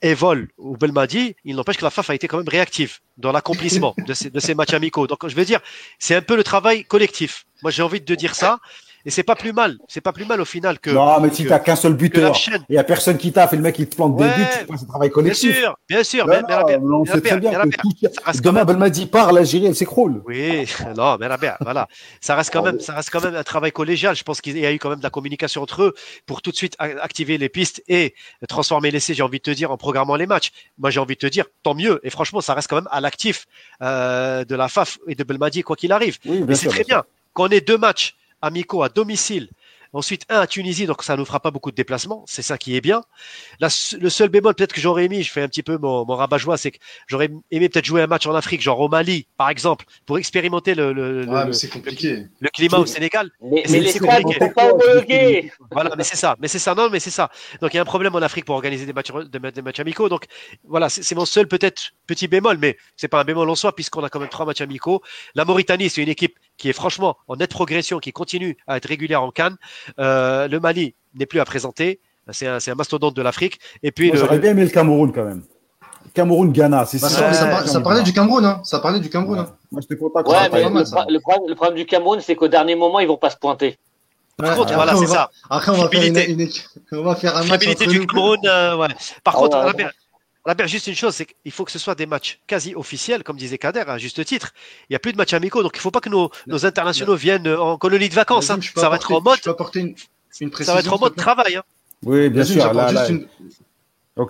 Evol 0.01 0.49
ou 0.57 0.75
Belmadi, 0.77 1.35
il 1.45 1.55
n'empêche 1.55 1.77
que 1.77 1.83
la 1.83 1.89
FAF 1.89 2.09
a 2.09 2.15
été 2.15 2.27
quand 2.27 2.37
même 2.37 2.49
réactive 2.49 2.99
dans 3.17 3.31
l'accomplissement 3.31 3.95
de 3.97 4.13
ces, 4.13 4.29
de 4.29 4.39
ces 4.39 4.53
matchs 4.53 4.73
amicaux. 4.73 5.07
Donc, 5.07 5.27
je 5.27 5.35
veux 5.35 5.45
dire, 5.45 5.61
c'est 5.99 6.15
un 6.15 6.21
peu 6.21 6.35
le 6.35 6.43
travail 6.43 6.83
collectif. 6.83 7.45
Moi, 7.61 7.71
j'ai 7.71 7.83
envie 7.83 8.01
de 8.01 8.15
dire 8.15 8.35
ça. 8.35 8.59
Et 9.05 9.09
c'est 9.09 9.23
pas 9.23 9.35
plus 9.35 9.53
mal. 9.53 9.77
C'est 9.87 10.01
pas 10.01 10.13
plus 10.13 10.25
mal 10.25 10.41
au 10.41 10.45
final 10.45 10.79
que. 10.79 10.91
Non, 10.91 11.19
mais 11.19 11.31
si 11.31 11.45
t'as 11.45 11.59
qu'un 11.59 11.75
seul 11.75 11.93
buteur, 11.93 12.35
il 12.69 12.75
y 12.75 12.77
a 12.77 12.83
personne 12.83 13.17
qui 13.17 13.31
t'a 13.31 13.47
fait 13.47 13.55
le 13.55 13.61
mec 13.61 13.77
il 13.79 13.87
te 13.87 13.95
plante 13.95 14.15
des 14.17 14.25
buts, 14.25 14.45
c'est 14.77 14.83
un 14.83 14.87
travail 14.87 15.09
collectif. 15.09 15.51
Bien 15.51 15.61
sûr, 15.61 15.77
bien 15.89 16.03
sûr. 16.03 16.27
mais, 16.27 16.41
mais, 16.47 16.77
on 16.77 17.05
sait 17.05 17.21
très 17.21 17.39
bien 17.39 17.51
que 17.51 18.41
demain 18.41 18.65
Belmadi 18.65 19.05
part, 19.07 19.33
l'Algérie 19.33 19.65
elle 19.67 19.75
s'écroule. 19.75 20.21
Oui, 20.25 20.65
non, 20.97 21.17
mais 21.19 21.27
voilà. 21.61 21.87
Ça 22.19 22.35
reste 22.35 22.51
quand 22.51 22.63
même, 22.63 22.79
ça 22.79 22.93
reste 22.93 23.09
quand 23.09 23.23
même 23.23 23.35
un 23.35 23.43
travail 23.43 23.71
collégial. 23.71 24.15
Je 24.15 24.23
pense 24.23 24.41
qu'il 24.41 24.57
y 24.57 24.65
a 24.65 24.71
eu 24.71 24.79
quand 24.79 24.89
même 24.89 24.99
de 24.99 25.03
la 25.03 25.09
communication 25.09 25.61
entre 25.61 25.83
eux 25.83 25.93
pour 26.25 26.41
tout 26.41 26.51
de 26.51 26.55
suite 26.55 26.75
activer 26.79 27.37
les 27.37 27.49
pistes 27.49 27.83
et 27.87 28.13
transformer 28.47 28.91
l'essai, 28.91 29.13
j'ai 29.13 29.23
envie 29.23 29.39
de 29.39 29.43
te 29.43 29.51
dire, 29.51 29.71
en 29.71 29.77
programmant 29.77 30.15
les 30.15 30.27
matchs. 30.27 30.51
Moi, 30.77 30.89
j'ai 30.89 30.99
envie 30.99 31.15
de 31.15 31.19
te 31.19 31.27
dire, 31.27 31.45
tant 31.63 31.75
mieux. 31.75 31.99
Et 32.03 32.09
franchement, 32.09 32.41
ça 32.41 32.53
reste 32.53 32.69
quand 32.69 32.75
même 32.75 32.89
à 32.91 33.01
l'actif 33.01 33.45
euh, 33.81 34.45
de 34.45 34.55
la 34.55 34.67
FAF 34.67 34.99
et 35.07 35.15
de 35.15 35.23
Belmadi, 35.23 35.61
quoi 35.61 35.75
qu'il 35.75 35.91
arrive. 35.91 36.17
mais 36.25 36.55
c'est 36.55 36.69
très 36.69 36.83
bien. 36.83 37.03
Qu'on 37.33 37.47
ait 37.47 37.61
deux 37.61 37.77
matchs 37.77 38.15
amicaux 38.41 38.83
à 38.83 38.89
domicile 38.89 39.49
Ensuite, 39.93 40.25
un 40.29 40.39
à 40.39 40.47
Tunisie, 40.47 40.85
donc 40.85 41.03
ça 41.03 41.17
nous 41.17 41.25
fera 41.25 41.41
pas 41.41 41.51
beaucoup 41.51 41.69
de 41.69 41.75
déplacements. 41.75 42.23
C'est 42.25 42.41
ça 42.41 42.57
qui 42.57 42.77
est 42.77 42.81
bien. 42.81 43.03
Le 43.59 44.09
seul 44.09 44.29
bémol 44.29 44.55
peut-être 44.55 44.71
que 44.71 44.79
j'aurais 44.79 45.09
mis, 45.09 45.21
je 45.21 45.31
fais 45.31 45.41
un 45.41 45.49
petit 45.49 45.63
peu 45.63 45.77
mon, 45.77 46.05
mon 46.05 46.15
rabat-joie, 46.15 46.55
c'est 46.55 46.71
que 46.71 46.77
j'aurais 47.07 47.29
aimé 47.51 47.67
peut-être 47.67 47.85
jouer 47.85 48.01
un 48.01 48.07
match 48.07 48.25
en 48.25 48.33
Afrique, 48.33 48.61
genre 48.61 48.79
au 48.79 48.87
Mali, 48.87 49.27
par 49.35 49.49
exemple, 49.49 49.85
pour 50.05 50.17
expérimenter 50.17 50.75
le, 50.75 50.93
le, 50.93 51.25
le, 51.25 51.69
compliqué. 51.69 52.27
le, 52.39 52.49
climat 52.49 52.77
au 52.77 52.85
Sénégal. 52.85 53.31
Mais, 53.41 53.63
mais 53.69 53.81
les 53.81 53.91
stades 53.91 54.25
ne 54.25 54.33
sont 54.33 54.49
pas 54.55 54.71
homologués. 54.71 55.51
Voilà, 55.71 55.93
mais 55.97 56.05
c'est 56.05 56.15
ça. 56.15 56.37
Mais 56.39 56.47
c'est 56.47 56.59
ça. 56.59 56.73
Non, 56.73 56.89
mais 56.89 57.01
c'est 57.01 57.09
ça. 57.09 57.29
Donc 57.59 57.73
il 57.73 57.75
y 57.75 57.79
a 57.79 57.81
un 57.81 57.85
problème 57.85 58.15
en 58.15 58.21
Afrique 58.21 58.45
pour 58.45 58.55
organiser 58.55 58.85
des 58.85 58.93
matchs, 58.93 59.11
des 59.11 59.61
matchs 59.61 59.79
amicaux. 59.81 60.07
Donc 60.07 60.25
voilà, 60.63 60.87
c'est 60.87 61.15
mon 61.15 61.25
seul 61.25 61.49
peut-être 61.49 61.91
petit 62.07 62.29
bémol, 62.29 62.57
mais 62.59 62.77
c'est 62.95 63.09
pas 63.09 63.19
un 63.19 63.25
bémol 63.25 63.49
en 63.49 63.55
soi 63.55 63.75
puisqu'on 63.75 64.03
a 64.05 64.09
quand 64.09 64.21
même 64.21 64.29
trois 64.29 64.45
matchs 64.45 64.61
amicaux. 64.61 65.01
La 65.35 65.43
Mauritanie, 65.43 65.89
c'est 65.89 66.01
une 66.01 66.09
équipe 66.09 66.37
qui 66.57 66.69
est 66.69 66.73
franchement 66.73 67.17
en 67.27 67.37
nette 67.37 67.51
progression, 67.51 67.99
qui 67.99 68.11
continue 68.11 68.57
à 68.67 68.77
être 68.77 68.85
régulière 68.85 69.23
en 69.23 69.31
Cannes. 69.31 69.57
Euh, 69.99 70.47
le 70.47 70.59
Mali 70.59 70.95
n'est 71.15 71.25
plus 71.25 71.39
à 71.39 71.45
présenter. 71.45 71.99
C'est 72.29 72.47
un, 72.47 72.57
un, 72.65 72.75
mastodonte 72.75 73.15
de 73.15 73.21
l'Afrique. 73.21 73.59
Et 73.83 73.91
puis, 73.91 74.11
j'aurais 74.13 74.39
bien 74.39 74.51
aimé 74.51 74.63
le 74.63 74.69
Cameroun 74.69 75.11
quand 75.11 75.25
même. 75.25 75.43
Cameroun-Ghana, 76.13 76.85
c'est 76.85 77.01
bah, 77.01 77.09
ça. 77.09 77.33
Ça, 77.33 77.65
ça, 77.65 77.81
parlait 77.81 78.03
du 78.03 78.13
Cameroun, 78.13 78.45
hein. 78.45 78.61
Ça 78.63 78.79
parlait 78.79 78.99
du 78.99 79.09
Cameroun. 79.09 79.39
Hein. 79.39 79.47
Moi, 79.71 79.81
j'étais 79.81 79.95
content. 79.95 80.21
Ouais, 80.29 80.49
mais 80.51 80.63
le, 80.63 81.19
problème, 81.19 81.47
le, 81.47 81.55
problème, 81.55 81.75
du 81.75 81.85
Cameroun, 81.85 82.19
c'est 82.21 82.35
qu'au 82.35 82.47
dernier 82.47 82.75
moment, 82.75 82.99
ils 82.99 83.07
vont 83.07 83.17
pas 83.17 83.29
se 83.29 83.37
pointer. 83.37 83.77
Par 84.37 84.55
contre, 84.55 84.73
voilà, 84.73 84.95
c'est 84.95 85.07
ça. 85.07 85.29
Après, 85.49 85.71
on 85.71 85.75
va, 85.75 85.89
faire 85.89 86.03
une, 86.03 86.49
on 86.91 87.03
va 87.03 87.15
faire 87.15 87.37
un 87.37 87.43
match. 87.45 87.67
Entre 87.67 87.85
du 87.87 88.05
Cameroun, 88.05 88.39
euh, 88.45 88.77
ouais. 88.77 88.87
Par 89.23 89.35
ah, 89.35 89.39
contre, 89.39 89.65
ouais, 89.65 89.85
Albert, 90.45 90.67
juste 90.67 90.87
une 90.87 90.95
chose, 90.95 91.13
c'est 91.13 91.25
qu'il 91.25 91.51
faut 91.51 91.65
que 91.65 91.71
ce 91.71 91.77
soit 91.77 91.93
des 91.93 92.07
matchs 92.07 92.39
quasi 92.47 92.73
officiels, 92.73 93.23
comme 93.23 93.37
disait 93.37 93.59
Kader, 93.59 93.83
à 93.87 93.97
juste 93.99 94.23
titre. 94.25 94.53
Il 94.89 94.93
n'y 94.93 94.95
a 94.95 94.99
plus 94.99 95.11
de 95.11 95.17
matchs 95.17 95.33
amicaux, 95.33 95.61
donc 95.61 95.73
il 95.75 95.79
ne 95.79 95.81
faut 95.81 95.91
pas 95.91 95.99
que 95.99 96.09
nos, 96.09 96.31
nos 96.47 96.65
internationaux 96.65 97.15
viennent 97.15 97.47
en 97.47 97.77
colonie 97.77 98.09
de 98.09 98.15
vacances. 98.15 98.49
Hein. 98.49 98.59
Ça, 98.75 98.89
va 98.89 98.95
être 98.95 99.11
en 99.11 99.21
mode, 99.21 99.39
une, 99.75 99.95
une 100.39 100.53
ça 100.53 100.73
va 100.73 100.79
être 100.79 100.93
en 100.93 100.99
mode 100.99 101.15
travail. 101.15 101.57
Hein. 101.57 101.63
Oui, 102.03 102.29
bien 102.29 102.43
sûr. 102.43 102.61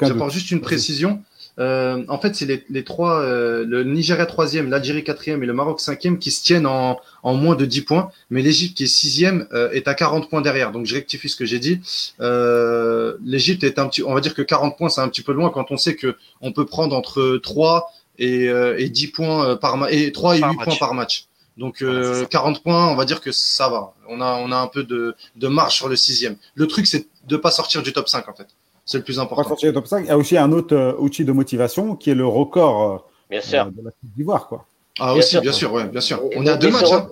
J'apporte 0.02 0.34
juste 0.34 0.52
une 0.52 0.62
précision. 0.62 1.24
Euh, 1.60 2.04
en 2.08 2.18
fait, 2.18 2.36
c'est 2.36 2.46
les, 2.46 2.64
les, 2.70 2.84
trois, 2.84 3.22
euh, 3.22 3.66
le 3.66 3.84
Nigeria 3.84 4.26
troisième, 4.26 4.70
l'Algérie 4.70 5.04
quatrième 5.04 5.44
et 5.44 5.46
le 5.46 5.54
Maroc 5.54 5.80
cinquième 5.80 6.18
qui 6.18 6.32
se 6.32 6.44
tiennent 6.44 6.66
en, 6.66 7.00
en 7.24 7.34
moins 7.34 7.56
de 7.56 7.66
10 7.66 7.82
points, 7.82 8.12
mais 8.30 8.42
l'Égypte 8.42 8.78
qui 8.78 8.86
est 8.86 8.88
sixième 8.88 9.48
euh, 9.54 9.70
est 9.72 9.88
à 9.88 9.94
40 9.94 10.30
points 10.30 10.42
derrière. 10.42 10.72
Donc 10.72 10.86
je 10.86 10.96
rectifie 10.96 11.30
ce 11.30 11.36
que 11.36 11.46
j'ai 11.46 11.60
dit. 11.60 11.82
Euh, 12.20 13.18
L'Égypte 13.24 13.64
est 13.64 13.80
un 13.80 13.88
petit, 13.88 14.04
on 14.04 14.14
va 14.14 14.22
dire 14.22 14.34
que 14.34 14.42
40 14.42 14.78
points 14.78 14.90
c'est 14.90 15.02
un 15.02 15.10
petit 15.10 15.22
peu 15.22 15.34
loin 15.34 15.50
quand 15.50 15.72
on 15.72 15.78
sait 15.78 15.96
que 15.96 16.16
on 16.42 16.52
peut 16.52 16.66
prendre 16.66 16.96
entre 16.96 17.38
3 17.38 17.92
et, 18.18 18.50
euh, 18.50 18.80
et 18.80 18.90
10 18.90 19.08
points 19.08 19.56
par 19.58 19.78
match 19.78 19.94
et 19.94 20.12
3 20.12 20.38
et 20.38 20.42
8 20.42 20.58
points 20.64 20.76
par 20.80 20.94
match. 20.94 21.26
Donc 21.58 21.84
40 22.30 22.64
points, 22.64 22.88
on 22.88 22.96
va 22.96 23.06
dire 23.06 23.22
que 23.22 23.32
ça 23.32 23.70
va. 23.70 23.94
On 24.08 24.22
a 24.22 24.36
on 24.36 24.52
a 24.52 24.58
un 24.58 24.68
peu 24.68 24.84
de, 24.84 25.16
de 25.36 25.48
marge 25.48 25.76
sur 25.76 25.90
le 25.90 25.96
sixième. 25.96 26.38
Le 26.56 26.66
truc 26.66 26.88
c'est 26.88 27.08
de 27.28 27.36
pas 27.38 27.52
sortir 27.52 27.84
du 27.84 27.94
top 27.94 28.08
5 28.08 28.28
en 28.30 28.34
fait. 28.34 28.48
C'est 28.86 28.98
le 28.98 29.04
plus 29.04 29.20
important. 29.20 29.56
Il 29.62 30.06
y 30.06 30.10
a 30.10 30.18
aussi 30.18 30.38
un 30.38 30.52
autre 30.52 30.76
euh, 30.76 30.94
outil 30.98 31.24
de 31.24 31.32
motivation 31.32 31.96
qui 31.96 32.10
est 32.10 32.16
le 32.16 32.26
record 32.26 32.92
euh, 32.92 32.98
bien 33.30 33.42
sûr. 33.42 33.66
de 33.66 33.78
la 33.78 33.92
Côte 33.92 34.12
d'Ivoire. 34.16 34.48
Quoi. 34.48 34.66
Ah, 35.00 35.14
aussi, 35.14 35.40
bien 35.40 35.52
sûr, 35.52 35.72
ouais, 35.72 35.86
bien 35.86 36.02
sûr. 36.02 36.22
On 36.36 36.46
est 36.46 36.50
à 36.50 36.58
deux 36.58 36.72
matchs. 36.72 36.92
Hein. 36.92 37.08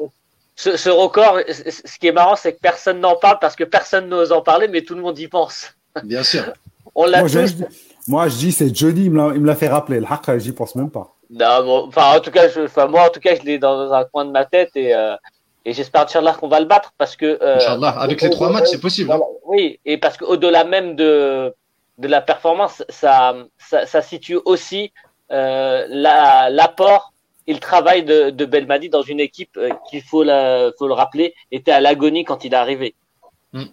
Ce, 0.56 0.90
record, 0.90 1.40
ce 1.48 2.00
qui 2.00 2.08
est 2.08 2.12
marrant, 2.12 2.36
c'est 2.36 2.54
que 2.54 2.60
personne 2.60 3.00
n'en 3.00 3.16
parle 3.16 3.38
parce 3.40 3.56
que 3.56 3.64
personne 3.64 4.10
n'ose 4.10 4.34
en 4.34 4.42
parler, 4.42 4.68
mais 4.68 4.82
tout 4.82 4.94
le 4.94 5.02
monde 5.02 5.18
y 5.18 5.28
pense. 5.28 5.74
Bien 6.04 6.24
sûr. 6.24 6.44
On 6.96 7.06
l'a 7.06 7.20
moi, 7.20 7.28
je, 7.28 7.40
moi, 8.08 8.28
je 8.28 8.36
dis, 8.36 8.52
c'est 8.52 8.76
Johnny, 8.76 9.06
il 9.06 9.12
me 9.12 9.46
l'a 9.46 9.56
fait 9.56 9.70
rappeler. 9.70 10.00
Le 10.00 10.06
hack, 10.10 10.38
j'y 10.40 10.52
pense 10.52 10.76
même 10.76 10.90
pas. 10.90 11.16
Non, 11.30 11.86
enfin, 11.88 12.18
en 12.18 12.20
tout 12.20 12.32
cas, 12.32 12.50
je, 12.50 12.62
enfin, 12.62 12.88
moi, 12.88 13.06
en 13.08 13.10
tout 13.10 13.20
cas, 13.20 13.36
je 13.36 13.44
l'ai 13.44 13.60
dans 13.60 13.94
un 13.94 14.04
coin 14.04 14.26
de 14.26 14.32
ma 14.32 14.46
tête 14.46 14.72
et, 14.76 14.96
euh, 14.96 15.16
et 15.64 15.74
j'espère, 15.74 16.04
Inch'Allah, 16.04 16.34
qu'on 16.34 16.48
va 16.48 16.60
le 16.60 16.66
battre 16.66 16.92
parce 16.98 17.16
que. 17.16 17.38
Euh, 17.42 17.82
avec 17.82 18.22
les 18.22 18.30
trois 18.32 18.50
matchs, 18.50 18.70
c'est 18.72 18.80
possible. 18.80 19.12
Hein. 19.12 19.20
Oui, 19.50 19.80
et 19.84 19.98
parce 19.98 20.16
qu'au-delà 20.16 20.64
même 20.64 20.96
de, 20.96 21.56
de 21.98 22.08
la 22.08 22.22
performance, 22.22 22.84
ça, 22.88 23.36
ça, 23.58 24.02
situe 24.04 24.38
aussi 24.46 24.94
euh, 25.32 25.88
l'apport 25.90 27.14
et 27.48 27.54
le 27.54 27.60
travail 27.60 28.04
de, 28.04 28.30
de, 28.30 28.46
Belmadi 28.46 28.90
dans 28.90 29.02
une 29.02 29.20
équipe 29.20 29.58
euh, 29.58 29.72
qu'il 29.90 30.04
faut, 30.04 30.24
faut 30.24 30.88
le 30.88 30.94
rappeler 30.94 31.34
était 31.52 31.72
à 31.72 31.82
l'agonie 31.82 32.26
quand 32.26 32.46
il 32.46 32.54
est 32.54 32.58
arrivé. 32.58 32.94
Mm. 33.54 33.64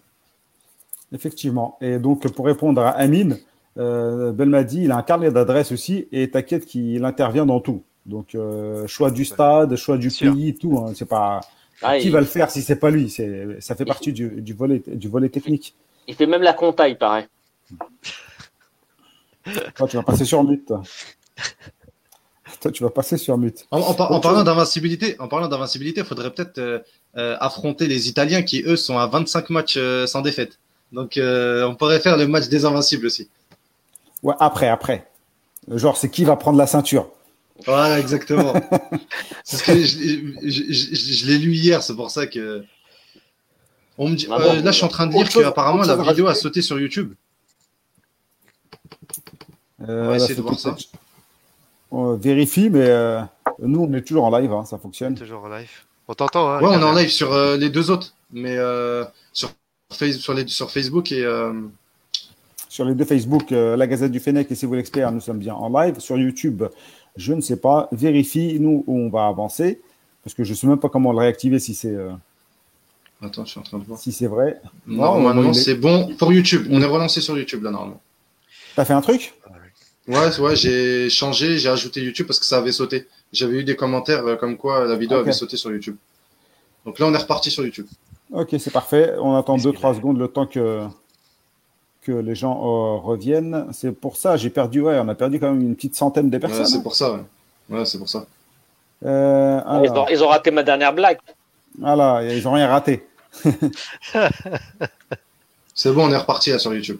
Effectivement. 1.13 1.77
Et 1.83 1.99
donc 1.99 2.27
pour 2.33 2.47
répondre 2.47 2.81
à 2.81 2.93
Amine, 2.93 3.39
euh, 3.77 4.33
Belmadi, 4.33 4.85
il 4.85 4.93
a 4.93 4.97
un 4.97 5.03
carnet 5.03 5.31
d'adresses 5.31 5.73
aussi 5.73 6.09
et 6.11 6.31
t'inquiète 6.31 6.65
qu'il 6.65 7.05
intervient 7.05 7.45
dans 7.45 7.61
tout. 7.61 7.83
Donc 8.07 8.35
euh, 8.35 8.87
choix 8.87 9.11
du 9.11 9.27
stade, 9.27 9.77
choix 9.77 9.99
du 9.99 10.09
pays, 10.09 10.55
tout. 10.55 10.79
Hein, 10.79 10.93
c'est 10.95 11.09
pas 11.09 11.43
ah, 11.83 11.99
qui 11.99 12.11
va 12.11 12.21
le 12.21 12.27
faire 12.27 12.51
si 12.51 12.63
c'est 12.63 12.77
pas 12.77 12.91
lui? 12.91 13.11
C'est 13.11 13.61
ça 13.61 13.75
fait 13.75 13.85
partie 13.85 14.13
du, 14.13 14.29
du, 14.41 14.53
volet 14.53 14.83
du 14.87 15.09
volet 15.09 15.29
technique. 15.29 15.75
Il 16.09 16.15
fait 16.15 16.27
même 16.27 16.43
la 16.43 16.53
compta, 16.53 16.89
il 16.89 16.97
paraît. 16.97 17.29
Toi, 19.75 19.89
tu 19.89 19.97
vas 19.97 20.03
passer 20.03 20.25
sur 20.25 20.43
mute. 20.45 20.73
Toi, 22.61 22.71
tu 22.71 22.83
vas 22.83 22.91
passer 22.91 23.17
sur 23.17 23.37
mute. 23.39 23.67
En, 23.71 23.95
parlant 23.95 24.43
d'invincibilité, 24.43 25.17
en 25.19 25.29
parlant 25.29 25.49
d'invincibilité, 25.49 26.01
il 26.01 26.07
faudrait 26.07 26.31
peut-être 26.31 26.59
euh, 26.59 26.79
euh, 27.17 27.37
affronter 27.41 27.87
les 27.87 28.09
Italiens 28.09 28.43
qui 28.43 28.63
eux 28.63 28.77
sont 28.77 28.99
à 28.99 29.07
25 29.07 29.51
matchs 29.51 29.77
euh, 29.77 30.07
sans 30.07 30.23
défaite. 30.23 30.59
Donc, 30.93 31.19
on 31.19 31.75
pourrait 31.77 32.01
faire 32.01 32.17
le 32.17 32.29
match 32.29 32.49
des 32.49 32.65
invincibles 32.65 33.07
aussi. 33.07 33.29
Ouais, 34.23 34.35
après, 34.39 34.69
après. 34.69 35.09
Genre, 35.69 35.97
c'est 35.97 36.09
qui 36.09 36.25
va 36.25 36.37
prendre 36.37 36.57
la 36.57 36.67
ceinture? 36.67 37.11
Voilà, 37.65 37.99
exactement. 37.99 38.55
ce 39.45 39.63
que 39.63 39.73
je, 39.83 41.27
l'ai 41.27 41.39
lu 41.39 41.53
hier, 41.53 41.83
c'est 41.83 41.97
pour 41.97 42.11
ça 42.11 42.27
que. 42.27 42.65
On 43.99 44.11
me 44.11 44.15
dit, 44.15 44.29
ah 44.31 44.39
là, 44.39 44.71
je 44.71 44.77
suis 44.77 44.85
en 44.85 44.89
train 44.89 45.07
de 45.07 45.15
lire 45.15 45.29
qu'apparemment 45.29 45.83
la 45.83 45.97
vidéo 45.97 46.27
a 46.27 46.35
sauté 46.35 46.61
sur 46.61 46.79
YouTube. 46.79 47.15
Euh, 49.89 50.05
on 50.05 50.09
va 50.11 50.17
essayer 50.17 50.35
de 50.35 50.43
voir 50.43 50.59
ça. 50.59 50.77
On 51.91 52.15
vérifie, 52.15 52.69
mais 52.69 52.87
euh, 52.89 53.21
nous, 53.61 53.83
on 53.83 53.93
est 53.95 54.03
toujours 54.03 54.25
en 54.25 54.39
live, 54.39 54.53
hein, 54.53 54.65
ça 54.65 54.77
fonctionne. 54.77 55.15
Toujours 55.15 55.45
en 55.45 55.49
live. 55.49 55.71
On 56.09 56.15
t'entend, 56.15 56.51
hein 56.51 56.61
Ouais, 56.61 56.69
on 56.69 56.81
est 56.81 56.85
en 56.85 56.95
live 56.95 57.09
sur 57.09 57.33
euh, 57.33 57.57
les 57.57 57.71
deux 57.71 57.91
autres, 57.91 58.15
mais 58.33 58.57
sur, 59.33 59.51
sur, 59.91 60.35
les, 60.35 60.47
sur 60.47 60.71
Facebook 60.71 61.13
et. 61.13 61.25
Sur 62.69 62.85
les 62.85 62.95
deux 62.95 63.07
Facebook, 63.07 63.51
la 63.51 63.87
Gazette 63.87 64.13
du 64.13 64.21
Fennec 64.21 64.51
et 64.51 64.55
C'est 64.55 64.67
vous 64.67 64.75
l'expert, 64.75 65.11
nous 65.11 65.21
sommes 65.21 65.39
bien 65.39 65.55
en 65.55 65.71
live. 65.71 65.99
Sur 66.01 66.19
YouTube, 66.19 66.65
je 67.17 67.33
ne 67.33 67.41
sais 67.41 67.57
pas. 67.57 67.89
Vérifie, 67.93 68.59
nous, 68.61 68.85
on 68.87 69.09
va 69.09 69.27
avancer. 69.27 69.81
Parce 70.23 70.35
que 70.35 70.45
je 70.45 70.51
ne 70.51 70.57
sais 70.57 70.67
même 70.67 70.79
pas 70.79 70.89
comment 70.89 71.13
le 71.13 71.19
réactiver 71.19 71.59
si 71.59 71.75
c'est. 71.75 71.95
Attends, 73.23 73.45
je 73.45 73.51
suis 73.51 73.61
en 73.61 73.63
train 73.63 73.79
de 73.79 73.85
voir. 73.85 73.99
Si 73.99 74.13
c'est 74.13 74.27
vrai. 74.27 74.61
Normalement, 74.87 75.53
c'est 75.53 75.77
bon 75.77 76.15
pour 76.17 76.33
YouTube. 76.33 76.67
On 76.71 76.83
est 76.83 76.87
relancé 76.87 77.21
sur 77.21 77.39
YouTube, 77.39 77.63
là, 77.63 77.71
normalement. 77.71 78.01
T'as 78.75 78.85
fait 78.85 78.93
un 78.93 79.01
truc? 79.01 79.35
Ouais, 80.07 80.39
ouais, 80.39 80.55
j'ai 80.55 81.11
changé, 81.11 81.59
j'ai 81.59 81.69
ajouté 81.69 82.01
YouTube 82.01 82.27
parce 82.27 82.39
que 82.39 82.45
ça 82.47 82.59
avait 82.59 82.73
sauté. 82.73 83.09
J'avais 83.33 83.59
eu 83.59 83.65
des 83.65 83.75
commentaires 83.75 84.25
euh, 84.25 84.37
comme 84.37 84.57
quoi 84.57 84.85
la 84.85 84.97
vidéo 84.97 85.19
avait 85.19 85.33
sauté 85.33 85.57
sur 85.57 85.73
YouTube. 85.73 85.97
Donc 86.85 86.99
là, 87.01 87.07
on 87.07 87.15
est 87.15 87.19
reparti 87.19 87.51
sur 87.51 87.65
YouTube. 87.65 87.87
Ok, 88.31 88.55
c'est 88.59 88.73
parfait. 88.73 89.15
On 89.19 89.35
attend 89.35 89.57
2-3 89.57 89.97
secondes 89.97 90.19
le 90.19 90.29
temps 90.29 90.47
que, 90.47 90.87
que 92.07 92.13
les 92.13 92.35
gens 92.37 92.53
euh, 92.53 92.99
reviennent. 92.99 93.67
C'est 93.73 93.91
pour 93.93 94.17
ça, 94.17 94.37
j'ai 94.37 94.51
perdu, 94.51 94.81
ouais, 94.81 94.99
on 95.01 95.09
a 95.09 95.15
perdu 95.15 95.41
quand 95.41 95.51
même 95.51 95.63
une 95.63 95.75
petite 95.75 95.97
centaine 95.97 96.31
de 96.31 96.39
personnes. 96.39 96.61
Ouais, 96.61 96.67
c'est 96.67 96.83
pour 96.83 96.95
ça, 96.95 97.13
ouais. 97.13 97.21
ouais 97.71 97.85
c'est 97.85 97.99
pour 97.99 98.09
ça. 98.09 98.27
Euh, 99.05 99.61
ils, 100.11 100.23
ont, 100.23 100.29
raté 100.29 100.51
ma 100.53 100.63
dernière 100.63 100.95
blague. 100.95 101.19
Voilà, 101.79 102.23
ils 102.33 102.45
n'ont 102.45 102.53
rien 102.53 102.69
raté. 102.69 103.07
c'est 105.75 105.93
bon, 105.93 106.07
on 106.07 106.13
est 106.13 106.17
reparti 106.17 106.51
là 106.51 106.59
sur 106.59 106.73
YouTube. 106.73 106.99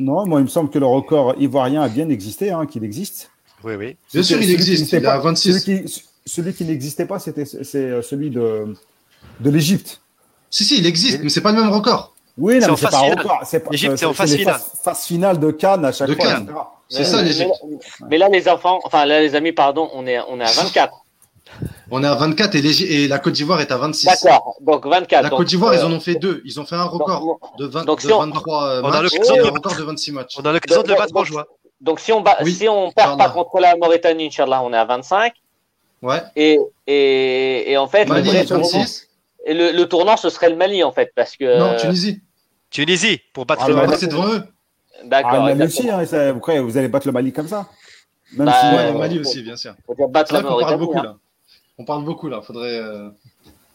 Non, 0.00 0.26
moi, 0.26 0.40
il 0.40 0.44
me 0.44 0.48
semble 0.48 0.70
que 0.70 0.78
le 0.78 0.86
record 0.86 1.34
ivoirien 1.38 1.82
a 1.82 1.88
bien 1.88 2.08
existé, 2.08 2.50
hein, 2.50 2.66
qu'il 2.66 2.82
existe. 2.84 3.30
Oui, 3.62 3.74
oui. 3.76 3.96
Bien 4.12 4.22
sûr, 4.22 4.42
il 4.42 4.50
existe. 4.50 4.92
Il 4.92 5.06
a 5.06 5.18
26. 5.18 6.02
Celui 6.26 6.54
qui, 6.54 6.64
n'existait 6.64 7.04
pas, 7.04 7.18
c'était 7.18 7.44
c'est 7.44 7.76
euh, 7.76 8.00
celui 8.00 8.30
de, 8.30 8.74
de 9.40 9.50
l'Égypte. 9.50 10.00
Si, 10.50 10.64
si, 10.64 10.78
il 10.78 10.86
existe, 10.86 11.20
mais 11.22 11.28
c'est 11.28 11.42
pas 11.42 11.52
le 11.52 11.60
même 11.60 11.70
record. 11.70 12.13
Oui, 12.36 12.58
non, 12.58 12.76
c'est 12.76 12.90
pas 12.90 12.98
un 12.98 13.10
record. 13.10 13.42
L'Égypte, 13.70 13.96
c'est 13.96 14.06
en 14.06 14.12
phase 14.12 14.36
finale. 14.36 14.60
Phase 14.82 15.04
finale 15.04 15.38
de 15.38 15.50
Cannes 15.50 15.84
à 15.84 15.92
chaque 15.92 16.08
de 16.08 16.14
fois. 16.14 16.80
C'est 16.88 17.04
ça, 17.04 17.22
l'Égypte. 17.22 17.52
Mais, 18.08 18.18
là, 18.18 18.28
les 18.28 18.48
enfants, 18.48 18.80
enfin, 18.84 19.04
là, 19.04 19.20
les 19.20 19.34
amis, 19.34 19.52
pardon, 19.52 19.90
on 19.94 20.06
est, 20.06 20.18
on 20.28 20.40
est 20.40 20.44
à 20.44 20.50
24. 20.50 20.92
On 21.90 22.02
est 22.02 22.06
à 22.06 22.14
24 22.14 22.54
et, 22.56 23.06
la 23.06 23.18
Côte 23.18 23.34
d'Ivoire 23.34 23.60
est 23.60 23.70
à 23.70 23.76
26. 23.76 24.06
D'accord, 24.06 24.56
donc 24.60 24.86
24. 24.86 25.22
La 25.22 25.30
Côte 25.30 25.46
d'Ivoire, 25.46 25.74
ils 25.74 25.84
en 25.84 25.92
ont 25.92 26.00
fait 26.00 26.14
deux. 26.14 26.42
Ils 26.44 26.58
ont 26.58 26.64
fait 26.64 26.74
un 26.74 26.84
record 26.84 27.38
de, 27.58 27.66
20, 27.66 27.84
de 27.84 28.08
23 28.08 28.82
on, 28.82 28.88
matchs 28.88 29.14
et 29.14 29.38
un 29.38 29.50
record 29.50 29.76
de 29.76 29.82
26 29.82 30.12
matchs. 30.12 30.36
On 30.38 30.44
a 30.44 30.52
l'occasion 30.52 30.82
de 30.82 30.88
le 30.88 30.94
battre 30.94 31.12
en 31.14 31.24
juin. 31.24 31.44
Donc 31.80 32.00
si 32.00 32.12
on 32.12 32.22
bat, 32.22 32.38
si 32.46 32.68
on 32.68 32.90
perd 32.90 33.18
pas 33.18 33.28
contre 33.28 33.60
la 33.60 33.76
Mauritanie, 33.76 34.26
Inch'Allah, 34.26 34.62
on 34.62 34.72
est 34.72 34.76
à 34.76 34.84
25. 34.84 35.34
Ouais. 36.02 36.22
Et, 36.34 36.58
et, 36.86 37.72
et 37.72 37.76
en 37.76 37.86
fait, 37.86 38.06
Mali 38.06 38.30
le, 38.30 38.44
26. 38.44 39.08
Et 39.46 39.54
le, 39.54 39.72
le, 39.72 39.88
tournant, 39.88 40.16
ce 40.16 40.30
serait 40.30 40.50
le 40.50 40.56
Mali, 40.56 40.82
en 40.82 40.92
fait, 40.92 41.12
parce 41.14 41.36
que. 41.36 41.58
Non, 41.58 41.76
Tunisie. 41.76 42.20
Tunisie, 42.70 43.20
pour 43.32 43.46
battre 43.46 43.62
ah, 43.66 43.68
le 43.68 43.76
Mali. 43.76 43.94
c'est 43.96 44.08
devant 44.08 44.28
eux. 44.28 44.42
D'accord. 45.04 45.32
Ah, 45.34 45.40
Mali 45.40 45.62
aussi, 45.62 45.88
hein, 45.90 46.02
vous 46.32 46.40
croyez, 46.40 46.60
vous 46.60 46.76
allez 46.76 46.88
battre 46.88 47.06
le 47.06 47.12
Mali 47.12 47.32
comme 47.32 47.48
ça 47.48 47.68
Même 48.36 48.46
bah, 48.46 48.54
si, 48.60 48.76
ouais, 48.76 48.92
le 48.92 48.98
Mali 48.98 49.20
aussi, 49.20 49.42
bien 49.42 49.56
sûr. 49.56 49.74
Faut 49.86 50.08
battre 50.08 50.32
la 50.32 50.40
Mauritanie. 50.40 50.78
Beaucoup, 50.78 50.98
hein. 50.98 51.02
là. 51.02 51.16
On 51.78 51.84
parle 51.84 52.04
beaucoup 52.04 52.28
là, 52.28 52.40
faudrait. 52.40 52.78
Euh... 52.78 53.10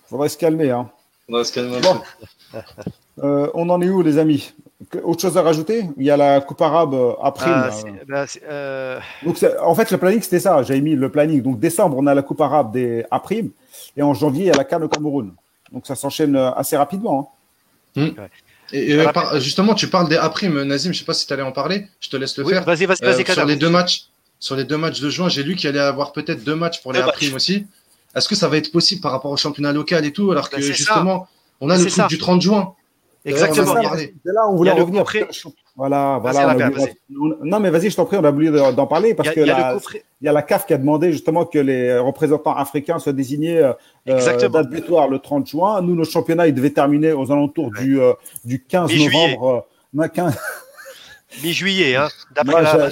Faudrait 0.07 0.29
se 0.29 0.37
calmer, 0.37 0.71
hein. 0.71 0.89
On 1.27 1.33
va 1.33 1.43
se 1.43 1.53
calmer 1.53 1.79
euh, 3.23 3.51
on 3.53 3.69
en 3.69 3.81
est 3.81 3.89
où, 3.89 4.01
les 4.01 4.17
amis? 4.17 4.53
Autre 5.03 5.21
chose 5.21 5.37
à 5.37 5.41
rajouter? 5.41 5.85
Il 5.97 6.05
y 6.05 6.09
a 6.09 6.15
la 6.17 6.39
Coupe 6.39 6.61
arabe 6.61 6.95
à 7.21 7.31
prime. 7.31 7.53
Ah, 7.53 7.69
bah, 8.07 8.25
donc, 9.23 9.45
en 9.61 9.75
fait, 9.75 9.91
le 9.91 9.97
planning, 9.97 10.21
c'était 10.21 10.39
ça. 10.39 10.63
J'avais 10.63 10.79
mis 10.81 10.95
le 10.95 11.11
planning. 11.11 11.41
Donc, 11.41 11.59
décembre, 11.59 11.97
on 11.99 12.07
a 12.07 12.15
la 12.15 12.21
Coupe 12.21 12.41
arabe 12.41 12.71
des 12.71 13.05
à 13.11 13.19
prime. 13.19 13.51
Et 13.97 14.01
en 14.01 14.13
janvier, 14.13 14.45
il 14.45 14.47
y 14.47 14.51
a 14.51 14.55
la 14.55 14.63
Cannes 14.63 14.83
au 14.83 14.87
Cameroun. 14.87 15.33
Donc, 15.71 15.87
ça 15.87 15.95
s'enchaîne 15.95 16.35
assez 16.35 16.77
rapidement. 16.77 17.33
Hein. 17.95 18.01
Hmm. 18.01 18.27
Et, 18.71 18.99
justement, 19.35 19.73
tu 19.73 19.87
parles 19.87 20.09
des 20.09 20.17
A 20.17 20.29
prime, 20.29 20.63
Nazim. 20.63 20.93
Je 20.93 20.99
sais 20.99 21.05
pas 21.05 21.13
si 21.13 21.25
tu 21.25 21.33
allais 21.33 21.41
en 21.41 21.51
parler. 21.51 21.87
Je 21.99 22.09
te 22.09 22.17
laisse 22.17 22.37
le 22.37 22.45
faire. 22.45 22.63
Vas-y, 22.63 22.85
vas-y, 22.85 23.03
vas-y. 23.03 23.25
sur 23.25 23.45
les 23.45 23.55
deux 23.55 23.69
matchs, 23.69 24.05
sur 24.39 24.55
les 24.55 24.63
deux 24.63 24.77
matchs 24.77 25.01
de 25.01 25.09
juin, 25.09 25.29
j'ai 25.29 25.43
lu 25.43 25.55
qu'il 25.55 25.69
allait 25.69 25.79
y 25.79 25.81
avoir 25.81 26.13
peut-être 26.13 26.43
deux 26.43 26.55
matchs 26.55 26.81
pour 26.81 26.93
les 26.93 26.99
A 26.99 27.07
prime 27.07 27.35
aussi. 27.35 27.65
Est-ce 28.15 28.27
que 28.27 28.35
ça 28.35 28.47
va 28.47 28.57
être 28.57 28.71
possible 28.71 29.01
par 29.01 29.11
rapport 29.11 29.31
au 29.31 29.37
championnat 29.37 29.71
local 29.71 30.05
et 30.05 30.11
tout, 30.11 30.31
alors 30.31 30.49
bah, 30.51 30.57
que 30.57 30.63
justement, 30.63 31.27
on 31.61 31.69
a 31.69 31.77
le 31.77 31.85
truc 31.85 32.07
du 32.07 32.17
30 32.17 32.41
juin 32.41 32.73
Exactement. 33.25 33.75
C'est 33.75 34.13
là 34.25 34.47
où 34.47 34.53
on 34.53 34.55
voulait 34.55 34.71
revenir. 34.71 35.03
Voilà, 35.75 36.19
voilà. 36.21 36.55
Non, 37.09 37.59
mais 37.59 37.69
vas-y, 37.69 37.89
je 37.89 37.95
t'en 37.95 38.05
prie, 38.05 38.17
on 38.17 38.23
a 38.23 38.31
oublié 38.31 38.51
d'en 38.51 38.87
parler 38.87 39.13
parce 39.13 39.29
que 39.29 39.39
il 39.39 39.47
y 39.47 39.51
a 39.51 39.77
la 40.21 40.41
CAF 40.41 40.65
qui 40.65 40.73
a 40.73 40.77
demandé 40.77 41.11
justement 41.11 41.45
que 41.45 41.59
les 41.59 41.97
représentants 41.97 42.55
africains 42.55 42.99
soient 42.99 43.13
désignés 43.13 43.57
euh, 43.57 43.73
euh 44.09 44.49
date 44.49 44.69
butoir 44.69 45.07
le 45.07 45.19
30 45.19 45.47
juin. 45.47 45.81
Nous, 45.81 45.95
nos 45.95 46.03
championnats, 46.03 46.47
ils 46.47 46.53
devaient 46.53 46.71
terminer 46.71 47.13
aux 47.13 47.31
alentours 47.31 47.71
du, 47.71 47.99
euh, 47.99 48.13
du 48.43 48.63
15 48.63 48.91
novembre. 48.93 49.65
Euh, 49.97 50.07
15... 50.07 50.37
Mi-juillet, 51.43 51.95
hein. 51.95 52.09
D'après 52.35 52.63
la... 52.63 52.87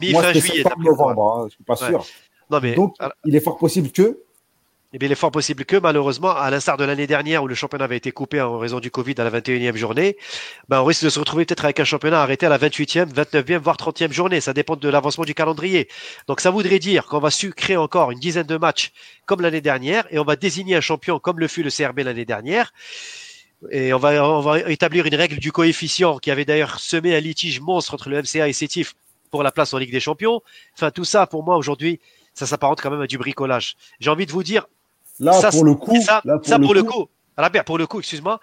Mi-fin 0.00 0.32
juillet. 0.32 0.64
novembre, 0.78 1.22
hein, 1.22 1.46
je 1.48 1.54
suis 1.54 1.64
pas 1.64 1.76
sûr. 1.76 2.04
Non, 2.50 2.60
mais... 2.62 2.74
Donc, 2.74 2.94
il 3.24 3.34
est 3.34 3.40
fort 3.40 3.56
possible 3.56 3.90
que 3.90 4.20
eh 4.92 4.98
bien, 4.98 5.08
il 5.08 5.12
est 5.12 5.16
fort 5.16 5.30
possible 5.30 5.64
que, 5.64 5.76
malheureusement, 5.76 6.34
à 6.34 6.50
l'instar 6.50 6.76
de 6.76 6.84
l'année 6.84 7.06
dernière 7.06 7.44
où 7.44 7.46
le 7.46 7.54
championnat 7.54 7.84
avait 7.84 7.96
été 7.96 8.10
coupé 8.10 8.40
en 8.40 8.58
raison 8.58 8.80
du 8.80 8.90
Covid 8.90 9.14
à 9.18 9.24
la 9.24 9.30
21e 9.30 9.76
journée, 9.76 10.16
ben, 10.68 10.80
on 10.80 10.84
risque 10.84 11.04
de 11.04 11.10
se 11.10 11.20
retrouver 11.20 11.44
peut-être 11.44 11.64
avec 11.64 11.78
un 11.78 11.84
championnat 11.84 12.20
arrêté 12.20 12.46
à 12.46 12.48
la 12.48 12.58
28e, 12.58 13.12
29e, 13.14 13.58
voire 13.58 13.76
30e 13.76 14.10
journée. 14.10 14.40
Ça 14.40 14.52
dépend 14.52 14.74
de 14.74 14.88
l'avancement 14.88 15.24
du 15.24 15.32
calendrier. 15.32 15.86
Donc, 16.26 16.40
ça 16.40 16.50
voudrait 16.50 16.80
dire 16.80 17.06
qu'on 17.06 17.20
va 17.20 17.30
sucrer 17.30 17.76
encore 17.76 18.10
une 18.10 18.18
dizaine 18.18 18.48
de 18.48 18.56
matchs 18.56 18.90
comme 19.26 19.42
l'année 19.42 19.60
dernière 19.60 20.08
et 20.10 20.18
on 20.18 20.24
va 20.24 20.34
désigner 20.34 20.74
un 20.74 20.80
champion 20.80 21.20
comme 21.20 21.38
le 21.38 21.46
fut 21.46 21.62
le 21.62 21.70
CRB 21.70 22.00
l'année 22.00 22.24
dernière. 22.24 22.72
Et 23.70 23.94
on 23.94 23.98
va, 23.98 24.28
on 24.28 24.40
va 24.40 24.58
établir 24.70 25.06
une 25.06 25.14
règle 25.14 25.38
du 25.38 25.52
coefficient 25.52 26.18
qui 26.18 26.32
avait 26.32 26.44
d'ailleurs 26.44 26.80
semé 26.80 27.14
un 27.14 27.20
litige 27.20 27.60
monstre 27.60 27.94
entre 27.94 28.08
le 28.08 28.22
MCA 28.22 28.48
et 28.48 28.52
Sétif 28.52 28.94
pour 29.30 29.44
la 29.44 29.52
place 29.52 29.72
en 29.72 29.78
Ligue 29.78 29.92
des 29.92 30.00
Champions. 30.00 30.42
Enfin, 30.74 30.90
tout 30.90 31.04
ça, 31.04 31.28
pour 31.28 31.44
moi, 31.44 31.56
aujourd'hui, 31.56 32.00
ça 32.34 32.46
s'apparente 32.46 32.80
quand 32.80 32.90
même 32.90 33.02
à 33.02 33.06
du 33.06 33.18
bricolage. 33.18 33.76
J'ai 34.00 34.10
envie 34.10 34.26
de 34.26 34.32
vous 34.32 34.42
dire, 34.42 34.66
Là, 35.20 35.50
pour 35.50 35.64
le 35.64 35.74
coup, 35.74 36.00
ça, 36.00 36.22
pour, 36.22 36.74
le 36.74 36.82
coup, 36.82 37.08
pour 37.66 37.78
le 37.78 37.86
coup, 37.86 38.00
excuse-moi, 38.00 38.40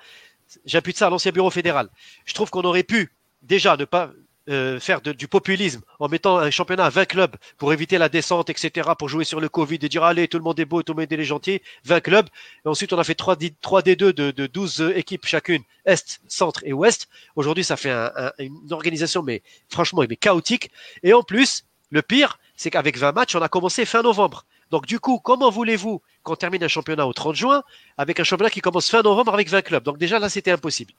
j'appuie 0.66 0.94
de 0.94 0.98
ça 0.98 1.08
à 1.08 1.10
l'ancien 1.10 1.32
bureau 1.32 1.50
fédéral. 1.50 1.90
Je 2.26 2.34
trouve 2.34 2.50
qu'on 2.50 2.62
aurait 2.62 2.84
pu 2.84 3.12
déjà 3.42 3.76
ne 3.78 3.86
pas 3.86 4.12
euh, 4.50 4.80
faire 4.80 5.02
du 5.02 5.28
populisme 5.28 5.82
en 6.00 6.08
mettant 6.08 6.38
un 6.38 6.52
championnat 6.52 6.86
à 6.86 6.90
20 6.90 7.06
clubs 7.06 7.36
pour 7.58 7.74
éviter 7.74 7.98
la 7.98 8.10
descente, 8.10 8.50
etc., 8.50 8.92
pour 8.98 9.10
jouer 9.10 9.26
sur 9.26 9.42
le 9.42 9.50
Covid 9.50 9.80
et 9.82 9.90
dire 9.90 10.04
allez, 10.04 10.28
tout 10.28 10.38
le 10.38 10.44
monde 10.44 10.60
est 10.60 10.66
beau, 10.66 10.84
tout 10.84 10.94
le 10.94 11.02
monde 11.02 11.12
est 11.12 11.24
gentil, 11.24 11.62
20 11.84 12.00
clubs. 12.00 12.28
Et 12.64 12.70
ensuite, 12.70 12.94
on 12.94 13.00
a 13.00 13.04
fait 13.04 13.16
3, 13.16 13.36
D2 13.36 13.96
de, 13.96 14.32
de 14.32 14.48
12 14.48 14.94
équipes 14.96 15.26
chacune, 15.26 15.64
Est, 15.86 16.22
Centre 16.28 16.62
et 16.64 16.74
Ouest. 16.74 17.08
Aujourd'hui, 17.36 17.64
ça 17.64 17.76
fait 17.76 17.92
une 18.40 18.72
organisation, 18.72 19.22
mais 19.24 19.42
franchement, 19.68 20.04
mais 20.08 20.16
chaotique. 20.16 20.72
Et 21.04 21.14
en 21.14 21.24
plus, 21.24 21.66
le 21.90 22.02
pire, 22.02 22.40
c'est 22.56 22.70
qu'avec 22.70 22.98
20 22.98 23.12
matchs, 23.14 23.36
on 23.36 23.42
a 23.42 23.50
commencé 23.50 23.84
fin 23.84 24.02
novembre. 24.02 24.46
Donc 24.72 24.86
du 24.86 25.00
coup, 25.00 25.20
comment 25.20 25.50
voulez-vous 25.50 26.02
qu'on 26.24 26.36
termine 26.36 26.64
un 26.64 26.68
championnat 26.68 27.08
au 27.08 27.14
30 27.14 27.36
juin 27.36 27.64
avec 27.98 28.20
un 28.20 28.24
championnat 28.24 28.50
qui 28.50 28.62
commence 28.62 28.90
fin 28.90 29.02
novembre 29.02 29.34
avec 29.34 29.50
20 29.50 29.62
clubs? 29.62 29.84
Donc 29.84 29.98
déjà 29.98 30.20
là, 30.20 30.30
c'était 30.30 30.52
impossible. 30.52 30.94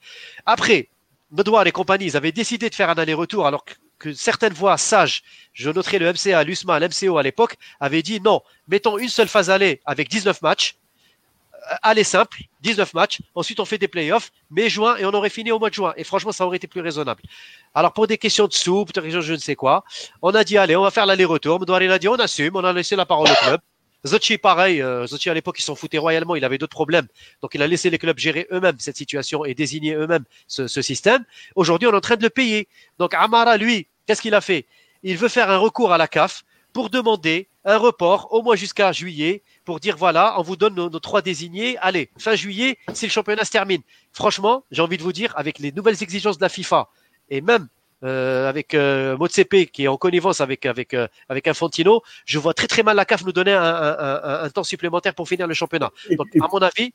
Après, 0.45 0.89
Medouard 1.31 1.67
et 1.67 1.71
compagnie, 1.71 2.05
ils 2.05 2.17
avaient 2.17 2.31
décidé 2.31 2.69
de 2.69 2.75
faire 2.75 2.89
un 2.89 2.95
aller-retour 2.95 3.45
alors 3.45 3.63
que, 3.99 4.13
certaines 4.13 4.53
voix 4.53 4.77
sages, 4.77 5.21
je 5.53 5.69
noterai 5.69 5.99
le 5.99 6.11
MCA, 6.11 6.43
l'USMA, 6.43 6.79
l'MCO 6.79 7.17
à 7.17 7.23
l'époque, 7.23 7.57
avaient 7.79 8.01
dit 8.01 8.19
non, 8.21 8.41
mettons 8.67 8.97
une 8.97 9.09
seule 9.09 9.27
phase 9.27 9.49
aller 9.49 9.81
avec 9.85 10.09
19 10.09 10.41
matchs, 10.41 10.77
aller 11.81 12.03
simple, 12.03 12.41
19 12.61 12.93
matchs. 12.93 13.19
Ensuite, 13.35 13.59
on 13.59 13.65
fait 13.65 13.77
des 13.77 13.87
playoffs, 13.87 14.31
mai, 14.51 14.69
juin, 14.69 14.97
et 14.97 15.05
on 15.05 15.13
aurait 15.13 15.29
fini 15.29 15.51
au 15.51 15.59
mois 15.59 15.69
de 15.69 15.75
juin. 15.75 15.93
Et 15.97 16.03
franchement, 16.03 16.31
ça 16.31 16.45
aurait 16.45 16.57
été 16.57 16.67
plus 16.67 16.81
raisonnable. 16.81 17.21
Alors, 17.73 17.93
pour 17.93 18.07
des 18.07 18.17
questions 18.17 18.47
de 18.47 18.53
sous, 18.53 18.85
je 18.95 19.33
ne 19.33 19.37
sais 19.37 19.55
quoi, 19.55 19.83
on 20.21 20.31
a 20.31 20.43
dit, 20.43 20.57
allez, 20.57 20.75
on 20.75 20.83
va 20.83 20.91
faire 20.91 21.05
l'aller-retour. 21.05 21.59
il 21.81 21.91
a 21.91 21.99
dit, 21.99 22.07
on 22.07 22.15
assume, 22.15 22.55
on 22.55 22.63
a 22.63 22.73
laissé 22.73 22.95
la 22.95 23.05
parole 23.05 23.29
au 23.29 23.35
club. 23.35 23.61
Zochi, 24.05 24.37
pareil. 24.37 24.81
Euh, 24.81 25.05
Zochi, 25.07 25.29
à 25.29 25.33
l'époque, 25.33 25.59
il 25.59 25.63
s'en 25.63 25.75
foutait 25.75 25.97
royalement. 25.97 26.35
Il 26.35 26.45
avait 26.45 26.57
d'autres 26.57 26.75
problèmes. 26.75 27.07
Donc, 27.41 27.51
il 27.53 27.61
a 27.61 27.67
laissé 27.67 27.89
les 27.89 27.97
clubs 27.97 28.17
gérer 28.17 28.47
eux-mêmes 28.51 28.77
cette 28.79 28.95
situation 28.95 29.43
et 29.43 29.53
désigner 29.53 29.93
eux-mêmes 29.95 30.23
ce, 30.47 30.67
ce 30.67 30.81
système. 30.81 31.25
Aujourd'hui, 31.55 31.87
on 31.87 31.91
est 31.91 31.97
en 31.97 32.01
train 32.01 32.15
de 32.15 32.23
le 32.23 32.29
payer. 32.29 32.67
Donc, 32.97 33.13
Amara, 33.13 33.57
lui, 33.57 33.87
qu'est-ce 34.07 34.21
qu'il 34.21 34.35
a 34.35 34.41
fait? 34.41 34.65
Il 35.03 35.17
veut 35.17 35.27
faire 35.27 35.49
un 35.49 35.57
recours 35.57 35.91
à 35.91 35.97
la 35.97 36.07
CAF 36.07 36.43
pour 36.73 36.89
demander 36.89 37.47
un 37.65 37.77
report 37.77 38.29
au 38.31 38.41
moins 38.41 38.55
jusqu'à 38.55 38.91
juillet 38.91 39.43
pour 39.69 39.79
dire 39.79 39.97
voilà, 39.97 40.33
on 40.39 40.41
vous 40.41 40.55
donne 40.55 40.73
nos, 40.73 40.89
trois 40.89 41.21
désignés. 41.21 41.77
Allez, 41.77 42.09
fin 42.17 42.33
juillet, 42.33 42.79
si 42.93 43.05
le 43.05 43.11
championnat 43.11 43.45
se 43.45 43.51
termine. 43.51 43.83
Franchement, 44.13 44.63
j'ai 44.71 44.81
envie 44.81 44.97
de 44.97 45.03
vous 45.03 45.13
dire, 45.13 45.31
avec 45.37 45.59
les 45.59 45.71
nouvelles 45.71 46.01
exigences 46.01 46.39
de 46.39 46.41
la 46.41 46.49
FIFA 46.49 46.87
et 47.29 47.39
même 47.41 47.67
euh, 48.03 48.49
avec 48.49 48.73
euh, 48.73 49.15
Motsepe 49.15 49.69
qui 49.71 49.83
est 49.83 49.87
en 49.87 49.97
connivence 49.97 50.41
avec 50.41 50.65
avec 50.65 50.95
euh, 50.95 51.07
avec 51.27 51.47
Infantino, 51.47 52.01
je 52.25 52.39
vois 52.39 52.55
très 52.55 52.65
très 52.65 52.81
mal 52.81 52.95
la 52.95 53.05
CAF 53.05 53.23
nous 53.23 53.31
donner 53.31 53.53
un, 53.53 53.61
un, 53.61 54.43
un, 54.45 54.49
temps 54.49 54.63
supplémentaire 54.63 55.13
pour 55.13 55.27
finir 55.27 55.45
le 55.45 55.53
championnat. 55.53 55.91
Donc, 56.17 56.29
à 56.41 56.47
mon 56.51 56.63
avis, 56.63 56.91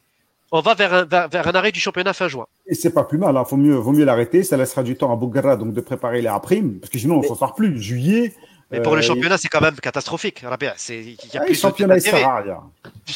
on 0.50 0.60
va 0.60 0.74
vers 0.74 0.94
un, 0.94 1.04
vers, 1.04 1.46
un 1.46 1.52
arrêt 1.52 1.70
du 1.70 1.78
championnat 1.78 2.12
fin 2.12 2.26
juin. 2.26 2.46
Et 2.66 2.74
c'est 2.74 2.92
pas 2.92 3.04
plus 3.04 3.18
mal, 3.18 3.36
il 3.36 3.38
hein. 3.38 3.44
faut 3.44 3.56
mieux, 3.56 3.76
vaut 3.76 3.92
mieux 3.92 4.04
l'arrêter, 4.04 4.42
ça 4.42 4.56
laissera 4.56 4.82
du 4.82 4.96
temps 4.96 5.12
à 5.12 5.16
Bougara 5.16 5.56
donc 5.56 5.74
de 5.74 5.80
préparer 5.80 6.22
les 6.22 6.32
primes, 6.42 6.80
parce 6.80 6.90
que 6.90 6.98
sinon 6.98 7.18
on 7.18 7.22
s'en 7.22 7.36
sort 7.36 7.54
plus. 7.54 7.80
Juillet, 7.80 8.34
mais 8.74 8.82
pour 8.82 8.94
le 8.94 9.00
euh, 9.00 9.02
championnat, 9.02 9.38
c'est 9.38 9.48
quand 9.48 9.60
même 9.60 9.76
catastrophique, 9.76 10.40
Rabia. 10.40 10.74
Il 10.88 11.10
y 11.10 11.16
a 11.36 11.40
ah, 11.40 11.44
plus 11.44 11.60
championnat, 11.60 11.98
ça 12.00 12.10
sert 12.10 12.28
à 12.28 12.40
rien. 12.40 12.58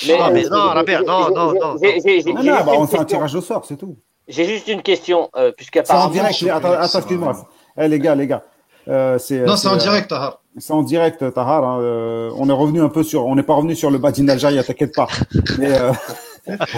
Mais, 0.07 0.33
mais 0.33 0.49
non, 0.49 0.69
Rabia, 0.69 1.03
non, 1.03 1.31
non, 1.31 1.53
non. 1.53 1.75
non, 1.75 2.65
bah, 2.65 2.73
on 2.77 2.87
fait 2.87 2.99
un 2.99 3.05
tirage 3.05 3.35
au 3.35 3.41
sort, 3.41 3.65
c'est 3.67 3.77
tout. 3.77 3.97
J'ai 4.29 4.45
juste 4.45 4.69
une 4.69 4.83
question, 4.83 5.31
euh, 5.37 5.53
puisqu'apparemment. 5.53 6.13
C'est 6.13 6.21
en 6.21 6.23
direct, 6.23 6.65
attends, 6.65 6.99
excuse-moi. 6.99 7.49
Eh, 7.79 7.89
les 7.89 7.99
gars, 7.99 8.15
les 8.15 8.27
gars. 8.27 8.43
Euh, 8.89 9.19
non, 9.47 9.57
c'est 9.57 9.69
en 9.69 9.77
direct, 9.77 10.09
Tahar. 10.09 10.41
C'est 10.57 10.73
en 10.73 10.83
direct, 10.83 11.33
Tahar. 11.35 11.65
Hein, 11.65 11.81
euh, 11.81 12.31
on 12.37 12.49
est 12.49 12.53
revenu 12.53 12.81
un 12.81 12.89
peu 12.89 13.03
sur, 13.03 13.27
on 13.27 13.35
n'est 13.35 13.43
pas 13.43 13.55
revenu 13.55 13.77
sur 13.77 13.91
le 13.91 13.99
Badin 13.99 14.25
d'Algérie, 14.25 14.63
t'inquiète 14.65 14.95
pas. 14.95 15.07
Mais 15.59 15.79
euh, 15.79 15.93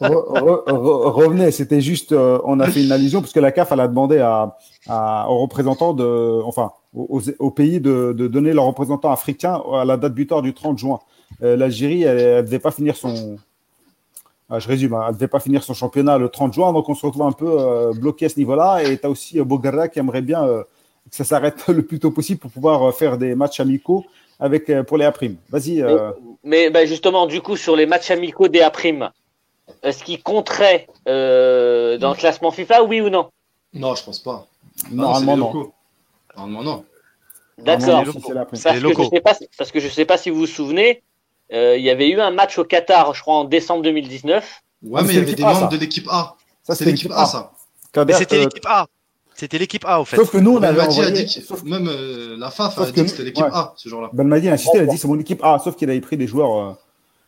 revenez, 0.00 1.50
c'était 1.50 1.80
juste, 1.80 2.12
euh, 2.12 2.38
on 2.44 2.60
a 2.60 2.66
fait 2.66 2.84
une 2.84 2.92
allusion 2.92 3.20
parce 3.20 3.32
que 3.32 3.40
la 3.40 3.52
CAF 3.52 3.72
elle 3.72 3.80
a 3.80 3.88
demandé 3.88 4.18
à, 4.18 4.56
à 4.88 5.30
aux 5.30 5.40
représentants 5.40 5.92
de, 5.92 6.40
enfin, 6.44 6.72
aux, 6.94 7.20
aux 7.38 7.50
pays 7.50 7.80
de, 7.80 8.14
de, 8.16 8.26
donner 8.26 8.52
leurs 8.52 8.64
représentants 8.64 9.12
africains 9.12 9.62
à 9.72 9.84
la 9.84 9.96
date 9.96 10.14
butoir 10.14 10.42
du 10.42 10.54
30 10.54 10.78
juin. 10.78 11.00
Euh, 11.42 11.56
L'Algérie, 11.56 12.02
elle, 12.02 12.38
ne 12.38 12.42
devait 12.42 12.58
pas 12.58 12.70
finir 12.70 12.96
son, 12.96 13.36
ah, 14.48 14.58
je 14.58 14.68
résume, 14.68 14.94
hein, 14.94 15.02
elle 15.04 15.10
ne 15.10 15.14
devait 15.14 15.28
pas 15.28 15.40
finir 15.40 15.62
son 15.62 15.74
championnat 15.74 16.18
le 16.18 16.28
30 16.28 16.54
juin, 16.54 16.72
donc 16.72 16.88
on 16.88 16.94
se 16.94 17.04
retrouve 17.04 17.22
un 17.22 17.32
peu 17.32 17.56
euh, 17.58 17.92
bloqué 17.92 18.26
à 18.26 18.28
ce 18.30 18.38
niveau-là. 18.38 18.82
Et 18.84 18.98
tu 18.98 19.06
as 19.06 19.10
aussi 19.10 19.40
Bogarra 19.40 19.88
qui 19.88 19.98
aimerait 19.98 20.22
bien 20.22 20.46
que 21.08 21.16
ça 21.16 21.24
s'arrête 21.24 21.64
le 21.68 21.82
plus 21.82 21.98
tôt 21.98 22.10
possible 22.10 22.40
pour 22.40 22.50
pouvoir 22.50 22.94
faire 22.94 23.18
des 23.18 23.34
matchs 23.34 23.60
amicaux 23.60 24.04
avec 24.38 24.72
pour 24.84 24.96
les 24.96 25.04
A'. 25.04 25.12
Vas-y. 25.50 25.84
Mais, 26.42 26.70
ben 26.70 26.86
justement, 26.86 27.26
du 27.26 27.40
coup, 27.40 27.56
sur 27.56 27.76
les 27.76 27.86
matchs 27.86 28.10
amicaux 28.10 28.48
des 28.48 28.60
A', 28.60 28.72
est-ce 29.82 30.04
qu'il 30.04 30.22
compterait 30.22 30.86
euh, 31.08 31.98
dans 31.98 32.10
le 32.10 32.16
classement 32.16 32.50
FIFA, 32.50 32.84
oui 32.84 33.00
ou 33.00 33.08
non? 33.08 33.30
Non, 33.72 33.94
je 33.94 34.04
pense 34.04 34.18
pas. 34.18 34.46
Normalement, 34.90 35.36
non. 35.36 35.72
Normalement, 36.36 36.62
non. 36.62 36.84
D'accord. 37.58 38.04
Parce, 38.50 38.64
que 39.70 39.80
je 39.80 39.86
ne 39.86 39.90
sais 39.90 40.04
pas 40.04 40.16
si 40.16 40.30
vous 40.30 40.40
vous 40.40 40.46
souvenez, 40.46 41.02
euh, 41.52 41.76
il 41.76 41.84
y 41.84 41.90
avait 41.90 42.08
eu 42.08 42.20
un 42.20 42.30
match 42.30 42.58
au 42.58 42.64
Qatar, 42.64 43.14
je 43.14 43.20
crois, 43.22 43.34
en 43.34 43.44
décembre 43.44 43.82
2019. 43.82 44.62
Ouais, 44.82 45.02
mais 45.02 45.08
il 45.10 45.14
y 45.16 45.18
avait 45.18 45.34
des 45.34 45.42
membres 45.42 45.68
de 45.68 45.76
l'équipe 45.76 46.08
A. 46.10 46.36
Ça, 46.62 46.74
c'est 46.74 46.84
l'équipe 46.84 47.12
A, 47.12 47.26
ça. 47.26 47.52
C'était 48.14 48.36
euh, 48.36 48.40
l'équipe 48.40 48.66
A. 48.66 48.86
C'était 49.40 49.58
l'équipe 49.58 49.84
A, 49.86 50.00
au 50.02 50.04
fait. 50.04 50.16
Sauf 50.16 50.30
que 50.30 50.36
nous, 50.36 50.58
on 50.58 50.62
avait 50.62 50.82
envoyé... 50.82 51.12
dit 51.12 51.42
même 51.64 51.90
la 52.38 52.50
FAF 52.50 52.78
a 52.78 52.86
dit 52.86 52.92
que 52.92 53.06
c'était 53.06 53.24
l'équipe 53.24 53.46
A, 53.50 53.72
ce 53.76 53.88
jour-là. 53.88 54.10
Ben 54.12 54.24
Madi 54.24 54.48
a 54.48 54.52
insisté, 54.52 54.78
il 54.78 54.82
a 54.82 54.86
dit 54.86 54.98
c'est 54.98 55.08
mon 55.08 55.18
équipe 55.18 55.42
A, 55.42 55.58
sauf 55.58 55.76
qu'il 55.76 55.88
avait 55.88 56.00
pris 56.00 56.16
des 56.16 56.26
joueurs 56.26 56.76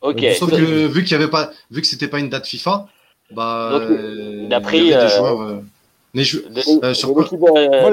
Ok. 0.02 0.24
Sauf 0.38 0.50
que 0.50 0.86
vu 0.86 1.04
qu'il 1.04 1.12
y 1.12 1.14
avait 1.14 1.30
pas, 1.30 1.50
vu 1.70 1.80
que 1.80 1.86
c'était 1.86 2.08
pas 2.08 2.18
une 2.18 2.28
date 2.28 2.46
FIFA, 2.46 2.88
bah, 3.30 3.70
euh, 3.72 4.42
il 4.46 4.52
a 4.52 4.60
pris. 4.60 4.92
Euh, 4.92 5.08
joueurs, 5.08 5.42
euh, 5.42 5.64
mais 6.12 6.24
je, 6.24 6.38
euh, 6.82 6.92
sur 6.92 7.14
quoi 7.14 7.24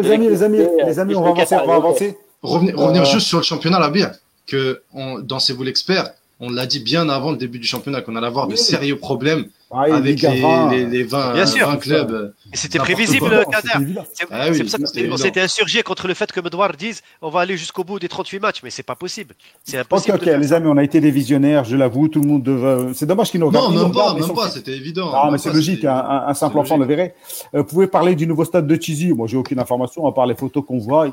les 0.01 0.11
amis, 0.11 0.28
les 0.28 0.43
amis, 0.43 0.67
les 0.86 0.99
amis, 0.99 1.15
on 1.15 1.22
va 1.22 1.30
avancer, 1.30 1.55
on 1.55 1.67
va 1.67 1.76
avancer. 1.76 2.17
Revenir, 2.41 2.78
revenir 2.78 3.05
juste 3.05 3.28
sur 3.28 3.38
le 3.38 3.43
championnat, 3.43 3.80
la 3.80 3.89
bière, 3.89 4.15
que 4.47 4.82
on, 4.93 5.20
dans 5.20 5.39
C'est 5.39 5.53
vous 5.53 5.63
l'expert, 5.63 6.09
on 6.39 6.49
l'a 6.49 6.65
dit 6.65 6.80
bien 6.80 7.07
avant 7.09 7.32
le 7.32 7.38
début 7.38 7.59
du 7.59 7.67
championnat 7.67 8.01
qu'on 8.01 8.15
allait 8.15 8.28
avoir 8.28 8.47
de 8.47 8.55
sérieux 8.55 8.97
problèmes 8.97 9.45
ah, 9.72 9.84
avec 9.95 10.22
les, 10.22 10.86
les, 10.86 11.03
20, 11.03 11.34
Bien 11.34 11.45
sûr. 11.45 11.80
clubs. 11.80 12.34
C'était 12.53 12.80
prévisible, 12.80 13.45
Kader. 13.51 14.01
Ah 14.32 14.51
c'est 14.51 14.63
pour 14.63 14.70
ça 14.70 14.78
qu'on 14.80 15.17
s'était 15.17 15.41
insurgé 15.41 15.84
contre 15.84 16.07
le 16.07 16.15
fait 16.15 16.32
que 16.32 16.39
Medouard 16.39 16.76
dise 16.76 17.01
on 17.22 17.30
va 17.30 17.41
aller 17.41 17.55
jusqu'au 17.55 17.84
bout 17.84 17.99
des 17.99 18.09
38 18.09 18.39
matchs, 18.39 18.61
mais 18.63 18.72
c'est 18.72 18.84
pas 18.84 18.95
possible. 18.95 19.36
C'est 19.63 19.78
impossible. 19.78 20.15
Ok, 20.15 20.24
ok, 20.24 20.39
les 20.39 20.53
amis, 20.53 20.67
on 20.67 20.78
a 20.78 20.84
été 20.84 20.99
des 20.99 21.11
visionnaires, 21.11 21.65
je 21.65 21.76
l'avoue, 21.76 22.07
tout 22.07 22.22
le 22.22 22.28
monde 22.28 22.43
devait... 22.43 22.93
C'est 22.93 23.05
dommage 23.05 23.30
qu'ils 23.30 23.39
nous 23.39 23.47
regardent. 23.47 23.76
Non, 23.76 23.84
même 23.84 23.91
pas, 23.91 24.13
même 24.15 24.34
pas, 24.34 24.49
c'était 24.49 24.76
évident. 24.76 25.11
Ah, 25.13 25.30
mais 25.32 25.38
c'est 25.38 25.53
logique, 25.53 25.86
un, 25.86 26.34
simple 26.34 26.57
enfant 26.57 26.78
le 26.78 26.86
verrait. 26.86 27.13
Euh, 27.53 27.59
vous 27.59 27.63
pouvez 27.65 27.88
parler 27.88 28.15
du 28.15 28.26
nouveau 28.26 28.45
stade 28.45 28.65
de 28.65 28.76
Tizi. 28.76 29.13
Moi, 29.13 29.28
j'ai 29.28 29.38
aucune 29.38 29.59
information, 29.59 30.07
à 30.07 30.11
part 30.11 30.26
les 30.26 30.36
photos 30.36 30.63
qu'on 30.65 30.80
voit. 30.80 31.07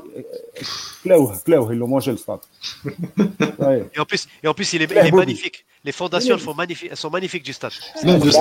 Cléo, 1.02 1.32
Cléo, 1.44 1.68
ils 1.72 1.78
l'ont 1.78 1.88
mangé 1.88 2.10
le 2.10 2.16
stade. 2.16 2.40
Et 3.94 4.00
en 4.00 4.04
plus, 4.04 4.26
et 4.42 4.48
en 4.48 4.54
plus 4.54 4.72
il 4.72 4.82
est 4.82 5.12
magnifique. 5.12 5.64
Les 5.84 5.92
fondations 5.92 6.38
sont 6.38 6.54
magnifiques, 6.54 6.96
sont 6.96 7.10
magnifiques 7.10 7.44
du 7.44 7.52
stade. 7.52 7.72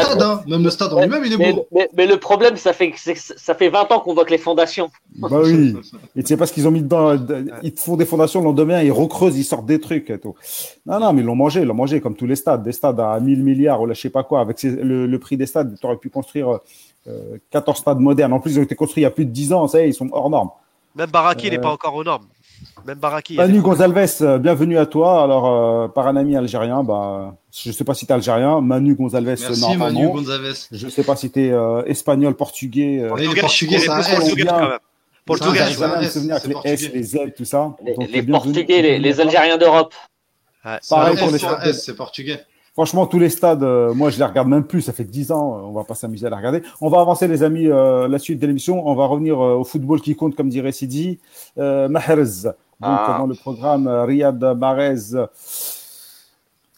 Même 0.07 0.13
le 0.13 0.19
stade, 0.19 0.23
hein. 0.23 0.43
même 0.47 0.63
le 0.63 0.69
stade 0.69 0.93
en 0.93 1.01
lui-même, 1.01 1.23
il 1.25 1.33
est 1.33 1.53
beau. 1.53 1.67
Mais, 1.95 2.05
le 2.05 2.17
problème, 2.17 2.57
ça 2.57 2.73
fait, 2.73 2.93
ça 2.95 3.55
fait 3.55 3.69
20 3.69 3.91
ans 3.91 3.99
qu'on 3.99 4.13
voit 4.13 4.25
que 4.25 4.31
les 4.31 4.37
fondations. 4.37 4.89
Bah 5.17 5.27
oui. 5.31 5.75
Et 6.15 6.23
tu 6.23 6.27
sais 6.27 6.37
pas 6.37 6.45
ce 6.45 6.53
qu'ils 6.53 6.67
ont 6.67 6.71
mis 6.71 6.81
dedans. 6.81 7.17
Ils 7.63 7.73
font 7.77 7.95
des 7.95 8.05
fondations 8.05 8.39
le 8.39 8.45
lendemain, 8.45 8.81
ils 8.81 8.91
recreusent, 8.91 9.37
ils 9.37 9.43
sortent 9.43 9.65
des 9.65 9.79
trucs 9.79 10.09
et 10.09 10.19
tout. 10.19 10.35
Non, 10.85 10.99
non, 10.99 11.13
mais 11.13 11.21
ils 11.21 11.25
l'ont 11.25 11.35
mangé, 11.35 11.61
ils 11.61 11.67
l'ont 11.67 11.73
mangé 11.73 12.01
comme 12.01 12.15
tous 12.15 12.27
les 12.27 12.35
stades. 12.35 12.63
Des 12.63 12.71
stades 12.71 12.99
à 12.99 13.19
1000 13.19 13.43
milliards 13.43 13.81
ou 13.81 13.85
là, 13.85 13.93
je 13.93 14.01
sais 14.01 14.09
pas 14.09 14.23
quoi. 14.23 14.41
Avec 14.41 14.61
le, 14.63 15.17
prix 15.17 15.37
des 15.37 15.45
stades, 15.45 15.77
tu 15.79 15.85
aurais 15.85 15.97
pu 15.97 16.09
construire 16.09 16.59
14 17.51 17.77
euh, 17.77 17.81
stades 17.81 17.99
modernes. 17.99 18.33
En 18.33 18.39
plus, 18.39 18.53
ils 18.53 18.59
ont 18.59 18.63
été 18.63 18.75
construits 18.75 19.01
il 19.01 19.05
y 19.05 19.07
a 19.07 19.11
plus 19.11 19.25
de 19.25 19.31
10 19.31 19.53
ans, 19.53 19.67
ça 19.67 19.79
y 19.79 19.83
est, 19.83 19.89
ils 19.89 19.93
sont 19.93 20.09
hors 20.11 20.29
normes. 20.29 20.49
Même 20.95 21.09
Baraki, 21.09 21.47
il 21.47 21.51
n'est 21.51 21.59
pas 21.59 21.71
encore 21.71 21.95
aux 21.95 22.03
normes. 22.03 22.25
Même 22.85 22.99
Baraki. 22.99 23.35
Manu 23.35 23.61
Gonzalves, 23.61 24.21
euh, 24.21 24.37
bienvenue 24.37 24.77
à 24.77 24.85
toi. 24.85 25.23
Alors, 25.23 25.47
euh, 25.47 25.87
par 25.87 26.07
un 26.07 26.15
ami 26.15 26.35
algérien, 26.35 26.83
bah, 26.83 27.35
je 27.51 27.69
ne 27.69 27.73
sais 27.73 27.83
pas 27.83 27.93
si 27.93 28.05
tu 28.05 28.11
es 28.11 28.15
algérien. 28.15 28.61
Manu 28.61 28.95
Gonzalves, 28.95 29.25
Merci, 29.25 29.77
Manu 29.77 30.07
Gonzalves. 30.07 30.67
Je 30.71 30.85
ne 30.85 30.91
sais 30.91 31.03
pas 31.03 31.15
si 31.15 31.31
tu 31.31 31.45
es 31.45 31.51
euh, 31.51 31.83
espagnol, 31.85 32.35
portugais. 32.35 33.05
Portugais, 33.07 33.41
portugais, 33.41 33.79
ça 33.79 33.95
portugais 33.95 34.45
quand 34.45 34.59
même. 34.59 34.79
Portugais, 35.25 35.65
me 35.65 36.07
souvenir 36.07 36.35
avec 36.35 36.63
les 36.63 36.71
S, 36.71 36.93
les 36.93 37.03
Z, 37.03 37.17
tout 37.35 37.45
ça. 37.45 37.75
Les, 37.83 38.21
Portugais, 38.21 38.99
les, 38.99 39.19
Algériens 39.19 39.57
d'Europe. 39.57 39.93
Pareil 40.63 41.17
pour 41.17 41.31
les 41.31 41.73
c'est 41.73 41.95
portugais. 41.95 42.39
Franchement, 42.75 43.07
tous 43.07 43.19
les 43.19 43.29
stades, 43.29 43.63
euh, 43.63 43.93
moi, 43.93 44.09
je 44.09 44.17
les 44.17 44.25
regarde 44.25 44.49
même 44.49 44.65
plus. 44.65 44.81
Ça 44.81 44.91
fait 44.91 45.05
dix 45.05 45.31
ans, 45.31 45.61
on 45.63 45.71
va 45.71 45.85
pas 45.85 45.95
s'amuser 45.95 46.27
à 46.27 46.29
les 46.29 46.35
regarder. 46.35 46.61
On 46.81 46.89
va 46.89 46.99
avancer, 46.99 47.25
les 47.25 47.41
amis, 47.41 47.67
euh, 47.67 48.09
la 48.09 48.19
suite 48.19 48.37
de 48.37 48.45
l'émission. 48.45 48.85
On 48.85 48.95
va 48.95 49.05
revenir 49.05 49.39
euh, 49.41 49.55
au 49.55 49.63
football 49.63 50.01
qui 50.01 50.13
compte, 50.15 50.35
comme 50.35 50.49
dirait 50.49 50.73
Sidi. 50.73 51.19
Euh, 51.57 51.87
Mahrez, 51.87 52.43
donc 52.43 52.53
ah. 52.81 53.15
dans 53.17 53.27
le 53.27 53.35
programme, 53.35 53.87
Riyad 53.87 54.43
Mahrez 54.57 55.15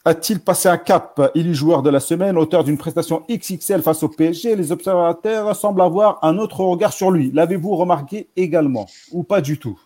a-t-il 0.04 0.40
passé 0.40 0.68
un 0.68 0.78
cap? 0.78 1.20
Il 1.34 1.48
est 1.48 1.54
joueur 1.54 1.82
de 1.82 1.90
la 1.90 2.00
semaine, 2.00 2.38
auteur 2.38 2.64
d'une 2.64 2.78
prestation 2.78 3.24
XXL 3.28 3.82
face 3.82 4.02
au 4.02 4.08
PSG. 4.08 4.56
Les 4.56 4.72
observateurs 4.72 5.54
semblent 5.54 5.82
avoir 5.82 6.18
un 6.22 6.38
autre 6.38 6.60
regard 6.60 6.92
sur 6.92 7.10
lui. 7.10 7.30
L'avez-vous 7.34 7.76
remarqué 7.76 8.28
également 8.36 8.86
ou 9.12 9.22
pas 9.22 9.40
du 9.40 9.58
tout? 9.58 9.78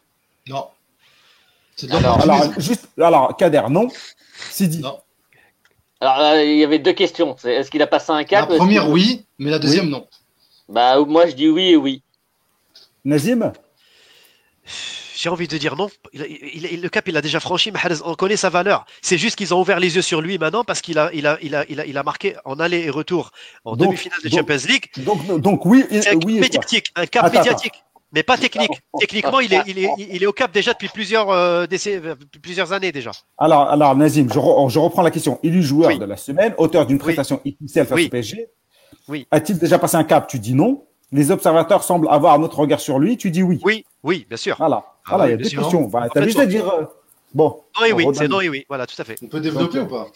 Non. 0.49 0.67
Alors, 1.91 2.21
alors, 2.21 2.61
juste, 2.61 2.89
alors, 3.01 3.37
Kader, 3.37 3.63
non? 3.71 3.89
Sidi. 4.51 4.81
Non. 4.81 4.99
Alors, 6.03 6.19
euh, 6.19 6.45
il 6.45 6.59
y 6.59 6.65
avait 6.65 6.81
deux 6.81 6.95
questions. 6.95 7.37
Est-ce 7.45 7.71
qu'il 7.71 7.81
a 7.81 7.87
passé 7.87 8.11
un 8.11 8.25
cap 8.25 8.51
La 8.51 8.57
première, 8.57 8.91
oui, 8.91 9.25
mais 9.39 9.53
la 9.53 9.61
deuxième, 9.61 9.89
non. 9.89 10.09
Bah, 10.69 10.99
moi, 10.99 11.27
je 11.29 11.35
dis 11.37 11.49
oui 11.49 11.69
et 11.69 11.77
oui. 11.77 12.03
Nazim? 13.05 13.53
J'ai 15.15 15.29
envie 15.29 15.47
de 15.47 15.57
dire 15.59 15.77
non. 15.77 15.89
le 16.13 16.89
cap, 16.89 17.07
il 17.07 17.17
a 17.17 17.23
déjà 17.23 17.39
franchi. 17.39 17.73
On 18.05 18.15
connaît 18.17 18.37
sa 18.37 18.49
valeur. 18.49 18.85
C'est 19.01 19.17
juste 19.17 19.37
qu'ils 19.37 19.55
ont 19.55 19.61
ouvert 19.61 19.79
les 19.79 19.95
yeux 19.95 20.03
sur 20.03 20.21
lui 20.21 20.39
maintenant 20.39 20.65
parce 20.65 20.81
qu'il 20.81 20.99
a, 20.99 21.09
il 21.15 21.25
a, 21.25 21.39
il 21.41 21.55
a, 21.55 21.65
il 21.69 21.97
a, 21.97 22.03
marqué 22.03 22.35
en 22.45 22.59
aller 22.59 22.81
et 22.81 22.91
retour 22.91 23.31
en 23.65 23.77
demi-finale 23.77 24.19
de 24.25 24.29
Champions 24.29 24.67
League. 24.69 24.87
Donc, 24.97 25.41
donc 25.41 25.65
oui, 25.67 25.85
un 25.93 26.17
oui. 26.25 26.41
Médiatique, 26.41 26.87
un 26.97 27.07
cap 27.07 27.33
médiatique 27.33 27.85
mais 28.13 28.23
pas 28.23 28.37
technique. 28.37 28.71
Techniquement, 28.99 29.41
il 29.41 29.53
est, 29.55 29.63
il 29.67 29.79
est, 29.79 29.91
il 29.99 30.23
est 30.23 30.27
au 30.27 30.33
cap 30.33 30.53
déjà 30.53 30.73
depuis 30.73 30.89
plusieurs, 30.89 31.31
euh, 31.31 31.67
euh 31.87 32.15
plusieurs 32.43 32.73
années 32.73 32.93
déjà. 32.93 33.13
Alors, 33.39 33.69
alors 33.69 33.97
Nazim, 33.97 34.29
je, 34.29 34.35
je 34.35 34.79
reprends 34.79 35.03
la 35.03 35.11
question. 35.11 35.39
Il 35.43 35.57
est 35.57 35.63
joueur 35.63 35.99
de 35.99 36.05
la 36.05 36.17
semaine, 36.17 36.55
auteur 36.59 36.87
d'une 36.87 36.99
prestation 36.99 37.41
oui. 37.45 37.57
face 37.73 37.91
au 37.91 38.09
PSG. 38.09 38.49
Oui. 39.09 39.27
A-t-il 39.31 39.59
déjà 39.59 39.79
passé 39.79 39.97
un 39.97 40.05
cap? 40.05 40.29
Tu 40.29 40.39
dis 40.39 40.55
non. 40.55 40.85
Les 41.11 41.31
observateurs 41.31 41.83
semblent 41.83 42.09
avoir 42.11 42.35
un 42.35 42.43
autre 42.43 42.59
regard 42.59 42.81
sur 42.81 42.99
lui. 42.99 43.17
Tu 43.17 43.31
dis 43.31 43.43
oui. 43.43 43.61
Oui, 43.65 43.85
oui, 44.03 44.27
bien 44.29 44.39
sûr. 44.39 44.57
Voilà. 44.59 44.85
Ah 45.07 45.17
voilà, 45.17 45.27
il 45.27 45.31
y 45.31 45.35
a 45.35 45.37
deux 45.37 45.49
questions. 45.49 45.83
Bah, 45.83 46.09
tu 46.11 46.19
as 46.19 46.23
juste 46.23 46.39
à 46.39 46.47
dire. 46.47 46.67
Euh, 46.69 46.85
bon. 47.35 47.61
Non 47.79 47.87
et 47.87 47.93
oui, 47.93 48.07
c'est 48.15 48.29
non 48.29 48.41
et 48.41 48.49
oui. 48.49 48.65
Voilà, 48.69 48.87
tout 48.87 49.01
à 49.01 49.05
fait. 49.05 49.17
On 49.23 49.27
peut 49.27 49.41
développer 49.41 49.81
ou 49.81 49.87
pas? 49.87 50.07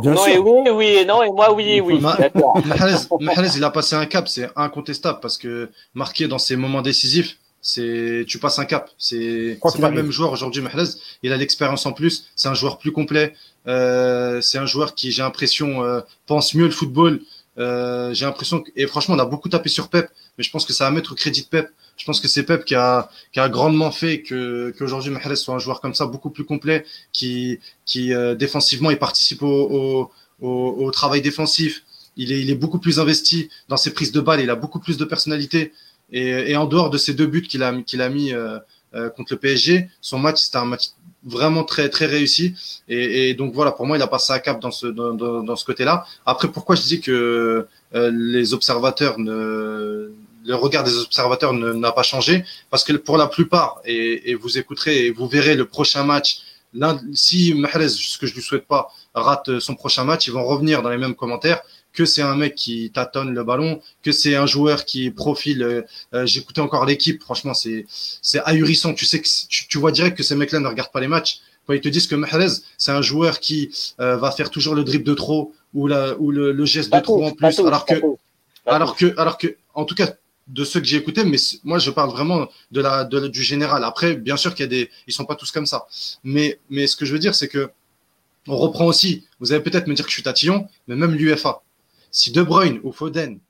Bien 0.00 0.12
Non 0.12 0.26
et 0.26 0.38
oui, 0.38 0.70
oui 0.70 0.86
et 0.86 1.04
non 1.04 1.22
et 1.22 1.30
moi 1.30 1.54
oui 1.54 1.70
et 1.70 1.80
oui. 1.80 2.00
Mahrez, 2.00 3.48
il 3.56 3.64
a 3.64 3.70
passé 3.70 3.96
un 3.96 4.06
cap, 4.06 4.28
c'est 4.28 4.48
incontestable 4.56 5.20
parce 5.22 5.38
que 5.38 5.70
marqué 5.94 6.28
dans 6.28 6.38
ses 6.38 6.56
moments 6.56 6.82
décisifs, 6.82 7.38
c'est 7.62 8.24
tu 8.26 8.38
passes 8.38 8.58
un 8.58 8.64
cap. 8.64 8.90
C'est 8.98 9.58
pas 9.80 9.88
le 9.88 9.94
même 9.94 10.10
joueur 10.10 10.32
aujourd'hui, 10.32 10.60
Mahrez. 10.60 10.90
Il 11.22 11.32
a 11.32 11.36
l'expérience 11.36 11.86
en 11.86 11.92
plus. 11.92 12.26
C'est 12.36 12.48
un 12.48 12.54
joueur 12.54 12.78
plus 12.78 12.92
complet. 12.92 13.34
Euh, 13.68 14.40
c'est 14.40 14.58
un 14.58 14.66
joueur 14.66 14.94
qui, 14.96 15.12
j'ai 15.12 15.22
l'impression, 15.22 15.84
euh, 15.84 16.00
pense 16.26 16.54
mieux 16.54 16.64
le 16.64 16.72
football. 16.72 17.20
Euh, 17.58 18.12
j'ai 18.14 18.24
l'impression 18.24 18.62
que, 18.62 18.70
et 18.76 18.86
franchement, 18.86 19.14
on 19.14 19.18
a 19.18 19.24
beaucoup 19.24 19.48
tapé 19.48 19.68
sur 19.68 19.88
Pep, 19.88 20.10
mais 20.36 20.44
je 20.44 20.50
pense 20.50 20.64
que 20.64 20.72
ça 20.72 20.84
va 20.84 20.90
mettre 20.90 21.12
au 21.12 21.14
crédit 21.14 21.42
de 21.42 21.48
Pep. 21.48 21.70
Je 21.96 22.04
pense 22.04 22.20
que 22.20 22.26
c'est 22.26 22.42
Pep 22.42 22.64
qui 22.64 22.74
a, 22.74 23.10
qui 23.32 23.40
a 23.40 23.48
grandement 23.48 23.92
fait 23.92 24.22
que 24.22 24.74
qu'aujourd'hui 24.78 25.10
Mahrez 25.10 25.36
soit 25.36 25.54
un 25.54 25.58
joueur 25.58 25.80
comme 25.80 25.94
ça, 25.94 26.06
beaucoup 26.06 26.30
plus 26.30 26.44
complet, 26.44 26.84
qui, 27.12 27.60
qui 27.84 28.14
euh, 28.14 28.34
défensivement, 28.34 28.90
il 28.90 28.98
participe 28.98 29.42
au, 29.42 30.10
au, 30.40 30.50
au, 30.50 30.90
travail 30.90 31.20
défensif. 31.20 31.84
Il 32.16 32.32
est, 32.32 32.40
il 32.40 32.50
est 32.50 32.54
beaucoup 32.54 32.78
plus 32.78 32.98
investi 32.98 33.50
dans 33.68 33.76
ses 33.76 33.92
prises 33.92 34.12
de 34.12 34.20
balles. 34.20 34.40
Il 34.40 34.50
a 34.50 34.56
beaucoup 34.56 34.80
plus 34.80 34.96
de 34.96 35.04
personnalité. 35.04 35.72
Et, 36.12 36.50
et, 36.50 36.56
en 36.56 36.66
dehors 36.66 36.90
de 36.90 36.98
ces 36.98 37.14
deux 37.14 37.26
buts 37.26 37.42
qu'il 37.42 37.62
a, 37.62 37.72
qu'il 37.82 38.02
a 38.02 38.08
mis 38.08 38.32
euh, 38.32 38.58
euh, 38.94 39.08
contre 39.10 39.32
le 39.32 39.38
PSG, 39.38 39.88
son 40.00 40.18
match, 40.18 40.38
c'était 40.38 40.58
un 40.58 40.66
match 40.66 40.90
vraiment 41.24 41.64
très 41.64 41.88
très 41.88 42.06
réussi. 42.06 42.54
Et, 42.88 43.30
et, 43.30 43.34
donc 43.34 43.54
voilà, 43.54 43.72
pour 43.72 43.86
moi, 43.86 43.96
il 43.96 44.02
a 44.02 44.06
passé 44.06 44.32
un 44.32 44.38
cap 44.38 44.60
dans 44.60 44.70
ce, 44.70 44.86
dans, 44.86 45.14
dans, 45.14 45.56
ce 45.56 45.64
côté-là. 45.64 46.04
Après, 46.26 46.48
pourquoi 46.48 46.76
je 46.76 46.82
dis 46.82 47.00
que 47.00 47.66
euh, 47.94 48.10
les 48.12 48.54
observateurs 48.54 49.18
ne 49.18 50.12
le 50.44 50.56
regard 50.56 50.82
des 50.82 50.98
observateurs 50.98 51.52
n'a 51.52 51.92
pas 51.92 52.02
changé? 52.02 52.44
Parce 52.68 52.82
que 52.84 52.92
pour 52.94 53.16
la 53.16 53.28
plupart 53.28 53.80
et, 53.84 54.30
et, 54.30 54.34
vous 54.34 54.58
écouterez 54.58 55.06
et 55.06 55.10
vous 55.10 55.28
verrez 55.28 55.54
le 55.54 55.66
prochain 55.66 56.02
match 56.02 56.42
si 57.14 57.54
Mahrez 57.54 57.88
ce 57.88 58.18
que 58.18 58.26
je 58.26 58.34
lui 58.34 58.42
souhaite 58.42 58.66
pas 58.66 58.88
rate 59.14 59.58
son 59.58 59.74
prochain 59.74 60.04
match 60.04 60.26
ils 60.26 60.32
vont 60.32 60.44
revenir 60.44 60.82
dans 60.82 60.88
les 60.88 60.96
mêmes 60.96 61.14
commentaires 61.14 61.60
que 61.92 62.04
c'est 62.04 62.22
un 62.22 62.36
mec 62.36 62.54
qui 62.54 62.90
tâtonne 62.90 63.34
le 63.34 63.44
ballon, 63.44 63.80
que 64.02 64.12
c'est 64.12 64.34
un 64.34 64.46
joueur 64.46 64.84
qui 64.84 65.10
profile. 65.10 65.62
Euh, 65.62 65.82
euh, 66.14 66.26
J'écoutais 66.26 66.60
encore 66.60 66.86
l'équipe, 66.86 67.22
franchement, 67.22 67.54
c'est 67.54 67.86
c'est 67.88 68.40
ahurissant. 68.44 68.94
Tu 68.94 69.04
sais 69.04 69.20
que 69.20 69.28
tu, 69.48 69.78
vois 69.78 69.92
direct 69.92 70.16
que 70.16 70.22
ces 70.22 70.34
mecs-là 70.34 70.60
ne 70.60 70.68
regardent 70.68 70.92
pas 70.92 71.00
les 71.00 71.08
matchs. 71.08 71.40
Quand 71.66 71.74
ils 71.74 71.80
te 71.80 71.88
disent 71.88 72.06
que 72.06 72.16
Mahrez, 72.16 72.48
c'est 72.76 72.92
un 72.92 73.02
joueur 73.02 73.38
qui 73.40 73.70
euh, 74.00 74.16
va 74.16 74.30
faire 74.32 74.50
toujours 74.50 74.74
le 74.74 74.84
dribble 74.84 75.04
de 75.04 75.14
trop 75.14 75.52
ou 75.74 75.86
la 75.86 76.18
ou 76.18 76.30
le, 76.30 76.52
le 76.52 76.64
geste 76.64 76.92
de 76.92 77.00
trop 77.00 77.24
en 77.24 77.30
plus, 77.30 77.58
alors 77.60 77.86
que 77.86 77.94
alors 78.66 78.96
que 78.96 79.14
alors 79.18 79.38
que 79.38 79.56
en 79.74 79.84
tout 79.84 79.94
cas 79.94 80.12
de 80.48 80.64
ceux 80.64 80.80
que 80.80 80.86
j'ai 80.86 80.96
écoutés, 80.96 81.24
mais 81.24 81.38
moi 81.62 81.78
je 81.78 81.90
parle 81.90 82.10
vraiment 82.10 82.48
de 82.72 82.80
la 82.80 83.04
de, 83.04 83.28
du 83.28 83.42
général. 83.42 83.84
Après, 83.84 84.16
bien 84.16 84.36
sûr 84.36 84.54
qu'il 84.54 84.64
y 84.64 84.66
a 84.66 84.70
des, 84.70 84.90
ils 85.06 85.12
sont 85.12 85.24
pas 85.24 85.36
tous 85.36 85.50
comme 85.52 85.66
ça. 85.66 85.86
Mais 86.24 86.58
mais 86.68 86.86
ce 86.86 86.96
que 86.96 87.04
je 87.04 87.12
veux 87.12 87.18
dire, 87.18 87.34
c'est 87.34 87.48
que 87.48 87.70
on 88.48 88.56
reprend 88.56 88.86
aussi. 88.86 89.24
Vous 89.40 89.52
allez 89.52 89.62
peut-être 89.62 89.86
me 89.86 89.94
dire 89.94 90.04
que 90.04 90.10
je 90.10 90.14
suis 90.14 90.22
tatillon, 90.22 90.68
mais 90.88 90.96
même 90.96 91.14
l'UFA, 91.14 91.62
si 92.12 92.30
De 92.30 92.42
Bruyne 92.42 92.78
ou 92.84 92.92
Foden 92.92 93.40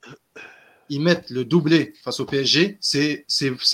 ils 0.89 1.01
mettent 1.01 1.29
le 1.29 1.45
doublé 1.45 1.93
face 2.03 2.19
au 2.19 2.25
PSG, 2.25 2.77
c'est 2.79 3.25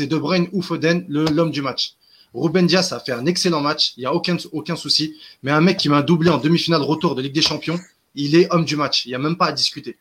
De 0.08 0.18
Bruyne 0.18 0.48
ou 0.52 0.62
Foden 0.62 1.06
l'homme 1.08 1.52
du 1.52 1.62
match. 1.62 1.96
Ruben 2.34 2.68
Dias 2.68 2.90
a 2.92 3.00
fait 3.00 3.12
un 3.12 3.26
excellent 3.26 3.62
match, 3.62 3.94
il 3.98 4.02
n'y 4.02 4.06
a 4.06 4.14
aucun, 4.14 4.38
aucun 4.52 4.76
souci. 4.76 5.16
Mais 5.42 5.52
un 5.52 5.62
mec 5.62 5.78
qui 5.78 5.90
met 5.90 5.96
un 5.96 6.02
doublé 6.02 6.30
en 6.30 6.38
demi-finale 6.38 6.82
retour 6.82 7.16
de 7.16 7.22
Ligue 7.22 7.34
des 7.34 7.42
Champions, 7.42 7.80
il 8.16 8.36
est 8.36 8.52
homme 8.54 8.66
du 8.66 8.76
match. 8.76 9.06
Il 9.06 9.10
n'y 9.10 9.16
a 9.16 9.20
même 9.20 9.36
pas 9.36 9.48
à 9.48 9.52
discuter. 9.52 9.98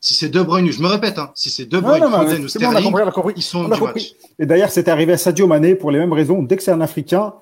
Si 0.00 0.14
c'est 0.14 0.28
De 0.28 0.42
Bruyne, 0.42 0.70
je 0.72 0.82
me 0.82 0.88
répète, 0.88 1.18
hein, 1.18 1.30
si 1.36 1.50
c'est 1.50 1.66
De 1.66 1.78
Bruyne, 1.78 2.02
Foden 2.02 2.44
ou 2.44 2.48
Sterling, 2.48 2.92
ils 3.36 3.42
sont 3.42 3.64
homme 3.64 3.74
du 3.74 3.80
match. 3.80 4.12
Et 4.38 4.46
d'ailleurs, 4.46 4.70
c'est 4.70 4.88
arrivé 4.88 5.12
à 5.12 5.18
Sadio 5.18 5.46
Mané 5.46 5.76
pour 5.76 5.92
les 5.92 6.00
mêmes 6.00 6.12
raisons. 6.12 6.42
Dès 6.42 6.56
que 6.56 6.62
c'est 6.62 6.72
un 6.72 6.80
Africain, 6.80 7.34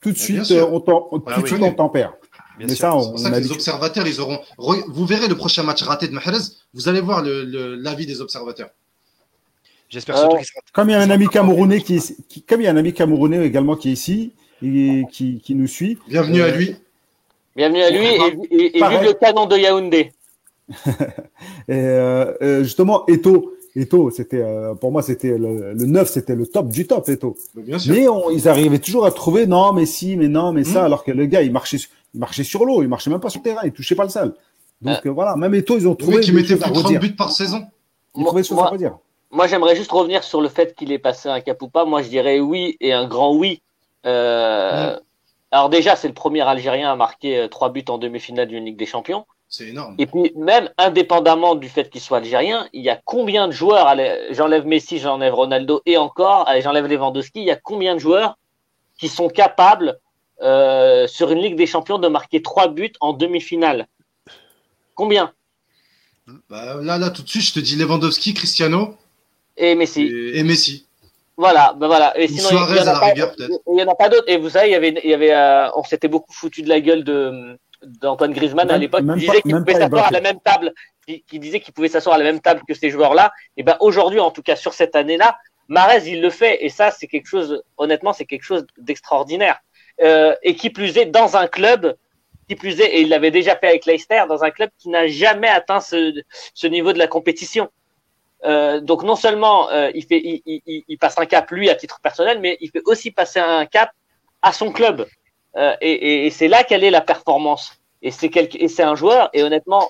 tout 0.00 0.12
de 0.12 0.18
suite, 0.18 0.50
euh, 0.52 0.66
on, 0.70 0.80
tout 0.80 1.42
de 1.42 1.46
suite, 1.46 1.62
on 1.62 1.72
tempère. 1.72 2.14
Bien 2.58 2.68
Mais 2.68 2.74
ça, 2.76 2.94
on, 2.94 3.02
c'est 3.02 3.10
pour 3.10 3.18
ça 3.18 3.30
que 3.30 3.36
les 3.36 3.52
observateurs, 3.52 4.06
ils 4.06 4.20
auront. 4.20 4.38
Vous 4.58 5.06
verrez 5.06 5.28
le 5.28 5.36
prochain 5.36 5.62
match 5.62 5.82
raté 5.82 6.08
de 6.08 6.12
Mahrez, 6.12 6.38
vous 6.72 6.88
allez 6.88 7.00
voir 7.00 7.22
l'avis 7.24 8.06
des 8.06 8.20
observateurs. 8.20 8.70
J'espère 9.88 10.18
surtout 10.18 10.36
qu'il 10.36 10.46
sera. 10.46 10.60
Comme 10.72 10.90
il 10.90 10.92
y 10.92 10.96
a 10.96 11.00
un 11.00 11.10
ami 11.10 11.28
camerounais 11.28 11.80
qui, 11.80 12.00
qui, 12.28 12.42
comme 12.42 12.60
il 12.60 12.64
y 12.64 12.66
a 12.66 12.70
un 12.70 12.76
ami 12.76 12.92
camerounais 12.92 13.44
également 13.44 13.76
qui 13.76 13.90
est 13.90 13.92
ici 13.92 14.32
et 14.62 15.04
qui, 15.12 15.40
qui 15.40 15.54
nous 15.54 15.66
suit. 15.66 15.98
Bienvenue 16.08 16.42
à 16.42 16.50
lui. 16.50 16.76
Bienvenue 17.56 17.82
à 17.82 17.90
lui 17.90 18.04
et, 18.04 18.46
et, 18.50 18.78
et 18.78 18.88
vive 18.88 19.02
le 19.04 19.12
canon 19.12 19.46
de 19.46 19.56
Yaoundé. 19.56 20.12
et 20.78 21.72
euh, 21.72 22.32
euh, 22.42 22.64
justement, 22.64 23.06
Eto, 23.06 23.54
Eto, 23.76 24.10
c'était 24.10 24.40
euh, 24.40 24.74
pour 24.74 24.90
moi 24.90 25.02
c'était 25.02 25.36
le, 25.36 25.74
le 25.74 25.86
9, 25.86 26.08
c'était 26.08 26.34
le 26.34 26.46
top 26.46 26.68
du 26.68 26.86
top 26.86 27.08
Eto. 27.08 27.36
Mais, 27.54 27.76
mais 27.88 28.08
on, 28.08 28.30
ils 28.30 28.48
arrivaient 28.48 28.78
toujours 28.78 29.04
à 29.04 29.12
trouver 29.12 29.46
non, 29.46 29.72
mais 29.72 29.86
si, 29.86 30.16
mais 30.16 30.28
non, 30.28 30.52
mais 30.52 30.64
ça, 30.64 30.82
hmm. 30.82 30.86
alors 30.86 31.04
que 31.04 31.12
le 31.12 31.26
gars 31.26 31.42
il 31.42 31.52
marchait, 31.52 31.78
il 32.14 32.20
marchait 32.20 32.44
sur 32.44 32.64
l'eau, 32.64 32.82
il 32.82 32.88
marchait 32.88 33.10
même 33.10 33.20
pas 33.20 33.28
sur 33.28 33.40
le 33.40 33.44
terrain, 33.44 33.60
il 33.64 33.72
touchait 33.72 33.94
pas 33.94 34.04
le 34.04 34.10
sol. 34.10 34.34
Donc 34.80 35.06
voilà, 35.06 35.36
même 35.36 35.54
Eto, 35.54 35.76
ils 35.76 35.88
ont 35.88 35.94
trouvé. 35.94 36.20
Qui 36.20 36.32
mettait 36.32 36.56
plus 36.56 36.70
de 36.70 36.78
30 36.78 36.98
buts 36.98 37.16
par 37.16 37.30
saison. 37.30 37.66
Ils 38.16 38.24
trouvaient 38.24 38.42
des 38.42 38.48
choses 38.48 38.58
à 38.58 38.66
redire. 38.66 38.98
Moi, 39.30 39.48
j'aimerais 39.48 39.74
juste 39.74 39.90
revenir 39.90 40.22
sur 40.22 40.40
le 40.40 40.48
fait 40.48 40.76
qu'il 40.76 40.92
ait 40.92 40.98
passé 40.98 41.28
un 41.28 41.40
cap 41.40 41.60
ou 41.60 41.68
pas. 41.68 41.84
Moi, 41.84 42.02
je 42.02 42.08
dirais 42.08 42.38
oui 42.38 42.76
et 42.80 42.92
un 42.92 43.06
grand 43.06 43.34
oui. 43.34 43.62
Euh, 44.06 44.96
alors 45.50 45.68
déjà, 45.68 45.96
c'est 45.96 46.06
le 46.06 46.14
premier 46.14 46.42
Algérien 46.42 46.92
à 46.92 46.96
marquer 46.96 47.38
euh, 47.38 47.48
trois 47.48 47.70
buts 47.70 47.84
en 47.88 47.98
demi-finale 47.98 48.46
d'une 48.46 48.64
Ligue 48.64 48.76
des 48.76 48.86
Champions. 48.86 49.26
C'est 49.48 49.68
énorme. 49.68 49.94
Et 49.98 50.06
puis, 50.06 50.32
même 50.36 50.70
indépendamment 50.78 51.54
du 51.54 51.68
fait 51.68 51.90
qu'il 51.90 52.00
soit 52.00 52.18
algérien, 52.18 52.68
il 52.72 52.82
y 52.82 52.90
a 52.90 53.00
combien 53.04 53.46
de 53.46 53.52
joueurs, 53.52 53.94
j'enlève 54.30 54.66
Messi, 54.66 54.98
j'enlève 54.98 55.34
Ronaldo 55.34 55.80
et 55.86 55.96
encore, 55.96 56.48
j'enlève 56.60 56.86
Lewandowski, 56.86 57.40
il 57.40 57.46
y 57.46 57.50
a 57.50 57.56
combien 57.56 57.94
de 57.94 58.00
joueurs 58.00 58.36
qui 58.98 59.08
sont 59.08 59.28
capables, 59.28 60.00
euh, 60.42 61.06
sur 61.06 61.30
une 61.30 61.38
Ligue 61.38 61.56
des 61.56 61.66
Champions, 61.66 61.98
de 61.98 62.08
marquer 62.08 62.42
trois 62.42 62.68
buts 62.68 62.92
en 63.00 63.12
demi-finale 63.12 63.86
Combien? 64.94 65.32
Bah, 66.48 66.76
Là, 66.80 66.98
là, 66.98 67.10
tout 67.10 67.22
de 67.22 67.28
suite, 67.28 67.42
je 67.42 67.52
te 67.52 67.60
dis 67.60 67.76
Lewandowski, 67.76 68.34
Cristiano, 68.34 68.96
et 69.56 69.74
Messi. 69.74 70.10
Et, 70.34 70.42
Messi. 70.42 70.86
Voilà, 71.36 71.74
ben 71.76 71.86
voilà. 71.86 72.18
Et 72.18 72.28
sinon, 72.28 72.48
il 72.68 72.74
n'y 72.74 73.82
en, 73.82 73.88
a 73.88 73.94
pas 73.94 74.08
d'autres. 74.08 74.28
Et 74.28 74.36
vous 74.36 74.50
savez, 74.50 74.68
il 74.68 74.72
y 74.72 74.74
avait, 74.74 74.94
il 75.02 75.10
y 75.10 75.14
avait, 75.14 75.32
euh, 75.32 75.68
on 75.74 75.82
s'était 75.82 76.08
beaucoup 76.08 76.32
foutu 76.32 76.62
de 76.62 76.68
la 76.68 76.80
gueule 76.80 77.04
de 77.04 77.58
d'Antoine 77.82 78.32
Griezmann 78.32 78.70
à 78.70 78.78
l'époque, 78.78 79.02
qui 79.02 79.18
disait 79.18 79.42
qu'il 79.42 79.52
pouvait 79.52 79.74
s'asseoir 79.74 80.06
à 80.06 80.10
la 80.10 80.20
même 80.22 80.40
table, 80.40 80.72
qui, 81.06 81.38
disait 81.38 81.60
qu'il 81.60 81.74
pouvait 81.74 81.88
s'asseoir 81.88 82.14
à 82.14 82.18
la 82.18 82.24
même 82.24 82.40
table 82.40 82.62
que 82.66 82.72
ces 82.72 82.88
joueurs-là. 82.88 83.30
Et 83.58 83.62
ben 83.62 83.76
aujourd'hui, 83.80 84.20
en 84.20 84.30
tout 84.30 84.42
cas 84.42 84.56
sur 84.56 84.72
cette 84.72 84.96
année-là, 84.96 85.36
Marez 85.68 86.08
il 86.08 86.22
le 86.22 86.30
fait, 86.30 86.64
et 86.64 86.70
ça 86.70 86.90
c'est 86.90 87.06
quelque 87.06 87.26
chose, 87.26 87.62
honnêtement, 87.76 88.14
c'est 88.14 88.24
quelque 88.24 88.42
chose 88.42 88.66
d'extraordinaire. 88.78 89.60
Euh, 90.02 90.34
et 90.42 90.56
qui 90.56 90.70
plus 90.70 90.98
est 90.98 91.06
dans 91.06 91.36
un 91.36 91.46
club, 91.46 91.96
qui 92.48 92.56
plus 92.56 92.80
est, 92.80 92.96
et 92.96 93.00
il 93.02 93.08
l'avait 93.08 93.30
déjà 93.30 93.56
fait 93.56 93.68
avec 93.68 93.86
Leicester, 93.86 94.24
dans 94.28 94.42
un 94.42 94.50
club 94.50 94.70
qui 94.78 94.88
n'a 94.88 95.06
jamais 95.06 95.48
atteint 95.48 95.80
ce, 95.80 96.20
ce 96.52 96.66
niveau 96.66 96.92
de 96.92 96.98
la 96.98 97.06
compétition. 97.06 97.70
Euh, 98.44 98.80
donc 98.80 99.04
non 99.04 99.16
seulement 99.16 99.70
euh, 99.70 99.90
il, 99.94 100.04
fait, 100.04 100.20
il, 100.22 100.42
il, 100.44 100.84
il, 100.86 100.98
passe 100.98 101.18
un 101.18 101.24
cap 101.24 101.50
lui 101.50 101.70
à 101.70 101.76
titre 101.76 102.00
personnel, 102.02 102.40
mais 102.40 102.58
il 102.60 102.70
fait 102.70 102.82
aussi 102.84 103.10
passer 103.10 103.38
un 103.38 103.64
cap 103.64 103.90
à 104.42 104.52
son 104.52 104.70
club. 104.70 105.06
Euh, 105.56 105.74
et, 105.80 105.92
et, 105.92 106.26
et 106.26 106.30
c'est 106.30 106.48
là 106.48 106.64
quelle 106.64 106.84
est 106.84 106.90
la 106.90 107.00
performance. 107.00 107.72
Et 108.02 108.10
c'est 108.10 108.82
un 108.82 108.94
joueur. 108.94 109.30
Et 109.32 109.42
honnêtement, 109.42 109.88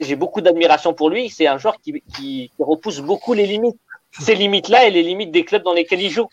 j'ai 0.00 0.16
beaucoup 0.16 0.40
d'admiration 0.40 0.94
pour 0.94 1.10
lui. 1.10 1.30
C'est 1.30 1.46
un 1.46 1.58
joueur 1.58 1.76
qui, 1.80 1.92
qui, 2.14 2.50
qui, 2.56 2.62
repousse 2.62 2.98
beaucoup 2.98 3.34
les 3.34 3.46
limites. 3.46 3.78
Ces 4.18 4.34
limites-là 4.34 4.86
et 4.86 4.90
les 4.90 5.02
limites 5.02 5.30
des 5.30 5.44
clubs 5.44 5.62
dans 5.62 5.72
lesquels 5.72 6.02
il 6.02 6.10
joue. 6.10 6.28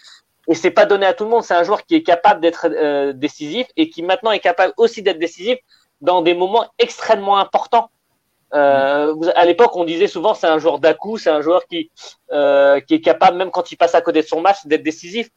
Et 0.50 0.56
c'est 0.56 0.72
pas 0.72 0.86
donné 0.86 1.06
à 1.06 1.14
tout 1.14 1.24
le 1.24 1.30
monde. 1.30 1.44
C'est 1.44 1.54
un 1.54 1.64
joueur 1.64 1.86
qui 1.86 1.96
est 1.96 2.04
capable 2.04 2.42
d'être 2.42 2.68
euh, 2.70 3.14
décisif 3.14 3.68
et 3.78 3.90
qui 3.90 4.02
maintenant 4.04 4.32
est 4.32 4.40
capable 4.40 4.74
aussi 4.78 5.02
d'être 5.02 5.20
décisif 5.20 5.60
dans 6.02 6.22
des 6.22 6.34
moments 6.34 6.66
extrêmement 6.80 7.38
importants. 7.38 7.90
Euh, 8.56 9.14
à 9.36 9.46
l'époque, 9.46 9.76
on 9.76 9.86
disait 9.86 10.08
souvent 10.08 10.34
c'est 10.34 10.48
un 10.48 10.58
joueur 10.58 10.80
d'à 10.80 10.96
c'est 11.18 11.30
un 11.30 11.42
joueur 11.42 11.66
qui 11.68 11.92
euh, 12.32 12.80
qui 12.80 12.96
est 12.96 13.02
capable, 13.02 13.38
même 13.38 13.52
quand 13.52 13.72
il 13.72 13.76
passe 13.78 13.94
à 13.94 14.02
côté 14.02 14.22
de 14.22 14.28
son 14.28 14.42
match, 14.42 14.66
d'être 14.66 14.84
décisif. 14.84 15.30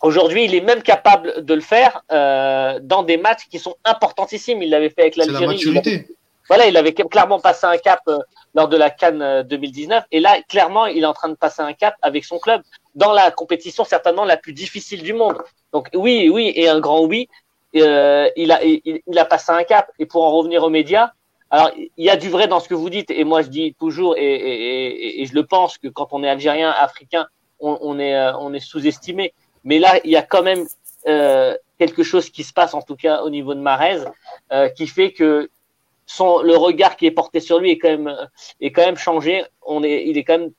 Aujourd'hui, 0.00 0.44
il 0.44 0.54
est 0.54 0.60
même 0.60 0.82
capable 0.82 1.44
de 1.44 1.54
le 1.54 1.60
faire 1.60 2.02
euh, 2.12 2.78
dans 2.82 3.02
des 3.02 3.16
matchs 3.16 3.48
qui 3.50 3.58
sont 3.58 3.76
importantissimes. 3.84 4.62
Il 4.62 4.70
l'avait 4.70 4.90
fait 4.90 5.02
avec 5.02 5.16
l'Algérie. 5.16 6.06
Voilà, 6.48 6.66
il 6.66 6.76
avait 6.76 6.92
clairement 6.92 7.40
passé 7.40 7.66
un 7.66 7.78
cap 7.78 8.00
euh, 8.08 8.18
lors 8.54 8.68
de 8.68 8.76
la 8.76 8.90
Cannes 8.90 9.42
2019, 9.44 10.02
euh, 10.02 10.06
et 10.12 10.20
là, 10.20 10.36
clairement, 10.46 10.86
il 10.86 11.02
est 11.02 11.06
en 11.06 11.14
train 11.14 11.30
de 11.30 11.34
passer 11.34 11.62
un 11.62 11.72
cap 11.72 11.94
avec 12.02 12.24
son 12.24 12.38
club 12.38 12.60
dans 12.94 13.12
la 13.12 13.30
compétition 13.30 13.84
certainement 13.84 14.24
la 14.24 14.36
plus 14.36 14.52
difficile 14.52 15.02
du 15.02 15.12
monde. 15.12 15.38
Donc 15.72 15.88
oui, 15.94 16.28
oui, 16.32 16.52
et 16.54 16.68
un 16.68 16.80
grand 16.80 17.04
oui. 17.04 17.28
Euh, 17.76 18.30
il 18.36 18.52
a 18.52 18.62
il, 18.62 19.00
il 19.06 19.18
a 19.18 19.24
passé 19.24 19.50
un 19.50 19.64
cap. 19.64 19.90
Et 19.98 20.06
pour 20.06 20.22
en 20.24 20.30
revenir 20.30 20.62
aux 20.62 20.70
médias, 20.70 21.10
alors, 21.54 21.70
il 21.76 22.04
y 22.04 22.10
a 22.10 22.16
du 22.16 22.30
vrai 22.30 22.48
dans 22.48 22.58
ce 22.58 22.68
que 22.68 22.74
vous 22.74 22.90
dites, 22.90 23.12
et 23.12 23.22
moi 23.22 23.42
je 23.42 23.48
dis 23.48 23.76
toujours, 23.78 24.16
et, 24.18 25.24
je 25.24 25.34
le 25.34 25.46
pense, 25.46 25.78
que 25.78 25.86
quand 25.86 26.08
on 26.10 26.24
est 26.24 26.28
algérien, 26.28 26.70
africain, 26.70 27.28
on, 27.60 27.98
est, 28.00 28.16
euh, 28.16 28.36
on 28.38 28.52
est 28.52 28.58
sous-estimé. 28.58 29.32
Mais 29.62 29.78
là, 29.78 30.00
il 30.02 30.10
y 30.10 30.16
a 30.16 30.22
quand 30.22 30.42
même 30.42 30.66
euh, 31.06 31.56
quelque 31.78 32.02
chose 32.02 32.28
qui 32.28 32.42
se 32.42 32.52
passe, 32.52 32.74
en 32.74 32.82
tout 32.82 32.96
cas 32.96 33.22
au 33.22 33.30
niveau 33.30 33.54
de 33.54 33.60
Marez, 33.60 34.00
euh, 34.52 34.68
qui 34.68 34.88
fait 34.88 35.12
que 35.12 35.48
son, 36.06 36.42
le 36.42 36.56
regard 36.56 36.96
qui 36.96 37.06
est 37.06 37.12
porté 37.12 37.38
sur 37.38 37.60
lui 37.60 37.70
est 37.70 37.78
quand 37.78 37.90
même, 37.90 38.16
est 38.60 38.72
quand 38.72 38.84
même 38.84 38.96
changé. 38.96 39.44
On 39.62 39.84
est, 39.84 40.06
il 40.08 40.18
est 40.18 40.24
quand 40.24 40.38
même 40.38 40.50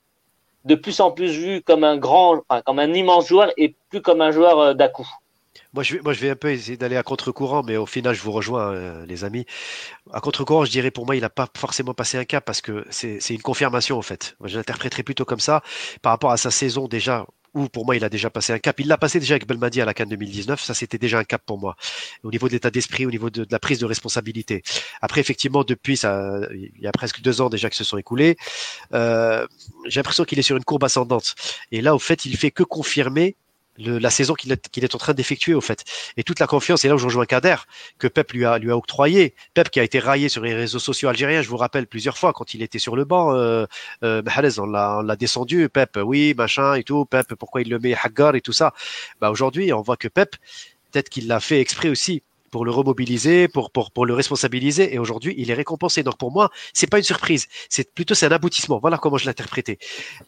de 0.66 0.74
plus 0.74 1.00
en 1.00 1.10
plus 1.10 1.30
vu 1.30 1.62
comme 1.62 1.84
un 1.84 1.96
grand, 1.96 2.42
comme 2.66 2.78
un 2.78 2.92
immense 2.92 3.28
joueur 3.28 3.52
et 3.56 3.74
plus 3.88 4.02
comme 4.02 4.20
un 4.20 4.32
joueur 4.32 4.74
d'à 4.74 4.88
coup. 4.88 5.08
Moi 5.72 5.82
je, 5.82 5.94
vais, 5.94 6.00
moi, 6.00 6.12
je 6.12 6.20
vais 6.20 6.30
un 6.30 6.36
peu 6.36 6.50
essayer 6.50 6.76
d'aller 6.76 6.96
à 6.96 7.02
contre-courant, 7.02 7.62
mais 7.62 7.76
au 7.76 7.86
final, 7.86 8.14
je 8.14 8.22
vous 8.22 8.32
rejoins, 8.32 8.72
euh, 8.72 9.06
les 9.06 9.24
amis. 9.24 9.46
À 10.12 10.20
contre-courant, 10.20 10.64
je 10.64 10.70
dirais 10.70 10.90
pour 10.90 11.06
moi, 11.06 11.16
il 11.16 11.20
n'a 11.20 11.30
pas 11.30 11.48
forcément 11.56 11.94
passé 11.94 12.18
un 12.18 12.24
cap 12.24 12.44
parce 12.44 12.60
que 12.60 12.86
c'est 12.90 13.18
une 13.30 13.42
confirmation, 13.42 13.98
en 13.98 14.02
fait. 14.02 14.36
Moi, 14.40 14.48
je 14.48 14.56
l'interpréterais 14.56 15.02
plutôt 15.02 15.24
comme 15.24 15.40
ça 15.40 15.62
par 16.02 16.12
rapport 16.12 16.30
à 16.30 16.36
sa 16.36 16.50
saison 16.50 16.88
déjà 16.88 17.26
où 17.56 17.68
pour 17.68 17.86
moi 17.86 17.96
il 17.96 18.04
a 18.04 18.08
déjà 18.08 18.30
passé 18.30 18.52
un 18.52 18.58
cap. 18.58 18.78
Il 18.78 18.86
l'a 18.86 18.98
passé 18.98 19.18
déjà 19.18 19.34
avec 19.34 19.48
Belmadi 19.48 19.80
à 19.80 19.84
la 19.84 19.94
Cannes 19.94 20.10
2019, 20.10 20.62
ça 20.62 20.74
c'était 20.74 20.98
déjà 20.98 21.18
un 21.18 21.24
cap 21.24 21.42
pour 21.44 21.58
moi. 21.58 21.74
Au 22.22 22.30
niveau 22.30 22.48
de 22.48 22.52
l'état 22.52 22.70
d'esprit, 22.70 23.06
au 23.06 23.10
niveau 23.10 23.30
de, 23.30 23.46
la 23.50 23.58
prise 23.58 23.78
de 23.78 23.86
responsabilité. 23.86 24.62
Après 25.00 25.20
effectivement 25.20 25.64
depuis 25.64 25.96
ça, 25.96 26.40
il 26.52 26.70
y 26.80 26.86
a 26.86 26.92
presque 26.92 27.22
deux 27.22 27.40
ans 27.40 27.48
déjà 27.48 27.70
que 27.70 27.76
se 27.76 27.84
sont 27.84 27.96
écoulés, 27.96 28.36
euh, 28.92 29.46
j'ai 29.86 29.98
l'impression 29.98 30.24
qu'il 30.24 30.38
est 30.38 30.42
sur 30.42 30.56
une 30.56 30.64
courbe 30.64 30.84
ascendante. 30.84 31.34
Et 31.72 31.80
là 31.80 31.94
au 31.94 31.98
fait 31.98 32.26
il 32.26 32.36
fait 32.36 32.50
que 32.50 32.62
confirmer 32.62 33.36
la 33.78 34.10
saison 34.10 34.34
qu'il 34.34 34.52
est, 34.52 34.78
est, 34.78 34.94
en 34.94 34.98
train 34.98 35.14
d'effectuer 35.14 35.54
au 35.54 35.60
fait. 35.60 35.84
Et 36.16 36.22
toute 36.22 36.40
la 36.40 36.46
confiance, 36.46 36.84
et 36.84 36.88
là 36.88 36.94
où 36.94 36.98
je 36.98 37.04
rejoins 37.04 37.26
Kader, 37.26 37.56
que 37.98 38.08
Pep 38.08 38.32
lui 38.32 38.44
a, 38.44 38.58
lui 38.58 38.70
a 38.70 38.76
octroyé. 38.76 39.34
Pep 39.54 39.70
qui 39.70 39.80
a 39.80 39.82
été 39.82 39.98
raillé 39.98 40.28
sur 40.28 40.42
les 40.42 40.54
réseaux 40.54 40.78
sociaux 40.78 41.08
algériens, 41.08 41.42
je 41.42 41.48
vous 41.48 41.56
rappelle 41.56 41.86
plusieurs 41.86 42.18
fois 42.18 42.32
quand 42.32 42.54
il 42.54 42.62
était 42.62 42.78
sur 42.78 42.96
le 42.96 43.04
banc, 43.04 43.34
euh, 43.34 43.66
euh, 44.02 44.22
on 44.58 44.66
l'a, 44.66 45.16
descendu, 45.16 45.68
Pep, 45.68 45.98
oui, 46.02 46.34
machin 46.36 46.74
et 46.74 46.82
tout, 46.82 47.04
Pep, 47.04 47.34
pourquoi 47.34 47.62
il 47.62 47.70
le 47.70 47.78
met 47.78 47.94
Hagar 47.94 48.34
et 48.34 48.40
tout 48.40 48.52
ça. 48.52 48.72
Bah 49.20 49.30
aujourd'hui, 49.30 49.72
on 49.72 49.82
voit 49.82 49.96
que 49.96 50.08
Pep, 50.08 50.36
peut-être 50.92 51.08
qu'il 51.08 51.26
l'a 51.26 51.40
fait 51.40 51.60
exprès 51.60 51.88
aussi 51.88 52.22
pour 52.56 52.64
le 52.64 52.70
remobiliser, 52.70 53.48
pour, 53.48 53.70
pour, 53.70 53.90
pour 53.90 54.06
le 54.06 54.14
responsabiliser. 54.14 54.94
Et 54.94 54.98
aujourd'hui, 54.98 55.34
il 55.36 55.50
est 55.50 55.54
récompensé. 55.62 56.02
Donc 56.02 56.16
pour 56.16 56.32
moi, 56.32 56.48
c'est 56.72 56.86
pas 56.86 56.96
une 56.96 57.04
surprise. 57.04 57.48
C'est 57.68 57.92
plutôt 57.92 58.14
c'est 58.14 58.24
un 58.24 58.32
aboutissement. 58.32 58.78
Voilà 58.78 58.96
comment 58.96 59.18
je 59.18 59.26
l'interprétais. 59.26 59.76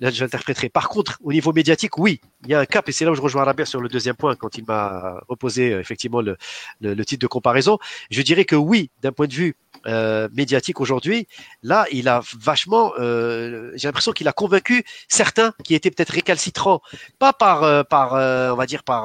Je 0.02 0.20
l'interpréterai. 0.24 0.68
Par 0.68 0.90
contre, 0.90 1.18
au 1.24 1.32
niveau 1.32 1.54
médiatique, 1.54 1.96
oui, 1.96 2.20
il 2.44 2.50
y 2.50 2.54
a 2.54 2.60
un 2.60 2.66
cap. 2.66 2.86
Et 2.86 2.92
c'est 2.92 3.06
là 3.06 3.12
où 3.12 3.14
je 3.14 3.22
rejoins 3.22 3.44
Rabert 3.44 3.66
sur 3.66 3.80
le 3.80 3.88
deuxième 3.88 4.14
point 4.14 4.36
quand 4.36 4.58
il 4.58 4.66
m'a 4.66 5.22
reposé 5.26 5.72
euh, 5.72 5.80
effectivement 5.80 6.20
le, 6.20 6.36
le, 6.82 7.02
titre 7.06 7.22
de 7.22 7.26
comparaison. 7.26 7.78
Je 8.10 8.20
dirais 8.20 8.44
que 8.44 8.56
oui, 8.56 8.90
d'un 9.00 9.12
point 9.12 9.26
de 9.26 9.32
vue 9.32 9.56
euh, 9.86 10.28
médiatique 10.34 10.82
aujourd'hui, 10.82 11.28
là, 11.62 11.86
il 11.92 12.08
a 12.10 12.20
vachement, 12.38 12.92
euh, 12.98 13.72
j'ai 13.76 13.88
l'impression 13.88 14.12
qu'il 14.12 14.28
a 14.28 14.32
convaincu 14.32 14.84
certains 15.08 15.54
qui 15.64 15.74
étaient 15.74 15.90
peut-être 15.90 16.10
récalcitrants, 16.10 16.82
pas 17.18 17.32
par, 17.32 17.86
par, 17.86 18.12
on 18.52 18.56
va 18.56 18.66
dire 18.66 18.82
par, 18.84 19.04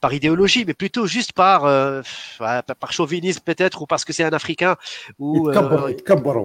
par 0.00 0.12
idéologie, 0.12 0.64
mais 0.66 0.74
plutôt 0.74 1.06
juste 1.06 1.32
par, 1.32 1.62
par 2.38 2.92
chauvinisme 2.92 3.40
peut-être 3.44 3.82
ou 3.82 3.86
parce 3.86 4.04
que 4.04 4.12
c'est 4.12 4.24
un 4.24 4.32
Africain 4.32 4.76
ou 5.18 5.50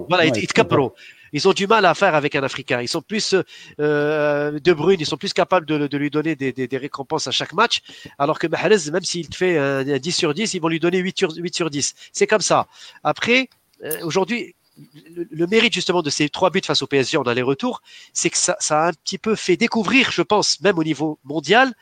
voilà, 0.08 0.24
ils 1.32 1.48
ont 1.48 1.52
du 1.52 1.66
mal 1.66 1.84
à 1.86 1.94
faire 1.94 2.14
avec 2.14 2.34
un 2.34 2.42
Africain. 2.42 2.80
Ils 2.82 2.88
sont 2.88 3.00
plus 3.00 3.34
euh, 3.80 4.60
de 4.60 4.72
brune, 4.72 5.00
ils 5.00 5.06
sont 5.06 5.16
plus 5.16 5.32
capables 5.32 5.66
de, 5.66 5.86
de 5.86 5.98
lui 5.98 6.10
donner 6.10 6.36
des, 6.36 6.52
des, 6.52 6.68
des, 6.68 6.76
récompenses 6.76 7.26
à 7.26 7.30
chaque 7.30 7.54
match, 7.54 7.80
alors 8.18 8.38
que 8.38 8.46
Mahrez, 8.46 8.90
même 8.92 9.02
s'il 9.02 9.34
fait 9.34 9.58
un, 9.58 9.82
10 9.84 10.12
sur 10.12 10.34
10, 10.34 10.54
ils 10.54 10.60
vont 10.60 10.68
lui 10.68 10.80
donner 10.80 10.98
8 10.98 11.18
sur, 11.18 11.34
8 11.34 11.54
sur 11.54 11.70
10. 11.70 11.94
C'est 12.12 12.26
comme 12.26 12.40
ça. 12.40 12.66
Après, 13.02 13.48
euh, 13.84 13.96
aujourd'hui, 14.02 14.54
le, 15.14 15.26
le, 15.30 15.46
mérite 15.46 15.72
justement 15.72 16.02
de 16.02 16.10
ces 16.10 16.28
trois 16.28 16.50
buts 16.50 16.60
face 16.64 16.82
au 16.82 16.86
PSG 16.86 17.16
en 17.16 17.22
aller-retour, 17.22 17.82
c'est 18.12 18.30
que 18.30 18.38
ça, 18.38 18.56
ça 18.60 18.84
a 18.84 18.88
un 18.88 18.92
petit 18.92 19.18
peu 19.18 19.34
fait 19.34 19.56
découvrir, 19.56 20.10
je 20.10 20.22
pense, 20.22 20.60
même 20.60 20.78
au 20.78 20.84
niveau 20.84 21.18
mondial, 21.24 21.72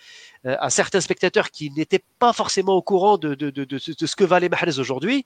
à 0.45 0.70
certains 0.70 1.01
spectateurs 1.01 1.51
qui 1.51 1.70
n'étaient 1.70 2.03
pas 2.18 2.32
forcément 2.32 2.74
au 2.74 2.82
courant 2.82 3.18
de, 3.18 3.34
de, 3.34 3.51
de, 3.51 3.78
ce 3.78 4.16
que 4.16 4.24
valait 4.24 4.49
Mahrez 4.49 4.78
aujourd'hui, 4.78 5.18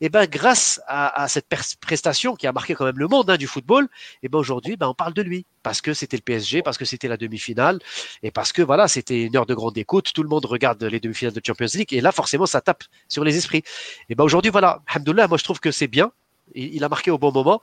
et 0.00 0.06
eh 0.06 0.08
ben 0.08 0.26
grâce 0.26 0.80
à, 0.86 1.28
cette 1.28 1.46
prestation 1.80 2.34
qui 2.34 2.46
a 2.46 2.52
marqué 2.52 2.74
quand 2.74 2.84
même 2.84 2.98
le 2.98 3.08
monde 3.08 3.30
hein, 3.30 3.36
du 3.36 3.46
football, 3.46 3.84
et 3.84 3.88
eh 4.24 4.28
ben 4.28 4.38
aujourd'hui 4.38 4.76
ben 4.76 4.88
on 4.88 4.94
parle 4.94 5.14
de 5.14 5.22
lui. 5.22 5.46
Parce 5.62 5.80
que 5.80 5.94
c'était 5.94 6.18
le 6.18 6.22
PSG, 6.22 6.62
parce 6.62 6.76
que 6.76 6.84
c'était 6.84 7.08
la 7.08 7.16
demi-finale 7.16 7.78
et 8.22 8.30
parce 8.30 8.52
que 8.52 8.60
voilà 8.60 8.86
c'était 8.86 9.22
une 9.22 9.36
heure 9.36 9.46
de 9.46 9.54
grande 9.54 9.78
écoute, 9.78 10.12
tout 10.12 10.22
le 10.22 10.28
monde 10.28 10.44
regarde 10.44 10.82
les 10.82 11.00
demi-finales 11.00 11.32
de 11.32 11.40
Champions 11.44 11.66
League 11.74 11.92
et 11.92 12.00
là 12.00 12.12
forcément 12.12 12.46
ça 12.46 12.60
tape 12.60 12.84
sur 13.08 13.24
les 13.24 13.36
esprits. 13.36 13.58
Et 13.58 13.64
eh 14.10 14.14
ben 14.14 14.24
aujourd'hui 14.24 14.50
voilà, 14.50 14.82
alhamdoulilah, 14.88 15.28
moi 15.28 15.38
je 15.38 15.44
trouve 15.44 15.60
que 15.60 15.70
c'est 15.70 15.88
bien 15.88 16.12
il, 16.54 16.84
a 16.84 16.88
marqué 16.88 17.10
au 17.10 17.18
bon 17.18 17.32
moment. 17.32 17.62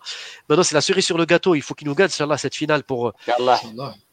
Maintenant, 0.49 0.63
c'est 0.63 0.75
la 0.75 0.81
cerise 0.81 1.05
sur 1.05 1.17
le 1.17 1.25
gâteau. 1.25 1.55
Il 1.55 1.61
faut 1.61 1.73
qu'il 1.73 1.87
nous 1.87 1.95
gagne 1.95 2.09
là 2.19 2.37
cette 2.37 2.55
finale 2.55 2.83
pour, 2.83 3.13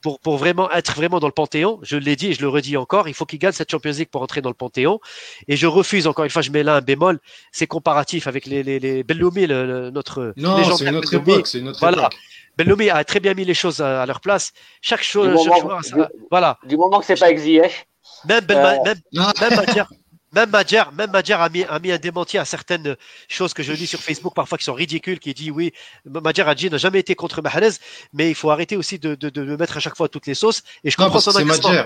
pour, 0.03 0.21
pour 0.21 0.37
vraiment 0.37 0.71
être 0.71 0.95
vraiment 0.95 1.21
dans 1.21 1.27
le 1.27 1.33
panthéon. 1.33 1.79
Je 1.83 1.97
l'ai 1.97 2.17
dit 2.17 2.29
et 2.29 2.35
je 2.35 2.41
le 2.41 2.49
redis 2.49 2.77
encore. 2.77 3.09
Il 3.09 3.15
faut 3.15 3.27
qu'il 3.27 3.39
gagne 3.39 3.53
cette 3.53 3.71
Champions 3.71 3.93
League 3.93 4.09
pour 4.11 4.23
entrer 4.23 4.41
dans 4.41 4.51
le 4.51 4.55
panthéon. 4.55 5.01
Et 5.49 5.57
je 5.57 5.67
refuse 5.67 6.07
encore 6.07 6.25
une 6.25 6.31
fois, 6.31 6.43
je 6.43 6.51
mets 6.51 6.63
là 6.63 6.77
un 6.77 6.81
bémol. 6.81 7.19
C'est 7.53 7.67
comparatif 7.67 8.27
avec 8.27 8.47
les, 8.47 8.63
les, 8.63 8.79
les 8.79 9.03
Belloumi, 9.03 9.47
le, 9.47 9.91
notre 9.91 10.33
non, 10.37 10.63
c'est 10.77 10.87
une 10.87 10.97
autre 10.97 11.15
époque. 11.15 11.47
C'est 11.47 11.59
une 11.59 11.69
autre 11.69 11.81
voilà. 11.81 12.09
Belloumi 12.57 12.91
a 12.91 13.05
très 13.05 13.21
bien 13.21 13.35
mis 13.35 13.45
les 13.45 13.55
choses 13.55 13.81
à, 13.81 14.05
leur 14.05 14.21
place. 14.21 14.53
Chaque 14.83 15.03
chose, 15.03 15.39
chaque 15.45 15.95
du, 15.95 16.03
voilà. 16.31 16.59
Du 16.65 16.77
moment 16.77 16.99
que 16.99 17.07
c'est 17.07 17.19
pas 17.19 17.31
Exiyech. 17.31 17.87
Même, 18.29 18.45
ben, 18.45 18.57
euh... 18.57 18.85
même, 18.85 19.01
même, 19.13 19.87
même 20.33 20.51
Madjer, 20.51 20.83
même 20.93 21.11
Madjer 21.11 21.35
a 21.35 21.49
mis, 21.49 21.65
a 21.65 21.79
mis 21.79 21.93
un 21.93 21.99
démenti 21.99 22.39
à 22.39 22.45
certaines 22.45 22.97
choses 23.29 23.55
que 23.55 23.63
je 23.63 23.73
lis 23.73 23.87
sur 23.87 24.01
Facebook 24.01 24.35
parfois 24.35 24.59
qui 24.59 24.65
sont 24.65 24.75
ridicules, 24.75 25.19
qui 25.19 25.35
dit 25.35 25.51
oui, 25.51 25.73
Madjer 26.05 26.43
a 26.43 26.55
dit 26.55 26.71
n'a 26.71 26.79
jamais 26.79 27.01
été 27.01 27.15
contre 27.15 27.43
Mahrez, 27.43 27.71
mais 28.13 28.29
il 28.29 28.35
faut 28.35 28.51
arrêter 28.51 28.77
aussi 28.77 28.99
de, 28.99 29.15
de, 29.15 29.31
de, 29.31 29.57
mettre 29.57 29.77
à 29.77 29.81
chaque 29.81 29.97
fois 29.97 30.09
toutes 30.09 30.27
les 30.27 30.35
sauces. 30.35 30.63
Et 30.85 30.91
je 30.91 30.97
comprends 30.97 31.21
son 31.21 31.35
agacement. 31.37 31.85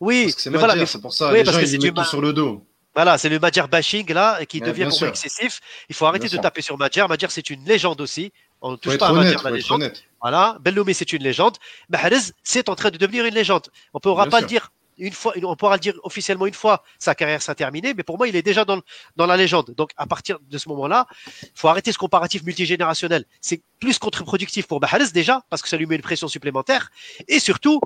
Oui, 0.00 0.34
c'est 0.36 0.50
voilà, 0.50 0.84
c'est 0.86 1.00
pour 1.00 1.14
ça. 1.14 1.30
Oui, 1.30 1.38
les 1.38 1.44
parce 1.44 1.56
gens, 1.56 1.62
que 1.62 1.68
ils 1.68 1.80
mettent 1.80 1.94
tout 1.94 2.04
sur 2.04 2.20
le 2.20 2.32
dos. 2.32 2.66
Voilà, 2.94 3.16
c'est 3.18 3.28
le 3.28 3.38
Madjer 3.38 3.64
bashing 3.70 4.12
là 4.12 4.44
qui 4.44 4.60
devient 4.60 4.88
pour 4.90 5.08
excessif. 5.08 5.60
Il 5.88 5.94
faut 5.94 6.06
arrêter 6.06 6.28
de 6.28 6.36
taper 6.36 6.62
sur 6.62 6.76
Madjer. 6.76 7.06
Madjer, 7.08 7.28
c'est 7.30 7.50
une 7.50 7.64
légende 7.64 8.00
aussi. 8.00 8.32
On 8.60 8.72
ne 8.72 8.76
touche 8.76 8.98
pas 8.98 9.08
à 9.08 9.12
Madjer, 9.12 9.36
la 9.42 9.50
légende. 9.50 9.92
Voilà, 10.20 10.56
Belloumi, 10.60 10.94
c'est 10.94 11.12
une 11.12 11.22
légende. 11.22 11.56
Mahrez, 11.88 12.32
c'est 12.44 12.68
en 12.68 12.76
train 12.76 12.90
de 12.90 12.98
devenir 12.98 13.24
une 13.24 13.34
légende. 13.34 13.68
On 13.94 13.98
ne 13.98 14.00
pourra 14.00 14.26
pas 14.26 14.40
le 14.40 14.46
dire 14.46 14.70
une 14.98 15.12
fois, 15.12 15.34
on 15.42 15.56
pourra 15.56 15.76
le 15.76 15.80
dire 15.80 15.94
officiellement 16.02 16.46
une 16.46 16.54
fois, 16.54 16.82
sa 16.98 17.14
carrière 17.14 17.42
sera 17.42 17.54
terminée, 17.54 17.94
mais 17.94 18.02
pour 18.02 18.18
moi, 18.18 18.28
il 18.28 18.36
est 18.36 18.42
déjà 18.42 18.64
dans, 18.64 18.82
la 19.16 19.36
légende. 19.36 19.74
Donc, 19.76 19.90
à 19.96 20.06
partir 20.06 20.38
de 20.40 20.58
ce 20.58 20.68
moment-là, 20.68 21.06
il 21.42 21.50
faut 21.54 21.68
arrêter 21.68 21.92
ce 21.92 21.98
comparatif 21.98 22.42
multigénérationnel. 22.42 23.24
C'est 23.40 23.62
plus 23.80 23.98
contre-productif 23.98 24.66
pour 24.66 24.80
Mahrez 24.80 25.10
déjà, 25.12 25.42
parce 25.50 25.62
que 25.62 25.68
ça 25.68 25.76
lui 25.76 25.86
met 25.86 25.96
une 25.96 26.02
pression 26.02 26.28
supplémentaire. 26.28 26.90
Et 27.28 27.38
surtout, 27.38 27.80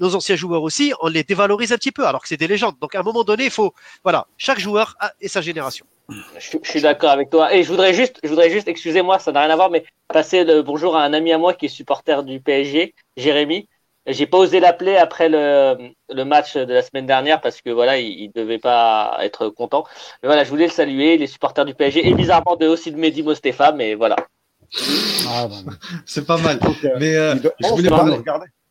nos 0.00 0.14
anciens 0.14 0.36
joueurs 0.36 0.62
aussi, 0.62 0.92
on 1.00 1.08
les 1.08 1.24
dévalorise 1.24 1.72
un 1.72 1.76
petit 1.76 1.92
peu, 1.92 2.06
alors 2.06 2.22
que 2.22 2.28
c'est 2.28 2.36
des 2.36 2.48
légendes. 2.48 2.76
Donc, 2.80 2.94
à 2.94 3.00
un 3.00 3.02
moment 3.02 3.24
donné, 3.24 3.44
il 3.44 3.50
faut, 3.50 3.74
voilà, 4.02 4.26
chaque 4.36 4.58
joueur 4.58 4.96
a, 5.00 5.12
et 5.20 5.28
sa 5.28 5.40
génération. 5.40 5.86
Je, 6.38 6.58
suis 6.62 6.80
d'accord 6.80 7.10
avec 7.10 7.30
toi. 7.30 7.54
Et 7.54 7.62
je 7.62 7.68
voudrais 7.68 7.94
juste, 7.94 8.18
je 8.22 8.28
voudrais 8.28 8.50
juste, 8.50 8.68
excusez-moi, 8.68 9.18
ça 9.18 9.32
n'a 9.32 9.40
rien 9.40 9.50
à 9.50 9.56
voir, 9.56 9.70
mais 9.70 9.84
passer 10.08 10.44
le 10.44 10.62
bonjour 10.62 10.96
à 10.96 11.04
un 11.04 11.12
ami 11.12 11.32
à 11.32 11.38
moi 11.38 11.54
qui 11.54 11.66
est 11.66 11.68
supporter 11.68 12.22
du 12.24 12.40
PSG, 12.40 12.94
Jérémy. 13.16 13.68
J'ai 14.06 14.26
pas 14.26 14.38
osé 14.38 14.58
l'appeler 14.58 14.96
après 14.96 15.28
le, 15.28 15.92
le, 16.12 16.24
match 16.24 16.56
de 16.56 16.72
la 16.72 16.82
semaine 16.82 17.06
dernière 17.06 17.40
parce 17.40 17.60
que 17.60 17.70
voilà, 17.70 17.98
il, 17.98 18.08
il, 18.20 18.32
devait 18.32 18.58
pas 18.58 19.16
être 19.20 19.48
content. 19.48 19.84
Mais 20.22 20.28
voilà, 20.28 20.42
je 20.42 20.50
voulais 20.50 20.66
le 20.66 20.72
saluer, 20.72 21.16
les 21.18 21.28
supporters 21.28 21.64
du 21.64 21.74
PSG 21.74 22.08
et 22.08 22.14
bizarrement 22.14 22.56
de, 22.56 22.66
aussi 22.66 22.90
de 22.90 22.96
Mehdi 22.96 23.22
Mostefa, 23.22 23.70
mais 23.70 23.94
voilà. 23.94 24.16
Ah, 25.28 25.48
c'est 26.06 26.26
pas 26.26 26.38
mal. 26.38 26.58
mais 26.98 27.14
euh, 27.14 27.36
je 27.60 27.68
voulais 27.68 27.88
parler. 27.88 28.18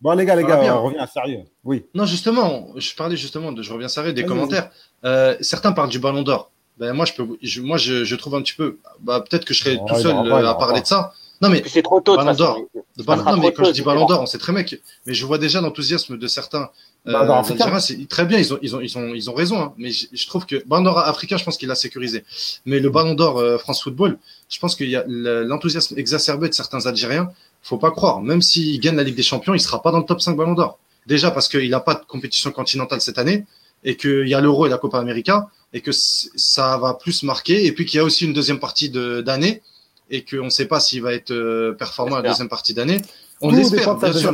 Bon 0.02 0.14
les 0.14 0.26
gars, 0.26 0.36
les 0.36 0.44
gars, 0.44 0.60
on 0.76 0.84
revient 0.86 1.06
sérieux. 1.12 1.44
Oui. 1.64 1.86
Non, 1.94 2.06
justement, 2.06 2.70
je 2.76 2.94
parlais 2.96 3.16
justement 3.16 3.52
de, 3.52 3.62
je 3.62 3.72
reviens 3.72 3.88
sérieux 3.88 4.14
des 4.14 4.26
commentaires. 4.26 4.70
Euh, 5.06 5.36
certains 5.42 5.72
parlent 5.72 5.90
du 5.90 6.00
Ballon 6.00 6.24
d'Or. 6.24 6.52
Ben 6.78 6.94
moi, 6.94 7.06
je 7.06 7.14
peux, 7.14 7.28
je, 7.44 7.62
moi, 7.62 7.78
je, 7.78 8.04
je, 8.04 8.16
trouve 8.16 8.34
un 8.36 8.42
petit 8.42 8.56
peu. 8.56 8.80
Bah, 9.02 9.22
peut-être 9.22 9.46
que 9.46 9.54
je 9.54 9.64
serais 9.64 9.78
tout 9.78 9.96
seul 9.96 10.16
euh, 10.16 10.48
à 10.48 10.56
parler 10.56 10.82
de 10.82 10.88
ça. 10.88 11.14
Non, 11.42 11.50
mais 11.50 11.64
c'est 11.66 11.82
trop 11.82 12.02
tôt. 12.02 12.16
Ballon 12.16 12.34
d'or. 12.34 12.62
Non, 13.08 13.38
mais 13.38 13.52
quand 13.52 13.66
je 13.66 13.72
dis 13.72 13.82
ballon 13.82 14.06
d'or, 14.06 14.22
on 14.22 14.26
sait 14.26 14.38
très 14.38 14.52
que, 14.64 14.76
mais 15.06 15.14
je 15.14 15.26
vois 15.26 15.38
déjà 15.38 15.60
l'enthousiasme 15.62 16.18
de 16.18 16.28
certains. 16.28 16.70
Euh, 17.08 17.26
bah, 17.26 17.42
c'est 17.80 18.08
très 18.08 18.26
bien, 18.26 18.38
ils 18.38 18.54
ont, 18.54 18.60
ils 18.62 18.76
ont, 18.76 18.82
ils 18.82 18.98
ont, 18.98 19.14
ils 19.16 19.30
ont 19.30 19.34
raison, 19.34 19.60
hein, 19.60 19.74
mais 19.78 19.90
je, 19.92 20.28
trouve 20.28 20.46
que 20.46 20.64
ballon 20.68 20.84
d'or 20.84 21.00
africain, 21.00 21.38
je 21.38 21.44
pense 21.44 21.58
qu'il 21.58 21.72
a 21.72 21.76
sécurisé. 21.76 22.24
Mais 22.66 22.80
le 22.80 22.92
ballon 22.92 23.16
d'or 23.16 23.40
euh, 23.40 23.58
France 23.58 23.82
Football, 23.82 24.20
je 24.50 24.60
pense 24.60 24.76
qu'il 24.76 24.90
y 24.90 24.96
a 24.96 25.04
l'enthousiasme 25.08 25.98
exacerbé 25.98 26.48
de 26.48 26.54
certains 26.54 26.86
Algériens. 26.86 27.32
Faut 27.64 27.78
pas 27.78 27.90
croire, 27.90 28.22
même 28.22 28.44
s'il 28.44 28.80
gagne 28.80 28.96
la 28.96 29.04
Ligue 29.04 29.16
des 29.16 29.24
Champions, 29.24 29.56
il 29.56 29.60
sera 29.60 29.82
pas 29.82 29.92
dans 29.92 30.00
le 30.00 30.06
top 30.06 30.22
5 30.22 30.36
ballon 30.36 30.54
d'or. 30.54 30.78
Déjà 31.08 31.32
parce 31.32 31.48
qu'il 31.48 31.70
n'a 31.70 31.80
pas 31.80 31.96
de 31.96 32.06
compétition 32.06 32.52
continentale 32.52 33.02
cette 33.02 33.18
année 33.18 33.46
et 33.84 33.98
qu'il 33.98 34.28
y 34.28 34.36
a 34.36 34.42
l'Euro 34.42 34.68
et 34.68 34.70
la 34.70 34.78
Copa 34.78 35.00
América 35.00 35.48
et 35.74 35.82
que 35.82 35.92
ça 35.92 36.78
va 36.78 36.94
plus 36.94 37.24
marquer 37.24 37.66
et 37.66 37.72
puis 37.72 37.86
qu'il 37.86 37.98
y 37.98 38.00
a 38.00 38.04
aussi 38.04 38.26
une 38.26 38.34
deuxième 38.34 38.60
partie 38.60 38.90
d'année 38.90 39.64
et 40.12 40.24
qu'on 40.24 40.46
ne 40.46 40.50
sait 40.50 40.66
pas 40.66 40.80
s'il 40.80 41.02
va 41.02 41.14
être 41.14 41.32
euh, 41.32 41.74
performant 41.74 42.18
à 42.18 42.22
la 42.22 42.30
deuxième 42.30 42.50
partie 42.50 42.74
d'année. 42.74 42.98
On 43.40 43.50
l'espère, 43.50 43.96
bien 43.96 44.14
sûr, 44.14 44.34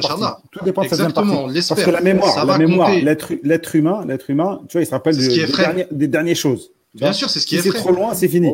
Tout 0.52 0.66
dépend 0.66 0.84
de 0.84 0.88
sa 0.90 0.98
deuxième 0.98 1.14
partie. 1.14 1.30
On 1.32 1.48
Parce 1.48 1.84
que 1.84 1.92
la 1.92 2.02
mémoire, 2.02 2.46
la 2.46 2.58
mémoire, 2.58 2.92
l'être 3.44 3.76
humain, 3.76 4.04
l'être 4.06 4.30
humain, 4.30 4.62
tu 4.68 4.74
vois, 4.74 4.82
il 4.82 4.86
se 4.86 4.92
rappelle 4.92 5.16
des, 5.16 6.08
dernières 6.08 6.36
choses. 6.36 6.72
Bien 6.94 7.14
sûr, 7.14 7.30
c'est 7.30 7.40
ce 7.40 7.46
qui 7.46 7.56
est 7.56 7.62
Si 7.62 7.72
c'est 7.72 7.78
trop 7.78 7.92
loin, 7.92 8.14
c'est 8.16 8.28
fini. 8.28 8.52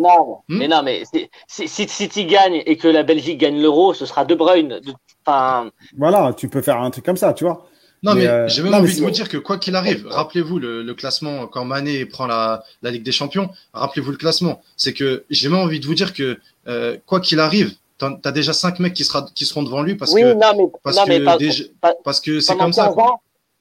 Mais 0.49 0.67
non, 0.67 0.83
mais, 0.83 1.03
hmm 1.13 1.19
si, 1.47 1.67
si 1.67 1.87
City 1.87 2.25
gagne 2.25 2.61
et 2.65 2.75
que 2.77 2.89
la 2.89 3.03
Belgique 3.03 3.39
gagne 3.39 3.61
l'euro, 3.61 3.93
ce 3.93 4.05
sera 4.05 4.25
De 4.25 4.35
Bruyne. 4.35 4.81
Enfin. 5.25 5.71
Voilà, 5.97 6.33
tu 6.35 6.49
peux 6.49 6.61
faire 6.61 6.81
un 6.81 6.91
truc 6.91 7.05
comme 7.05 7.17
ça, 7.17 7.33
tu 7.33 7.45
vois. 7.45 7.65
Non, 8.03 8.15
mais, 8.15 8.27
euh, 8.27 8.47
j'ai 8.49 8.61
même 8.61 8.73
envie 8.73 8.95
de 8.95 9.01
vous 9.01 9.11
dire 9.11 9.29
que 9.29 9.37
quoi 9.37 9.57
qu'il 9.57 9.75
arrive, 9.75 10.05
rappelez-vous 10.07 10.59
le, 10.59 10.93
classement 10.93 11.47
quand 11.47 11.63
Mané 11.65 12.05
prend 12.05 12.27
la, 12.27 12.63
la 12.81 12.91
Ligue 12.91 13.03
des 13.03 13.11
Champions. 13.11 13.49
Rappelez-vous 13.73 14.11
le 14.11 14.17
classement. 14.17 14.61
C'est 14.77 14.93
que 14.93 15.23
j'ai 15.29 15.49
même 15.49 15.59
envie 15.59 15.79
de 15.79 15.85
vous 15.85 15.95
dire 15.95 16.13
que 16.13 16.37
euh, 16.67 16.97
quoi 17.05 17.21
qu'il 17.21 17.39
arrive, 17.39 17.73
tu 17.97 18.05
as 18.05 18.31
déjà 18.31 18.53
cinq 18.53 18.79
mecs 18.79 18.93
qui, 18.93 19.05
sera, 19.05 19.25
qui 19.33 19.45
seront 19.45 19.63
devant 19.63 19.81
lui 19.81 19.95
parce 19.95 20.13
que 20.13 20.33
parce, 20.83 20.97
que 21.05 21.71
parce 22.03 22.19
que 22.19 22.39
c'est 22.41 22.57
comme 22.57 22.73
ça. 22.73 22.93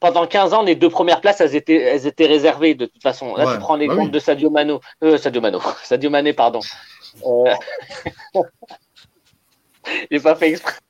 pendant 0.01 0.27
15 0.27 0.53
ans, 0.53 0.63
les 0.63 0.75
deux 0.75 0.91
premières 0.91 1.21
places, 1.21 1.41
elles 1.41 1.55
étaient, 1.55 1.77
elles 1.77 2.07
étaient 2.09 2.27
réservées 2.27 2.75
de 2.75 2.87
toute 2.87 3.03
façon. 3.03 3.37
Là, 3.37 3.55
tu 3.55 3.61
prends 3.61 3.77
les 3.77 3.87
bah 3.87 3.95
comptes 3.95 4.11
de 4.11 4.19
Sadio 4.19 4.51
Mano, 4.51 4.81
euh, 5.05 5.17
Sadio 5.19 5.41
Mano, 5.41 5.61
Sadio 5.85 6.11
Mané, 6.11 6.33
pardon. 6.33 6.61
Euh... 7.25 7.55
J'ai 10.11 10.21
pas 10.21 10.35
fait 10.35 10.51
exprès. 10.51 10.81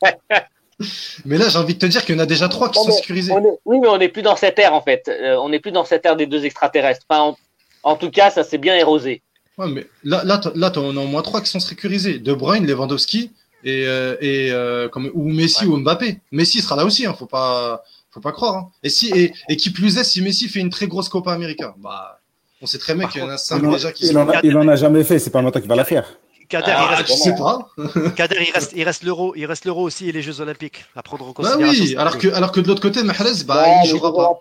Mais 1.25 1.39
là, 1.39 1.49
j'ai 1.49 1.59
envie 1.59 1.75
de 1.75 1.79
te 1.79 1.87
dire 1.87 2.05
qu'il 2.05 2.15
y 2.15 2.19
en 2.19 2.23
a 2.23 2.27
déjà 2.27 2.49
trois 2.49 2.71
qui 2.71 2.79
sont 2.83 2.91
sécurisés. 2.91 3.33
oui, 3.65 3.79
mais 3.81 3.89
on 3.89 3.99
n'est 3.99 4.09
plus 4.09 4.23
dans 4.23 4.37
cette 4.37 4.59
ère, 4.59 4.75
en 4.75 4.83
fait. 4.83 5.09
Euh, 5.09 5.37
on 5.37 5.49
n'est 5.49 5.61
plus 5.61 5.73
dans 5.73 5.85
cette 5.85 6.05
ère 6.07 6.17
des 6.17 6.27
deux 6.27 6.45
extraterrestres. 6.45 7.07
Enfin, 7.09 7.37
en... 7.83 7.97
tout 7.97 8.11
cas, 8.11 8.31
ça 8.31 8.45
s'est 8.45 8.59
bien 8.59 8.75
érosé. 8.75 9.23
Ouais, 9.59 9.69
mais 9.69 9.87
là, 10.05 10.23
là, 10.25 10.41
là, 10.55 10.73
on 10.77 10.97
a 10.97 11.01
au 11.01 11.07
moins 11.07 11.23
trois 11.23 11.41
qui 11.41 11.49
sont 11.49 11.61
sécurisés. 11.61 12.19
De 12.19 12.33
Bruyne, 12.33 12.67
Lewandowski 12.67 13.31
et, 13.65 13.85
euh, 13.87 14.17
et 14.21 14.51
euh, 14.51 14.89
comme, 14.89 15.11
ou 15.15 15.29
Messi 15.29 15.67
ou 15.67 15.77
Mbappé. 15.79 16.21
Messi 16.33 16.61
sera 16.61 16.77
là 16.77 16.85
aussi, 16.85 17.07
hein, 17.07 17.15
faut 17.17 17.27
pas, 17.27 17.83
faut 18.11 18.21
pas 18.21 18.33
croire. 18.33 18.57
Hein. 18.57 18.71
Et 18.83 18.89
si 18.89 19.11
et, 19.15 19.33
et, 19.49 19.57
qui 19.57 19.71
plus 19.71 19.99
est, 19.99 20.05
si 20.05 20.23
Messi 20.23 20.49
fait 20.49 20.61
une 20.61 20.71
très 20.71 20.87
grosse 20.87 21.09
Copa 21.09 21.33
América, 21.33 21.75
bah, 21.79 22.21
on 22.61 22.67
sait 22.67 22.79
très 22.79 22.95
bien 22.95 23.09
qu'il 23.09 23.21
y 23.21 23.25
en 23.25 23.29
a 23.29 23.37
cinq 23.37 23.63
déjà 23.63 23.93
qui. 23.93 24.07
Il, 24.07 24.19
en 24.19 24.29
a, 24.29 24.41
il 24.43 24.57
en 24.57 24.67
a 24.69 24.77
jamais 24.77 25.05
fait. 25.05 25.19
C'est 25.19 25.31
pas 25.31 25.43
longtemps 25.43 25.61
qu'il 25.61 25.69
va 25.69 25.77
la 25.77 25.85
faire. 25.85 26.19
Kader, 26.53 26.71
il 26.71 26.77
ah, 26.77 26.95
reste, 26.97 27.09
sais 27.17 27.35
pas. 27.35 27.71
Kader, 28.17 28.37
il 28.47 28.53
reste, 28.53 28.73
il 28.77 28.85
reste 28.85 29.05
l'euro, 29.05 29.33
il 29.35 29.47
reste 29.47 29.65
l'euro 29.65 29.83
aussi 29.83 30.11
et 30.11 30.13
les 30.13 30.21
Jeux 30.21 30.43
Olympiques 30.43 30.85
à 30.95 31.03
prendre 31.03 31.27
en 31.27 31.33
considération. 31.33 31.85
Bah 31.85 31.89
oui, 31.89 31.97
alors 31.97 32.19
que, 32.19 32.29
alors 32.29 32.53
que 32.53 32.61
de 32.61 32.69
l'autre 32.69 32.83
côté, 32.83 33.03
Mahrez, 33.03 33.45
bah, 33.47 33.65
il 33.83 33.89
jouera 33.89 34.15
pas. 34.15 34.39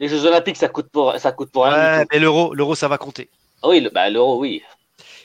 Les 0.00 0.08
Jeux 0.08 0.24
Olympiques, 0.24 0.56
ça 0.56 0.68
coûte 0.68 0.88
pour, 0.90 1.14
ça 1.18 1.30
coûte 1.32 1.50
pour 1.52 1.64
rien. 1.64 1.98
Ouais, 1.98 2.06
mais 2.10 2.18
l'euro, 2.18 2.54
l'euro, 2.54 2.74
ça 2.74 2.88
va 2.88 2.96
compter. 2.96 3.28
Oui, 3.64 3.86
bah, 3.92 4.08
l'euro, 4.08 4.40
oui. 4.40 4.62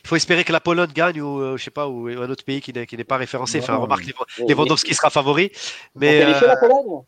Il 0.03 0.07
faut 0.07 0.17
espérer 0.17 0.43
que 0.43 0.51
la 0.51 0.59
Pologne 0.59 0.91
gagne 0.93 1.21
ou 1.21 1.41
euh, 1.41 1.55
je 1.57 1.63
sais 1.63 1.71
pas 1.71 1.87
ou 1.87 2.07
un 2.07 2.29
autre 2.29 2.43
pays 2.43 2.59
qui 2.61 2.73
n'est 2.73 3.03
pas 3.05 3.17
référencé. 3.17 3.59
Enfin, 3.59 3.77
remarque, 3.77 4.03
Lewandowski 4.47 4.93
sera 4.93 5.09
favori. 5.09 5.51
Mais 5.95 6.23
euh... 6.23 6.45
la 6.45 6.57
Pologne? 6.57 7.03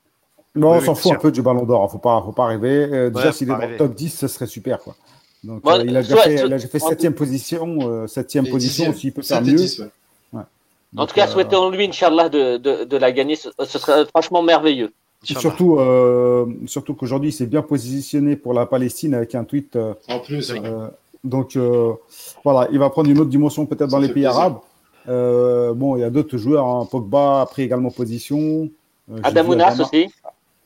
Non, 0.56 0.72
on 0.72 0.82
s'en 0.82 0.96
fout 0.96 1.12
un 1.12 1.16
peu 1.16 1.32
du 1.32 1.42
Ballon 1.42 1.66
d'Or. 1.66 1.92
Faut 1.92 2.00
pas, 2.00 2.22
faut 2.26 2.32
pas 2.32 2.48
rêver. 2.48 2.88
Euh, 2.92 3.10
déjà, 3.10 3.34
s'il 3.34 3.50
est 3.50 3.52
dans 3.52 3.58
le 3.58 3.78
top 3.78 3.94
10, 3.94 4.18
ce 4.18 4.28
serait 4.28 4.48
super, 4.48 4.80
quoi. 4.80 4.96
Donc, 5.44 5.62
euh, 5.66 5.84
il 5.86 5.96
a 5.96 6.02
déjà 6.02 6.18
fait, 6.18 6.46
il 6.46 6.54
a 6.54 6.60
fait 6.60 6.80
septième 6.80 7.14
position, 7.14 7.78
euh, 7.82 8.08
septième 8.08 8.48
position. 8.48 8.94
S'il 8.94 9.14
peut 9.14 9.22
faire 9.22 9.42
mieux. 9.42 9.54
10, 9.54 9.80
ouais. 9.80 9.86
Ouais. 10.34 10.44
en 10.98 11.08
tout 11.08 11.16
cas, 11.16 11.28
souhaitons-lui, 11.28 11.86
Inch'Allah, 11.86 12.30
de, 12.30 12.58
de, 12.58 12.84
de, 12.84 12.98
la 12.98 13.12
gagner. 13.12 13.36
Ce, 13.36 13.52
serait 13.66 14.06
franchement 14.06 14.42
merveilleux. 14.44 14.92
Surtout, 15.24 15.80
euh, 15.80 16.46
surtout 16.66 16.94
qu'aujourd'hui, 16.94 17.30
il 17.30 17.34
s'est 17.34 17.46
bien 17.46 17.62
positionné 17.62 18.36
pour 18.36 18.54
la 18.54 18.66
Palestine 18.66 19.14
avec 19.14 19.36
un 19.36 19.44
tweet. 19.44 19.78
en 20.08 20.20
plus, 20.20 20.52
oui. 20.52 20.60
Donc 21.24 21.56
euh, 21.56 21.94
voilà, 22.44 22.70
il 22.72 22.80
va 22.80 22.90
prendre 22.90 23.10
une 23.10 23.20
autre 23.20 23.30
dimension 23.30 23.66
peut-être 23.66 23.90
dans 23.90 24.00
les 24.00 24.10
pays 24.10 24.26
arabes. 24.26 24.60
Euh, 25.08 25.74
bon, 25.74 25.98
il 25.98 26.02
y 26.02 26.04
a 26.04 26.10
d'autres 26.10 26.38
joueurs. 26.38 26.66
Hein. 26.66 26.88
Pogba 26.90 27.42
a 27.42 27.46
pris 27.46 27.64
également 27.64 27.92
position. 27.92 28.70
Euh, 29.12 29.20
Adamounas 29.24 29.80
aussi. 29.80 30.10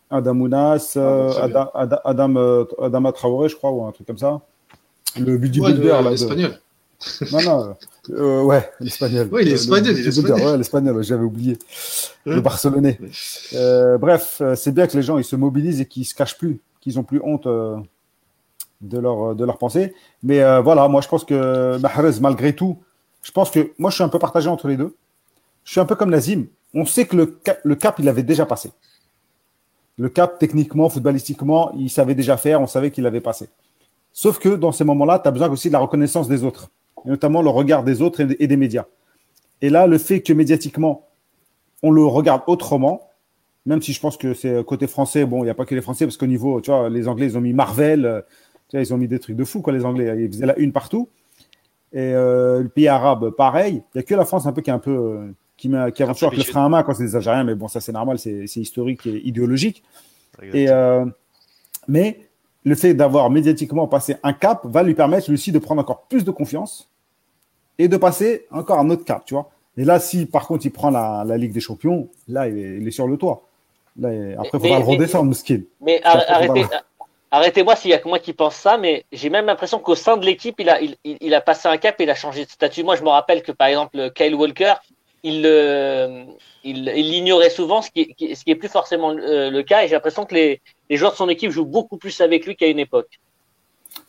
Adamounas, 0.09 0.95
Adam, 0.95 1.69
Adam, 1.73 2.65
Adam, 2.79 3.11
Traoré, 3.11 3.49
je 3.49 3.55
crois, 3.55 3.71
ou 3.71 3.83
un 3.83 3.91
truc 3.91 4.05
comme 4.05 4.17
ça. 4.17 4.41
Le 5.19 5.37
bodybuilder, 5.37 5.91
ouais, 5.91 6.09
l'espagnol. 6.09 6.59
Non, 7.31 7.41
non, 7.41 7.75
euh, 8.11 8.43
ouais, 8.43 8.71
l'espagnol. 8.79 9.27
Oui, 9.31 9.43
l'espagnol, 9.43 9.93
Ouais, 9.93 10.57
l'espagnol, 10.57 11.03
j'avais 11.03 11.23
oublié. 11.23 11.57
Le 12.25 12.39
barcelonais. 12.39 12.97
Euh, 13.53 13.97
bref, 13.97 14.41
c'est 14.55 14.73
bien 14.73 14.87
que 14.87 14.95
les 14.95 15.03
gens 15.03 15.17
ils 15.17 15.23
se 15.23 15.35
mobilisent 15.35 15.81
et 15.81 15.85
qu'ils 15.85 16.05
se 16.05 16.15
cachent 16.15 16.37
plus, 16.37 16.61
qu'ils 16.79 16.97
ont 16.99 17.03
plus 17.03 17.19
honte 17.23 17.47
de 18.83 18.99
leur, 18.99 19.35
de 19.35 19.45
leur 19.45 19.57
pensée. 19.57 19.93
Mais 20.21 20.41
euh, 20.41 20.61
voilà, 20.61 20.87
moi 20.87 21.01
je 21.01 21.07
pense 21.07 21.23
que 21.23 21.77
Mahrez, 21.77 22.19
malgré 22.21 22.53
tout, 22.53 22.77
je 23.21 23.31
pense 23.31 23.49
que 23.49 23.71
moi 23.77 23.89
je 23.89 23.95
suis 23.95 24.03
un 24.03 24.09
peu 24.09 24.19
partagé 24.19 24.49
entre 24.49 24.67
les 24.67 24.77
deux. 24.77 24.95
Je 25.63 25.71
suis 25.71 25.79
un 25.79 25.85
peu 25.85 25.95
comme 25.95 26.09
Nazim. 26.09 26.45
On 26.73 26.85
sait 26.85 27.05
que 27.05 27.15
le 27.15 27.25
cap, 27.27 27.59
le 27.63 27.75
cap 27.75 27.95
il 27.99 28.09
avait 28.09 28.23
déjà 28.23 28.45
passé. 28.45 28.71
Le 29.97 30.09
cap, 30.09 30.39
techniquement, 30.39 30.89
footballistiquement, 30.89 31.71
il 31.77 31.89
savait 31.89 32.15
déjà 32.15 32.35
faire, 32.35 32.59
on 32.59 32.67
savait 32.67 32.89
qu'il 32.89 33.05
avait 33.05 33.21
passé. 33.21 33.49
Sauf 34.13 34.39
que 34.39 34.49
dans 34.49 34.71
ces 34.71 34.83
moments-là, 34.83 35.19
tu 35.19 35.27
as 35.27 35.31
besoin 35.31 35.49
aussi 35.49 35.67
de 35.67 35.73
la 35.73 35.79
reconnaissance 35.79 36.27
des 36.29 36.43
autres, 36.43 36.69
et 37.05 37.09
notamment 37.09 37.41
le 37.41 37.49
regard 37.49 37.83
des 37.83 38.01
autres 38.01 38.21
et 38.21 38.47
des 38.47 38.57
médias. 38.57 38.85
Et 39.61 39.69
là, 39.69 39.87
le 39.87 39.97
fait 39.97 40.21
que 40.21 40.31
médiatiquement, 40.33 41.07
on 41.81 41.91
le 41.91 42.05
regarde 42.05 42.43
autrement, 42.47 43.09
même 43.65 43.81
si 43.81 43.93
je 43.93 43.99
pense 43.99 44.17
que 44.17 44.33
c'est 44.33 44.63
côté 44.65 44.87
français, 44.87 45.25
bon, 45.25 45.39
il 45.39 45.45
n'y 45.45 45.49
a 45.49 45.53
pas 45.55 45.65
que 45.65 45.73
les 45.73 45.81
Français, 45.81 46.05
parce 46.05 46.17
qu'au 46.17 46.27
niveau, 46.27 46.61
tu 46.61 46.69
vois, 46.69 46.89
les 46.89 47.07
Anglais, 47.07 47.27
ils 47.27 47.37
ont 47.37 47.41
mis 47.41 47.53
Marvel, 47.53 48.23
ils 48.73 48.93
ont 48.93 48.97
mis 48.97 49.07
des 49.07 49.19
trucs 49.19 49.35
de 49.35 49.43
fou, 49.43 49.61
quoi, 49.61 49.73
les 49.73 49.85
Anglais. 49.85 50.13
Ils 50.19 50.27
faisaient 50.31 50.45
la 50.45 50.57
une 50.57 50.71
partout. 50.71 51.09
Et 51.91 51.99
euh, 52.13 52.61
le 52.63 52.69
pays 52.69 52.87
arabe, 52.87 53.29
pareil. 53.31 53.83
Il 53.93 53.97
n'y 53.97 53.99
a 53.99 54.03
que 54.03 54.15
la 54.15 54.25
France 54.25 54.47
un 54.47 54.51
peu 54.51 54.61
qui 54.61 54.71
est 54.71 54.73
un 54.73 54.79
peu 54.79 54.91
euh, 54.91 55.31
qui, 55.57 55.69
qui 55.93 56.03
avance 56.03 56.23
avec 56.23 56.37
le 56.37 56.43
frein 56.43 56.65
à 56.65 56.69
main 56.69 56.83
quand 56.83 56.93
c'est 56.95 57.03
des 57.03 57.15
Algériens, 57.15 57.43
mais 57.43 57.55
bon, 57.55 57.67
ça 57.67 57.81
c'est 57.81 57.91
normal, 57.91 58.17
c'est 58.17 58.45
historique 58.55 59.05
et 59.05 59.25
idéologique. 59.27 59.83
Et, 60.41 60.69
euh, 60.69 61.05
mais 61.87 62.19
le 62.63 62.75
fait 62.75 62.93
d'avoir 62.93 63.29
médiatiquement 63.29 63.87
passé 63.87 64.15
un 64.23 64.33
cap 64.33 64.61
va 64.65 64.83
lui 64.83 64.93
permettre 64.93 65.29
lui 65.29 65.35
aussi 65.35 65.51
de 65.51 65.59
prendre 65.59 65.81
encore 65.81 66.03
plus 66.03 66.23
de 66.23 66.31
confiance 66.31 66.89
et 67.77 67.87
de 67.87 67.97
passer 67.97 68.45
encore 68.51 68.79
un 68.79 68.89
autre 68.89 69.03
cap, 69.03 69.25
tu 69.25 69.33
vois. 69.33 69.49
Et 69.77 69.83
là, 69.83 69.99
si 69.99 70.25
par 70.25 70.47
contre 70.47 70.65
il 70.65 70.71
prend 70.71 70.89
la, 70.89 71.25
Ligue 71.37 71.51
des 71.51 71.59
Champions, 71.59 72.07
là, 72.27 72.47
il 72.47 72.87
est, 72.87 72.91
sur 72.91 73.07
le 73.07 73.17
toit. 73.17 73.43
Là, 73.97 74.09
après, 74.37 74.57
il 74.57 74.61
faudra 74.61 74.79
le 74.79 74.85
redescendre. 74.85 75.35
Mais 75.81 76.01
arrêtez, 76.03 76.65
arrêtez-moi 77.31 77.75
s'il 77.75 77.91
y 77.91 77.93
a 77.93 77.97
que 77.97 78.07
moi 78.07 78.19
qui 78.19 78.33
pense 78.33 78.55
ça, 78.55 78.77
mais 78.77 79.05
j'ai 79.11 79.29
même 79.29 79.47
l'impression 79.47 79.79
qu'au 79.79 79.95
sein 79.95 80.17
de 80.17 80.25
l'équipe, 80.25 80.55
il 80.59 80.69
a, 80.69 80.79
il, 81.03 81.33
a 81.33 81.41
passé 81.41 81.67
un 81.67 81.77
cap 81.77 81.99
et 81.99 82.03
il 82.03 82.09
a 82.09 82.15
changé 82.15 82.45
de 82.45 82.49
statut. 82.49 82.83
Moi, 82.83 82.95
je 82.95 83.03
me 83.03 83.09
rappelle 83.09 83.41
que 83.41 83.51
par 83.51 83.67
exemple, 83.67 84.11
Kyle 84.15 84.35
Walker, 84.35 84.73
il, 85.23 85.43
euh, 85.45 86.25
il, 86.63 86.85
l'ignorait 86.85 87.49
souvent, 87.49 87.81
ce 87.81 87.89
qui, 87.89 88.13
ce 88.35 88.43
qui 88.43 88.51
est 88.51 88.55
plus 88.55 88.69
forcément 88.69 89.11
euh, 89.11 89.49
le 89.49 89.63
cas. 89.63 89.83
Et 89.83 89.87
j'ai 89.87 89.93
l'impression 89.93 90.25
que 90.25 90.35
les, 90.35 90.61
les 90.89 90.97
joueurs 90.97 91.13
de 91.13 91.17
son 91.17 91.29
équipe 91.29 91.51
jouent 91.51 91.65
beaucoup 91.65 91.97
plus 91.97 92.19
avec 92.21 92.45
lui 92.45 92.55
qu'à 92.55 92.67
une 92.67 92.79
époque. 92.79 93.19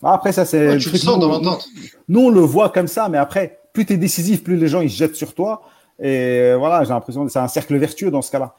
Bah, 0.03 0.13
après, 0.13 0.33
ça, 0.33 0.45
c'est. 0.45 0.79
tu 0.79 0.91
le 0.91 0.99
sens 0.99 1.19
dans 1.19 1.29
l'entente. 1.29 1.67
Nous, 2.09 2.21
on 2.21 2.31
le 2.31 2.41
voit 2.41 2.71
comme 2.71 2.89
ça, 2.89 3.09
mais 3.09 3.19
après, 3.19 3.61
plus 3.73 3.87
tu 3.87 3.95
es 3.95 3.97
décisif, 3.97 4.43
plus 4.43 4.57
les 4.57 4.69
gens 4.69 4.81
ils 4.81 4.91
se 4.91 4.97
jettent 4.97 5.17
sur 5.17 5.35
toi. 5.35 5.63
Et 6.03 6.53
voilà, 6.59 6.83
j'ai 6.83 6.91
l'impression 6.91 7.25
que 7.25 7.31
c'est 7.31 7.39
un 7.39 7.49
cercle 7.49 7.77
vertueux 7.77 8.11
dans 8.11 8.23
ce 8.23 8.31
cas-là. 8.33 8.55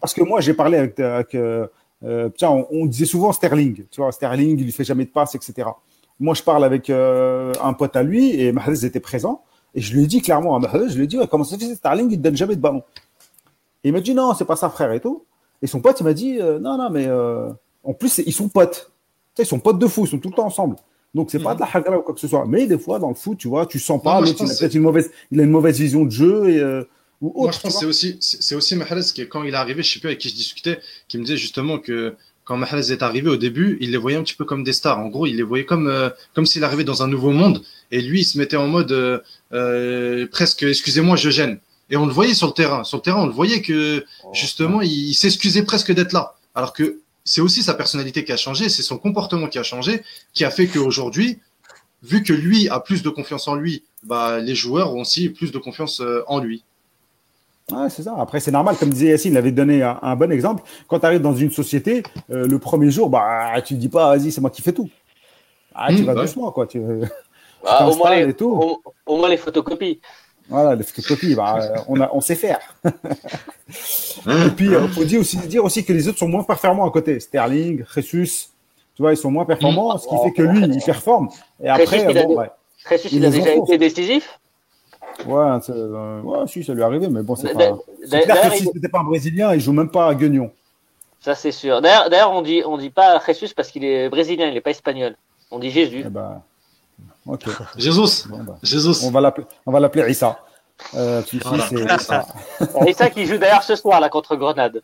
Parce 0.00 0.14
que 0.14 0.22
moi, 0.22 0.40
j'ai 0.40 0.54
parlé 0.54 0.78
avec. 0.78 1.00
Euh, 1.34 1.66
euh, 2.04 2.28
tiens, 2.36 2.50
on, 2.70 2.86
disait 2.86 3.06
souvent 3.06 3.32
Sterling. 3.32 3.84
Tu 3.90 4.00
vois, 4.00 4.12
Sterling, 4.12 4.58
il 4.58 4.66
ne 4.66 4.70
fait 4.70 4.84
jamais 4.84 5.04
de 5.04 5.10
passe, 5.10 5.34
etc. 5.34 5.68
Moi, 6.20 6.34
je 6.34 6.42
parle 6.42 6.64
avec 6.64 6.90
euh, 6.90 7.52
un 7.62 7.72
pote 7.72 7.96
à 7.96 8.02
lui 8.02 8.40
et 8.40 8.52
Mahrez 8.52 8.84
était 8.84 9.00
présent. 9.00 9.42
Et 9.76 9.80
je 9.80 9.94
lui 9.94 10.02
ai 10.02 10.06
dit 10.08 10.20
clairement 10.20 10.56
à 10.56 10.58
Mahrez, 10.58 10.88
je 10.88 10.96
lui 10.96 11.04
ai 11.04 11.06
dit, 11.06 11.18
comment 11.30 11.44
ça 11.44 11.56
fait 11.56 11.74
Sterling, 11.74 12.10
il 12.10 12.18
ne 12.18 12.22
donne 12.22 12.36
jamais 12.36 12.56
de 12.56 12.60
ballon. 12.60 12.82
Et 13.84 13.90
il 13.90 13.92
m'a 13.92 14.00
dit, 14.00 14.14
non, 14.14 14.34
c'est 14.34 14.44
pas 14.44 14.56
ça, 14.56 14.68
frère, 14.70 14.90
et 14.90 15.00
tout. 15.00 15.24
Et 15.62 15.68
son 15.68 15.80
pote, 15.80 16.00
il 16.00 16.04
m'a 16.04 16.14
dit, 16.14 16.38
non, 16.38 16.76
non, 16.76 16.90
mais 16.90 17.08
en 17.84 17.92
plus, 17.92 18.18
ils 18.26 18.32
sont 18.32 18.48
potes. 18.48 18.90
Tu 19.34 19.42
sais, 19.42 19.42
ils 19.44 19.46
sont 19.46 19.60
potes 19.60 19.78
de 19.78 19.86
fou, 19.86 20.04
ils 20.04 20.08
sont 20.08 20.18
tout 20.18 20.30
le 20.30 20.34
temps 20.34 20.46
ensemble. 20.46 20.76
Donc, 21.14 21.30
c'est 21.30 21.38
pas 21.38 21.54
mhm. 21.54 21.60
de 21.60 21.60
la 21.60 21.68
hagra 21.72 21.98
ou 21.98 22.02
quoi 22.02 22.14
que 22.14 22.20
ce 22.20 22.28
soit. 22.28 22.44
Mais 22.46 22.66
des 22.66 22.78
fois, 22.78 22.98
dans 22.98 23.08
le 23.08 23.14
foot, 23.14 23.38
tu 23.38 23.48
vois, 23.48 23.64
tu 23.64 23.78
sens 23.78 24.02
pas, 24.02 24.20
il, 24.20 24.30
a 24.30 24.34
peut-être 24.34 24.74
une 24.74 24.82
mauvaise, 24.82 25.10
il 25.30 25.40
a 25.40 25.44
une 25.44 25.50
mauvaise 25.50 25.78
vision 25.78 26.04
de 26.04 26.10
jeu 26.10 26.50
et, 26.50 26.58
euh, 26.58 26.84
ou 27.22 27.28
autre, 27.28 27.38
Moi, 27.38 27.52
je 27.52 27.60
pense 27.60 27.74
que 27.74 27.80
c'est 27.80 27.86
aussi, 27.86 28.18
c'est 28.20 28.54
aussi 28.54 28.76
Mahrez 28.76 29.00
qui, 29.14 29.26
quand 29.26 29.42
il 29.42 29.54
est 29.54 29.56
arrivé, 29.56 29.82
je 29.82 29.94
sais 29.94 30.00
plus 30.00 30.08
avec 30.08 30.18
qui 30.18 30.28
je 30.28 30.34
discutais, 30.34 30.78
qui 31.08 31.16
me 31.16 31.24
disait 31.24 31.38
justement 31.38 31.78
que 31.78 32.14
quand 32.46 32.56
Mahrez 32.56 32.92
est 32.92 33.02
arrivé 33.02 33.28
au 33.28 33.36
début, 33.36 33.76
il 33.80 33.90
les 33.90 33.96
voyait 33.96 34.16
un 34.16 34.22
petit 34.22 34.36
peu 34.36 34.44
comme 34.44 34.62
des 34.62 34.72
stars. 34.72 35.00
En 35.00 35.08
gros, 35.08 35.26
il 35.26 35.36
les 35.36 35.42
voyait 35.42 35.64
comme, 35.64 35.88
euh, 35.88 36.10
comme 36.32 36.46
s'il 36.46 36.62
arrivait 36.62 36.84
dans 36.84 37.02
un 37.02 37.08
nouveau 37.08 37.32
monde. 37.32 37.60
Et 37.90 38.00
lui, 38.00 38.20
il 38.20 38.24
se 38.24 38.38
mettait 38.38 38.56
en 38.56 38.68
mode 38.68 38.92
euh, 38.92 39.18
euh 39.52 40.28
presque, 40.30 40.62
excusez-moi, 40.62 41.16
je 41.16 41.28
gêne. 41.28 41.58
Et 41.90 41.96
on 41.96 42.06
le 42.06 42.12
voyait 42.12 42.34
sur 42.34 42.46
le 42.46 42.52
terrain. 42.52 42.84
Sur 42.84 42.98
le 42.98 43.02
terrain, 43.02 43.22
on 43.22 43.26
le 43.26 43.32
voyait 43.32 43.62
que 43.62 44.04
oh, 44.24 44.30
justement, 44.32 44.80
il 44.80 45.14
s'excusait 45.14 45.64
presque 45.64 45.92
d'être 45.92 46.12
là. 46.12 46.36
Alors 46.54 46.72
que 46.72 47.00
c'est 47.24 47.40
aussi 47.40 47.64
sa 47.64 47.74
personnalité 47.74 48.24
qui 48.24 48.30
a 48.30 48.36
changé, 48.36 48.68
c'est 48.68 48.84
son 48.84 48.96
comportement 48.96 49.48
qui 49.48 49.58
a 49.58 49.64
changé, 49.64 50.04
qui 50.32 50.44
a 50.44 50.50
fait 50.50 50.68
qu'aujourd'hui, 50.68 51.40
vu 52.04 52.22
que 52.22 52.32
lui 52.32 52.68
a 52.68 52.78
plus 52.78 53.02
de 53.02 53.08
confiance 53.08 53.48
en 53.48 53.56
lui, 53.56 53.82
bah, 54.04 54.38
les 54.38 54.54
joueurs 54.54 54.94
ont 54.94 55.00
aussi 55.00 55.30
plus 55.30 55.50
de 55.50 55.58
confiance 55.58 56.00
euh, 56.00 56.22
en 56.28 56.38
lui. 56.38 56.62
Ouais, 57.72 57.90
c'est 57.90 58.04
ça. 58.04 58.14
Après, 58.18 58.38
c'est 58.38 58.52
normal, 58.52 58.76
comme 58.76 58.90
disait 58.90 59.08
Yacine, 59.08 59.32
il 59.32 59.36
avait 59.36 59.50
donné 59.50 59.82
un, 59.82 60.16
bon 60.16 60.30
exemple. 60.30 60.62
Quand 60.86 61.00
tu 61.00 61.06
arrives 61.06 61.20
dans 61.20 61.34
une 61.34 61.50
société, 61.50 62.04
euh, 62.30 62.46
le 62.46 62.58
premier 62.60 62.90
jour, 62.90 63.10
bah, 63.10 63.60
tu 63.64 63.74
ne 63.74 63.80
dis 63.80 63.88
pas, 63.88 64.16
vas-y, 64.16 64.30
c'est 64.30 64.40
moi 64.40 64.50
qui 64.50 64.62
fais 64.62 64.72
tout. 64.72 64.88
Ah, 65.74 65.88
tu 65.88 66.02
mmh, 66.02 66.06
vas 66.06 66.14
doucement, 66.14 66.52
quoi. 66.52 66.66
Tu, 66.66 66.80
ah, 67.66 67.88
au, 67.88 67.96
moins 67.96 68.14
les, 68.14 68.32
au, 68.40 68.80
au, 69.04 69.16
moins 69.16 69.28
les, 69.28 69.36
photocopies. 69.36 70.00
Voilà, 70.48 70.76
les 70.76 70.84
photocopies, 70.84 71.34
bah, 71.34 71.58
on, 71.88 72.00
a, 72.00 72.08
on 72.12 72.20
sait 72.20 72.36
faire. 72.36 72.60
Et 72.84 74.50
puis, 74.56 74.66
il 74.66 74.74
euh, 74.74 74.86
faut 74.88 75.04
dire 75.04 75.20
aussi, 75.20 75.36
dire 75.38 75.64
aussi 75.64 75.84
que 75.84 75.92
les 75.92 76.06
autres 76.06 76.18
sont 76.18 76.28
moins 76.28 76.44
performants 76.44 76.86
à 76.86 76.90
côté. 76.92 77.18
Sterling, 77.18 77.84
Jesus, 77.92 78.50
tu 78.94 79.02
vois, 79.02 79.12
ils 79.12 79.16
sont 79.16 79.30
moins 79.32 79.44
performants, 79.44 79.96
mm. 79.96 79.98
ce 79.98 80.08
qui 80.08 80.16
fait 80.22 80.32
que 80.32 80.42
lui, 80.42 80.62
il 80.62 80.82
performe. 80.84 81.28
Et 81.60 81.68
après, 81.68 82.06
il, 82.08 82.14
bon, 82.14 82.38
a, 82.38 82.48
il 83.10 83.24
a 83.26 83.30
déjà 83.30 83.54
été 83.54 83.76
décisif? 83.76 84.38
Ouais, 85.24 85.58
euh, 85.70 86.20
ouais, 86.20 86.46
si, 86.46 86.62
ça 86.62 86.74
lui 86.74 86.82
est 86.82 86.84
arrivé, 86.84 87.08
mais 87.08 87.22
bon, 87.22 87.36
c'est 87.36 87.52
pas. 87.54 87.76
C'est 88.04 88.22
clair 88.22 88.50
que 88.50 88.56
si 88.56 88.68
c'était 88.72 88.88
pas 88.88 89.00
un 89.00 89.04
Brésilien, 89.04 89.54
il 89.54 89.60
joue 89.60 89.72
même 89.72 89.90
pas 89.90 90.08
à 90.08 90.14
Guignon. 90.14 90.50
Ça, 91.20 91.34
c'est 91.34 91.52
sûr. 91.52 91.80
D'ailleurs, 91.80 92.32
on 92.32 92.42
dit, 92.42 92.62
on 92.64 92.76
dit 92.76 92.90
pas 92.90 93.20
Jesus 93.26 93.54
parce 93.56 93.70
qu'il 93.70 93.84
est 93.84 94.08
brésilien, 94.08 94.46
il 94.46 94.54
n'est 94.54 94.60
pas 94.60 94.70
espagnol. 94.70 95.16
On 95.50 95.58
dit 95.58 95.70
Jésus. 95.70 96.02
Eh 96.06 96.08
ben, 96.08 96.40
Ok. 97.26 97.46
Jesus. 97.76 98.28
Bah, 98.28 98.56
Jesus. 98.62 99.04
On 99.04 99.10
va 99.10 99.20
l'appeler, 99.20 99.46
on 99.66 99.72
va 99.72 99.80
l'appeler 99.80 100.10
Issa. 100.10 100.38
Euh, 100.94 101.22
Issa. 102.82 103.10
qui 103.10 103.26
joue 103.26 103.38
d'ailleurs 103.38 103.62
ce 103.62 103.74
soir 103.76 103.98
là 103.98 104.08
contre 104.08 104.36
Grenade. 104.36 104.82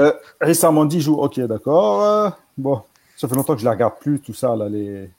Euh, 0.00 0.12
Issa 0.46 0.70
Mandi 0.70 1.00
joue. 1.00 1.16
Ok, 1.16 1.40
d'accord. 1.40 2.02
Euh, 2.02 2.30
bon, 2.56 2.82
ça 3.16 3.26
fait 3.26 3.34
longtemps 3.34 3.54
que 3.54 3.60
je 3.60 3.64
la 3.64 3.72
regarde 3.72 3.94
plus 3.98 4.20
tout 4.20 4.34
ça 4.34 4.54
là. 4.54 4.68
Les... 4.68 5.10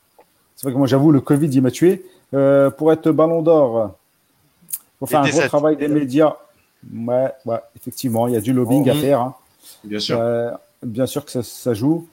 C'est 0.61 0.67
vrai 0.67 0.73
que 0.73 0.77
moi 0.77 0.85
j'avoue 0.85 1.11
le 1.11 1.21
Covid 1.21 1.47
il 1.47 1.61
m'a 1.63 1.71
tué. 1.71 2.05
Euh, 2.35 2.69
pour 2.69 2.93
être 2.93 3.09
Ballon 3.09 3.41
d'Or, 3.41 3.95
faut 4.99 5.07
faire 5.07 5.21
un 5.21 5.27
gros 5.27 5.41
travail 5.47 5.75
des 5.75 5.87
médias. 5.87 6.35
Ouais, 6.93 7.31
ouais, 7.45 7.59
effectivement, 7.75 8.27
il 8.27 8.35
y 8.35 8.37
a 8.37 8.41
du 8.41 8.53
lobbying 8.53 8.87
à 8.87 8.93
faire. 8.93 9.21
Hein. 9.21 9.35
Bien 9.83 9.97
sûr. 9.97 10.19
Euh, 10.21 10.51
bien 10.83 11.07
sûr 11.07 11.25
que 11.25 11.31
ça, 11.31 11.41
ça 11.41 11.73
joue. 11.73 12.07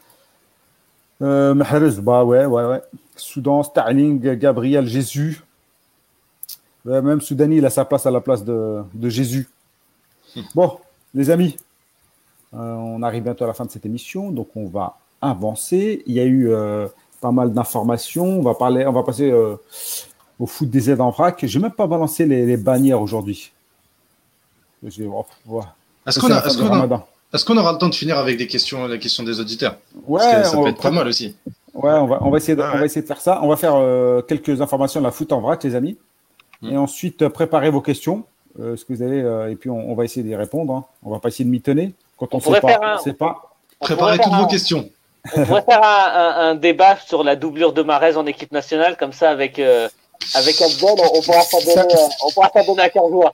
Euh, 1.20 1.53
bah 2.01 2.25
ouais, 2.25 2.47
ouais, 2.47 2.65
ouais. 2.65 2.81
Soudan, 3.16 3.62
Starling, 3.62 4.19
Gabriel, 4.37 4.87
Jésus. 4.87 5.43
même 6.87 7.20
Soudani, 7.20 7.59
il 7.59 7.66
a 7.66 7.70
sa 7.70 7.85
place 7.85 8.07
à 8.07 8.11
la 8.11 8.23
place 8.23 8.45
de, 8.45 8.83
Jésus. 9.03 9.47
Bon, 10.55 10.79
les 11.12 11.29
amis, 11.29 11.59
euh, 12.55 12.57
on 12.57 13.03
arrive 13.03 13.25
bientôt 13.25 13.45
à 13.45 13.49
la 13.49 13.53
fin 13.53 13.66
de 13.66 13.70
cette 13.70 13.85
émission, 13.85 14.31
donc 14.31 14.49
on 14.57 14.69
va 14.69 14.97
avancer. 15.20 16.03
Il 16.07 16.15
y 16.15 16.20
a 16.20 16.25
eu 16.25 16.51
euh, 16.51 16.89
pas 17.20 17.32
mal 17.32 17.53
d'informations. 17.53 18.39
On 18.39 18.43
va 18.43 18.55
parler, 18.55 18.86
on 18.86 18.93
va 18.93 19.03
passer 19.03 19.31
euh, 19.31 19.57
au 20.39 20.47
foot 20.47 20.70
des 20.70 20.90
aides 20.90 21.01
en 21.01 21.11
vrac. 21.11 21.45
J'ai 21.45 21.59
même 21.59 21.73
pas 21.73 21.86
balancé 21.86 22.27
les, 22.27 22.57
bannières 22.57 23.01
aujourd'hui. 23.01 23.53
Est-ce 24.85 26.20
qu'on 26.20 26.31
a, 26.31 26.45
est-ce 27.35 27.45
qu'on 27.45 27.59
aura 27.59 27.73
le 27.73 27.78
temps 27.78 27.89
de 27.89 27.95
finir 27.95 28.16
avec 28.16 28.39
des 28.39 28.47
questions, 28.47 28.86
la 28.86 28.97
question 28.97 29.23
des 29.23 29.39
auditeurs? 29.39 29.77
Ouais, 30.07 30.20
Parce 30.20 30.51
que 30.51 30.57
ça 30.57 30.62
peut 30.62 30.69
être 30.69 30.81
pas 30.81 30.90
mal 30.90 31.07
aussi. 31.09 31.36
Ouais, 31.74 31.93
on 31.93 32.07
va, 32.07 32.19
on 32.23 32.31
va 32.31 32.39
essayer, 32.39 32.57
de, 32.57 32.62
on 32.62 32.78
va 32.78 32.85
essayer 32.86 33.03
de 33.03 33.07
faire 33.07 33.20
ça. 33.20 33.40
On 33.43 33.49
va 33.49 33.57
faire 33.57 33.74
euh, 33.74 34.23
quelques 34.23 34.61
informations 34.61 35.01
de 35.01 35.05
la 35.05 35.12
foot 35.12 35.32
en 35.32 35.40
vrac, 35.40 35.62
les 35.62 35.74
amis. 35.74 35.99
Mm. 36.62 36.73
Et 36.73 36.77
ensuite, 36.77 37.23
euh, 37.23 37.28
préparer 37.28 37.70
vos 37.70 37.82
questions, 37.82 38.24
euh, 38.59 38.77
ce 38.77 38.85
que 38.85 38.95
vous 38.95 39.03
avez, 39.03 39.51
et 39.51 39.57
puis 39.57 39.69
on, 39.69 39.95
va 39.95 40.05
essayer 40.05 40.23
d'y 40.23 40.35
répondre. 40.35 40.73
Hein. 40.73 40.85
On 41.03 41.11
va 41.11 41.20
pas 41.20 41.28
essayer 41.28 41.45
de 41.45 41.51
mitonner. 41.51 41.93
Quand 42.16 42.35
on 42.35 42.39
ne 42.39 42.43
sait 42.43 42.61
pas, 42.61 42.97
on 42.99 43.03
sait 43.03 43.12
pas. 43.12 43.57
Préparez 43.78 44.19
toutes 44.19 44.32
vos 44.32 44.47
questions. 44.47 44.89
On 45.37 45.45
pourrait 45.45 45.63
faire 45.63 45.83
un, 45.83 46.51
un, 46.51 46.55
débat 46.55 46.97
sur 47.07 47.25
la 47.25 47.37
doublure 47.37 47.73
de 47.73 47.83
Marez 47.83 48.17
en 48.17 48.27
équipe 48.27 48.53
nationale, 48.53 48.97
comme 48.97 49.13
ça, 49.13 49.31
avec, 49.31 49.59
avec 49.59 50.63
Abdel, 50.63 50.97
on 51.15 51.23
pourra 51.23 51.43
s'en 51.43 51.61
donner, 51.61 51.95
on 52.25 52.31
pourra 52.33 52.51
donner 52.67 52.83
à 52.83 52.89
cœur 52.91 53.09
joie. 53.09 53.33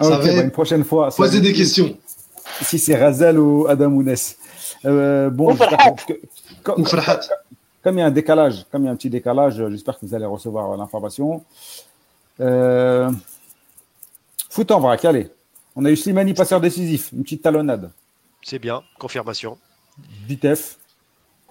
Ok, 0.00 0.24
bah, 0.24 0.42
une 0.42 0.50
prochaine 0.50 0.84
fois. 0.84 1.10
Posez 1.16 1.40
des 1.40 1.52
questions. 1.52 1.96
Si 2.62 2.78
c'est 2.78 2.96
Razal 2.96 3.38
ou 3.38 3.66
Adam 3.68 3.92
Ounes. 3.92 4.14
bon, 4.84 5.56
comme, 6.62 6.84
comme 7.82 7.96
il 7.96 8.00
y 8.00 8.02
a 8.02 8.06
un 8.06 8.10
décalage, 8.10 8.66
comme 8.70 8.82
il 8.82 8.86
y 8.86 8.88
a 8.88 8.92
un 8.92 8.96
petit 8.96 9.10
décalage, 9.10 9.62
j'espère 9.70 9.98
que 9.98 10.06
vous 10.06 10.14
allez 10.14 10.26
recevoir 10.26 10.76
l'information. 10.76 11.42
Euh, 12.40 13.10
foot 14.50 14.70
en 14.70 14.80
vrac, 14.80 15.04
allez. 15.04 15.30
On 15.76 15.84
a 15.84 15.90
eu 15.90 15.96
Slimani, 15.96 16.34
passeur 16.34 16.60
décisif, 16.60 17.10
une 17.12 17.22
petite 17.22 17.42
talonnade. 17.42 17.90
C'est 18.42 18.58
bien, 18.58 18.82
confirmation. 18.98 19.58
Vitef. 20.26 20.76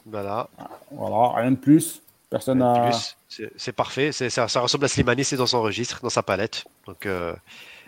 Voilà. 0.10 0.50
Voilà, 0.92 1.42
rien 1.42 1.52
de 1.52 1.58
plus. 1.58 2.02
Personne 2.30 2.60
n'a. 2.60 2.92
C'est 3.30 3.72
parfait. 3.74 4.12
Ça, 4.12 4.48
ça, 4.48 4.60
ressemble 4.60 4.86
à 4.86 4.88
Slimani, 4.88 5.24
c'est 5.24 5.38
dans 5.38 5.46
son 5.46 5.62
registre, 5.62 6.00
dans 6.02 6.10
sa 6.10 6.24
palette. 6.24 6.66
Donc, 6.86 7.06
euh, 7.06 7.34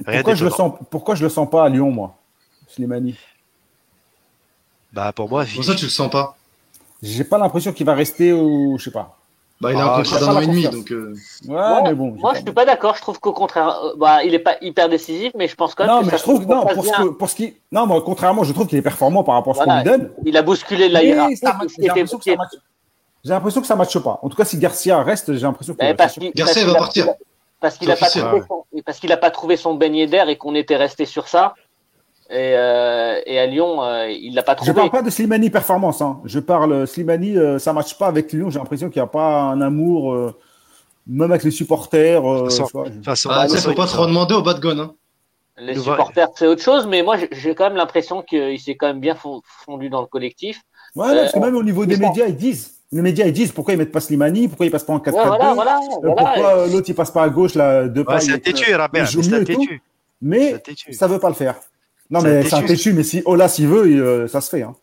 rien 0.05 0.19
pourquoi, 0.19 0.35
je 0.35 0.45
le 0.45 0.51
sens, 0.51 0.73
pourquoi 0.89 1.15
je 1.15 1.23
le 1.23 1.29
sens 1.29 1.49
pas 1.49 1.65
à 1.65 1.69
Lyon, 1.69 1.91
moi 1.91 2.15
Slimani? 2.67 3.15
Bah, 4.93 5.11
pour 5.13 5.29
moi. 5.29 5.45
Pour 5.53 5.63
ça, 5.63 5.75
tu 5.75 5.85
le 5.85 5.91
sens 5.91 6.09
pas 6.09 6.35
j'ai 7.01 7.23
pas 7.23 7.37
l'impression 7.37 7.73
qu'il 7.73 7.85
va 7.85 7.95
rester 7.95 8.33
au. 8.33 8.77
Je 8.77 8.83
sais 8.85 8.91
pas. 8.91 9.18
Bah, 9.61 9.73
il 9.73 9.77
a 9.77 9.83
un 9.83 9.87
ah, 9.93 9.97
contrat 9.97 10.19
d'un 10.19 10.35
an 10.35 10.39
et 10.39 10.47
demi, 10.47 10.63
donc. 10.69 10.89
Euh... 10.91 11.13
Ouais, 11.47 11.81
mais 11.83 11.93
bon. 11.93 12.15
Moi, 12.17 12.33
je 12.33 12.41
suis 12.41 12.51
pas 12.51 12.63
d'accord. 12.63 12.95
Je 12.95 13.01
trouve 13.01 13.19
qu'au 13.19 13.33
contraire, 13.33 13.77
euh, 13.83 13.93
bah, 13.97 14.23
il 14.23 14.33
est 14.33 14.39
pas 14.39 14.55
hyper 14.61 14.87
décisif, 14.87 15.33
mais 15.35 15.49
je 15.49 15.55
pense 15.55 15.75
quand 15.75 15.85
même 15.85 15.95
non, 15.95 16.01
que 16.01 16.05
mais 16.05 16.17
je 16.17 16.23
trouve 16.23 16.47
non, 16.47 16.65
pour 16.65 16.85
ce, 16.85 16.91
que, 16.91 17.09
pour 17.09 17.29
ce 17.29 17.35
qui, 17.35 17.55
non, 17.71 17.85
moi, 17.85 18.01
contrairement, 18.01 18.45
je 18.45 18.53
trouve 18.53 18.67
qu'il 18.67 18.77
est 18.77 18.81
performant 18.81 19.23
par 19.23 19.35
rapport 19.35 19.59
à 19.59 19.59
ce 19.59 19.65
qu'on 19.65 19.75
lui 19.75 19.83
donne. 19.83 20.11
Il 20.25 20.37
a 20.37 20.43
bousculé 20.43 20.87
la 20.87 21.03
hiérarchie. 21.03 21.35
J'ai 21.77 21.87
l'impression 21.87 22.17
que 23.59 23.67
ça 23.67 23.75
matche. 23.75 23.91
Ça 23.91 23.99
pas. 23.99 24.19
En 24.21 24.29
tout 24.29 24.37
cas, 24.37 24.45
si 24.45 24.57
Garcia 24.57 25.03
reste, 25.03 25.33
j'ai 25.33 25.41
l'impression 25.41 25.73
que. 25.73 26.33
Garcia 26.33 26.65
va 26.65 26.75
partir. 26.75 27.07
Parce 27.59 27.77
qu'il 27.77 27.91
a 27.91 27.97
pas 27.97 28.09
trouvé 28.09 28.41
son, 28.47 28.63
parce 28.85 28.99
qu'il 28.99 29.11
a 29.11 29.17
pas 29.17 29.31
trouvé 29.31 29.57
son 29.57 29.73
beignet 29.73 30.07
d'air 30.07 30.29
et 30.29 30.37
qu'on 30.37 30.55
était 30.55 30.77
resté 30.77 31.05
sur 31.05 31.27
ça. 31.27 31.55
Et, 32.31 32.53
euh, 32.55 33.19
et, 33.25 33.39
à 33.39 33.47
Lyon, 33.47 33.83
euh, 33.83 34.07
il 34.07 34.35
l'a 34.35 34.43
pas 34.43 34.53
trouvé. 34.53 34.69
Je 34.71 34.75
parle 34.75 34.91
pas 34.91 35.01
de 35.01 35.09
Slimani 35.09 35.49
performance. 35.49 35.99
Hein. 36.01 36.19
Je 36.25 36.39
parle 36.39 36.85
Slimani, 36.85 37.35
euh, 37.35 37.57
ça 37.57 37.73
matche 37.73 37.97
pas 37.97 38.05
avec 38.05 38.31
Lyon. 38.31 38.51
J'ai 38.51 38.59
l'impression 38.59 38.89
qu'il 38.89 39.01
n'y 39.01 39.03
a 39.03 39.07
pas 39.07 39.41
un 39.41 39.59
amour, 39.61 40.13
euh, 40.13 40.35
même 41.07 41.31
avec 41.31 41.43
les 41.43 41.49
supporters. 41.49 42.23
Euh, 42.23 42.47
façon, 43.03 43.29
ah, 43.31 43.47
faut 43.47 43.73
pas 43.73 43.87
trop 43.87 44.05
demander 44.05 44.35
au 44.35 44.43
bas 44.43 44.53
de 44.53 44.67
Hein. 44.67 44.93
Les 45.57 45.75
supporters, 45.75 46.29
c'est 46.35 46.45
autre 46.45 46.61
chose, 46.61 46.85
mais 46.87 47.01
moi, 47.01 47.17
j'ai 47.31 47.55
quand 47.55 47.65
même 47.65 47.75
l'impression 47.75 48.21
qu'il 48.21 48.59
s'est 48.59 48.75
quand 48.75 48.87
même 48.87 49.01
bien 49.01 49.15
fondu 49.65 49.89
dans 49.89 50.01
le 50.01 50.07
collectif. 50.07 50.61
Ouais, 50.95 51.13
parce 51.15 51.33
que 51.33 51.39
même 51.39 51.55
au 51.55 51.63
niveau 51.63 51.85
des 51.85 51.97
médias, 51.97 52.27
ils 52.27 52.35
disent. 52.35 52.75
Les 52.91 53.01
médias, 53.03 53.25
ils 53.25 53.33
disent 53.33 53.51
pourquoi 53.51 53.73
ils 53.73 53.77
mettent 53.77 53.91
pas 53.91 53.99
Slimani, 53.99 54.47
pourquoi 54.47 54.65
ils 54.65 54.71
passent 54.71 54.83
pas 54.83 54.93
en 54.93 54.99
4 54.99 55.15
4 55.15 55.27
voilà, 55.27 55.53
voilà, 55.53 55.79
pourquoi 56.01 56.67
l'autre 56.67 56.89
il 56.89 56.95
passe 56.95 57.11
pas 57.11 57.21
à 57.21 57.29
gauche 57.29 57.53
là, 57.53 57.87
de 57.87 58.01
ouais, 58.01 58.19
C'est 58.19 58.39
têtu. 58.39 58.65
C'est 58.65 59.45
têtu. 59.45 59.83
Mais 60.21 60.55
ça 60.91 61.05
veut 61.07 61.19
pas 61.19 61.29
le 61.29 61.35
faire. 61.35 61.55
Non, 62.09 62.21
mais 62.21 62.43
c'est 62.43 62.55
un 62.55 62.63
têtu, 62.63 62.93
mais 62.93 63.03
si 63.03 63.21
Ola 63.25 63.47
s'il 63.47 63.67
veut, 63.67 64.27
ça 64.27 64.41
se 64.41 64.49
fait. 64.49 64.63
Hein. 64.63 64.75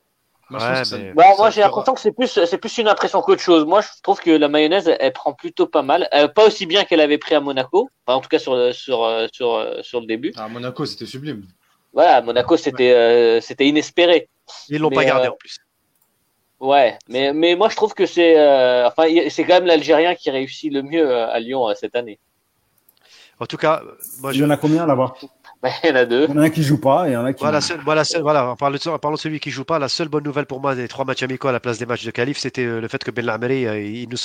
Ouais, 0.48 1.12
bah, 1.16 1.24
moi 1.36 1.50
j'ai 1.50 1.60
l'impression 1.60 1.92
que 1.94 2.00
c'est 2.00 2.12
plus 2.12 2.28
c'est 2.28 2.58
plus 2.58 2.78
une 2.78 2.86
impression 2.86 3.20
qu'autre 3.20 3.42
chose. 3.42 3.64
Moi 3.64 3.80
je 3.80 3.88
trouve 4.00 4.20
que 4.20 4.30
la 4.30 4.46
mayonnaise 4.46 4.88
elle, 5.00 5.12
prend 5.12 5.32
plutôt 5.32 5.66
pas 5.66 5.82
mal, 5.82 6.08
euh, 6.14 6.28
pas 6.28 6.46
aussi 6.46 6.66
bien 6.66 6.84
qu'elle 6.84 7.00
avait 7.00 7.18
pris 7.18 7.34
à 7.34 7.40
Monaco, 7.40 7.90
enfin, 8.06 8.16
en 8.16 8.20
tout 8.20 8.28
cas 8.28 8.38
sur 8.38 8.52
euh, 8.52 8.70
sur 8.70 9.02
euh, 9.02 9.26
sur 9.82 10.00
le 10.00 10.06
début. 10.06 10.32
À 10.36 10.44
ah, 10.44 10.48
Monaco 10.48 10.86
c'était 10.86 11.06
sublime. 11.06 11.44
Voilà, 11.92 12.22
Monaco 12.22 12.56
c'était 12.56 13.40
c'était 13.40 13.66
inespéré. 13.66 14.28
Ils 14.68 14.80
l'ont 14.80 14.90
pas 14.90 15.04
gardé 15.04 15.26
en 15.26 15.36
plus. 15.36 15.58
Ouais, 16.60 16.96
mais 17.08 17.32
mais 17.32 17.56
moi 17.56 17.68
je 17.68 17.74
trouve 17.74 17.92
que 17.92 18.06
c'est 18.06 18.36
enfin 18.86 19.06
c'est 19.30 19.42
quand 19.42 19.54
même 19.54 19.66
l'Algérien 19.66 20.14
qui 20.14 20.30
réussit 20.30 20.72
le 20.72 20.82
mieux 20.82 21.12
à 21.12 21.40
Lyon 21.40 21.66
cette 21.74 21.96
année. 21.96 22.20
En 23.38 23.46
tout 23.46 23.58
cas, 23.58 23.82
moi, 24.20 24.32
il 24.32 24.40
y 24.40 24.44
en 24.44 24.48
a 24.48 24.56
combien 24.56 24.86
là-bas? 24.86 25.14
Il 25.84 25.88
y 25.88 25.92
en 25.92 25.96
a 25.96 26.04
deux. 26.04 26.26
Il 26.28 26.34
y 26.34 26.38
en 26.38 26.42
a 26.42 26.44
un 26.44 26.50
qui 26.50 26.62
joue 26.62 26.80
pas 26.80 27.06
et 27.06 27.10
il 27.10 27.14
y 27.14 27.16
en 27.16 27.24
a 27.24 27.32
qui. 27.32 27.42
Voilà, 27.42 27.60
seul, 27.60 27.80
voilà, 27.84 28.04
seul, 28.04 28.22
voilà 28.22 28.50
en, 28.50 28.56
parlant 28.56 28.76
de, 28.76 29.12
de, 29.12 29.16
celui 29.16 29.40
qui 29.40 29.50
joue 29.50 29.64
pas, 29.64 29.78
la 29.78 29.88
seule 29.88 30.08
bonne 30.08 30.24
nouvelle 30.24 30.46
pour 30.46 30.60
moi 30.60 30.74
des 30.74 30.88
trois 30.88 31.04
matchs 31.04 31.22
amicaux 31.22 31.48
à 31.48 31.52
la 31.52 31.60
place 31.60 31.78
des 31.78 31.86
matchs 31.86 32.04
de 32.04 32.10
qualif, 32.10 32.38
c'était 32.38 32.64
euh, 32.64 32.80
le 32.80 32.88
fait 32.88 33.02
que 33.02 33.10
Ben 33.10 33.24
Lameri, 33.24 33.66
euh, 33.66 33.80
il, 33.80 34.08
nous, 34.08 34.18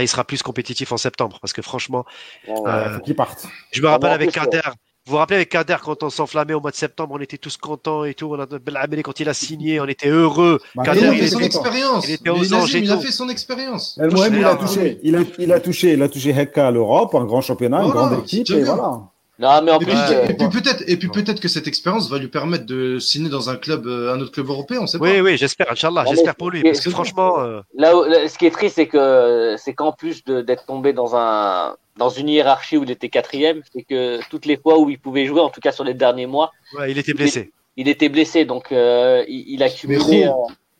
il 0.00 0.08
sera 0.08 0.24
plus 0.24 0.42
compétitif 0.42 0.92
en 0.92 0.96
septembre 0.96 1.38
parce 1.40 1.52
que 1.52 1.62
franchement. 1.62 2.04
euh, 2.48 2.94
faut 2.94 3.00
qu'il 3.00 3.16
parte. 3.16 3.46
Je 3.72 3.82
me 3.82 3.88
rappelle 3.88 4.12
avec 4.12 4.32
Kader. 4.32 4.60
Vous 5.06 5.12
vous 5.12 5.16
rappelez 5.16 5.36
avec 5.36 5.48
Kader 5.48 5.76
quand 5.82 6.02
on 6.02 6.10
s'enflammait 6.10 6.52
au 6.52 6.60
mois 6.60 6.70
de 6.70 6.76
septembre, 6.76 7.14
on 7.16 7.20
était 7.20 7.38
tous 7.38 7.56
contents 7.56 8.04
et 8.04 8.14
tout. 8.14 8.26
On 8.30 8.38
a 8.38 8.46
Ben 8.46 9.02
quand 9.02 9.18
il 9.18 9.28
a 9.28 9.34
signé, 9.34 9.80
on 9.80 9.86
était 9.86 10.08
heureux. 10.08 10.60
Bah, 10.74 10.82
Kader, 10.84 11.12
il, 11.14 11.28
son 11.28 11.40
expérience. 11.40 12.06
Il 12.06 12.14
était 12.14 12.30
aux 12.30 12.54
anges 12.54 12.74
il 12.74 12.90
a 12.90 12.98
fait 12.98 13.12
son 13.12 13.28
expérience. 13.28 13.98
il 13.98 14.44
a 14.44 14.56
touché, 14.56 15.00
il 15.02 15.16
a, 15.16 15.20
il 15.38 15.52
a 15.52 15.60
touché, 15.60 15.92
il 15.94 16.02
a 16.02 16.08
touché 16.08 16.30
Hekka 16.30 16.68
à 16.68 16.70
l'Europe, 16.70 17.14
un 17.14 17.24
grand 17.24 17.40
championnat, 17.40 17.82
une 17.82 17.90
grande 17.90 18.18
équipe 18.20 18.50
et 18.50 18.62
voilà. 18.62 19.10
Non, 19.40 19.62
mais 19.62 19.72
en 19.72 19.80
et 19.80 19.86
plus, 19.86 19.94
puis, 19.94 20.32
et 20.32 20.34
puis 20.34 20.48
peut-être, 20.50 20.84
et 20.86 20.96
puis 20.98 21.08
peut-être 21.08 21.40
que 21.40 21.48
cette 21.48 21.66
expérience 21.66 22.10
va 22.10 22.18
lui 22.18 22.28
permettre 22.28 22.66
de 22.66 22.98
signer 22.98 23.30
dans 23.30 23.48
un 23.48 23.56
club, 23.56 23.86
euh, 23.86 24.12
un 24.12 24.20
autre 24.20 24.32
club 24.32 24.48
européen, 24.50 24.80
on 24.82 24.86
sait 24.86 24.98
pas. 24.98 25.04
Oui, 25.06 25.20
oui, 25.20 25.38
j'espère, 25.38 25.72
Inch'Allah, 25.72 26.04
j'espère 26.10 26.36
pour 26.36 26.50
lui, 26.50 26.62
parce 26.62 26.80
que 26.80 26.90
franchement. 26.90 27.40
Euh... 27.40 27.62
Là, 27.74 27.94
ce 28.28 28.36
qui 28.36 28.44
est 28.44 28.50
triste, 28.50 28.74
c'est 28.74 28.86
que, 28.86 29.56
c'est 29.56 29.72
qu'en 29.72 29.92
plus 29.92 30.22
d'être 30.24 30.66
tombé 30.66 30.92
dans 30.92 31.16
un, 31.16 31.74
dans 31.96 32.10
une 32.10 32.28
hiérarchie 32.28 32.76
où 32.76 32.82
il 32.82 32.90
était 32.90 33.08
quatrième, 33.08 33.62
c'est 33.72 33.82
que 33.82 34.20
toutes 34.28 34.44
les 34.44 34.58
fois 34.58 34.78
où 34.78 34.90
il 34.90 34.98
pouvait 34.98 35.24
jouer, 35.24 35.40
en 35.40 35.48
tout 35.48 35.60
cas 35.60 35.72
sur 35.72 35.84
les 35.84 35.94
derniers 35.94 36.26
mois, 36.26 36.50
ouais, 36.78 36.90
il 36.90 36.98
était 36.98 37.14
blessé. 37.14 37.50
Il, 37.78 37.88
était 37.88 38.10
blessé, 38.10 38.44
donc 38.44 38.72
euh, 38.72 39.24
il, 39.26 39.54
il, 39.54 39.62
a 39.62 39.70
cumulé. 39.70 40.28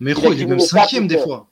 Mais 0.01 0.13
Ro, 0.13 0.35
il, 0.35 0.43
est 0.43 0.45
même 0.45 0.61
cinquième 0.61 1.07
des 1.07 1.17
fois. 1.17 1.47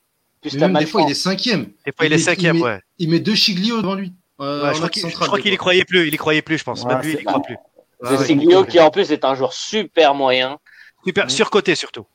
Même 0.54 0.74
des 0.74 0.86
fois, 0.86 1.02
il 1.02 1.10
est 1.10 1.14
cinquième. 1.14 1.68
Des 1.86 1.92
fois, 1.96 2.04
il, 2.04 2.12
est 2.12 2.18
cinquième, 2.18 2.60
ouais. 2.60 2.80
Il 2.98 3.08
met 3.08 3.18
deux 3.18 3.34
Chiglio 3.34 3.80
devant 3.80 3.94
lui. 3.94 4.12
Euh, 4.40 4.72
je 4.72 5.14
crois 5.14 5.40
qu'il 5.40 5.52
y 5.52 5.56
croyait 5.56 5.84
plus, 5.84 6.06
il 6.06 6.14
y 6.14 6.16
croyait 6.16 6.42
plus, 6.42 6.58
je 6.58 6.64
pense. 6.64 6.84
Même 6.84 7.00
lui, 7.00 7.14
il 7.14 7.20
y 7.20 7.24
croit 7.24 7.42
plus. 7.42 7.56
C'est 8.04 8.18
Siglio 8.18 8.64
qui 8.64 8.78
en 8.78 8.90
plus 8.90 9.10
est 9.10 9.24
un 9.24 9.34
joueur 9.34 9.52
super 9.52 10.14
moyen. 10.14 10.58
Super, 11.04 11.30
surcoté 11.30 11.74
surtout. 11.74 12.06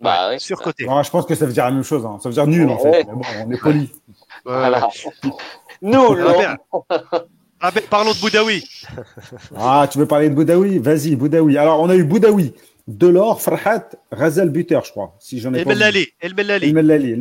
Bah, 0.00 0.30
ouais, 0.30 0.38
surcoté. 0.38 0.84
je 0.84 1.10
pense 1.10 1.26
que 1.26 1.34
ça 1.34 1.44
veut 1.44 1.52
dire 1.52 1.64
la 1.64 1.72
même 1.72 1.84
chose. 1.84 2.06
Hein. 2.06 2.18
Ça 2.22 2.28
veut 2.28 2.34
dire 2.34 2.46
nul 2.46 2.68
en 2.70 2.78
fait. 2.78 3.04
Mais 3.06 3.12
bon, 3.12 3.20
on 3.46 3.50
est 3.50 3.60
poli. 3.60 3.92
Voilà. 4.44 4.88
Nous, 5.82 6.16
parlons 7.90 8.12
de 8.12 8.20
Boudaoui. 8.20 8.64
ah, 9.56 9.86
tu 9.90 9.98
veux 9.98 10.06
parler 10.06 10.30
de 10.30 10.34
Boudaoui? 10.34 10.78
Vas-y, 10.78 11.16
Boudaoui. 11.16 11.58
Alors, 11.58 11.80
on 11.80 11.90
a 11.90 11.96
eu 11.96 12.04
Boudaoui, 12.04 12.54
Delors, 12.88 13.42
Farhat, 13.42 13.90
Razel 14.10 14.48
buteur, 14.48 14.84
je 14.84 14.90
crois. 14.90 15.14
Si 15.18 15.38
j'en 15.38 15.52
ai 15.52 15.60
El 15.60 15.66
Mellali. 15.66 16.06
El 16.20 16.34
Mellali. 16.34 16.66
El 16.66 16.72
Mellali. 16.72 17.12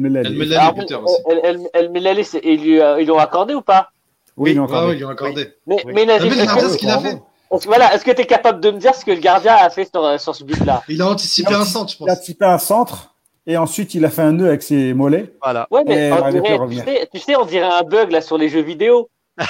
El 1.74 1.92
Mellali, 1.92 2.28
ils 2.44 2.64
lui 2.64 3.12
ont 3.12 3.20
accordé 3.20 3.54
ou 3.54 3.62
pas? 3.62 3.92
Oui, 4.40 4.52
ils 4.52 4.54
lui 4.54 4.60
ont 4.60 4.66
accordé. 4.66 4.86
Ah, 4.86 4.88
oui, 4.88 4.94
ils 4.96 4.98
lui 4.98 5.06
ont 5.06 5.10
accordé. 5.10 5.54
Mais, 5.68 5.84
mais 5.86 6.20
ce 6.20 6.78
qu'il 6.78 6.90
a 6.90 7.00
fait 7.00 7.22
voilà, 7.66 7.94
est-ce 7.94 8.06
que 8.06 8.12
tu 8.12 8.22
es 8.22 8.26
capable 8.26 8.62
de 8.62 8.72
me 8.72 8.78
dire 8.78 8.94
ce 8.94 9.04
que 9.04 9.12
le 9.12 9.20
gardien 9.20 9.56
a 9.56 9.70
fait 9.70 9.86
sur, 9.86 10.04
euh, 10.04 10.18
sur 10.18 10.36
ce 10.36 10.44
but-là? 10.44 10.84
Il 10.88 11.02
a 11.02 11.08
anticipé 11.08 11.54
un 11.54 11.66
centre, 11.66 11.92
je 11.92 11.98
pense. 11.98 12.08
Il 12.08 12.12
a 12.12 12.14
anticipé 12.14 12.46
un 12.46 12.58
centre 12.60 13.16
et 13.48 13.58
ensuite 13.58 13.96
il 13.96 14.06
a 14.06 14.10
fait 14.10 14.22
un 14.22 14.34
nœud 14.34 14.48
avec 14.48 14.62
ses 14.62 14.94
mollets. 14.94 15.34
Voilà. 15.42 15.68
Ouais, 15.72 15.84
mais 15.86 16.12
on 16.12 16.30
dirait, 16.30 16.60
tu, 16.68 16.76
sais, 16.78 17.10
tu, 17.12 17.20
sais, 17.20 17.36
on 17.36 17.46
dirait 17.46 17.68
un 17.68 17.84
bug 17.84 18.12
là 18.12 18.22
sur 18.22 18.38
les 18.38 18.50
jeux 18.50 18.62
vidéo. 18.62 19.10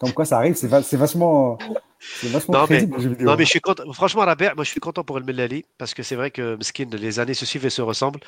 Comme 0.00 0.12
quoi 0.12 0.24
ça 0.24 0.38
arrive, 0.38 0.54
c'est 0.54 0.68
vachement. 0.68 1.58
C'est 2.00 2.28
vachement 2.28 2.60
non, 2.60 2.66
mais, 2.70 2.78
vidéo. 2.78 3.14
non, 3.20 3.36
mais 3.36 3.44
je 3.44 3.50
suis 3.50 3.60
content. 3.60 3.82
Franchement, 3.92 4.24
Robert, 4.24 4.54
moi 4.54 4.64
je 4.64 4.70
suis 4.70 4.80
content 4.80 5.04
pour 5.04 5.18
El 5.18 5.24
Melali 5.24 5.66
parce 5.76 5.92
que 5.92 6.02
c'est 6.02 6.16
vrai 6.16 6.30
que 6.30 6.56
Skin, 6.62 6.88
les 6.92 7.18
années 7.18 7.34
se 7.34 7.44
suivent 7.44 7.66
et 7.66 7.70
se 7.70 7.82
ressemblent. 7.82 8.20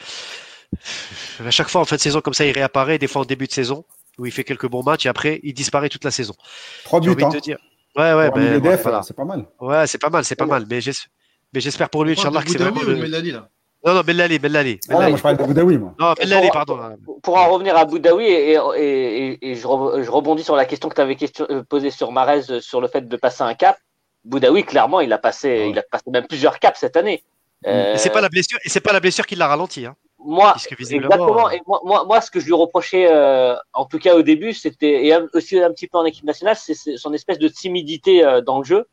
À 1.45 1.51
chaque 1.51 1.69
fois 1.69 1.81
en 1.81 1.85
fin 1.85 1.97
de 1.97 2.01
saison, 2.01 2.21
comme 2.21 2.35
ça, 2.35 2.45
il 2.45 2.53
réapparaît, 2.53 2.99
des 2.99 3.07
fois 3.07 3.23
en 3.23 3.25
début 3.25 3.47
de 3.47 3.53
saison 3.53 3.85
où 4.19 4.27
il 4.27 4.33
fait 4.33 4.45
quelques 4.45 4.69
bons 4.69 4.83
matchs 4.83 5.07
et 5.07 5.09
après 5.09 5.41
il 5.43 5.55
disparaît 5.55 5.89
toute 5.89 6.05
la 6.05 6.11
saison. 6.11 6.35
Trois 6.85 7.01
buts. 7.01 7.15
Hein. 7.23 7.29
dire. 7.41 7.59
Ouais, 7.97 8.13
ouais, 8.15 8.31
ben, 8.31 8.59
voilà. 8.61 9.03
c'est 9.03 9.17
pas 9.17 9.25
mal. 9.25 9.47
Ouais, 9.61 9.87
c'est 9.87 9.99
pas 9.99 10.11
mal, 10.11 10.25
c'est 10.25 10.37
pas 10.37 10.47
mal. 10.47 10.67
Mais 10.69 11.61
j'espère 11.61 11.89
pour 11.89 12.05
lui, 12.05 12.13
Inch'Allah, 12.13 12.43
que 12.43 12.51
c'est 12.51 12.59
vraiment. 12.59 12.83
Le... 12.83 12.95
là 13.07 13.49
non, 13.85 13.95
non, 13.95 14.01
Bellali, 14.01 14.39
Bellali. 14.41 14.81
Ah, 14.89 15.09
moi 15.09 15.17
je 15.17 15.23
parlais 15.23 15.39
de 15.39 15.43
Boudaoui, 15.45 15.79
moi. 15.79 15.95
Non, 16.01 16.13
Bellali, 16.15 16.49
pardon. 16.53 16.81
Pour 17.23 17.37
en 17.37 17.49
revenir 17.49 17.77
à 17.77 17.85
Boudaoui, 17.85 18.25
et, 18.25 18.59
et, 18.77 19.51
et, 19.51 19.55
je, 19.55 19.67
rebondis 19.67 20.43
sur 20.43 20.57
la 20.57 20.65
question 20.65 20.89
que 20.89 20.97
tu 20.97 21.01
avais 21.01 21.17
euh, 21.51 21.63
posée 21.63 21.91
sur 21.91 22.11
Marez 22.11 22.51
euh, 22.51 22.61
sur 22.61 22.81
le 22.81 22.89
fait 22.89 23.09
de 23.09 23.17
passer 23.17 23.43
un 23.43 23.55
cap. 23.55 23.79
Boudaoui, 24.25 24.65
clairement, 24.65 25.01
il 25.01 25.13
a 25.13 25.19
passé, 25.19 25.69
il 25.71 25.79
a 25.79 25.83
passé 25.83 26.05
même 26.09 26.27
plusieurs 26.27 26.59
caps 26.59 26.79
cette 26.79 26.97
année. 26.97 27.23
Euh... 27.67 27.95
Et 27.95 27.99
c'est 27.99 28.11
pas 28.11 28.21
la 28.21 28.29
blessure, 28.29 28.59
et 28.65 28.69
c'est 28.69 28.81
pas 28.81 28.93
la 28.93 29.01
blessure 29.01 29.27
qui 29.27 29.37
l'a 29.37 29.47
ralenti. 29.47 29.87
Hein. 29.87 29.95
Moi, 30.25 30.55
exactement. 30.79 31.47
Euh, 31.47 31.51
et 31.51 31.61
moi, 31.67 31.81
moi, 31.85 32.05
moi, 32.05 32.21
ce 32.21 32.31
que 32.31 32.41
je 32.41 32.47
lui 32.47 32.53
reprochais, 32.53 33.09
euh, 33.11 33.55
en 33.73 33.85
tout 33.85 33.99
cas 33.99 34.17
au 34.17 34.23
début, 34.23 34.53
c'était 34.53 35.07
et 35.07 35.17
aussi 35.33 35.61
un 35.61 35.71
petit 35.71 35.87
peu 35.87 35.99
en 35.99 36.05
équipe 36.05 36.25
nationale, 36.25 36.57
c'est 36.57 36.75
son 36.97 37.13
espèce 37.13 37.39
de 37.39 37.47
timidité 37.49 38.25
euh, 38.25 38.41
dans 38.41 38.59
le 38.59 38.65
jeu. 38.65 38.89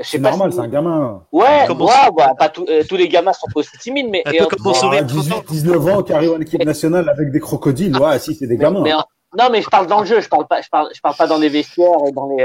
C'est 0.00 0.20
normal, 0.20 0.52
c'est 0.52 0.60
un 0.60 0.68
gamin. 0.68 1.24
Ouais, 1.32 1.68
ouais, 1.68 1.76
ouais 1.76 2.24
pas 2.38 2.48
tous 2.48 2.96
les 2.96 3.08
gamins 3.08 3.32
sont 3.32 3.48
pas 3.52 3.60
aussi 3.60 3.76
timides, 3.78 4.08
mais. 4.08 4.22
Un 4.24 4.46
peu 4.46 4.56
comme 4.56 4.72
18, 5.02 5.44
19 5.48 5.86
ans 5.88 6.02
qui 6.04 6.12
arrive 6.12 6.32
en 6.32 6.40
équipe 6.40 6.64
nationale 6.64 7.08
avec 7.08 7.32
des 7.32 7.40
crocodiles, 7.40 7.96
ouais, 7.98 8.18
si, 8.20 8.36
c'est 8.36 8.46
des 8.46 8.56
gamins. 8.56 8.84
non, 8.84 9.48
mais 9.50 9.62
je 9.62 9.68
parle 9.68 9.88
dans 9.88 10.00
le 10.00 10.06
jeu, 10.06 10.20
je 10.20 10.28
parle 10.28 10.46
pas, 10.46 10.60
je 10.60 10.68
parle, 10.68 10.90
je 10.94 11.00
parle 11.00 11.16
pas 11.16 11.26
dans 11.26 11.38
les 11.38 11.48
vestiaires 11.48 11.98
et 12.06 12.12
dans 12.12 12.28
les, 12.28 12.44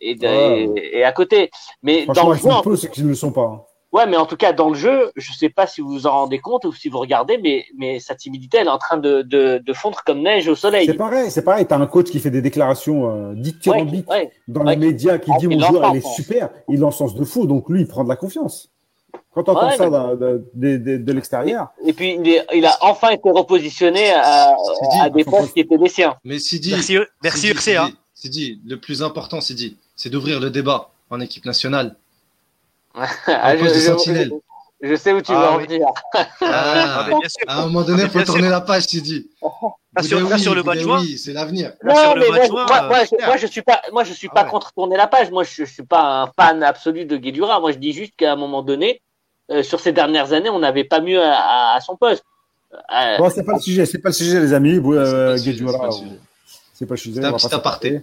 et, 0.00 0.98
et, 0.98 1.04
à 1.04 1.12
côté. 1.12 1.50
Mais 1.82 2.06
dans 2.06 2.30
le 2.30 2.36
jeu. 2.36 2.48
peu 2.62 2.76
ceux 2.76 2.88
qui 2.88 3.02
ne 3.02 3.08
le 3.08 3.14
sont 3.14 3.32
pas. 3.32 3.66
Hein. 3.94 3.98
Ouais, 3.98 4.06
mais 4.06 4.16
en 4.16 4.26
tout 4.26 4.36
cas, 4.36 4.52
dans 4.52 4.68
le 4.68 4.74
jeu, 4.74 5.10
je 5.16 5.32
sais 5.32 5.48
pas 5.48 5.66
si 5.66 5.80
vous 5.80 5.88
vous 5.88 6.06
en 6.06 6.12
rendez 6.12 6.38
compte 6.38 6.64
ou 6.64 6.72
si 6.72 6.88
vous 6.88 6.98
regardez, 6.98 7.38
mais, 7.38 7.64
mais 7.76 8.00
sa 8.00 8.14
timidité, 8.14 8.58
elle 8.58 8.66
est 8.66 8.70
en 8.70 8.78
train 8.78 8.98
de, 8.98 9.22
de, 9.22 9.62
de 9.64 9.72
fondre 9.72 10.02
comme 10.04 10.22
neige 10.22 10.48
au 10.48 10.54
soleil. 10.54 10.86
C'est 10.86 10.94
pareil, 10.94 11.30
c'est 11.30 11.44
pareil. 11.44 11.66
T'as 11.66 11.78
un 11.78 11.86
coach 11.86 12.10
qui 12.10 12.20
fait 12.20 12.30
des 12.30 12.42
déclarations 12.42 13.10
euh, 13.10 13.34
dithyrambiques 13.34 14.06
dans 14.48 14.64
les 14.64 14.76
médias 14.76 15.18
qui 15.18 15.30
dit 15.38 15.48
mon 15.48 15.60
joueur, 15.60 15.90
il 15.94 15.98
est 15.98 16.14
super, 16.14 16.50
il 16.68 16.80
l'encense 16.80 17.14
de 17.14 17.24
fou, 17.24 17.46
donc 17.46 17.68
lui, 17.68 17.82
il 17.82 17.86
prend 17.86 18.04
de 18.04 18.08
la 18.08 18.16
confiance. 18.16 18.70
Quand 19.32 19.48
on 19.48 19.52
entend 19.52 19.70
ça 19.70 19.90
de, 19.90 20.44
de, 20.54 20.96
de, 20.96 21.12
l'extérieur. 21.12 21.68
Et 21.84 21.92
puis, 21.92 22.16
il, 22.20 22.28
est, 22.28 22.46
il, 22.54 22.64
a 22.66 22.76
enfin 22.82 23.10
été 23.10 23.30
repositionné 23.30 24.12
à, 24.12 24.54
à 25.00 25.10
des 25.10 25.24
postes 25.24 25.54
qui 25.54 25.60
étaient 25.60 25.76
les 25.76 25.88
siens. 25.88 26.14
Mais 26.24 26.38
Sidi, 26.38 26.70
merci, 26.70 26.98
merci 27.22 27.48
Sidi, 27.48 27.78
Sidi, 28.14 28.60
le 28.64 28.78
plus 28.78 29.02
important, 29.02 29.40
Sidi, 29.40 29.76
c'est 29.96 30.08
d'ouvrir 30.08 30.38
le 30.38 30.50
débat 30.50 30.90
en 31.10 31.20
équipe 31.20 31.44
nationale 31.44 31.96
ah, 33.26 33.56
je, 33.56 33.64
je, 33.64 34.30
je, 34.82 34.94
sais 34.94 35.12
où 35.12 35.20
tu 35.20 35.32
ah, 35.32 35.40
veux 35.40 35.46
en 35.46 35.58
venir. 35.58 35.86
Ah, 36.14 36.26
ah 36.42 37.08
à 37.48 37.62
un 37.62 37.66
moment 37.66 37.82
donné, 37.82 38.04
il 38.04 38.08
faut 38.08 38.22
tourner 38.22 38.48
la 38.48 38.60
page, 38.60 38.86
tu 38.86 39.00
dis. 39.00 39.28
sur, 40.02 40.30
oui, 40.30 40.38
sur, 40.38 40.54
le 40.54 40.62
mois 40.62 40.76
de 40.76 40.80
juin, 40.80 41.02
c'est 41.18 41.32
l'avenir. 41.32 41.72
Non, 41.82 42.14
mais 42.16 42.28
moi, 42.28 42.66
moi, 42.66 42.82
moi, 42.88 43.04
moi, 43.26 43.36
je 43.36 43.46
suis 43.48 43.62
pas, 43.62 43.82
moi, 43.92 44.04
je 44.04 44.12
suis 44.12 44.28
pas 44.28 44.44
contre 44.44 44.72
tourner 44.72 44.96
la 44.96 45.08
page. 45.08 45.30
Moi, 45.32 45.42
je, 45.42 45.64
je 45.64 45.72
suis 45.72 45.82
pas 45.82 46.22
un 46.22 46.26
fan 46.36 46.62
absolu 46.62 47.04
de 47.04 47.16
Guédura. 47.16 47.58
Moi, 47.58 47.72
je 47.72 47.78
dis 47.78 47.92
juste 47.92 48.12
qu'à 48.16 48.32
un 48.32 48.36
moment 48.36 48.62
donné, 48.62 49.00
euh, 49.50 49.62
sur 49.62 49.80
ces 49.80 49.92
dernières 49.92 50.32
années, 50.32 50.50
on 50.50 50.60
n'avait 50.60 50.84
pas 50.84 51.00
mieux 51.00 51.20
à, 51.20 51.74
à, 51.74 51.80
son 51.80 51.96
poste. 51.96 52.24
Euh, 52.72 53.18
bon, 53.18 53.30
c'est 53.30 53.44
pas 53.44 53.54
le 53.54 53.60
sujet, 53.60 53.86
c'est 53.86 53.98
pas 53.98 54.10
le 54.10 54.14
sujet, 54.14 54.40
les 54.40 54.52
amis. 54.52 54.80
Euh, 54.84 55.36
Guédura, 55.36 55.90
c'est 56.72 56.86
pas 56.86 56.94
le 56.94 56.98
sujet. 56.98 57.20
C'est 57.20 57.26
un 57.26 57.32
petit 57.32 57.54
aparté. 57.54 58.00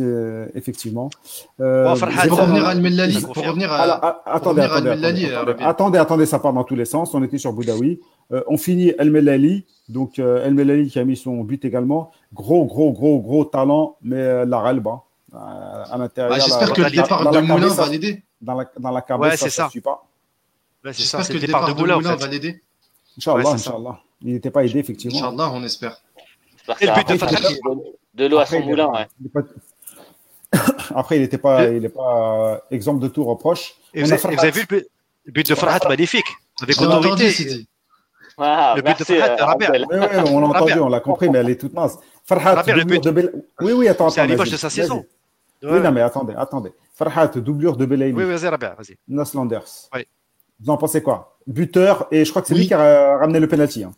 Euh, 0.00 0.48
effectivement. 0.56 1.08
Euh, 1.60 1.94
pour 2.26 2.40
revenir 2.40 2.64
à 2.66 2.70
Al-Mellali, 2.70 3.20
pour 3.22 3.36
revenir 3.36 3.72
à, 3.72 3.76
Alors, 3.76 4.22
attendez, 4.26 4.62
attendez, 4.62 4.90
attendez, 4.90 5.62
attendez, 5.62 5.98
attendez, 5.98 6.26
ça 6.26 6.40
part 6.40 6.52
dans 6.52 6.64
tous 6.64 6.74
les 6.74 6.84
sens. 6.84 7.14
On 7.14 7.22
était 7.22 7.38
sur 7.38 7.52
Boudaoui. 7.52 8.00
Euh, 8.32 8.42
on 8.48 8.56
finit 8.56 8.92
El-Mellali. 8.98 9.66
Donc, 9.88 10.18
euh, 10.18 10.44
El-Mellali 10.44 10.88
qui 10.88 10.98
a 10.98 11.04
mis 11.04 11.16
son 11.16 11.44
but 11.44 11.64
également. 11.64 12.10
Gros, 12.34 12.64
gros, 12.64 12.90
gros, 12.92 13.20
gros 13.20 13.44
talent, 13.44 13.96
mais 14.02 14.16
euh, 14.16 14.44
la 14.44 14.58
relba 14.58 15.04
à 15.32 15.96
l'intérieur. 15.96 16.36
Bah, 16.36 16.42
J'espère 16.44 16.72
que 16.72 16.82
le 16.82 16.90
départ 16.90 17.30
de 17.30 17.38
Moulin 17.38 17.68
va 17.68 17.88
l'aider. 17.88 18.24
Dans 18.40 18.54
la, 18.54 18.70
dans 18.78 18.90
la 18.90 19.02
cabane, 19.02 19.30
ouais, 19.30 19.36
ça 19.36 19.64
ne 19.64 19.70
suit 19.70 19.80
pas. 19.80 20.08
Ouais, 20.84 20.92
J'espère 20.92 21.26
que 21.26 21.34
le 21.34 21.40
départ 21.40 21.72
de 21.72 21.78
Moulin, 21.78 22.00
va 22.00 22.26
l'aider. 22.26 22.62
Inch'Allah, 23.16 23.50
Inch'Allah. 23.50 24.00
Il 24.22 24.32
n'était 24.32 24.50
pas 24.50 24.64
aidé, 24.64 24.80
effectivement. 24.80 25.18
Inch'Allah, 25.18 25.52
on 25.54 25.62
espère. 25.62 26.00
Et 26.80 26.86
le 26.86 26.94
but 26.94 27.08
de 27.08 27.98
de 28.14 28.26
l'eau 28.26 28.38
à 28.38 28.46
son 28.46 28.60
moulin, 28.60 28.88
ouais. 28.88 29.06
Après, 30.94 31.16
il 31.16 31.22
n'était 31.22 31.38
pas, 31.38 31.68
il 31.68 31.84
est 31.84 31.90
pas 31.90 32.62
exemple 32.70 33.00
de 33.00 33.08
tout 33.08 33.24
reproche. 33.24 33.74
Et 33.94 34.02
vous, 34.02 34.12
avez, 34.12 34.50
vu 34.50 34.66
le, 34.70 34.86
but 35.32 35.48
de 35.48 35.54
Farhat 35.54 35.80
magnifique, 35.88 36.26
avec 36.62 36.80
autorité. 36.80 37.66
Ah, 38.38 38.74
le 38.76 38.82
but 38.82 38.98
de 38.98 39.04
Farhat, 39.04 39.36
Rabia. 39.44 39.72
Oui, 39.72 39.84
oui, 39.90 40.06
on 40.30 40.40
l'a 40.40 40.46
entendu, 40.46 40.78
on 40.78 40.88
l'a 40.88 41.00
compris, 41.00 41.28
mais 41.28 41.38
elle 41.38 41.50
est 41.50 41.60
toute 41.60 41.72
mince. 41.72 41.98
Farhat, 42.24 42.62
doublure 42.62 43.00
de 43.00 43.10
Bel... 43.10 43.32
Oui, 43.60 43.72
oui, 43.72 43.88
attends. 43.88 44.10
C'est 44.10 44.20
à 44.20 44.26
l'image 44.26 44.50
de 44.50 44.56
sa 44.56 44.70
saison. 44.70 45.04
Oui, 45.62 45.80
non, 45.80 45.92
mais 45.92 46.00
attendez, 46.00 46.34
attendez. 46.36 46.70
Farhat, 46.94 47.28
doublure 47.28 47.76
de 47.76 47.86
Belaïli. 47.86 48.14
Oui, 48.14 48.24
vas-y, 48.24 48.48
Rabia, 48.48 48.74
vas-y. 48.76 48.96
Naslanders. 49.08 49.88
Oui. 49.94 50.06
Vous 50.60 50.70
en 50.70 50.76
pensez 50.76 51.02
quoi? 51.02 51.38
Buteur, 51.46 52.08
et 52.10 52.24
je 52.24 52.30
crois 52.30 52.42
que 52.42 52.48
c'est 52.48 52.54
lui 52.54 52.66
qui 52.66 52.74
a 52.74 53.16
ramené 53.18 53.40
le 53.40 53.48
penalty. 53.48 53.84
Hein. 53.84 53.92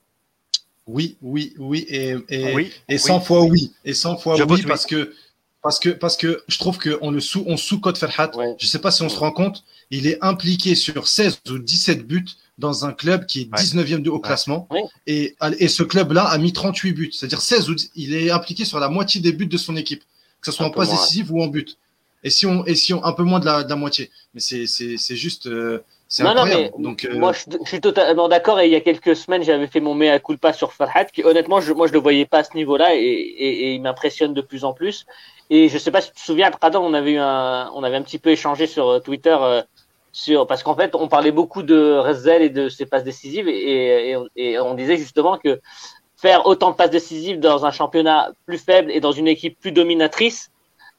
Oui, 0.87 1.17
oui, 1.23 1.55
oui, 1.59 1.87
et, 1.89 2.17
et, 2.29 2.55
oui, 2.55 2.73
et 2.89 2.99
100 2.99 3.21
fois 3.21 3.43
oui. 3.43 3.73
Et 3.85 3.95
100 3.95 4.17
fois 4.19 4.37
oui, 4.45 4.63
parce 4.67 4.87
que 4.87 5.13
parce 5.63 5.79
que, 5.79 5.91
parce 5.91 6.17
que 6.17 6.43
je 6.49 6.59
trouve 6.59 6.79
qu'on 6.79 7.11
le 7.11 7.21
sous, 7.21 7.45
on 7.47 7.57
sous-code 7.57 7.99
Ferhat. 7.99 8.31
Je 8.35 8.65
Je 8.65 8.67
sais 8.67 8.79
pas 8.79 8.91
si 8.91 9.03
on 9.03 9.09
se 9.09 9.19
rend 9.19 9.31
compte, 9.31 9.65
il 9.91 10.07
est 10.07 10.19
impliqué 10.23 10.75
sur 10.75 11.07
16 11.07 11.41
ou 11.51 11.59
17 11.59 12.07
buts 12.07 12.27
dans 12.59 12.85
un 12.85 12.93
club 12.93 13.27
qui 13.27 13.43
est 13.43 13.51
19e 13.51 14.07
au 14.09 14.21
classement. 14.21 14.69
Et, 15.07 15.37
et 15.59 15.69
ce 15.69 15.83
club-là 15.83 16.25
a 16.25 16.39
mis 16.39 16.53
38 16.53 16.93
buts. 16.93 17.11
C'est-à-dire 17.13 17.41
16 17.41 17.71
ou 17.71 17.77
il 17.95 18.15
est 18.15 18.31
impliqué 18.31 18.65
sur 18.65 18.79
la 18.81 18.89
moitié 18.89 19.21
des 19.21 19.33
buts 19.33 19.47
de 19.47 19.57
son 19.57 19.77
équipe. 19.77 20.03
Que 20.41 20.51
ce 20.51 20.53
soit 20.53 20.67
en 20.67 20.71
passe 20.71 20.91
décisive 20.91 21.33
ou 21.33 21.43
en 21.43 21.49
but. 21.49 21.77
Et 22.23 22.31
si 22.31 22.47
on, 22.47 22.65
et 22.67 22.75
si 22.75 22.93
on, 22.95 23.03
un 23.05 23.13
peu 23.13 23.23
moins 23.23 23.41
de 23.41 23.47
la, 23.47 23.63
de 23.65 23.69
la 23.69 23.77
moitié. 23.77 24.11
Mais 24.35 24.41
c'est, 24.41 24.67
c'est, 24.67 24.97
c'est 24.97 25.17
juste, 25.17 25.47
euh, 25.47 25.83
c'est 26.09 26.23
non, 26.23 26.31
incroyable. 26.31 26.63
Non, 26.63 26.71
mais 26.79 26.85
Donc, 26.85 27.05
euh... 27.05 27.19
moi, 27.19 27.33
je, 27.33 27.45
je, 27.65 27.69
suis 27.69 27.81
totalement 27.81 28.29
d'accord. 28.29 28.61
Et 28.61 28.67
il 28.67 28.73
y 28.73 28.77
a 28.77 28.81
quelques 28.81 29.17
semaines, 29.17 29.43
j'avais 29.43 29.67
fait 29.67 29.81
mon 29.81 29.95
mea 29.95 30.19
culpa 30.19 30.53
sur 30.53 30.73
Farhat, 30.73 31.07
qui 31.07 31.25
honnêtement, 31.25 31.61
je, 31.61 31.73
moi, 31.73 31.87
je 31.87 31.93
le 31.93 31.99
voyais 31.99 32.27
pas 32.27 32.39
à 32.39 32.45
ce 32.45 32.55
niveau-là, 32.55 32.95
et, 32.95 32.99
et, 32.99 33.65
et 33.65 33.75
il 33.75 33.83
m'impressionne 33.83 34.35
de 34.35 34.41
plus 34.41 34.65
en 34.65 34.73
plus. 34.73 35.07
Et 35.51 35.69
je 35.69 35.79
sais 35.79 35.91
pas 35.91 36.01
si 36.01 36.09
tu 36.11 36.15
te 36.15 36.21
souviens, 36.21 36.51
Pradon, 36.51 36.81
on 36.81 36.95
avait 36.95 37.13
eu 37.13 37.19
un, 37.19 37.71
on 37.75 37.83
avait 37.83 37.97
un 37.97 38.03
petit 38.03 38.19
peu 38.19 38.31
échangé 38.31 38.67
sur 38.67 38.89
euh, 38.89 38.99
Twitter, 39.01 39.37
euh, 39.41 39.63
sur, 40.13 40.47
parce 40.47 40.63
qu'en 40.63 40.77
fait, 40.77 40.95
on 40.95 41.09
parlait 41.09 41.33
beaucoup 41.33 41.63
de 41.63 41.99
Rezel 41.99 42.43
et 42.43 42.51
de 42.51 42.69
ses 42.69 42.87
passes 42.87 43.05
décisives, 43.05 43.49
et, 43.49 44.13
et, 44.13 44.17
et, 44.37 44.61
on 44.61 44.75
disait 44.75 44.97
justement 44.97 45.39
que 45.39 45.61
faire 46.17 46.47
autant 46.47 46.71
de 46.71 46.77
passes 46.77 46.91
décisives 46.91 47.41
dans 47.41 47.67
un 47.67 47.73
championnat 47.73 48.31
plus 48.47 48.59
faible 48.59 48.91
et 48.93 49.01
dans 49.01 49.13
une 49.13 49.27
équipe 49.27 49.59
plus 49.59 49.73
dominatrice, 49.73 50.51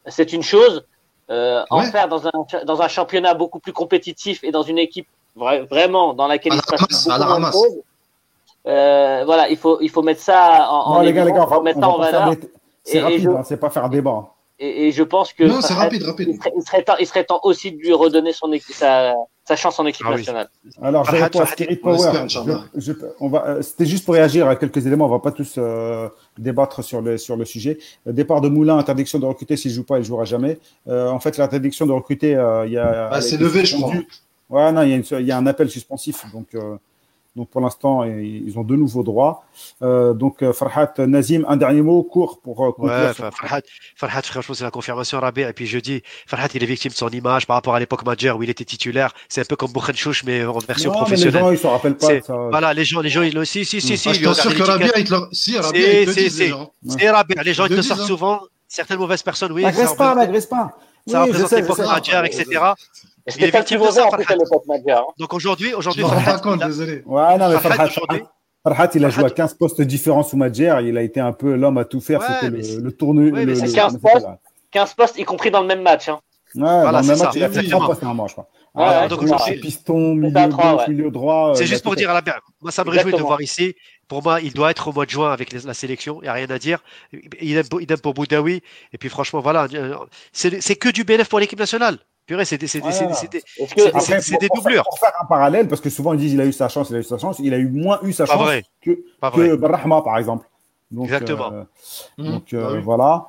c'est 0.08 0.34
une 0.34 0.44
chose. 0.44 0.86
Euh, 1.30 1.64
en 1.70 1.84
faire 1.84 2.10
dans 2.10 2.28
un, 2.28 2.32
dans 2.66 2.82
un 2.82 2.90
championnat 2.90 3.34
beaucoup 3.36 3.60
plus 3.60 3.72
compétitif 3.72 4.44
et 4.44 4.52
dans 4.52 4.64
une 4.64 4.78
équipe 4.78 5.08
vraiment 5.36 6.14
dans 6.14 6.28
laquelle 6.28 6.54
il 6.54 6.60
se 6.60 6.66
passe 6.66 7.08
beaucoup 7.08 7.24
moins 7.26 7.40
de 7.40 7.52
choses. 7.54 7.82
Euh, 8.68 9.24
voilà, 9.26 9.48
il 9.50 9.56
faut, 9.56 9.80
il 9.80 9.90
faut 9.90 10.02
mettre 10.02 10.20
ça 10.20 10.68
en, 10.70 10.98
en 10.98 11.02
les 11.02 11.14
gars, 11.14 11.24
les 11.24 11.32
gars, 11.32 11.46
on 11.46 11.48
va, 11.48 11.62
mettre 11.62 11.78
on 11.78 11.82
va 11.82 11.88
en 11.88 11.98
valeur. 12.00 12.36
C'est 12.84 13.00
rapide, 13.00 13.28
hein, 13.28 13.44
c'est 13.44 13.58
pas 13.58 13.70
faire 13.70 13.86
un 13.86 13.90
débat. 13.90 14.34
Et, 14.64 14.88
et 14.88 14.92
je 14.92 15.02
pense 15.02 15.34
que 15.34 15.44
non, 15.44 15.60
c'est 15.60 15.74
rapide, 15.74 16.04
rapide. 16.04 16.30
Il, 16.30 16.38
serait, 16.38 16.54
il, 16.56 16.62
serait 16.62 16.84
temps, 16.84 16.98
il 17.00 17.08
serait 17.08 17.24
temps 17.24 17.40
aussi 17.42 17.72
de 17.72 17.78
lui 17.78 17.94
redonner 17.94 18.32
son 18.32 18.48
sa, 18.70 19.16
sa 19.44 19.56
chance 19.56 19.80
en 19.80 19.88
équipe 19.88 20.06
ah, 20.08 20.12
nationale. 20.12 20.50
Oui. 20.64 20.72
Alors, 20.84 21.04
je 21.04 21.16
réponds 21.16 21.40
à 21.40 21.48
Spirit 21.48 21.78
Power. 21.78 22.12
Euh, 22.16 23.62
c'était 23.64 23.88
juste 23.88 24.06
pour 24.06 24.14
réagir 24.14 24.48
à 24.48 24.56
quelques 24.56 24.86
éléments. 24.86 25.08
On 25.08 25.10
va 25.10 25.18
pas 25.18 25.32
tous 25.32 25.56
euh, 25.58 26.08
débattre 26.38 26.84
sur 26.84 27.02
le 27.02 27.18
sur 27.18 27.38
le 27.38 27.46
sujet. 27.46 27.80
Le 28.06 28.14
départ 28.14 28.40
de 28.40 28.50
Moulin, 28.50 28.78
interdiction 28.78 29.18
de 29.18 29.26
recruter. 29.26 29.58
S'il 29.58 29.72
joue 29.72 29.84
pas, 29.84 29.98
il 29.98 30.04
jouera 30.04 30.26
jamais. 30.26 30.60
Euh, 30.88 31.10
en 31.10 31.20
fait, 31.20 31.40
l'interdiction 31.40 31.88
de 31.88 31.92
recruter, 31.92 32.36
euh, 32.36 32.68
il 32.68 32.74
y 32.74 32.78
a. 32.78 33.10
Bah, 33.10 33.22
c'est 33.22 33.38
levé, 33.38 33.66
je 33.66 33.78
crois. 33.78 33.96
Ouais, 34.52 34.72
non, 34.72 34.84
il 34.84 34.90
y, 34.90 34.94
a 34.94 34.96
une, 34.98 35.06
il 35.22 35.26
y 35.26 35.32
a 35.32 35.38
un 35.38 35.48
appel 35.48 35.72
suspensif. 35.72 36.26
Donc, 36.32 36.48
euh, 36.54 36.76
donc 37.36 37.50
pour 37.50 37.62
l'instant, 37.62 38.04
ils 38.04 38.60
ont 38.60 38.64
de 38.64 38.76
nouveaux 38.76 39.04
droits. 39.04 39.46
Euh, 39.82 40.14
donc 40.14 40.44
euh, 40.44 40.52
Farhat 40.52 40.94
Nazim, 41.00 41.46
un 41.48 41.56
dernier 41.56 41.82
mot 41.82 42.04
court 42.04 42.42
pour 42.42 42.66
euh, 42.66 42.72
ouais, 42.80 43.14
Farhat, 43.14 43.62
Farhat, 43.96 44.22
franchement, 44.24 44.54
c'est 44.54 44.66
la 44.66 44.72
confirmation 44.72 45.18
Rabé. 45.18 45.44
Et 45.44 45.54
puis 45.54 45.66
je 45.66 45.80
dis, 45.80 46.04
Farhat, 46.28 46.50
il 46.56 46.62
est 46.62 46.66
victime 46.66 46.92
de 46.92 46.98
son 46.98 47.08
image 47.08 47.48
par 47.48 47.56
rapport 47.56 47.74
à 47.74 47.80
l'époque 47.80 48.06
Madjer 48.06 48.32
où 48.32 48.44
il 48.44 48.50
était 48.50 48.66
titulaire. 48.66 49.14
C'est 49.30 49.42
un 49.42 49.46
peu 49.46 49.56
comme 49.56 49.72
Chouch, 49.96 50.24
mais 50.26 50.44
en 50.44 50.58
version 50.60 50.92
non, 50.92 50.98
professionnelle. 51.00 51.34
Mais 51.36 51.40
les 51.40 51.46
gens, 51.46 51.52
ils 51.52 51.58
se 51.58 51.68
rappellent 51.68 51.98
pas. 51.98 52.22
Ça. 52.22 52.36
Voilà, 52.50 52.74
les 52.74 52.84
gens, 52.84 53.00
les 53.00 53.10
gens, 53.10 53.22
ils 53.22 53.34
le 53.34 53.46
si, 53.46 53.64
si, 53.64 53.80
si, 53.80 53.98
si. 53.98 54.10
Ah, 54.10 54.14
je 54.14 54.34
suis 54.34 54.42
sûr 54.42 54.54
que 54.54 54.64
Rabia, 54.64 54.92
il 54.98 55.06
te 55.06 55.14
le... 55.14 55.22
si, 55.32 55.54
il 55.54 55.62
te 55.62 56.40
les 56.40 56.48
gens. 56.50 56.72
C'est 56.86 57.10
Rabia. 57.10 57.44
Les 57.44 57.54
gens, 57.54 57.66
ils 57.66 57.78
te 57.78 57.82
sortent 57.82 58.02
souvent. 58.02 58.42
Certaines 58.68 59.00
mauvaises 59.00 59.24
personnes, 59.24 59.54
oui. 59.54 59.64
N'agresse 59.64 59.94
pas, 59.96 60.16
n'agresse 60.16 60.48
pas. 60.48 60.76
Ça 61.08 61.24
représente 61.24 61.52
l'époque 61.52 61.80
Madjer, 61.80 62.22
etc. 62.26 62.60
Il 63.38 63.44
est 63.44 63.56
victime 63.56 63.82
de 63.82 63.92
ça, 63.92 64.10
Farhat. 64.10 64.34
Hein. 64.34 65.02
Donc 65.18 65.34
aujourd'hui, 65.34 65.74
aujourd'hui, 65.74 66.04
Farhat. 66.04 66.40
compte, 66.40 66.64
désolé. 66.64 67.04
Ouais, 67.06 67.38
non, 67.38 67.50
mais 67.50 67.58
Farhat, 67.58 67.90
Farhat, 68.64 68.90
il 68.96 69.06
a 69.06 69.10
joué 69.10 69.26
à 69.26 69.30
15 69.30 69.56
postes 69.56 69.82
différents 69.82 70.24
sous 70.24 70.38
Madjer. 70.38 70.76
Il 70.84 70.98
a 70.98 71.02
été 71.02 71.20
un 71.20 71.34
peu 71.34 71.56
l'homme 71.56 71.78
à 71.78 71.86
tout 71.86 72.00
faire. 72.02 72.22
C'était 72.22 72.50
le, 72.50 72.82
le 72.82 72.92
tournoi. 72.92 73.32
Ouais, 73.32 73.56
c'est 73.56 73.74
15 73.74 74.00
postes, 74.00 74.28
15 74.72 74.94
postes, 74.94 75.18
y 75.18 75.24
compris 75.24 75.52
dans 75.52 75.62
le 75.62 75.68
même 75.68 75.82
match. 75.82 76.10
Hein. 76.10 76.20
Ouais, 76.56 76.62
voilà, 76.62 76.92
dans 76.92 77.02
le 77.02 77.08
même 77.08 77.18
match, 77.18 77.36
il 77.36 77.44
a 77.44 77.50
fait 77.50 77.64
3 77.64 77.88
postes 77.88 78.02
normalement, 78.02 78.28
je 78.28 78.34
crois. 78.34 78.48
Ah, 78.74 79.08
donc 79.08 79.22
aujourd'hui, 79.22 79.60
piston, 79.60 80.16
milieu, 80.16 80.48
gauche, 80.48 80.88
milieu 80.88 81.12
droit. 81.12 81.54
C'est 81.56 81.64
euh, 81.64 81.68
juste 81.68 81.84
pour 81.84 81.96
dire 81.96 82.10
à 82.10 82.14
la 82.14 82.22
Moi, 82.62 82.72
ça 82.72 82.86
me 82.86 82.90
réjouit 82.90 83.12
de 83.12 83.18
voir 83.18 83.42
ici. 83.42 83.76
Pour 84.08 84.24
moi, 84.24 84.40
il 84.42 84.54
doit 84.54 84.72
être 84.72 84.88
au 84.88 84.94
mois 84.94 85.06
de 85.06 85.10
juin 85.10 85.32
avec 85.32 85.52
la 85.52 85.74
sélection. 85.74 86.20
Il 86.22 86.24
n'y 86.24 86.30
a 86.30 86.34
rien 86.34 86.50
à 86.50 86.58
dire. 86.58 86.80
Il 87.42 87.58
aime, 87.58 87.66
il 87.80 87.92
aime 87.92 88.00
pour 88.00 88.14
Boudaoui. 88.14 88.62
Et 88.94 88.98
puis, 88.98 89.10
franchement, 89.10 89.42
voilà. 89.42 89.68
Euh, 89.74 89.96
c'est 90.32 90.76
que 90.76 90.90
du 90.90 91.04
BNF 91.04 91.28
pour 91.28 91.40
l'équipe 91.40 91.60
nationale. 91.60 91.98
Purée, 92.26 92.46
c'est 92.46 92.58
des, 92.58 92.68
doublures. 94.54 94.84
Pour 94.84 95.00
faire 95.00 95.12
un 95.22 95.26
parallèle, 95.26 95.68
parce 95.68 95.82
que 95.82 95.90
souvent 95.90 96.14
ils 96.14 96.20
disent 96.20 96.34
il 96.34 96.42
a 96.42 96.46
eu 96.46 96.54
sa 96.54 96.70
chance, 96.70 96.90
il 96.90 96.96
a 96.96 97.00
eu 97.00 97.04
sa 97.04 97.18
chance, 97.18 97.40
il 97.40 97.54
a 97.54 97.58
eu 97.58 97.68
moins 97.68 98.00
eu 98.04 98.14
sa 98.14 98.26
chance 98.26 98.50
que, 98.82 98.92
que 98.92 99.56
Barrahma, 99.56 100.02
par 100.02 100.18
exemple. 100.18 100.48
Donc, 100.92 101.06
Exactement. 101.06 101.52
Euh, 101.54 101.64
mmh. 102.18 102.32
donc 102.32 102.54
euh, 102.54 102.76
oui. 102.76 102.82
voilà. 102.82 103.28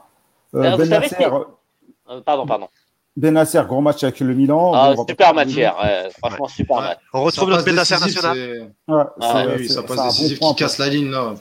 Euh, 0.55 0.77
ben 0.77 0.89
Nasser, 0.89 1.17
euh, 1.21 2.21
pardon, 2.21 2.47
pardon. 2.47 2.69
Ben 3.17 3.35
Nasser, 3.35 3.63
gros 3.67 3.81
match 3.81 4.03
avec 4.03 4.21
le 4.21 4.35
Milan. 4.35 4.73
Ah, 4.75 4.95
super 5.09 5.33
match 5.35 5.49
hier, 5.49 5.75
ouais, 5.83 6.11
franchement 6.19 6.49
super 6.49 6.77
ouais. 6.79 6.83
match. 6.83 6.99
On 7.13 7.23
retrouve 7.23 7.51
notre 7.51 7.65
Ben 7.65 7.75
Nasser 7.75 7.99
national. 7.99 8.73
Ouais, 8.89 9.69
ça 9.69 9.83
passe 9.83 10.05
décisif 10.19 10.41
qui 10.41 10.55
casse 10.57 10.79
la 10.79 10.89
ligne 10.89 11.11
là. 11.11 11.35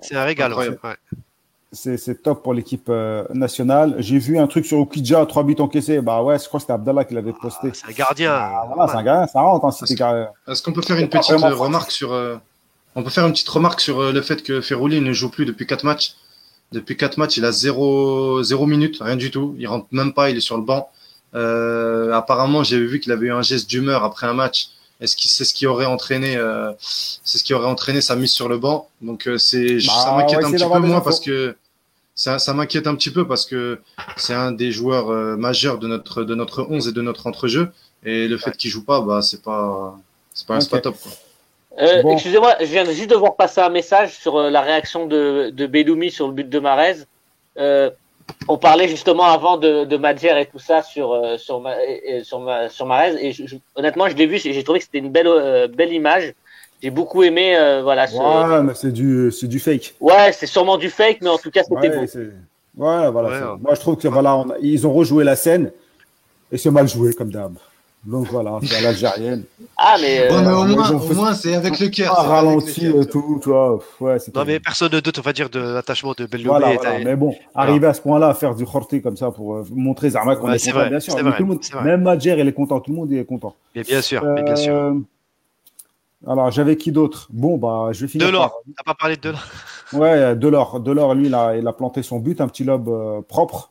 C'est 0.00 0.16
un 0.16 0.24
régal. 0.24 0.54
C'est 1.72 2.22
top 2.22 2.42
pour 2.42 2.52
l'équipe 2.52 2.88
euh, 2.88 3.24
nationale. 3.32 3.94
J'ai 3.98 4.18
vu 4.18 4.38
un 4.38 4.48
truc 4.48 4.66
sur 4.66 4.78
Okidja, 4.78 5.24
trois 5.26 5.44
buts 5.44 5.54
encaissés. 5.60 6.00
Bah 6.00 6.20
ouais, 6.20 6.36
je 6.36 6.46
crois 6.48 6.58
que 6.58 6.62
c'était 6.62 6.72
Abdallah 6.72 7.04
qui 7.04 7.14
l'avait 7.14 7.32
posté. 7.32 7.68
Ah, 7.68 7.74
c'est 7.74 7.88
un 7.88 7.92
gardien. 7.92 8.32
Ah, 8.32 8.64
voilà, 8.66 8.90
c'est 8.90 8.98
un 8.98 9.02
gardien, 9.04 9.26
ça 9.28 9.40
rentre. 9.40 9.64
Hein, 9.66 9.68
Est-ce 9.70 9.92
Est 10.52 10.64
qu'on 10.64 10.72
peut 10.72 10.82
faire 10.82 10.98
une 10.98 11.08
petite 11.08 11.30
remarque 11.30 11.92
sur 11.92 12.12
euh, 12.12 12.36
On 12.96 13.04
peut 13.04 13.10
faire 13.10 13.24
une 13.24 13.32
petite 13.32 13.48
remarque 13.48 13.80
sur 13.80 14.00
euh, 14.00 14.10
le 14.12 14.20
fait 14.20 14.42
que 14.42 14.60
Ferrouli 14.60 15.00
ne 15.00 15.12
joue 15.12 15.30
plus 15.30 15.44
depuis 15.46 15.64
quatre 15.66 15.84
matchs? 15.84 16.16
Depuis 16.72 16.96
quatre 16.96 17.18
matchs, 17.18 17.36
il 17.36 17.44
a 17.44 17.52
zéro 17.52 18.42
zéro 18.42 18.66
minute, 18.66 18.98
rien 19.00 19.16
du 19.16 19.30
tout. 19.30 19.54
Il 19.56 19.68
rentre 19.68 19.86
même 19.92 20.12
pas, 20.12 20.30
il 20.30 20.36
est 20.36 20.40
sur 20.40 20.56
le 20.56 20.64
banc. 20.64 20.88
apparemment, 21.32 22.64
j'ai 22.64 22.84
vu 22.84 22.98
qu'il 22.98 23.12
avait 23.12 23.26
eu 23.26 23.32
un 23.32 23.42
geste 23.42 23.70
d'humeur 23.70 24.02
après 24.02 24.26
un 24.26 24.34
match. 24.34 24.70
Est-ce 25.00 25.16
que 25.16 25.22
c'est 25.24 25.44
ce 25.44 25.54
qui 25.54 25.66
aurait 25.66 25.86
entraîné, 25.86 26.36
euh, 26.36 26.72
c'est 26.78 27.38
ce 27.38 27.44
qui 27.44 27.54
aurait 27.54 27.68
entraîné 27.68 28.00
sa 28.00 28.16
mise 28.16 28.32
sur 28.32 28.48
le 28.48 28.58
banc. 28.58 28.88
Donc 29.00 29.26
euh, 29.26 29.38
c'est, 29.38 29.76
bah, 29.76 29.92
ça 30.04 30.14
m'inquiète 30.16 30.44
un 30.44 30.52
petit 30.52 30.64
peu 30.64 30.78
moi 30.78 31.02
parce 31.02 31.20
que 31.20 31.56
ça, 32.14 32.38
ça 32.38 32.52
m'inquiète 32.52 32.86
un 32.86 32.94
petit 32.94 33.10
peu 33.10 33.26
parce 33.26 33.46
que 33.46 33.80
c'est 34.16 34.34
un 34.34 34.52
des 34.52 34.72
joueurs 34.72 35.10
euh, 35.10 35.36
majeurs 35.36 35.78
de 35.78 35.88
notre 35.88 36.22
de 36.24 36.34
notre 36.34 36.66
11 36.68 36.88
et 36.88 36.92
de 36.92 37.02
notre 37.02 37.26
entrejeu 37.26 37.72
et 38.04 38.28
le 38.28 38.36
fait 38.36 38.56
qu'il 38.56 38.70
joue 38.70 38.84
pas, 38.84 39.00
bah 39.00 39.22
c'est 39.22 39.42
pas 39.42 39.98
c'est 40.34 40.46
pas, 40.46 40.58
okay. 40.58 40.68
pas 40.68 40.80
top. 40.80 40.96
Quoi. 41.02 41.12
Euh, 41.78 42.02
bon. 42.02 42.12
Excusez-moi, 42.12 42.56
je 42.60 42.66
viens 42.66 42.84
juste 42.84 43.10
de 43.10 43.14
voir 43.14 43.36
passer 43.36 43.60
un 43.60 43.70
message 43.70 44.18
sur 44.18 44.38
la 44.38 44.60
réaction 44.60 45.06
de, 45.06 45.50
de 45.50 45.66
Bedoumi 45.66 46.10
sur 46.10 46.26
le 46.26 46.34
but 46.34 46.48
de 46.48 46.58
Marez. 46.58 46.96
Euh, 47.58 47.90
on 48.48 48.58
parlait 48.58 48.88
justement 48.88 49.24
avant 49.24 49.56
de, 49.56 49.84
de 49.84 49.96
Madjer 49.96 50.40
et 50.40 50.46
tout 50.46 50.58
ça 50.58 50.82
sur 50.82 51.12
euh, 51.12 51.36
sur 51.38 51.60
ma, 51.60 51.74
sur, 52.22 52.40
ma, 52.40 52.68
sur 52.68 52.86
Marez 52.86 53.14
et 53.20 53.32
je, 53.32 53.46
je, 53.46 53.56
honnêtement 53.76 54.08
je 54.08 54.16
l'ai 54.16 54.26
vu 54.26 54.38
j'ai 54.38 54.64
trouvé 54.64 54.78
que 54.78 54.84
c'était 54.84 54.98
une 54.98 55.10
belle 55.10 55.26
euh, 55.26 55.68
belle 55.68 55.92
image. 55.92 56.34
J'ai 56.82 56.90
beaucoup 56.90 57.22
aimé 57.22 57.56
euh, 57.56 57.82
voilà 57.82 58.06
ce... 58.06 58.16
ouais 58.16 58.62
mais 58.62 58.74
c'est 58.74 58.92
du 58.92 59.30
c'est 59.30 59.46
du 59.46 59.58
fake. 59.58 59.94
Ouais 60.00 60.32
c'est 60.32 60.46
sûrement 60.46 60.78
du 60.78 60.90
fake 60.90 61.18
mais 61.20 61.28
en 61.28 61.38
tout 61.38 61.50
cas 61.50 61.62
c'était 61.62 61.90
ouais, 61.90 62.06
beau 62.06 62.84
ouais 62.84 63.10
voilà 63.10 63.28
ouais, 63.28 63.58
moi 63.60 63.74
je 63.74 63.80
trouve 63.80 63.96
que 63.96 64.08
voilà 64.08 64.36
on 64.36 64.50
a, 64.50 64.54
ils 64.60 64.86
ont 64.86 64.92
rejoué 64.92 65.22
la 65.24 65.36
scène 65.36 65.72
et 66.50 66.56
c'est 66.56 66.70
mal 66.70 66.88
joué 66.88 67.12
comme 67.12 67.30
d'hab 67.30 67.54
donc 68.04 68.28
voilà, 68.28 68.58
c'est 68.62 68.76
à 68.76 68.80
l'algérienne. 68.80 69.44
Ah, 69.82 69.96
mais, 69.98 70.20
euh... 70.20 70.36
ouais, 70.36 70.42
mais 70.42 70.52
au 70.52 70.76
moins, 70.76 70.90
au 70.90 71.14
moins 71.14 71.32
c'est 71.32 71.54
avec 71.54 71.80
le 71.80 71.88
cœur. 71.88 72.14
Ah, 72.14 72.22
ralenti 72.22 72.86
et 72.86 73.06
tout, 73.06 73.40
tu 73.42 73.48
vois. 73.48 73.78
Ouais, 73.98 74.18
non, 74.34 74.44
mais 74.44 74.60
personne 74.60 74.92
ne 74.92 75.00
doute, 75.00 75.18
on 75.18 75.22
va 75.22 75.32
dire, 75.32 75.48
de 75.48 75.58
l'attachement 75.58 76.12
de 76.12 76.26
Belloubet. 76.26 76.50
Voilà, 76.50 76.74
voilà. 76.74 76.98
Mais 76.98 77.16
bon, 77.16 77.34
voilà. 77.54 77.70
arriver 77.70 77.86
à 77.86 77.94
ce 77.94 78.02
point-là 78.02 78.28
à 78.28 78.34
faire 78.34 78.54
du 78.54 78.66
khorti 78.66 79.00
comme 79.00 79.16
ça 79.16 79.30
pour 79.30 79.54
euh, 79.54 79.66
montrer 79.70 80.10
Zarma 80.10 80.36
qu'on 80.36 80.48
ouais, 80.48 80.56
est, 80.56 80.56
est, 80.56 80.66
content, 80.66 80.80
vrai, 80.80 80.90
bien 80.90 81.00
sûr. 81.00 81.14
Vrai, 81.14 81.34
tout 81.34 81.42
le 81.44 81.48
monde, 81.48 81.60
même 81.82 82.02
Madjer, 82.02 82.36
il 82.38 82.46
est 82.46 82.52
content, 82.52 82.80
tout 82.80 82.90
le 82.90 82.96
monde 82.98 83.10
est 83.10 83.24
content. 83.24 83.56
Mais 83.74 83.82
bien 83.82 84.02
sûr, 84.02 84.22
euh, 84.22 84.34
mais 84.34 84.42
bien 84.42 84.56
sûr. 84.56 84.74
Euh, 84.74 84.92
alors, 86.26 86.50
j'avais 86.50 86.76
qui 86.76 86.92
d'autre? 86.92 87.28
Bon, 87.30 87.56
bah, 87.56 87.88
je 87.92 88.02
vais 88.02 88.08
finir. 88.08 88.26
Delors, 88.26 88.50
par... 88.50 88.74
t'as 88.76 88.82
pas 88.82 88.94
parlé 88.94 89.16
de 89.16 89.22
Delors? 89.22 89.46
Ouais, 89.94 90.36
Delors. 90.36 90.80
Delors, 90.80 91.14
lui, 91.14 91.26
il 91.28 91.34
a, 91.34 91.56
il 91.56 91.66
a 91.66 91.72
planté 91.72 92.02
son 92.02 92.18
but, 92.18 92.42
un 92.42 92.48
petit 92.48 92.64
lobe 92.64 92.88
euh, 92.88 93.22
propre. 93.26 93.69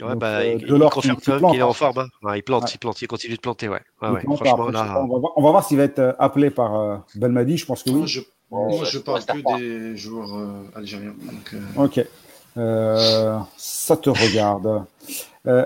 Ouais, 0.00 0.08
Donc, 0.08 0.18
bah, 0.18 0.26
euh, 0.38 0.58
il, 0.60 0.62
il 0.68 0.88
confirme 0.90 1.16
qu'il 1.20 1.32
qu 1.38 1.56
est 1.56 1.62
en 1.62 1.72
forme. 1.72 1.98
Hein. 1.98 2.06
Ouais, 2.22 2.38
il 2.38 2.42
plante, 2.42 2.64
ouais. 2.64 2.70
il 2.74 2.78
plante, 2.78 3.00
il 3.00 3.06
continue 3.06 3.36
de 3.36 3.40
planter. 3.40 3.68
Ouais. 3.68 3.80
Ouais, 4.02 4.08
ouais. 4.08 4.20
Franchement, 4.22 4.68
là... 4.70 5.00
on, 5.00 5.06
va 5.06 5.18
voir, 5.18 5.32
on 5.36 5.42
va 5.42 5.50
voir 5.52 5.64
s'il 5.64 5.76
va 5.76 5.84
être 5.84 6.00
euh, 6.00 6.12
appelé 6.18 6.50
par 6.50 6.74
euh, 6.74 6.96
Belmadi. 7.14 7.58
Je 7.58 7.66
pense 7.66 7.84
que 7.84 7.90
oui. 7.90 7.98
Moi, 7.98 8.06
je, 8.06 8.20
moi, 8.50 8.84
je 8.84 8.98
parle 8.98 9.24
que 9.24 9.56
des 9.58 9.96
joueurs 9.96 10.34
euh, 10.34 10.62
algériens. 10.74 11.14
Donc, 11.22 11.54
euh... 11.54 11.84
Ok. 11.84 13.46
ça 13.56 13.96
te 13.96 14.10
regarde. 14.10 14.84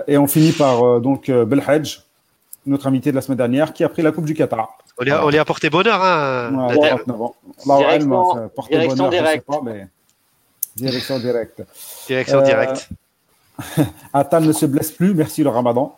et 0.07 0.17
on 0.17 0.27
finit 0.27 0.51
par 0.51 1.01
donc 1.01 1.31
Belhadj, 1.31 2.01
notre 2.67 2.85
invité 2.85 3.09
de 3.09 3.15
la 3.15 3.21
semaine 3.21 3.37
dernière, 3.37 3.73
qui 3.73 3.83
a 3.83 3.89
pris 3.89 4.03
la 4.03 4.11
Coupe 4.11 4.25
du 4.25 4.35
Qatar. 4.35 4.77
On 4.99 5.03
lui 5.03 5.11
a, 5.11 5.25
on 5.25 5.29
lui 5.29 5.37
a 5.39 5.45
porté 5.45 5.69
bonheur. 5.71 6.03
Hein, 6.03 6.53
Ouais, 6.53 6.73
Direct- 6.73 7.05
39 7.05 7.21
ans. 7.21 7.35
Direction- 7.79 8.07
bonheur, 8.09 9.11
je 9.11 9.17
sais 9.17 9.23
directe. 9.23 9.45
pas, 9.47 9.61
mais 9.63 9.87
direction 10.75 11.19
directe. 11.19 11.63
Direction 12.07 12.39
Euh, 12.39 12.43
directe. 12.43 12.89
Attal 14.13 14.43
ne 14.45 14.51
se 14.53 14.65
blesse 14.65 14.91
plus, 14.91 15.13
merci 15.13 15.43
le 15.43 15.49
ramadan. 15.49 15.95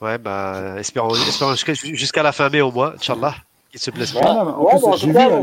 Ouais, 0.00 0.18
bah, 0.18 0.74
espérons, 0.78 1.14
espérons 1.14 1.54
jusqu'à 1.54 2.22
la 2.22 2.32
fin 2.32 2.48
mai 2.50 2.60
au 2.60 2.70
moins, 2.72 2.92
Inch'Allah, 2.96 3.34
qu'il 3.70 3.80
se 3.80 3.90
blesse 3.90 4.12
pas. 4.12 4.34
Non, 4.34 4.44
non, 4.44 4.50
en 4.56 4.62
ouais, 4.64 4.70
plus, 4.72 4.80
bon, 4.80 4.92
en 4.92 5.42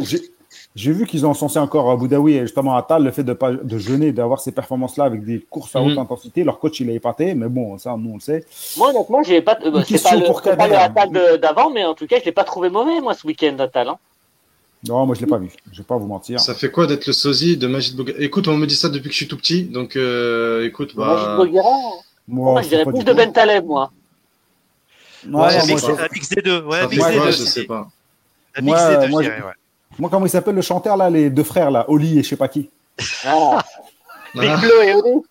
j'ai 0.76 0.91
vu, 0.91 1.05
qu'ils 1.05 1.26
ont 1.26 1.34
censé 1.34 1.59
encore 1.59 1.89
à 1.89 1.95
Boudaoui 1.95 2.34
et 2.35 2.41
justement 2.41 2.76
Attal, 2.76 3.03
le 3.03 3.11
fait 3.11 3.23
de, 3.23 3.34
pas, 3.34 3.51
de 3.51 3.77
jeûner, 3.77 4.11
d'avoir 4.11 4.39
ces 4.41 4.51
performances-là 4.51 5.05
avec 5.05 5.23
des 5.23 5.39
courses 5.49 5.76
à 5.76 5.81
haute 5.81 5.93
Mhm. 5.93 5.99
intensité. 5.99 6.43
Leur 6.43 6.59
coach, 6.59 6.80
il 6.81 6.89
est 6.89 6.95
épaté, 6.95 7.34
mais 7.35 7.47
bon, 7.47 7.77
ça, 7.77 7.95
nous, 7.97 8.11
on 8.11 8.13
le 8.15 8.19
sait. 8.19 8.45
Moi, 8.77 8.89
honnêtement, 8.89 9.23
j'ai 9.23 9.41
pas. 9.41 9.57
euh, 9.65 9.69
Une 9.72 9.80
c'est 9.84 9.85
question 9.93 10.09
pas 10.11 10.15
le, 10.18 10.26
pour 10.26 10.41
c'est 10.43 10.55
pas 10.57 10.68
le 10.68 11.31
de- 11.34 11.38
d'avant, 11.38 11.69
mais 11.69 11.84
en 11.85 11.93
tout 11.93 12.05
cas, 12.07 12.18
je 12.19 12.26
l'ai 12.26 12.31
pas 12.34 12.43
trouvé 12.43 12.69
mauvais, 12.69 12.99
moi, 13.01 13.13
ce 13.13 13.26
week-end, 13.27 13.55
Attal. 13.59 13.89
Hein. 13.89 13.97
Non, 14.88 15.06
moi, 15.06 15.16
je 15.16 15.22
l'ai 15.22 15.28
pas 15.28 15.38
vu. 15.38 15.49
Je 15.72 15.78
vais 15.78 15.84
pas 15.84 15.98
vous 15.98 16.08
mentir. 16.08 16.40
Ça 16.40 16.56
fait 16.56 16.72
quoi 16.72 16.88
d'être 16.88 17.06
le 17.06 17.14
sosie 17.14 17.56
de 17.58 17.68
Magid 17.68 17.95
Boga 17.95 18.14
Écoute, 18.18 18.48
on 18.48 18.58
me 18.58 18.66
dit 18.66 18.76
ça 18.76 18.90
depuis 18.90 19.08
que 19.10 19.14
je 19.14 19.18
suis 19.18 19.28
tout 19.28 19.38
petit, 19.38 19.64
donc 19.66 19.95
euh, 19.95 20.66
écoute, 20.66 20.95
bah. 20.95 21.36
je 21.38 21.38
Boguera, 21.38 21.70
Moi, 22.28 22.52
moi, 22.53 22.62
je 22.64 22.68
dirais 22.70 22.84
plus 22.86 23.03
de 23.03 23.12
tout. 23.12 23.16
Ben 23.16 23.32
Taleb, 23.32 23.66
moi? 23.66 23.91
Non, 25.28 25.41
Ouais, 25.41 25.49
un, 25.56 25.58
moi, 25.58 25.66
mix, 25.68 25.82
je- 25.86 25.91
un 25.91 26.08
mix 26.12 26.30
des 26.30 26.41
deux. 26.41 26.64
Ouais, 26.64 26.82
mix 26.88 26.91
des 26.95 26.98
quoi, 26.98 27.12
deux. 27.26 27.32
je 27.32 27.38
si. 27.44 27.48
sais 27.48 27.64
pas. 27.66 27.88
Un 28.56 28.62
Moi, 28.64 28.76
mix 28.76 28.88
des 28.90 29.06
deux, 29.06 29.12
moi, 29.12 29.22
je 29.24 29.30
dirais, 29.30 29.41
ouais. 29.44 29.53
moi, 29.99 30.10
comment 30.10 30.26
il 30.26 30.30
s'appelle 30.30 30.56
le 30.56 30.62
chanteur, 30.64 30.98
là, 30.98 31.10
les 31.12 31.30
deux 31.30 31.44
frères, 31.44 31.70
là, 31.70 31.86
Oli 31.88 32.18
et 32.20 32.24
je 32.24 32.30
sais 32.30 32.36
pas 32.36 32.48
qui 32.48 32.70
Ah, 33.26 33.64
Big 34.34 34.49
Ah. 34.52 34.58
Flo 34.58 34.82
et 34.82 34.94
Oli. 34.95 35.22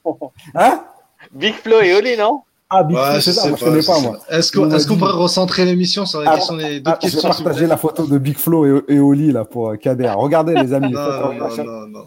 Hein? 0.55 0.85
Big 1.33 1.55
Flo 1.55 1.81
et 1.81 1.95
Oli, 1.95 2.17
non? 2.17 2.43
Ah, 2.73 2.85
Big 2.85 2.97
Ouais, 2.97 3.03
Flo, 3.03 3.15
je 3.17 3.21
c'est 3.21 3.33
ça, 3.33 3.49
moi, 3.49 3.57
je 3.59 3.65
connais 3.65 3.83
je 3.83 3.87
pas, 3.87 4.01
moi. 4.01 4.19
Est-ce 4.31 4.53
qu'on 4.53 4.67
dit- 4.67 4.97
pourrait 4.97 5.13
recentrer 5.13 5.65
l'émission 5.65 6.07
sur 6.07 6.21
la 6.21 6.31
Ah, 6.31 6.35
question 6.37 6.57
des 6.57 6.63
Ah, 6.65 6.69
d'autres 6.69 6.79
je 6.85 6.91
vais 6.91 6.97
questions 6.99 7.33
s'il 7.33 7.39
vous 7.39 7.45
partager 7.45 7.67
la 7.67 7.77
photo 7.77 8.07
de 8.07 8.17
Big 8.19 8.39
Flo 8.39 8.65
et, 8.89 8.95
et 8.95 8.99
Oli, 9.01 9.33
là, 9.33 9.45
pour 9.45 9.71
euh, 9.71 9.77
Kader. 9.77 10.13
Regardez, 10.17 10.55
les 10.55 10.73
amis. 10.73 10.93
Non, 10.95 11.01
non, 11.01 11.33
non, 11.33 11.65
non, 11.65 11.87
non. 11.89 12.07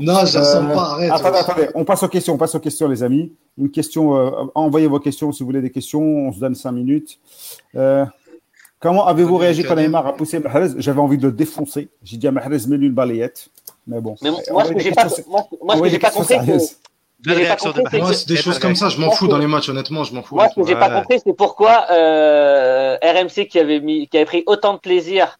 non, 0.00 0.24
je 0.26 0.36
Euh, 0.36 0.40
ressens 0.40 0.66
pas, 0.74 0.82
arrête. 0.92 1.10
attendez, 1.10 1.38
attendez, 1.38 1.68
on 1.74 1.84
passe 1.84 2.02
aux 2.04 2.08
questions, 2.08 2.34
on 2.34 2.38
passe 2.38 2.54
aux 2.54 2.60
questions, 2.60 2.88
les 2.88 3.02
amis. 3.02 3.32
Une 3.58 3.70
question, 3.70 4.16
euh, 4.16 4.30
envoyez 4.54 4.86
vos 4.86 5.00
questions 5.00 5.32
si 5.32 5.42
vous 5.42 5.46
voulez 5.46 5.60
des 5.60 5.70
questions, 5.70 6.00
on 6.00 6.32
se 6.32 6.38
donne 6.38 6.54
cinq 6.54 6.72
minutes. 6.72 7.18
Euh, 7.74 8.04
comment 8.80 9.06
avez-vous 9.06 9.36
réagi 9.36 9.64
quand. 9.64 9.74
Neymar 9.74 10.06
a 10.06 10.12
poussé 10.14 10.38
Mahrez? 10.38 10.68
J'avais 10.78 11.00
envie 11.00 11.18
de 11.18 11.26
le 11.26 11.32
défoncer. 11.32 11.88
J'ai 12.04 12.16
dit 12.16 12.28
à 12.28 12.32
Mahrez, 12.32 12.58
mets-lui 12.68 12.86
une 12.86 12.94
balayette. 12.94 13.48
Mais 13.86 14.00
bon. 14.00 14.14
Mais 14.22 14.30
moi, 14.30 14.64
ce 14.64 14.72
que 14.72 14.78
j'ai 14.80 14.92
pas, 14.92 15.04
compris, 15.04 16.68
pas 17.34 17.40
réaction 17.40 17.72
compris, 17.72 17.98
Moi, 17.98 18.12
c'est 18.12 18.28
des 18.28 18.36
choses 18.36 18.58
comme 18.58 18.76
ça, 18.76 18.88
je 18.88 18.98
m'en 18.98 19.10
fous 19.10 19.28
dans 19.28 19.38
les 19.38 19.46
matchs, 19.46 19.68
honnêtement, 19.68 20.04
je 20.04 20.14
m'en 20.14 20.22
fous. 20.22 20.34
Moi, 20.36 20.48
ce 20.48 20.60
que 20.60 20.66
j'ai 20.66 20.74
pas 20.76 20.90
compris, 20.90 21.18
c'est 21.24 21.36
pourquoi 21.36 21.86
euh, 21.90 22.96
RMC 23.02 23.46
qui 23.48 23.58
avait 23.58 23.80
mis, 23.80 24.08
qui 24.08 24.16
avait 24.16 24.26
pris 24.26 24.42
autant 24.46 24.74
de 24.74 24.78
plaisir 24.78 25.38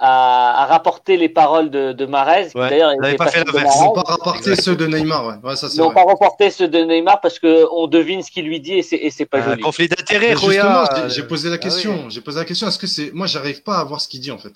à, 0.00 0.62
à 0.62 0.66
rapporter 0.66 1.16
les 1.16 1.28
paroles 1.28 1.70
de, 1.70 1.92
de 1.92 2.04
Ouais, 2.06 2.70
d'ailleurs 2.70 2.92
il 2.92 2.98
avait 3.04 3.08
était 3.14 3.16
pas 3.16 3.26
fait 3.26 3.44
l'inverse. 3.44 3.74
Ils 3.78 3.82
n'ont 3.84 3.92
pas 3.92 4.02
rapporté 4.02 4.54
ceux 4.54 4.76
de 4.76 4.86
Neymar, 4.86 5.26
ouais. 5.26 5.34
Ouais, 5.42 5.56
ça 5.56 5.68
c'est 5.68 5.76
ils 5.76 5.80
n'ont 5.80 5.92
pas 5.92 6.04
reporté 6.04 6.50
ceux 6.50 6.68
de 6.68 6.78
Neymar 6.78 7.20
parce 7.20 7.38
que 7.40 7.66
on 7.74 7.88
devine 7.88 8.22
ce 8.22 8.30
qu'il 8.30 8.46
lui 8.46 8.60
dit 8.60 8.74
et 8.74 8.82
c'est 8.82 8.96
et 8.96 9.10
c'est 9.10 9.26
pas 9.26 9.38
Un 9.38 9.44
joli. 9.50 9.62
conflit 9.62 9.88
d'intérêt, 9.88 10.36
justement, 10.36 10.84
Roya. 10.84 11.08
j'ai- 11.08 11.22
posé 11.24 11.48
la 11.48 11.56
Ah 11.56 11.58
question. 11.58 12.02
oui. 12.04 12.10
J'ai 12.10 12.20
posé 12.20 12.38
la 12.38 12.44
question. 12.44 12.68
Est-ce 12.68 12.78
que 12.78 12.86
c'est 12.86 13.10
moi, 13.12 13.26
j'arrive 13.26 13.62
pas 13.64 13.78
à 13.78 13.84
voir 13.84 14.00
ce 14.00 14.06
qu'il 14.08 14.20
dit 14.20 14.30
en 14.30 14.38
fait. 14.38 14.52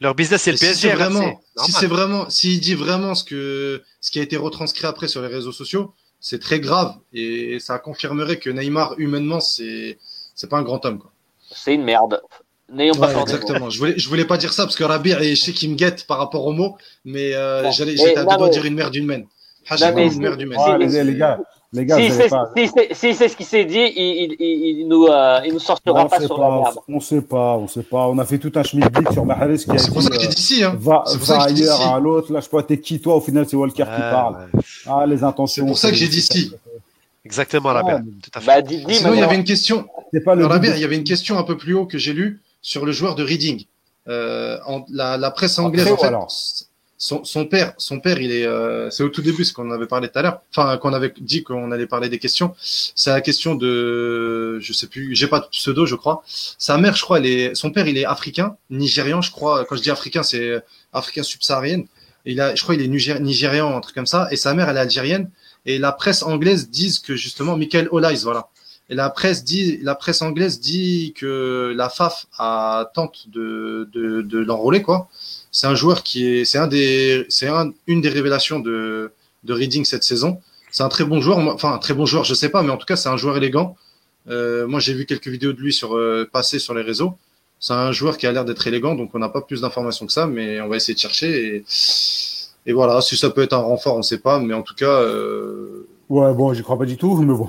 Leur 0.00 0.14
business, 0.14 0.42
c'est 0.42 0.50
le 0.52 0.56
Et 0.56 0.58
si 0.58 0.64
PSG. 0.64 0.88
c'est 0.88 0.94
vraiment, 0.94 1.40
si 1.58 1.70
c'est 1.70 1.86
vraiment, 1.86 2.28
s'il 2.30 2.58
dit 2.58 2.74
vraiment 2.74 3.14
ce 3.14 3.22
que, 3.24 3.82
ce 4.00 4.10
qui 4.10 4.18
a 4.18 4.22
été 4.22 4.36
retranscrit 4.36 4.86
après 4.86 5.06
sur 5.06 5.20
les 5.22 5.28
réseaux 5.28 5.52
sociaux, 5.52 5.92
c'est 6.22 6.40
très 6.40 6.60
grave 6.60 6.94
et 7.12 7.58
ça 7.60 7.78
confirmerait 7.78 8.38
que 8.38 8.48
Neymar 8.48 8.94
humainement 8.96 9.40
c'est, 9.40 9.98
c'est 10.34 10.48
pas 10.48 10.56
un 10.56 10.62
grand 10.62 10.82
homme 10.86 10.98
quoi. 10.98 11.12
C'est 11.50 11.74
une 11.74 11.84
merde. 11.84 12.22
N'ayons 12.72 12.94
pas 12.94 13.12
Ouais, 13.12 13.20
exactement. 13.20 13.68
Je 13.68 13.78
voulais, 13.78 13.98
je 13.98 14.08
voulais 14.08 14.24
pas 14.24 14.38
dire 14.38 14.54
ça 14.54 14.62
parce 14.64 14.76
que 14.76 14.84
Rabir 14.84 15.20
et 15.20 15.34
je 15.34 15.42
sais 15.42 15.52
qu'il 15.52 15.70
me 15.70 15.74
guette 15.74 16.06
par 16.06 16.16
rapport 16.16 16.46
aux 16.46 16.52
mots, 16.52 16.78
mais 17.04 17.34
euh, 17.34 17.64
Bon. 17.64 17.70
j'étais 17.70 18.16
à 18.16 18.24
deux 18.24 18.36
doigts 18.38 18.48
de 18.48 18.54
dire 18.54 18.64
une 18.64 18.74
merde 18.74 18.94
humaine. 18.94 19.26
Ah, 19.68 19.76
Non, 19.78 19.92
mais 19.94 20.06
une 20.06 20.20
merde 20.20 20.40
humaine. 20.40 20.58
Ah, 20.60 20.78
les 20.78 21.14
gars, 21.16 21.38
les 21.72 21.86
gars, 21.86 21.96
Si 21.96 22.10
c'est 22.10 22.28
pas. 22.28 22.50
si 22.56 22.68
c'est- 22.68 22.94
si 22.94 23.14
c'est 23.14 23.28
ce 23.28 23.36
qui 23.36 23.44
s'est 23.44 23.64
dit, 23.64 23.78
il, 23.96 24.04
il, 24.04 24.36
il, 24.38 24.78
il 24.80 24.88
nous, 24.88 25.06
euh, 25.06 25.40
il 25.46 25.52
nous 25.54 25.58
sortira 25.58 26.04
on 26.04 26.08
pas 26.08 26.18
sait 26.20 26.26
sur 26.26 26.36
pas, 26.36 26.48
la 26.48 26.56
merde. 26.56 26.74
on 26.88 27.00
sait 27.00 27.20
pas, 27.22 27.56
on 27.56 27.66
sait 27.68 27.82
pas. 27.82 28.06
On 28.08 28.18
a 28.18 28.24
fait 28.24 28.38
tout 28.38 28.52
un 28.54 28.62
schmilblick 28.62 29.10
sur 29.12 29.24
Mahrez 29.24 29.56
qui 29.56 29.70
a 29.70 29.78
C'est 29.78 29.90
pour 29.92 30.02
ça 30.02 30.10
dit, 30.10 30.16
que 30.16 30.22
j'ai 30.22 30.28
euh, 30.28 30.32
dit 30.32 30.64
hein. 30.64 30.76
va, 30.78 31.04
va 31.06 31.42
ailleurs 31.44 31.80
à 31.94 31.98
l'autre. 32.00 32.32
Là, 32.32 32.40
je 32.40 32.44
sais 32.44 32.50
pas, 32.50 32.62
t'es 32.62 32.78
qui 32.78 33.00
toi 33.00 33.16
Au 33.16 33.20
final, 33.20 33.46
c'est 33.48 33.56
Walker 33.56 33.84
qui 33.84 34.00
parle. 34.00 34.34
ouais. 34.54 34.60
Ah, 34.86 35.04
les 35.06 35.24
intentions. 35.24 35.64
C'est 35.64 35.68
pour 35.68 35.78
ça 35.78 35.88
que 35.90 35.96
j'ai 35.96 36.08
dit 36.08 36.20
si. 36.20 36.52
Exactement, 37.24 37.68
Rabia. 37.70 37.98
mais- 38.04 38.10
Tout 38.22 38.30
à 38.34 38.40
fait. 38.40 38.46
Bah, 38.46 38.62
dis, 38.62 38.84
dis 38.84 38.94
Sinon, 38.96 39.14
il 39.14 39.20
y 39.20 39.22
avait 39.22 39.36
une 39.36 39.44
question. 39.44 39.86
Pas 40.24 40.34
le. 40.34 40.46
Il 40.74 40.78
y 40.80 40.84
avait 40.84 40.96
une 40.96 41.04
question 41.04 41.38
un 41.38 41.44
peu 41.44 41.56
plus 41.56 41.74
haut 41.74 41.86
que 41.86 41.96
j'ai 41.98 42.12
lue 42.12 42.40
sur 42.60 42.84
le 42.84 42.92
joueur 42.92 43.14
de 43.14 43.22
Reading. 43.22 43.64
Euh, 44.08 44.58
en- 44.66 44.84
la, 44.90 45.16
la 45.16 45.30
presse 45.30 45.58
anglaise, 45.58 45.90
en 45.90 45.96
fait. 45.96 46.12
Son, 47.02 47.24
son 47.24 47.46
père, 47.46 47.74
son 47.78 47.98
père, 47.98 48.20
il 48.20 48.30
est, 48.30 48.46
euh, 48.46 48.88
c'est 48.90 49.02
au 49.02 49.08
tout 49.08 49.22
début 49.22 49.44
ce 49.44 49.52
qu'on 49.52 49.72
avait 49.72 49.88
parlé 49.88 50.08
tout 50.08 50.20
à 50.20 50.22
l'heure, 50.22 50.40
enfin 50.50 50.76
qu'on 50.76 50.92
avait 50.92 51.12
dit 51.20 51.42
qu'on 51.42 51.72
allait 51.72 51.88
parler 51.88 52.08
des 52.08 52.20
questions. 52.20 52.54
C'est 52.62 53.10
la 53.10 53.20
question 53.20 53.56
de, 53.56 54.60
je 54.60 54.72
sais 54.72 54.86
plus, 54.86 55.12
j'ai 55.16 55.26
pas 55.26 55.40
de 55.40 55.46
pseudo, 55.46 55.84
je 55.84 55.96
crois. 55.96 56.22
Sa 56.58 56.78
mère, 56.78 56.94
je 56.94 57.02
crois, 57.02 57.18
elle 57.18 57.26
est, 57.26 57.54
son 57.56 57.72
père, 57.72 57.88
il 57.88 57.98
est 57.98 58.04
africain, 58.04 58.56
nigérian, 58.70 59.20
je 59.20 59.32
crois. 59.32 59.64
Quand 59.64 59.74
je 59.74 59.82
dis 59.82 59.90
africain, 59.90 60.22
c'est 60.22 60.62
africain 60.92 61.24
subsaharienne. 61.24 61.86
Il 62.24 62.40
a, 62.40 62.54
je 62.54 62.62
crois, 62.62 62.76
il 62.76 62.82
est 62.82 62.86
nigé- 62.86 63.20
nigérian, 63.20 63.76
un 63.76 63.80
truc 63.80 63.96
comme 63.96 64.06
ça. 64.06 64.28
Et 64.30 64.36
sa 64.36 64.54
mère, 64.54 64.68
elle 64.68 64.76
est 64.76 64.80
algérienne. 64.80 65.28
Et 65.66 65.78
la 65.80 65.90
presse 65.90 66.22
anglaise 66.22 66.70
dit 66.70 67.00
que 67.04 67.16
justement, 67.16 67.56
Michael 67.56 67.88
Olais, 67.90 68.14
voilà. 68.22 68.46
Et 68.90 68.94
la 68.94 69.10
presse 69.10 69.42
dit, 69.42 69.78
la 69.82 69.96
presse 69.96 70.22
anglaise 70.22 70.60
dit 70.60 71.14
que 71.16 71.72
la 71.74 71.88
FAF 71.88 72.26
a 72.38 72.90
tente 72.94 73.28
de, 73.28 73.88
de, 73.92 74.22
de 74.22 74.38
l'enrôler, 74.38 74.82
quoi. 74.82 75.08
C'est 75.52 75.66
un 75.68 75.74
joueur 75.76 76.02
qui 76.02 76.26
est, 76.26 76.44
c'est 76.44 76.58
un 76.58 76.66
des, 76.66 77.24
c'est 77.28 77.46
un, 77.46 77.70
une 77.86 78.00
des 78.00 78.08
révélations 78.08 78.58
de, 78.58 79.12
de 79.44 79.52
Reading 79.52 79.84
cette 79.84 80.02
saison. 80.02 80.40
C'est 80.70 80.82
un 80.82 80.88
très 80.88 81.04
bon 81.04 81.20
joueur, 81.20 81.38
enfin 81.38 81.72
un 81.74 81.78
très 81.78 81.92
bon 81.94 82.06
joueur, 82.06 82.24
je 82.24 82.32
sais 82.34 82.48
pas, 82.48 82.62
mais 82.62 82.70
en 82.70 82.78
tout 82.78 82.86
cas 82.86 82.96
c'est 82.96 83.10
un 83.10 83.16
joueur 83.18 83.36
élégant. 83.36 83.76
Euh, 84.28 84.66
moi 84.66 84.80
j'ai 84.80 84.94
vu 84.94 85.04
quelques 85.04 85.28
vidéos 85.28 85.52
de 85.52 85.60
lui 85.60 85.72
sur 85.72 85.94
euh, 85.96 86.28
passer 86.32 86.58
sur 86.58 86.72
les 86.74 86.82
réseaux. 86.82 87.12
C'est 87.60 87.74
un 87.74 87.92
joueur 87.92 88.16
qui 88.16 88.26
a 88.26 88.32
l'air 88.32 88.44
d'être 88.44 88.66
élégant, 88.66 88.94
donc 88.94 89.10
on 89.14 89.18
n'a 89.20 89.28
pas 89.28 89.42
plus 89.42 89.60
d'informations 89.60 90.06
que 90.06 90.12
ça, 90.12 90.26
mais 90.26 90.60
on 90.62 90.68
va 90.68 90.76
essayer 90.76 90.94
de 90.94 90.98
chercher. 90.98 91.56
Et, 91.56 91.64
et 92.66 92.72
voilà, 92.72 93.00
si 93.02 93.16
ça 93.16 93.30
peut 93.30 93.42
être 93.42 93.52
un 93.52 93.58
renfort, 93.58 93.96
on 93.96 94.02
sait 94.02 94.18
pas, 94.18 94.40
mais 94.40 94.54
en 94.54 94.62
tout 94.62 94.74
cas, 94.74 94.86
euh... 95.02 95.86
Ouais, 96.08 96.32
bon, 96.34 96.52
j'y 96.54 96.62
crois 96.62 96.78
pas 96.78 96.86
du 96.86 96.96
tout, 96.96 97.16
mais 97.18 97.34
bon. 97.34 97.48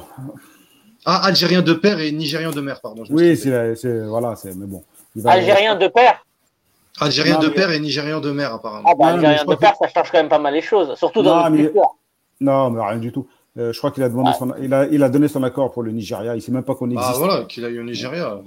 ah 1.06 1.26
algérien 1.26 1.62
de 1.62 1.74
père 1.74 2.00
et 2.00 2.12
nigérian 2.12 2.52
de 2.52 2.62
mère, 2.62 2.80
pardon. 2.82 3.06
je 3.06 3.14
Oui, 3.14 3.36
c'est, 3.38 3.76
c'est, 3.76 4.06
voilà, 4.06 4.36
c'est, 4.36 4.54
mais 4.56 4.66
bon. 4.68 4.84
Il 5.16 5.22
va- 5.22 5.32
Algérien 5.32 5.76
de 5.76 5.88
père. 5.88 6.24
Algérien 7.00 7.36
Non, 7.36 7.40
de 7.42 7.48
mais- 7.48 7.54
père 7.54 7.72
et 7.72 7.80
nigérian 7.80 8.20
de 8.20 8.32
mère 8.32 8.54
apparemment. 8.54 8.88
Ah 8.90 8.94
bah, 8.98 9.06
Non, 9.14 9.14
Algérien 9.16 9.46
de 9.46 9.56
père, 9.56 9.74
ça 9.80 9.88
change 9.88 10.12
quand 10.12 10.18
même 10.20 10.30
pas 10.30 10.40
mal 10.40 10.54
les 10.54 10.62
choses. 10.62 10.96
Surtout 10.96 11.22
dans 11.24 11.36
Non, 11.36 11.44
notre 11.44 11.52
mais- 11.52 11.64
culture. 11.64 11.96
Non, 12.42 12.70
mais 12.70 12.84
rien 12.86 12.98
du 13.00 13.12
tout. 13.12 13.28
Euh, 13.58 13.72
je 13.72 13.78
crois 13.78 13.92
qu'il 13.92 14.04
a 14.04 14.10
demandé 14.10 14.32
Ah. 14.34 14.38
son, 14.38 14.54
il 14.62 14.74
a, 14.74 14.86
il 14.88 15.02
a 15.04 15.10
donné 15.10 15.28
son 15.28 15.44
accord 15.44 15.72
pour 15.72 15.84
le 15.84 15.92
Nigeria. 15.92 16.36
Il 16.36 16.42
sait 16.42 16.52
même 16.52 16.64
pas 16.64 16.76
qu'on 16.76 16.90
existe. 16.90 17.12
Ah 17.14 17.18
voilà, 17.18 17.44
qu'il 17.46 17.64
a 17.66 17.70
eu 17.70 17.80
au 17.80 17.84
Nigeria. 17.84 18.40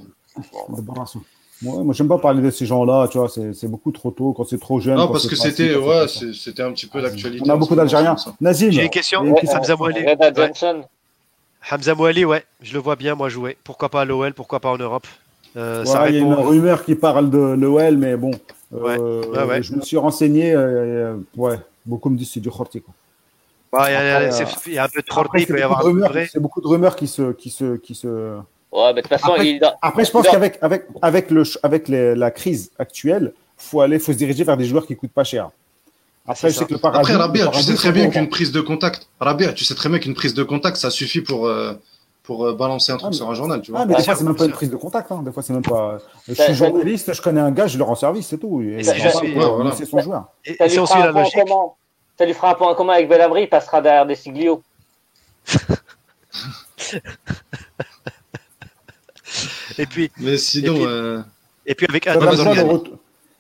Moi, 1.62 1.82
moi, 1.84 1.94
j'aime 1.94 2.08
pas 2.08 2.18
parler 2.18 2.42
de 2.42 2.50
ces 2.50 2.66
gens-là, 2.66 3.08
tu 3.10 3.16
vois, 3.16 3.28
c'est, 3.30 3.54
c'est 3.54 3.68
beaucoup 3.68 3.90
trop 3.90 4.10
tôt, 4.10 4.34
quand 4.34 4.44
c'est 4.44 4.60
trop 4.60 4.78
jeune. 4.78 4.96
Non, 4.96 5.08
parce 5.08 5.26
que 5.26 5.34
c'était, 5.36 5.74
ouais, 5.74 6.06
c'était 6.08 6.62
un 6.62 6.70
petit 6.72 6.86
peu 6.86 7.00
l'actualité. 7.00 7.42
On 7.46 7.50
a 7.50 7.54
en 7.54 7.58
beaucoup 7.58 7.74
d'Algériens. 7.74 8.14
Nazim. 8.42 8.70
J'ai 8.70 8.82
une 8.84 8.90
question. 8.90 9.20
Hamza 9.54 9.74
Mouali. 9.76 10.04
Ouais. 10.04 10.16
Hamza 11.70 11.94
Mouali, 11.94 12.24
ouais, 12.26 12.44
je 12.60 12.74
le 12.74 12.78
vois 12.80 12.96
bien, 12.96 13.14
moi, 13.14 13.28
jouer. 13.30 13.56
Pourquoi 13.64 13.88
pas 13.88 14.02
à 14.02 14.04
l'OL, 14.04 14.34
pourquoi 14.34 14.60
pas 14.60 14.70
en 14.70 14.76
Europe? 14.76 15.06
Euh, 15.56 15.80
Ouais, 15.80 15.86
ça 15.86 16.08
il 16.08 16.14
y 16.16 16.18
a 16.18 16.20
une 16.20 16.34
rumeur 16.34 16.84
qui 16.84 16.94
parle 16.94 17.30
de 17.30 17.38
l'OL, 17.38 17.96
mais 17.96 18.16
bon. 18.16 18.30
Ouais. 18.72 18.96
euh, 19.00 19.22
Ouais, 19.26 19.44
ouais. 19.44 19.62
Je 19.62 19.74
me 19.74 19.80
suis 19.82 19.96
renseigné. 19.96 20.52
euh, 20.54 21.16
ouais, 21.36 21.56
beaucoup 21.84 22.10
me 22.10 22.16
disent 22.18 22.28
que 22.28 22.34
c'est 22.34 22.40
du 22.40 22.50
Khorti. 22.50 22.82
quoi. 22.82 22.94
Ouais, 23.80 23.90
il 23.90 23.92
y 23.92 23.96
a- 23.96 24.16
Après, 24.16 24.32
c'est- 24.32 24.42
euh, 24.44 24.46
il 24.66 24.72
y 24.74 24.78
a 24.78 24.84
un 24.84 24.88
peu 24.88 25.00
de 25.00 25.06
trorté, 25.06 25.40
il 25.40 25.46
peut 25.46 25.58
y 25.58 25.62
avoir 25.62 25.80
de 25.82 25.84
un 25.84 25.86
peu 25.86 25.90
de 25.92 25.94
rumeurs- 25.96 26.10
vrai. 26.12 26.28
C'est 26.32 26.40
beaucoup 26.40 26.60
de 26.60 26.66
rumeurs 26.66 26.96
qui 26.96 27.06
se, 27.08 27.32
qui 27.32 27.50
se, 27.50 27.76
qui 27.76 27.94
se. 27.94 28.06
Ouais, 28.72 28.88
mais 28.88 28.94
de 28.94 29.00
toute 29.02 29.08
façon, 29.08 29.32
Après- 29.32 29.48
il 29.48 29.60
Après, 29.82 30.04
je 30.04 30.10
pense 30.10 30.28
qu'avec 30.28 30.58
avec, 30.60 30.84
avec, 31.02 31.30
le, 31.30 31.42
avec 31.62 31.88
les- 31.88 32.14
la 32.14 32.30
crise 32.30 32.70
actuelle, 32.78 33.32
faut 33.56 33.80
aller, 33.80 33.98
faut 33.98 34.12
se 34.12 34.18
diriger 34.18 34.44
vers 34.44 34.56
des 34.56 34.64
joueurs 34.66 34.86
qui 34.86 34.94
coûtent 34.96 35.10
pas 35.12 35.24
cher. 35.24 35.50
Après, 36.28 36.50
je 36.50 36.54
sais 36.58 36.64
que 36.66 36.74
le 36.74 36.78
paradis. 36.80 36.98
Après, 37.00 37.12
le 37.12 37.18
Rabia, 37.20 37.46
tu 37.48 37.62
sais 37.62 37.74
très 37.74 37.92
bien 37.92 38.10
qu'une 38.10 38.28
prise 38.28 38.50
de 38.52 38.60
contact, 38.60 39.06
Rabia, 39.20 39.52
tu 39.52 39.64
sais 39.64 39.74
très 39.74 39.88
bien 39.88 39.98
qu'une 40.00 40.14
prise 40.14 40.34
de 40.34 40.42
contact, 40.42 40.76
ça 40.76 40.90
suffit 40.90 41.20
pour, 41.20 41.46
euh, 41.46 41.72
pour 42.26 42.44
euh, 42.46 42.54
balancer 42.54 42.92
un 42.92 42.96
truc 42.96 43.06
Ah, 43.06 43.10
mais- 43.10 43.16
sur 43.16 43.30
un 43.30 43.34
journal, 43.34 43.62
tu 43.62 43.70
vois. 43.70 43.80
Ah, 43.80 43.86
mais 43.86 43.94
des 43.94 44.02
fois, 44.02 44.14
c'est 44.16 44.24
même 44.24 44.34
pas 44.36 44.44
une 44.46 44.50
prise 44.52 44.70
de 44.70 44.76
contact. 44.76 45.10
Hein. 45.12 45.22
Des 45.24 45.30
fois, 45.32 45.42
c'est 45.42 45.52
même 45.52 45.62
pas. 45.62 45.98
Je 46.28 46.34
Ça- 46.34 46.44
suis 46.44 46.54
journaliste, 46.54 47.12
je 47.12 47.22
connais 47.22 47.40
un 47.40 47.52
gars, 47.52 47.66
je 47.68 47.78
le 47.78 47.84
rends 47.84 47.94
service, 47.94 48.26
c'est 48.26 48.38
tout. 48.38 48.60
Et 48.60 48.82
je 48.82 48.90
ouais, 48.90 49.32
voilà. 49.34 49.72
c'est 49.72 49.86
son 49.86 50.00
joueur. 50.00 50.26
Et, 50.44 50.54
ça 50.54 50.64
et 50.64 50.68
lui 50.68 50.74
si 50.74 50.80
on 50.80 50.86
fera 50.86 50.96
suit 50.98 51.02
un 51.02 51.06
la 51.06 51.12
point 51.12 51.22
logique, 51.22 51.44
commun. 51.46 51.70
Ça 52.18 52.24
lui 52.26 52.34
fera 52.34 52.50
un 52.50 52.54
point 52.54 52.68
en 52.70 52.74
commun 52.74 52.94
avec 52.94 53.08
Belabri, 53.08 53.42
il 53.42 53.48
passera 53.48 53.80
derrière 53.80 54.06
des 54.06 54.14
Siglio. 54.16 54.62
et 59.78 59.86
puis, 59.86 60.10
Mais 60.18 60.36
sinon, 60.36 60.74
Et 60.74 60.76
puis- 60.76 60.84
euh, 60.86 61.20
et 61.66 61.74
puis 61.74 61.86
avec 61.88 62.06
Adam 62.06 62.32
Zorgan. 62.32 62.80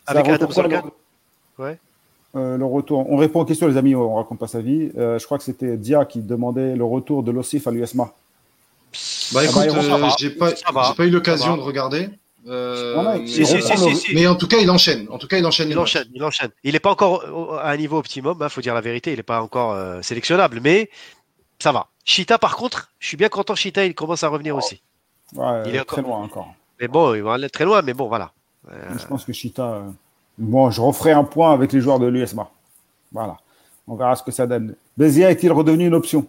Avec 0.06 0.28
Adam 0.28 0.50
Zorgan. 0.50 0.82
Ouais. 1.58 1.78
Euh, 2.34 2.56
le 2.58 2.64
retour. 2.66 3.10
On 3.10 3.16
répond 3.16 3.40
aux 3.40 3.44
questions, 3.46 3.66
les 3.66 3.76
amis, 3.78 3.94
on 3.94 4.14
raconte 4.14 4.38
pas 4.38 4.46
sa 4.46 4.60
vie. 4.60 4.90
Euh, 4.98 5.18
je 5.18 5.24
crois 5.24 5.38
que 5.38 5.44
c'était 5.44 5.76
Dia 5.76 6.04
qui 6.04 6.20
demandait 6.20 6.76
le 6.76 6.84
retour 6.84 7.22
de 7.22 7.30
l'Ossif 7.30 7.66
à 7.66 7.70
l'USMA. 7.70 8.12
Bah 9.32 9.40
Ah 9.40 9.44
écoute, 9.44 9.66
bah, 9.66 9.78
euh, 9.78 9.82
ça 9.82 9.98
va. 9.98 10.16
j'ai 10.18 10.30
pas, 10.30 11.06
eu 11.06 11.10
l'occasion 11.10 11.56
de 11.56 11.62
regarder. 11.62 12.08
Euh, 12.48 13.18
mais, 14.14 14.26
en 14.26 14.36
tout 14.36 14.46
cas, 14.46 14.58
il 14.58 14.70
enchaîne. 14.70 15.08
En 15.10 15.18
tout 15.18 15.26
cas, 15.26 15.38
il 15.38 15.46
enchaîne. 15.46 15.70
Il 15.70 15.78
enchaîne. 15.78 16.06
Il 16.14 16.22
enchaîne. 16.22 16.50
Il 16.62 16.72
n'est 16.72 16.80
pas 16.80 16.90
encore 16.90 17.24
à 17.60 17.70
un 17.70 17.76
niveau 17.76 17.98
optimum. 17.98 18.36
Il 18.40 18.44
hein, 18.44 18.48
faut 18.48 18.60
dire 18.60 18.74
la 18.74 18.80
vérité. 18.80 19.12
Il 19.12 19.16
n'est 19.16 19.24
pas 19.24 19.42
encore 19.42 19.72
euh, 19.72 20.00
sélectionnable, 20.02 20.60
mais 20.62 20.88
ça 21.58 21.72
va. 21.72 21.88
Chita, 22.04 22.38
par 22.38 22.56
contre, 22.56 22.92
je 23.00 23.08
suis 23.08 23.16
bien 23.16 23.28
content. 23.28 23.56
Chita, 23.56 23.84
il 23.84 23.94
commence 23.94 24.22
à 24.22 24.28
revenir 24.28 24.56
aussi. 24.56 24.80
il 25.34 25.74
est 25.74 25.84
très 25.84 26.02
loin 26.02 26.18
encore. 26.18 26.54
Mais 26.80 26.88
bon, 26.88 27.14
il 27.14 27.22
va 27.22 27.34
aller 27.34 27.50
très 27.50 27.64
loin. 27.64 27.82
Mais 27.82 27.94
bon, 27.94 28.06
voilà. 28.06 28.32
Je 28.68 29.06
pense 29.06 29.24
que 29.24 29.32
Chita. 29.32 29.82
Bon, 30.38 30.70
je 30.70 30.80
referai 30.80 31.12
un 31.12 31.24
point 31.24 31.52
avec 31.52 31.72
les 31.72 31.80
joueurs 31.80 31.98
de 31.98 32.06
l'USMA. 32.06 32.48
Voilà. 33.10 33.38
On 33.88 33.96
verra 33.96 34.14
ce 34.16 34.22
que 34.22 34.30
ça 34.30 34.46
donne. 34.46 34.74
Bézia 34.96 35.30
est-il 35.30 35.50
redevenu 35.52 35.86
une 35.86 35.94
option? 35.94 36.26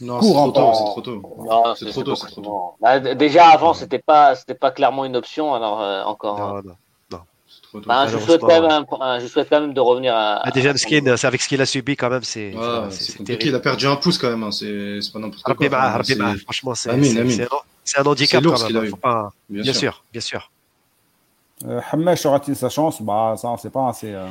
Non, 0.00 0.20
c'est 0.20 0.32
trop, 0.32 0.50
tôt, 0.50 0.72
c'est 0.74 0.84
trop 0.84 1.00
tôt. 1.00 1.74
C'est 1.76 1.86
trop 1.86 2.02
tôt, 2.02 2.16
c'est 2.16 2.26
trop 2.26 2.40
tôt. 2.40 2.74
Bah, 2.80 3.00
déjà 3.00 3.48
avant, 3.48 3.72
c'était 3.72 3.98
pas, 3.98 4.34
c'était 4.34 4.54
pas 4.54 4.70
clairement 4.70 5.04
une 5.04 5.16
option. 5.16 5.54
Alors 5.54 5.80
euh, 5.80 6.02
encore. 6.04 6.38
Non, 6.38 6.54
non, 6.56 6.76
non. 7.10 7.18
Trop 7.62 7.80
tôt. 7.80 7.86
Bah, 7.86 8.06
je, 8.06 8.18
souhaite 8.18 8.42
quand 8.42 8.48
même, 8.48 9.20
je 9.20 9.26
souhaite 9.26 9.48
quand 9.48 9.60
même 9.60 9.72
de 9.72 9.80
revenir 9.80 10.14
à. 10.14 10.40
Ah, 10.42 10.50
déjà, 10.50 10.76
Skin, 10.76 11.16
c'est 11.16 11.26
avec 11.26 11.40
ce 11.40 11.48
qu'il 11.48 11.60
a 11.62 11.66
subi 11.66 11.96
quand 11.96 12.10
même, 12.10 12.24
c'est. 12.24 12.54
Ouais, 12.54 12.90
c'est 12.90 13.16
compliqué. 13.16 13.48
Il 13.48 13.54
a 13.54 13.60
perdu 13.60 13.86
un 13.86 13.96
pouce 13.96 14.18
quand 14.18 14.28
même. 14.28 14.42
Hein. 14.42 14.52
C'est 14.52 14.98
pas 15.12 15.18
n'importe 15.18 15.42
quoi. 15.42 16.02
franchement, 16.44 16.74
c'est. 16.74 16.90
C'est 17.84 18.00
un 18.00 18.04
handicap 18.04 18.42
quand 18.42 18.70
même. 18.70 18.96
Pas... 18.96 19.30
Bien, 19.48 19.62
bien 19.62 19.72
sûr, 19.72 20.02
bien 20.12 20.20
sûr. 20.20 20.50
Euh, 21.64 21.80
Hamesh 21.90 22.26
aura-t-il 22.26 22.56
sa 22.56 22.68
chance? 22.68 23.00
Bah, 23.00 23.34
ça, 23.38 23.48
on 23.48 23.56
sait 23.56 23.70
pas. 23.70 23.92
C'est. 23.94 24.12
Euh... 24.12 24.26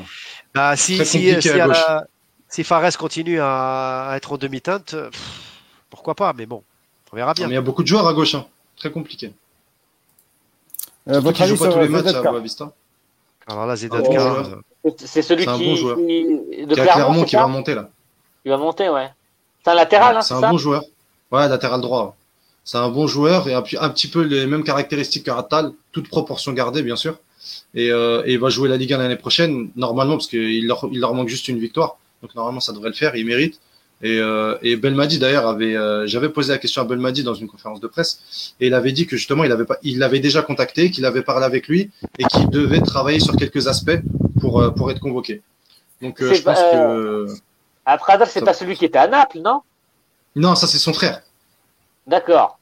Bah, 0.54 0.76
si, 0.76 1.04
si, 1.06 1.42
si, 1.42 1.54
la... 1.54 2.06
si 2.50 2.64
Fares 2.64 2.98
continue 2.98 3.40
à 3.42 4.14
être 4.16 4.34
en 4.34 4.38
demi-teinte 4.38 4.96
pourquoi 6.06 6.28
pas, 6.28 6.34
mais 6.38 6.46
bon, 6.46 6.62
on 7.12 7.16
verra 7.16 7.34
bien. 7.34 7.48
mais 7.48 7.54
il 7.54 7.56
y 7.56 7.58
a 7.58 7.62
beaucoup 7.62 7.82
de 7.82 7.88
joueurs 7.88 8.08
à 8.08 8.14
gauche, 8.14 8.36
hein. 8.36 8.46
très 8.78 8.92
compliqué. 8.92 9.34
Euh, 11.08 11.20
votre 11.20 11.42
avis 11.42 11.58
sur 11.58 11.74
tous 11.74 11.80
les 11.80 11.90
matchs 11.90 12.14
à 12.14 12.40
Vista 12.40 12.72
Alors 13.48 13.66
là, 13.66 13.76
Zedatka, 13.76 14.22
euh, 14.22 14.92
c'est 14.98 15.24
celui 15.24 15.50
un 15.50 15.58
qui, 15.58 15.66
bon 15.66 15.76
joueur. 15.76 15.98
qui, 15.98 16.66
de 16.68 16.76
Clermont, 16.76 17.24
qui 17.24 17.36
va 17.36 17.48
monter 17.48 17.74
là. 17.74 17.90
Il 18.44 18.52
va 18.52 18.58
monter, 18.58 18.88
ouais. 18.88 19.10
C'est 19.64 19.72
un 19.72 19.74
latéral, 19.74 20.16
hein, 20.16 20.22
c'est 20.22 20.36
un 20.36 20.48
bon 20.52 20.60
joueur. 20.60 20.84
Ouais, 21.32 21.50
latéral 21.50 21.82
droit. 21.82 22.16
C'est 22.64 22.78
un 22.78 22.90
bon 22.90 23.08
joueur 23.08 23.48
et 23.48 23.56
un, 23.56 23.64
un, 23.82 23.90
petit 23.90 24.08
peu 24.08 24.22
les 24.22 24.46
mêmes 24.46 24.64
caractéristiques 24.64 25.26
qu'Aratal, 25.26 25.72
toute 25.92 26.08
proportion 26.08 26.54
gardée, 26.54 26.84
bien 26.84 26.96
sûr. 26.96 27.18
Et, 27.74 27.92
euh, 27.92 28.22
et, 28.28 28.34
il 28.34 28.40
va 28.40 28.50
jouer 28.50 28.70
la 28.70 28.78
Ligue 28.78 28.94
1 28.94 29.00
l'année 29.00 29.16
prochaine, 29.16 29.72
normalement, 29.76 30.18
parce 30.18 30.28
qu'il 30.28 30.68
leur, 30.68 30.88
il 30.92 31.00
leur 31.00 31.16
manque 31.16 31.30
juste 31.30 31.48
une 31.48 31.58
victoire. 31.58 31.98
Donc 32.22 32.36
normalement, 32.36 32.60
ça 32.60 32.74
devrait 32.74 32.90
le 32.90 32.96
faire. 32.96 33.16
Il 33.16 33.26
mérite. 33.26 33.60
Et, 34.02 34.20
euh, 34.20 34.58
et 34.62 34.76
Belmadi 34.76 35.20
d'ailleurs 35.20 35.48
avait, 35.48 35.76
euh, 35.76 36.06
j'avais 36.06 36.30
posé 36.30 36.52
la 36.52 36.58
question 36.58 36.82
à 36.82 36.86
Belmadi 36.86 37.24
dans 37.24 37.34
une 37.34 37.48
conférence 37.48 37.80
de 37.80 37.88
presse, 37.88 38.54
et 38.60 38.68
il 38.68 38.74
avait 38.74 38.92
dit 38.92 39.08
que 39.08 39.16
justement 39.16 39.44
il 39.46 39.52
avait 39.52 39.66
pas, 39.66 39.78
il 39.84 40.00
l'avait 40.00 40.20
déjà 40.20 40.42
contacté, 40.42 40.92
qu'il 40.92 41.06
avait 41.06 41.22
parlé 41.22 41.46
avec 41.46 41.68
lui 41.68 41.92
et 42.20 42.26
qu'il 42.26 42.50
devait 42.50 42.82
travailler 42.82 43.22
sur 43.22 43.36
quelques 43.38 43.68
aspects 43.68 44.00
pour 44.42 44.62
euh, 44.62 44.70
pour 44.72 44.92
être 44.92 45.00
convoqué. 45.00 45.42
Donc 46.02 46.22
euh, 46.22 46.34
je 46.34 46.42
pense 46.42 46.60
que 46.60 47.28
après 47.86 48.18
c'est 48.28 48.44
pas 48.44 48.54
celui 48.54 48.76
qui 48.76 48.84
était 48.84 48.98
à 48.98 49.08
Naples, 49.08 49.40
non? 49.40 49.62
Non, 50.36 50.56
ça 50.56 50.68
c'est 50.68 50.78
son 50.78 50.92
frère. 50.92 51.22
D'accord. 52.06 52.60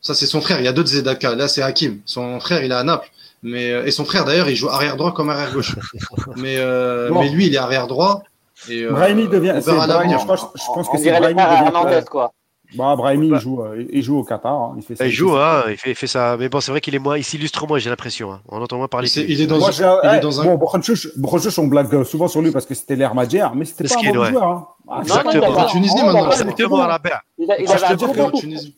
Ça 0.00 0.14
c'est 0.14 0.26
son 0.26 0.40
frère. 0.40 0.60
Il 0.60 0.64
y 0.64 0.68
a 0.68 0.72
d'autres 0.72 0.88
Zedaka. 0.88 1.34
Là 1.34 1.46
c'est 1.46 1.60
Hakim. 1.60 2.00
Son 2.06 2.40
frère 2.40 2.64
il 2.64 2.72
est 2.72 2.74
à 2.74 2.84
Naples. 2.84 3.10
Mais 3.42 3.68
et 3.68 3.90
son 3.90 4.06
frère 4.06 4.24
d'ailleurs 4.24 4.48
il 4.48 4.56
joue 4.56 4.70
arrière 4.70 4.96
droit 4.96 5.12
comme 5.12 5.28
arrière 5.28 5.52
gauche. 5.52 5.76
mais 6.36 6.56
mais 7.10 7.28
lui 7.28 7.48
il 7.48 7.54
est 7.54 7.58
arrière 7.58 7.86
droit 7.86 8.22
et, 8.68 8.82
euh, 8.82 8.90
Brahimi 8.90 9.28
devient. 9.28 9.54
je 9.56 10.26
pense, 10.26 10.46
je 10.54 10.66
pense 10.74 10.88
que 10.88 10.98
c'est 10.98 11.10
Brahimi 11.10 11.40
devient. 11.42 12.04
quoi. 12.04 12.32
Bah, 12.74 12.94
Brahimi, 12.96 13.28
il 13.28 13.38
joue, 13.40 13.62
euh, 13.62 13.84
il 13.90 14.02
joue 14.02 14.18
au 14.18 14.24
Qatar. 14.24 14.54
Hein. 14.54 14.74
Il, 14.76 14.82
fait 14.84 14.94
ça, 14.94 15.06
il 15.06 15.10
joue, 15.10 15.36
hein, 15.36 15.64
il, 15.68 15.76
fait, 15.76 15.90
il 15.90 15.96
fait 15.96 16.06
ça. 16.06 16.36
Mais 16.38 16.48
bon, 16.48 16.60
c'est 16.60 16.70
vrai 16.70 16.80
qu'il 16.80 16.94
est 16.94 17.00
moins, 17.00 17.18
il 17.18 17.24
s'illustre 17.24 17.66
moins, 17.66 17.78
j'ai 17.78 17.90
l'impression. 17.90 18.32
Hein. 18.32 18.40
On 18.48 18.62
entend 18.62 18.76
moins 18.76 18.86
parler. 18.86 19.08
Il, 19.16 19.28
il 19.30 19.40
est 19.40 19.46
dans, 19.46 19.58
Moi, 19.58 19.70
un, 19.82 20.00
il 20.04 20.16
est 20.18 20.20
dans 20.20 20.40
un. 20.40 20.44
Bon, 20.44 20.54
Brokhouch, 20.56 21.58
on 21.58 21.66
blague 21.66 22.04
souvent 22.04 22.28
sur 22.28 22.42
lui 22.42 22.52
parce 22.52 22.66
que 22.66 22.74
c'était 22.74 22.94
l'air 22.94 23.14
Madjer, 23.14 23.46
mais 23.54 23.64
c'était 23.64 23.88
pas 23.88 23.94
un 24.00 24.12
bon 24.12 24.24
joueur. 24.24 24.44
Hein. 24.44 24.68
Ah, 24.88 25.00
Exactement. 25.02 25.48
En 25.48 25.66
Tunisie, 25.66 26.02
maintenant. 26.02 26.30
Exactement 26.30 26.82
à 26.82 26.88
la 26.88 26.98
paire. 26.98 27.20
Il 27.38 27.50
avait 27.50 28.20
en 28.20 28.30
Tunisie. 28.30 28.76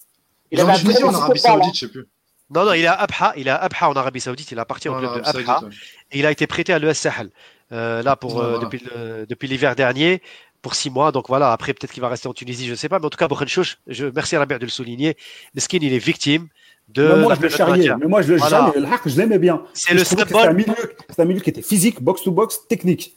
Il 0.50 0.62
en 0.62 0.74
Tunisie, 0.74 1.04
en 1.04 1.14
Arabie 1.14 1.40
Saoudite, 1.40 1.74
je 1.74 1.80
sais 1.80 1.88
plus. 1.88 2.06
Non, 2.54 2.66
non, 2.66 2.74
il 2.74 2.82
est 2.82 2.86
à 2.86 2.92
Abha, 2.94 3.32
il 3.36 3.48
est 3.48 3.50
à 3.50 3.56
Abha 3.56 3.88
en 3.88 3.94
Arabie 3.94 4.20
Saoudite, 4.20 4.52
il 4.52 4.59
a 4.59 4.66
parti 4.66 4.90
au 4.90 4.94
club 4.98 5.22
de 5.22 5.26
Abha, 5.26 5.62
et 6.10 6.18
il 6.18 6.26
a 6.26 6.30
été 6.30 6.46
prêté 6.46 6.74
à 6.74 6.78
l'ES 6.78 6.92
Sahel. 6.92 7.30
Euh, 7.73 8.03
là, 8.03 8.16
pour, 8.16 8.40
euh, 8.40 8.59
depuis, 8.59 8.82
depuis 9.28 9.49
l'hiver 9.49 9.74
dernier, 9.74 10.20
pour 10.61 10.74
six 10.74 10.90
mois. 10.90 11.12
Donc 11.12 11.28
voilà, 11.28 11.53
après 11.53 11.73
peut-être 11.73 11.93
qu'il 11.93 12.03
va 12.03 12.09
rester 12.09 12.28
en 12.28 12.35
Tunisie, 12.35 12.66
je 12.66 12.73
ne 12.73 12.77
sais 12.77 12.89
pas. 12.89 12.99
Mais 12.99 13.07
en 13.07 13.11
tout 13.11 13.19
cas, 13.19 13.28
Bouchenchouch, 13.28 13.78
je 13.86 14.07
merci 14.07 14.36
à 14.36 14.40
Rabert 14.40 14.59
de 14.59 14.65
le 14.65 14.70
souligner. 14.70 15.16
Meskin, 15.55 15.78
il 15.81 15.93
est 15.93 15.99
victime 15.99 16.49
de. 16.89 17.09
Mais 17.09 17.23
moi, 17.23 17.35
je 17.35 17.40
le 17.40 17.49
charriais. 17.49 17.90
Mais 17.99 18.07
moi, 18.07 18.23
je 18.23 18.32
le 18.32 18.39
voilà. 18.39 18.73
le 18.77 18.86
je 19.07 19.16
l'aimais 19.16 19.39
bien. 19.39 19.62
C'est 19.73 19.94
le 19.94 20.05
symbole. 20.05 20.27
C'est 20.28 20.47
un, 20.47 20.53
milieu, 20.53 20.74
un 21.19 21.24
milieu 21.24 21.40
qui 21.40 21.51
était 21.51 21.62
physique, 21.62 22.03
box 22.03 22.23
to 22.23 22.31
box, 22.31 22.61
technique. 22.69 23.15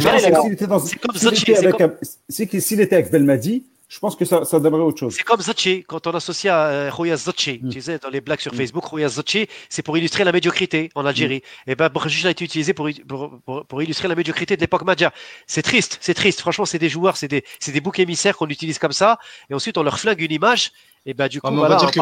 C'est 0.00 1.72
comme. 1.76 1.94
S'il 2.28 2.80
était 2.80 2.96
avec 2.96 3.10
Belmadi, 3.10 3.64
je 3.88 4.00
pense 4.00 4.16
que 4.16 4.24
ça, 4.24 4.44
ça 4.44 4.58
donnerait 4.58 4.82
autre 4.82 4.98
chose. 4.98 5.14
C'est 5.14 5.22
comme 5.22 5.40
Zachi, 5.40 5.84
quand 5.84 6.08
on 6.08 6.10
associe 6.10 6.52
à 6.52 6.66
euh, 6.66 6.90
Roya 6.90 7.16
Zachi, 7.16 7.60
mm. 7.62 7.68
tu 7.68 7.80
sais, 7.80 7.98
dans 7.98 8.08
les 8.08 8.20
blagues 8.20 8.40
sur 8.40 8.52
mm. 8.52 8.56
Facebook, 8.56 8.84
Roya 8.84 9.08
Zachi, 9.08 9.46
c'est 9.68 9.82
pour 9.82 9.96
illustrer 9.96 10.24
la 10.24 10.32
médiocrité 10.32 10.90
en 10.96 11.06
Algérie. 11.06 11.42
Mm. 11.66 11.70
Et 11.70 11.74
ben, 11.76 11.88
Brejus 11.88 12.26
a 12.26 12.30
été 12.30 12.44
utilisé 12.44 12.74
pour, 12.74 12.88
pour, 13.06 13.64
pour, 13.64 13.82
illustrer 13.82 14.08
la 14.08 14.16
médiocrité 14.16 14.56
de 14.56 14.60
l'époque 14.60 14.84
Madja. 14.84 15.12
C'est 15.46 15.62
triste, 15.62 15.98
c'est 16.00 16.14
triste. 16.14 16.40
Franchement, 16.40 16.64
c'est 16.64 16.80
des 16.80 16.88
joueurs, 16.88 17.16
c'est 17.16 17.28
des, 17.28 17.44
c'est 17.60 17.70
des 17.70 17.80
boucs 17.80 18.00
émissaires 18.00 18.36
qu'on 18.36 18.48
utilise 18.48 18.80
comme 18.80 18.92
ça, 18.92 19.18
et 19.50 19.54
ensuite 19.54 19.78
on 19.78 19.84
leur 19.84 20.00
flingue 20.00 20.20
une 20.20 20.32
image. 20.32 20.72
Et 21.08 21.14
ben, 21.14 21.28
du 21.28 21.40
coup, 21.40 21.46
on, 21.46 21.54
va 21.54 21.76
dire 21.76 21.92
que, 21.92 22.00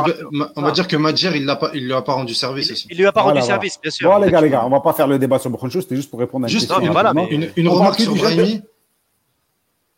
on 0.57 0.63
va 0.63 0.71
dire 0.71 0.89
que 0.89 0.97
Madjer, 0.97 1.33
il 1.37 1.45
l'a 1.45 1.57
pas, 1.57 1.71
il 1.75 1.85
lui 1.85 1.93
a 1.93 2.01
pas 2.01 2.15
rendu 2.15 2.33
service 2.33 2.71
il, 2.71 2.93
Il 2.93 2.97
lui 2.97 3.05
a 3.05 3.13
pas 3.13 3.21
rendu 3.21 3.43
service, 3.43 3.79
bien 3.79 3.91
sûr. 3.91 4.11
Bon, 4.11 4.17
les 4.17 4.31
gars, 4.31 4.41
les 4.41 4.49
gars, 4.49 4.65
on 4.65 4.71
va 4.71 4.81
pas 4.81 4.95
faire 4.95 5.07
le 5.07 5.19
débat 5.19 5.39
sur 5.39 5.51
Brejus, 5.51 5.83
c'était 5.83 5.97
juste 5.97 6.09
pour 6.09 6.19
répondre 6.19 6.47
à 6.47 6.49
une 6.49 6.53
juste, 6.53 6.71
question. 6.71 6.93
Voilà, 6.93 7.13
une, 7.31 7.51
une 7.55 7.69
remarque 7.69 8.01
sur 8.01 8.15
Brahimi 8.15 8.63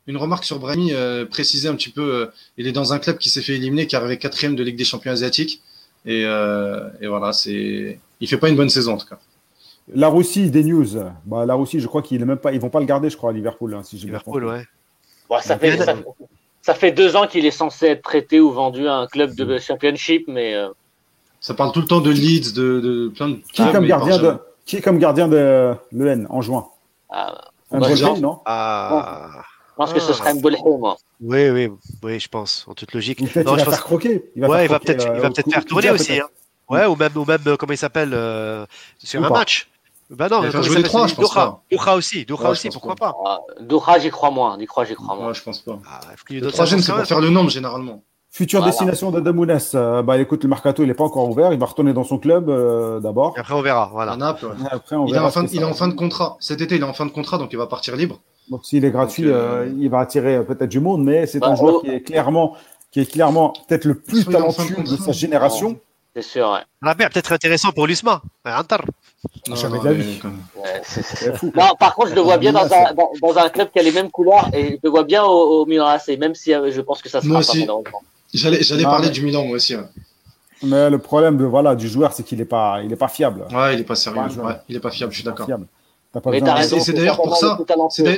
une 0.07 0.17
remarque 0.17 0.45
sur 0.45 0.59
Brahimi, 0.59 0.93
euh, 0.93 1.25
préciser 1.25 1.69
un 1.69 1.75
petit 1.75 1.91
peu, 1.91 2.03
euh, 2.03 2.27
il 2.57 2.67
est 2.67 2.73
dans 2.73 2.93
un 2.93 2.99
club 2.99 3.19
qui 3.19 3.31
s'est 3.31 3.43
fait 3.43 3.55
éliminer, 3.55 3.87
qui 3.87 3.97
arrivé 3.97 4.19
quatrième 4.19 4.55
de 4.55 4.63
Ligue 4.63 4.77
des 4.77 4.85
Champions 4.85 5.13
asiatiques. 5.13 5.63
Et, 6.05 6.23
euh, 6.25 6.89
et 7.01 7.09
voilà, 7.09 7.33
c'est, 7.33 7.99
il 8.21 8.29
fait 8.29 8.37
pas 8.37 8.49
une 8.49 8.57
bonne 8.57 8.71
saison 8.71 8.95
en 8.95 8.97
tout 8.99 9.09
cas. 9.09 9.19
La 9.93 10.09
Russie, 10.09 10.51
des 10.51 10.65
news. 10.65 10.87
Bah, 11.25 11.47
la 11.47 11.55
Russie, 11.55 11.81
je 11.81 11.87
crois 11.87 12.03
qu'ils 12.03 12.25
même 12.25 12.37
pas, 12.39 12.53
ils 12.53 12.61
vont 12.61 12.71
pas 12.71 12.81
le 12.81 12.87
garder, 12.87 13.11
je 13.11 13.17
crois, 13.17 13.31
à 13.31 13.33
Liverpool. 13.33 13.75
Hein, 13.75 13.83
si 13.83 13.97
Liverpool, 13.97 14.45
ouais. 14.45 14.65
ça, 15.41 15.59
fait, 15.59 15.79
ça, 16.63 16.75
fait, 16.75 16.93
deux 16.93 17.17
ans 17.17 17.27
qu'il 17.27 17.45
est 17.45 17.53
censé 17.53 17.87
être 17.87 18.03
prêté 18.03 18.41
ou 18.41 18.51
vendu 18.51 18.89
à 18.89 18.95
un 18.95 19.07
club 19.07 19.35
de 19.35 19.59
Championship, 19.59 20.27
mais. 20.29 20.55
Euh, 20.55 20.69
ça 21.41 21.55
parle 21.55 21.71
tout 21.73 21.81
le 21.81 21.87
temps 21.87 22.01
de 22.01 22.11
Leeds, 22.11 22.53
de, 22.53 22.81
de 22.81 23.09
plein 23.09 23.29
de. 23.29 23.37
Qui 23.53 23.63
est 23.63 23.73
comme 23.73 23.87
gardien 23.87 24.19
de, 24.19 24.35
qui 24.65 24.77
est 24.77 24.81
comme 24.81 24.99
gardien 24.99 25.29
de 25.29 25.75
l'EN 25.93 26.27
en 26.31 26.43
juin? 26.43 26.67
Ah, 27.09 27.51
Un 27.71 27.79
Breton, 27.79 28.19
non? 28.19 28.41
Ah. 28.47 29.45
Je 29.77 29.83
pense 29.83 29.93
que 29.93 30.01
ce 30.01 30.15
serait 30.15 30.31
un 30.31 30.37
Boulhou, 30.37 30.79
moi. 30.79 30.97
Oui, 31.21 31.51
oui, 31.51 31.71
oui, 32.03 32.19
je 32.19 32.29
pense, 32.29 32.65
en 32.67 32.73
toute 32.73 32.95
logique. 32.95 33.21
il 33.37 33.43
va 33.43 33.59
faire 33.59 33.85
croquer. 33.85 34.25
Il 34.35 34.41
va 34.41 34.49
ouais, 34.49 34.65
il 34.65 34.71
va 34.71 34.81
peut-être 34.81 35.07
euh, 35.07 35.29
peut 35.29 35.51
faire 35.51 35.65
tourner 35.67 35.91
aussi. 35.91 36.19
Hein. 36.19 36.29
Ouais, 36.71 36.87
ou 36.87 36.97
même, 36.97 37.13
ou 37.15 37.27
même, 37.27 37.43
euh, 37.47 37.57
comment 37.57 37.75
il 37.75 37.79
s'appelle, 37.79 38.13
euh, 38.15 38.65
sur 38.99 39.23
un 39.23 39.29
match. 39.29 39.69
Bah 40.09 40.29
non, 40.31 40.45
il 40.45 40.51
va 40.51 40.63
jouer 40.63 40.77
les 40.77 40.83
trois, 40.83 41.07
je 41.07 41.15
pense 41.15 41.35
Doha. 41.35 41.61
Doha 41.71 41.95
aussi, 41.97 42.25
Doha 42.25 42.51
aussi, 42.51 42.71
pourquoi 42.71 42.95
pas. 42.95 43.15
Ah, 43.27 43.41
Doha, 43.61 43.99
j'y 43.99 44.11
crois 44.11 44.31
moins, 44.31 44.57
j'y 44.59 44.67
crois, 44.67 44.85
j'y 44.85 44.95
crois 44.95 45.15
moins. 45.15 45.29
Ouais, 45.29 45.35
je 45.35 45.43
pense 45.43 45.61
pas. 45.61 45.79
Ah, 45.87 46.01
le 46.31 46.51
troisième, 46.51 46.81
c'est 46.81 46.93
pour 46.93 47.05
faire 47.05 47.21
le 47.21 47.29
nombre, 47.29 47.51
généralement. 47.51 48.03
Future 48.31 48.63
destination 48.63 49.11
d'Adamounes, 49.11 49.59
euh, 49.75 50.03
bah 50.03 50.19
écoute, 50.19 50.43
le 50.43 50.51
mercato 50.51 50.83
il 50.83 50.89
n'est 50.89 50.95
pas 50.95 51.05
encore 51.05 51.27
ouvert, 51.27 51.55
il 51.55 51.59
va 51.59 51.65
retourner 51.65 51.95
dans 51.95 52.05
son 52.05 52.19
club 52.19 52.51
euh, 52.51 53.01
d'abord. 53.01 53.33
Et 53.35 53.41
après 53.41 53.55
on 53.55 53.63
verra, 53.63 53.89
voilà. 53.91 54.13
À 54.13 54.17
Naples, 54.19 54.45
ouais. 54.45 54.53
après, 54.71 54.95
on 54.95 55.07
il, 55.07 55.15
est 55.15 55.19
en 55.19 55.31
fin 55.31 55.43
de, 55.43 55.49
il 55.51 55.63
est 55.63 55.65
en 55.65 55.73
fin 55.73 55.89
de 55.89 55.95
contrat. 55.95 56.37
Cet 56.39 56.61
été, 56.61 56.77
il 56.77 56.83
est 56.83 56.85
en 56.85 56.93
fin 56.93 57.07
de 57.07 57.11
contrat, 57.11 57.39
donc 57.39 57.49
il 57.53 57.57
va 57.57 57.67
partir 57.67 57.97
libre. 57.97 58.21
Donc 58.51 58.65
s'il 58.65 58.85
est 58.85 58.91
gratuit, 58.91 59.29
euh, 59.29 59.65
euh, 59.65 59.75
il 59.79 59.91
va 59.91 60.01
attirer 60.01 60.37
euh, 60.37 60.43
peut-être 60.43 60.71
du 60.71 60.81
monde, 60.81 61.03
mais 61.05 61.27
c'est 61.27 61.43
un 61.43 61.51
bah, 61.51 61.55
joueur 61.57 61.77
oh. 61.77 61.81
qui 61.81 61.91
est 61.91 62.01
clairement, 62.01 62.57
qui 62.93 63.01
est 63.01 63.11
clairement 63.11 63.53
peut-être 63.67 63.85
le 63.85 63.95
plus 63.95 64.25
talentueux 64.25 64.83
de, 64.83 64.97
sa 64.97 65.13
génération. 65.13 65.79
C'est 66.15 66.23
sûr. 66.23 66.51
Ouais. 66.51 66.61
Ah, 66.83 66.95
peut-être 66.95 67.33
intéressant 67.33 67.73
pour 67.73 67.87
l'USMA. 67.87 68.23
Inter. 68.45 68.77
Non, 69.49 69.57
non, 69.57 69.83
la 69.83 69.93
vie. 69.93 70.21
non, 71.55 71.75
par 71.79 71.95
contre, 71.95 72.11
je 72.11 72.15
le 72.15 72.21
vois 72.21 72.39
bien 72.39 72.53
dans 72.53 72.73
un, 72.73 72.95
dans, 72.95 73.37
un 73.37 73.49
club 73.51 73.71
qui 73.71 73.81
a 73.81 73.83
les 73.83 73.93
mêmes 73.93 74.11
couleurs 74.11 74.49
et 74.55 74.73
je 74.73 74.79
le 74.83 74.91
vois 74.91 75.03
bien 75.03 75.25
au, 75.25 75.63
au 75.63 75.67
Milan 75.67 75.87
AC, 75.87 76.17
même 76.19 76.35
si 76.35 76.53
je 76.53 76.81
pense 76.81 77.03
que 77.03 77.09
ça 77.09 77.21
sera 77.21 77.29
moi 77.29 77.41
aussi. 77.41 77.67
J'allais, 78.33 78.63
j'allais 78.63 78.85
parler 78.85 79.11
du 79.11 79.23
Milan 79.23 79.45
moi 79.45 79.57
aussi. 79.57 79.77
Mais 80.63 80.89
le 80.89 80.99
problème 80.99 81.37
de 81.37 81.45
voilà 81.45 81.75
du 81.75 81.89
joueur, 81.89 82.13
c'est 82.13 82.23
qu'il 82.23 82.39
n'est 82.39 82.45
pas, 82.45 82.81
il 82.83 82.93
est 82.93 82.97
pas 82.97 83.09
fiable. 83.09 83.47
Ouais, 83.53 83.75
il 83.75 83.81
est 83.81 83.85
pas 83.85 83.95
sérieux. 83.95 84.21
Ouais, 84.21 84.55
il 84.69 84.77
est 84.77 84.81
pas 84.81 84.91
fiable. 84.91 85.13
Je 85.13 85.19
suis 85.19 85.25
d'accord. 85.25 85.49
C'est 86.81 86.93
d'ailleurs 86.93 87.23
pour 87.23 87.37
ça. 87.37 87.59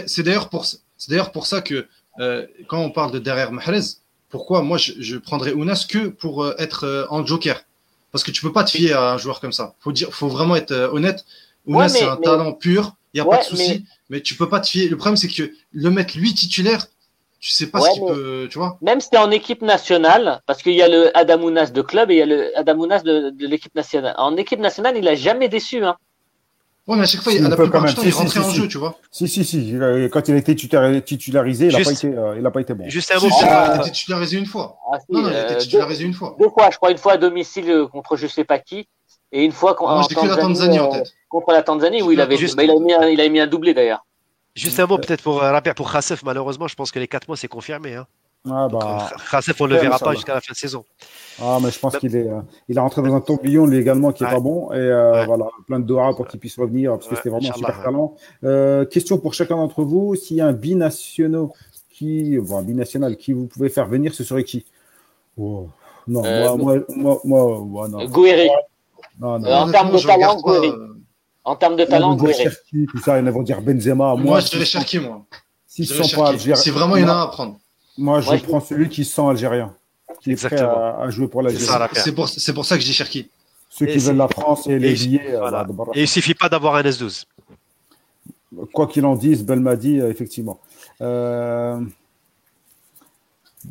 C'est 0.06 0.22
d'ailleurs 0.22 0.48
pour, 0.48 0.64
c'est 0.64 1.10
d'ailleurs 1.10 1.32
pour 1.32 1.46
ça 1.46 1.60
que 1.60 1.86
euh, 2.20 2.46
quand 2.66 2.80
on 2.80 2.90
parle 2.90 3.12
de 3.12 3.18
derrière 3.18 3.52
Mahrez, 3.52 3.80
pourquoi 4.28 4.62
moi 4.62 4.76
je, 4.76 4.92
je 4.98 5.16
prendrais 5.16 5.52
Ounas 5.52 5.86
que 5.88 6.08
pour 6.08 6.44
euh, 6.44 6.54
être 6.58 6.84
euh, 6.84 7.06
en 7.10 7.24
joker? 7.24 7.64
Parce 8.10 8.24
que 8.24 8.30
tu 8.30 8.42
peux 8.42 8.52
pas 8.52 8.64
te 8.64 8.70
fier 8.70 8.92
à 8.92 9.12
un 9.12 9.18
joueur 9.18 9.40
comme 9.40 9.52
ça. 9.52 9.74
Faut 9.80 9.92
dire, 9.92 10.12
faut 10.12 10.28
vraiment 10.28 10.56
être 10.56 10.72
honnête. 10.92 11.24
Ounas 11.66 11.90
c'est 11.90 12.04
un 12.04 12.16
talent 12.16 12.52
pur, 12.52 12.96
il 13.14 13.18
y 13.18 13.20
a 13.20 13.24
pas 13.24 13.38
de 13.38 13.44
souci, 13.44 13.84
mais... 14.08 14.20
tu 14.20 14.34
peux 14.34 14.48
pas 14.48 14.60
te 14.60 14.68
fier. 14.68 14.88
Le 14.88 14.96
problème 14.96 15.16
c'est 15.16 15.28
que 15.28 15.52
le 15.72 15.90
mettre 15.90 16.16
lui 16.16 16.34
titulaire, 16.34 16.86
Tu 17.40 17.52
sais 17.52 17.68
pas 17.68 17.80
ce 17.80 17.90
qu'il 17.92 18.04
peut, 18.04 18.48
tu 18.50 18.58
vois. 18.58 18.78
Même 18.82 19.00
si 19.00 19.10
es 19.12 19.16
en 19.18 19.30
équipe 19.30 19.62
nationale, 19.62 20.40
parce 20.46 20.60
qu'il 20.62 20.74
y 20.74 20.82
a 20.82 20.88
le 20.88 21.16
Adamounas 21.16 21.70
de 21.70 21.82
club 21.82 22.10
et 22.10 22.14
il 22.14 22.18
y 22.18 22.22
a 22.22 22.26
le 22.26 22.58
Adamounas 22.58 23.02
de, 23.02 23.30
de 23.30 23.46
l'équipe 23.46 23.74
nationale. 23.76 24.14
En 24.18 24.36
équipe 24.36 24.58
nationale, 24.58 24.96
il 24.96 25.06
a 25.06 25.14
jamais 25.14 25.48
déçu, 25.48 25.84
hein. 25.84 25.96
Ouais, 26.88 26.96
mais 26.96 27.02
à 27.02 27.06
chaque 27.06 27.20
fois, 27.20 27.34
il, 27.34 27.44
a 27.44 27.50
la 27.50 27.56
plupart 27.56 27.84
du 27.84 27.94
temps, 27.94 28.00
il 28.02 28.14
rentrait 28.14 28.40
en 28.40 28.48
jeu, 28.48 28.66
tu 28.66 28.78
vois. 28.78 28.96
Si, 29.10 29.28
si, 29.28 29.44
si. 29.44 29.74
Quand 30.10 30.26
il 30.26 30.34
a 30.34 30.38
été 30.38 30.56
titularisé, 30.56 31.66
il 31.66 31.72
n'a 31.76 31.84
pas, 31.84 31.92
été, 31.92 32.06
euh, 32.06 32.34
il 32.38 32.50
pas 32.50 32.60
été 32.62 32.72
bon. 32.72 32.88
Juste 32.88 33.12
un 33.14 33.20
mot. 33.20 33.28
il 33.28 33.46
a 33.46 33.76
été 33.76 33.90
titularisé 33.90 34.38
une 34.38 34.46
fois. 34.46 34.78
Ah, 34.90 34.96
non, 35.10 35.20
non, 35.20 35.28
il 35.28 35.36
a 35.36 35.44
été 35.44 35.54
euh, 35.54 35.58
titularisé 35.58 36.04
une 36.04 36.14
fois. 36.14 36.34
Deux 36.40 36.48
fois, 36.48 36.70
je 36.72 36.78
crois, 36.78 36.90
une 36.90 36.96
fois 36.96 37.12
à 37.12 37.16
domicile 37.18 37.70
euh, 37.70 37.86
contre 37.86 38.16
je 38.16 38.26
sais 38.26 38.44
pas 38.44 38.58
qui. 38.58 38.88
Et 39.32 39.44
une 39.44 39.52
fois 39.52 39.74
contre, 39.74 39.92
Moi, 39.92 40.26
la 40.28 40.36
Tanzanie 40.36 40.80
en 40.80 40.88
tête. 40.88 41.12
contre 41.28 41.52
la 41.52 41.62
Tanzanie, 41.62 42.00
où 42.00 42.10
il 42.10 42.22
avait, 42.22 42.36
bah, 42.56 42.64
il, 42.64 42.70
a 42.70 42.78
mis 42.78 42.94
un, 42.94 43.08
il 43.08 43.20
a 43.20 43.28
mis 43.28 43.40
un 43.40 43.46
doublé 43.46 43.74
d'ailleurs. 43.74 44.06
Juste 44.54 44.80
un 44.80 44.86
mot 44.86 44.96
peut-être 44.96 45.22
pour 45.22 45.40
rappeler 45.40 45.74
pour 45.74 45.92
Khassef, 45.92 46.22
malheureusement, 46.22 46.68
je 46.68 46.74
pense 46.74 46.90
que 46.90 46.98
les 46.98 47.06
4 47.06 47.28
mois 47.28 47.36
c'est 47.36 47.48
confirmé. 47.48 47.96
Hein. 47.96 48.06
Ah 48.50 48.68
bah, 48.68 49.10
on 49.60 49.66
ne 49.66 49.74
le 49.74 49.80
verra 49.80 49.98
pas 49.98 50.14
jusqu'à 50.14 50.34
la 50.34 50.40
fin 50.40 50.52
de 50.52 50.56
saison. 50.56 50.84
Ah, 51.40 51.58
mais 51.62 51.70
je 51.70 51.78
pense 51.78 51.96
qu'il 51.98 52.14
est, 52.16 52.28
euh, 52.28 52.40
il 52.68 52.76
est 52.76 52.80
rentré 52.80 53.02
dans 53.02 53.14
un 53.14 53.20
tourbillon 53.20 53.66
lui 53.66 53.78
également 53.78 54.12
qui 54.12 54.24
est 54.24 54.26
pas 54.26 54.40
bon 54.40 54.72
et 54.72 54.76
euh, 54.76 55.24
voilà, 55.24 55.46
plein 55.66 55.78
de 55.78 55.84
doigts 55.84 56.14
pour 56.16 56.26
qu'il 56.26 56.40
puisse 56.40 56.58
revenir 56.58 56.92
parce 56.92 57.06
que 57.06 57.16
c'était 57.16 57.28
vraiment 57.28 57.48
un 57.48 57.52
super 57.52 57.82
talent. 57.82 58.14
Euh, 58.44 58.84
question 58.84 59.18
pour 59.18 59.34
chacun 59.34 59.56
d'entre 59.56 59.82
vous, 59.82 60.14
s'il 60.16 60.38
y 60.38 60.40
a 60.40 60.46
un 60.46 60.52
binational 60.52 61.46
qui, 61.90 62.38
bon, 62.38 62.62
binational 62.62 63.16
qui 63.16 63.32
vous 63.32 63.46
pouvez 63.46 63.68
faire 63.68 63.86
venir, 63.86 64.14
ce 64.14 64.24
serait 64.24 64.44
qui? 64.44 64.64
Oh, 65.36 65.68
Non, 66.06 66.22
moi, 66.22 66.56
moi, 66.56 66.76
moi, 66.96 67.20
moi, 67.24 67.60
moi, 67.64 67.88
non. 67.88 68.04
Gouiri. 68.06 68.48
Non, 69.20 69.38
non. 69.38 69.48
en 69.48 69.70
termes 69.70 69.92
de 69.92 69.98
talent, 69.98 70.40
Gouiri. 70.40 70.72
En 71.44 71.56
termes 71.56 71.76
de 71.76 71.84
talent, 71.84 72.16
Gouiri. 72.16 72.44
Tout 72.88 72.98
ça, 72.98 73.18
ils 73.18 73.30
vont 73.30 73.42
dire 73.42 73.60
Benzema. 73.62 74.14
Moi, 74.14 74.16
moi 74.16 74.40
je 74.40 74.50
dirais 74.50 74.64
Cherki, 74.64 74.98
moi. 74.98 75.24
Si 75.66 75.84
vraiment 76.70 76.96
il 76.96 77.02
y 77.02 77.04
en 77.04 77.08
a 77.08 77.22
à 77.22 77.26
prendre. 77.28 77.58
Moi, 77.98 78.20
je 78.20 78.36
prends 78.44 78.60
celui 78.60 78.88
qui 78.88 79.04
sent 79.04 79.22
algérien, 79.22 79.74
qui 80.22 80.32
est 80.32 80.46
prêt 80.46 80.60
à, 80.60 81.10
jouer 81.10 81.26
pour 81.26 81.42
l'Algérie. 81.42 81.66
C'est 81.94 82.14
pour, 82.14 82.28
pour, 82.54 82.64
ça 82.64 82.76
que 82.76 82.80
je 82.80 82.86
dis 82.86 82.92
Cherki. 82.94 83.28
Ceux 83.68 83.86
qui 83.86 83.98
veulent 83.98 84.16
la 84.16 84.28
France 84.28 84.66
et 84.66 84.78
les 84.78 84.94
billets. 84.94 85.34
Euh, 85.34 85.40
voilà. 85.40 85.66
et 85.94 86.02
il 86.02 86.08
suffit 86.08 86.34
pas 86.34 86.48
d'avoir 86.48 86.76
un 86.76 86.82
S12. 86.82 87.24
Quoi 88.72 88.86
qu'il 88.86 89.04
en 89.04 89.14
dise, 89.14 89.44
Belmadi, 89.44 90.00
euh, 90.00 90.10
effectivement. 90.10 90.58
Euh... 91.02 91.80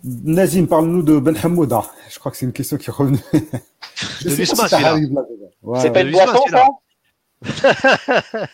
Nazim, 0.03 0.67
parle-nous 0.67 1.01
de 1.01 1.19
Ben 1.19 1.35
Hamouda. 1.41 1.83
Je 2.09 2.19
crois 2.19 2.31
que 2.31 2.37
c'est 2.37 2.45
une 2.45 2.53
question 2.53 2.77
qui 2.77 2.89
est 2.89 2.93
revenue. 2.93 3.19
de 3.33 4.35
l'USMA, 4.35 4.67
celui-là. 4.67 4.97
c'est 5.81 5.91
pas 5.91 6.01
une 6.01 6.11
boisson, 6.11 6.43
ça 6.51 6.67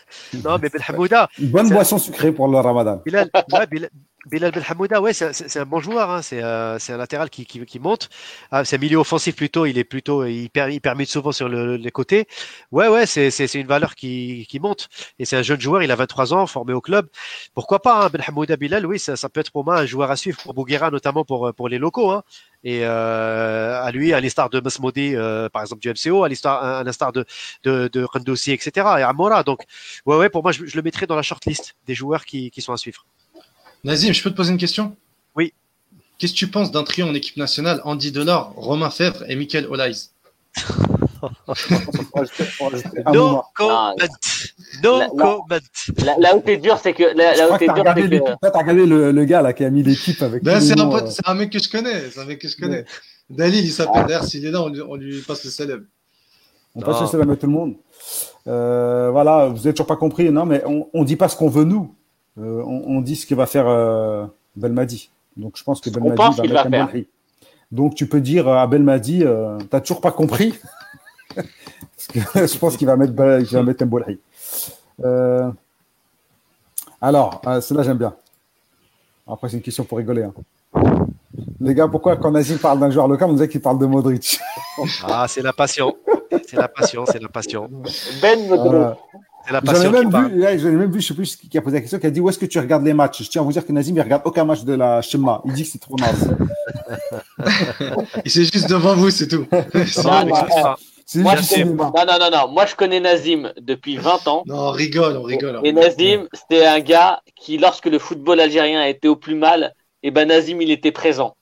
Non, 0.46 0.58
mais 0.62 0.70
Ben 0.70 0.82
Hamouda. 0.88 1.30
Une 1.40 1.50
bonne 1.50 1.70
boisson 1.70 1.98
sucrée 1.98 2.32
pour 2.32 2.48
le 2.48 2.60
ramadan. 2.60 3.02
Bilal, 3.06 3.30
Bilal, 3.70 3.90
Bilal 4.26 4.52
Belhamouda, 4.52 5.02
ouais, 5.02 5.12
c'est 5.14 5.58
un 5.58 5.66
bon 5.66 5.80
joueur. 5.80 6.10
Hein. 6.10 6.22
C'est 6.22 6.42
euh, 6.42 6.78
un 6.88 6.98
latéral 6.98 7.30
qui, 7.30 7.80
monte. 7.80 8.10
Ah, 8.52 8.64
c'est 8.64 8.78
un 8.78 8.80
milieu 8.80 8.98
offensif 8.98 9.36
plutôt. 9.36 9.66
Il 9.66 9.78
est 9.78 9.84
plutôt, 9.84 10.26
il, 10.26 10.50
permet, 10.50 10.76
il 10.76 10.80
permet 10.80 11.06
souvent 11.06 11.34
sur 11.34 11.50
le, 11.50 11.76
les 11.76 11.92
côtés. 11.92 12.28
Ouais, 12.72 12.88
ouais, 12.88 13.06
c'est 13.06 13.54
une 13.56 13.68
valeur 13.68 13.96
qui, 13.96 14.48
monte. 14.62 14.88
Et 15.20 15.26
c'est 15.26 15.36
un 15.36 15.42
jeune 15.42 15.60
joueur. 15.60 15.84
Il 15.84 15.92
a 15.92 15.96
23 15.96 16.34
ans, 16.34 16.48
formé 16.48 16.72
au 16.74 16.80
club. 16.80 17.10
Pourquoi 17.54 17.82
pas 17.82 18.06
hein, 18.06 18.10
Belhamouda 18.10 18.56
Bilal? 18.56 18.86
Oui, 18.86 18.98
ça, 18.98 19.18
peut 19.30 19.42
être 19.42 19.52
pour 19.52 19.66
moi 19.66 19.80
un 19.80 19.86
joueur 19.86 20.10
à 20.10 20.16
suivre 20.16 20.42
pour 20.42 20.54
Bouguera, 20.54 20.90
notamment 20.90 21.26
pour 21.26 21.54
pour 21.54 21.68
les 21.68 21.78
locaux. 21.78 22.12
Hein. 22.12 22.24
Et 22.64 22.86
euh, 22.86 23.82
à 23.84 23.92
lui, 23.92 24.14
à 24.14 24.22
l'instar 24.22 24.50
de 24.50 24.62
Masmoudi, 24.62 25.16
euh, 25.16 25.50
par 25.50 25.64
exemple 25.64 25.82
du 25.82 25.90
MCO, 25.90 26.24
à 26.24 26.30
l'instar 26.30 27.12
de 27.12 27.26
de, 27.64 27.90
de 27.92 28.04
Rendossi, 28.06 28.52
etc. 28.54 28.88
Et 29.00 29.02
Amora. 29.04 29.44
Donc, 29.44 29.64
ouais, 30.06 30.18
ouais, 30.18 30.30
pour 30.30 30.44
moi, 30.44 30.54
je, 30.54 30.64
le 30.64 30.82
mettrais 30.82 31.08
dans 31.08 31.16
la 31.18 31.24
shortlist 31.24 31.76
des 31.88 31.96
joueurs 31.96 32.26
qui 32.26 32.52
sont 32.60 32.74
à 32.74 32.78
suivre. 32.78 33.06
Nazim, 33.84 34.14
je 34.14 34.24
peux 34.24 34.30
te 34.30 34.36
poser 34.36 34.52
une 34.52 34.58
question? 34.58 34.96
Oui. 35.36 35.54
Qu'est-ce 36.18 36.34
que 36.34 36.38
tu 36.38 36.48
penses 36.48 36.72
d'un 36.72 36.84
trio 36.84 37.06
en 37.06 37.14
équipe 37.14 37.36
nationale? 37.36 37.82
Andy 37.84 38.12
Delors, 38.12 38.54
Romain 38.56 38.90
Fèvre 38.90 39.24
et 39.28 39.36
Michael 39.36 39.68
Olaïs 39.68 40.14
No 43.14 43.44
comment. 43.56 43.96
No 44.84 45.00
comment. 45.18 45.46
Là 46.20 46.36
où 46.36 46.42
t'es 46.42 46.58
dur, 46.58 46.80
c'est 46.82 46.94
que. 46.94 47.16
Là 47.18 47.52
où 47.52 47.58
t'es 47.58 47.66
dur, 47.66 47.84
c'est 47.96 48.10
que. 48.10 48.36
T'as 48.42 48.60
regardé 48.60 48.86
le, 48.86 49.12
le 49.12 49.26
gars 49.26 49.42
là 49.42 49.54
qui 49.54 49.66
a 49.66 49.70
mis 49.70 49.84
l'équipe 49.84 50.22
avec. 50.22 50.44
Ben, 50.44 50.62
c'est 50.62 50.80
un, 50.80 50.92
euh. 50.92 51.10
un, 51.26 51.34
mec 51.34 51.50
que 51.52 51.60
je 51.60 51.70
connais. 51.70 52.10
C'est 52.12 52.20
un 52.20 52.26
mec 52.26 52.40
que 52.40 52.48
je 52.48 52.56
connais. 52.58 52.86
Dalil, 53.30 53.66
il 53.66 53.72
s'appelle. 53.72 54.06
D'ailleurs, 54.06 54.26
s'il 54.26 54.46
est 54.46 54.52
là, 54.52 54.62
on 54.62 54.96
lui, 54.96 55.22
passe 55.22 55.44
le 55.44 55.50
célèbre. 55.50 55.84
On 56.76 56.82
passe 56.82 57.02
le 57.02 57.08
célèbre 57.08 57.32
à 57.32 57.36
tout 57.36 57.48
le 57.48 57.54
monde. 57.54 57.76
Euh, 58.48 59.10
voilà, 59.12 59.48
vous 59.48 59.58
n'avez 59.58 59.74
toujours 59.74 59.88
pas 59.88 59.96
compris. 59.96 60.30
Non, 60.30 60.46
mais 60.46 60.62
on, 60.66 60.88
on 60.94 61.04
dit 61.04 61.16
pas 61.16 61.30
ce 61.30 61.36
qu'on 61.36 61.50
veut 61.50 61.64
nous. 61.64 61.96
Euh, 62.40 62.64
on, 62.66 63.02
dit 63.02 63.16
ce 63.16 63.28
que 63.28 63.36
va 63.36 63.46
faire 63.46 63.68
euh, 63.68 64.26
Belmadi. 64.56 65.12
Donc 65.38 65.58
je 65.58 65.64
pense 65.64 65.82
que 65.82 65.90
Belmadi 65.90 66.16
va 66.16 66.30
mettre 66.30 66.66
un 66.66 66.70
Belmadi. 66.70 67.08
Donc 67.72 67.96
tu 67.96 68.08
peux 68.08 68.22
dire 68.22 68.48
à 68.48 68.66
Belmadi, 68.68 69.24
euh, 69.24 69.58
t'as 69.70 69.82
toujours 69.82 70.02
pas 70.02 70.12
compris? 70.12 70.54
Parce 71.36 72.08
que 72.08 72.20
je 72.48 72.58
pense 72.58 72.78
qu'il 72.78 72.88
va 72.88 72.96
mettre, 72.96 73.14
il 73.14 73.46
va 73.46 73.64
mettre 73.64 73.84
un 73.84 73.88
Bolhi. 73.88 74.20
Euh, 75.04 75.52
alors, 77.02 77.42
cela 77.62 77.84
j'aime 77.84 77.98
bien. 77.98 78.16
Après, 79.28 79.50
c'est 79.50 79.58
une 79.58 79.64
question 79.64 79.84
pour 79.84 79.98
rigoler. 79.98 80.24
Hein. 80.24 80.34
Les 81.60 81.74
gars, 81.74 81.88
pourquoi 81.88 82.18
quand 82.18 82.32
Nazim 82.32 82.58
parle 82.58 82.80
d'un 82.80 82.90
joueur 82.90 83.08
local, 83.08 83.30
on 83.30 83.34
disait 83.34 83.48
qu'il 83.48 83.62
parle 83.62 83.80
de 83.80 83.86
Modric? 83.86 84.40
Ah, 85.04 85.26
c'est 85.28 85.42
la 85.42 85.54
passion. 85.54 85.96
C'est 86.46 86.58
la 86.58 86.68
passion, 86.68 87.06
c'est 87.06 87.22
la 87.22 87.30
passion. 87.30 87.70
Ben 88.22 88.48
Modric. 88.48 88.98
C'est 89.46 89.54
la 89.54 89.62
passion 89.62 89.92
même 89.92 90.10
vu, 90.10 90.42
J'en 90.60 90.70
ai 90.70 90.72
même 90.72 90.92
vu, 90.92 91.02
je 91.02 91.08
sais 91.08 91.14
plus 91.14 91.36
qui 91.36 91.58
a 91.58 91.62
posé 91.62 91.76
la 91.76 91.82
question, 91.82 92.00
qui 92.00 92.08
a 92.08 92.10
dit 92.10 92.22
où 92.22 92.30
est-ce 92.30 92.40
que 92.40 92.46
tu 92.46 92.60
regardes 92.60 92.86
les 92.86 92.94
matchs? 92.94 93.24
Je 93.24 93.30
tiens 93.30 93.42
à 93.42 93.46
vous 93.46 93.52
dire 93.52 93.66
que 93.66 93.72
Nazim, 93.72 93.96
il 93.96 94.02
regarde 94.02 94.22
aucun 94.26 94.46
match 94.46 94.64
de 94.64 94.74
la 94.74 95.02
Shema. 95.02 95.42
Il 95.46 95.54
dit 95.54 95.64
que 95.64 95.70
c'est 95.70 95.80
trop 95.80 95.96
naze. 95.98 96.36
il 98.26 98.32
c'est 98.32 98.46
juste 98.46 98.70
devant 98.70 98.96
vous, 98.96 99.10
c'est 99.10 99.28
tout. 99.28 99.46
Non, 101.16 101.26
non, 101.26 102.18
non, 102.20 102.30
non, 102.32 102.48
Moi, 102.50 102.66
je 102.66 102.76
connais 102.76 103.00
Nazim 103.00 103.52
depuis 103.60 103.98
20 103.98 104.28
ans. 104.28 104.44
Non, 104.46 104.56
on 104.56 104.72
rigole, 104.72 105.18
on 105.18 105.24
rigole. 105.24 105.60
Et 105.64 105.74
Nazim, 105.74 106.28
c'était 106.34 106.66
un 106.66 106.80
gars 106.80 107.22
qui, 107.36 107.58
lorsque 107.58 107.88
le 107.88 108.00
football 108.00 108.40
algérien 108.40 108.86
était 108.86 109.10
au 109.10 109.16
plus 109.16 109.36
mal, 109.36 109.74
et 110.02 110.08
eh 110.08 110.12
ben 110.12 110.28
Nazim, 110.28 110.62
il 110.62 110.72
était 110.72 110.92
présent. 110.92 111.36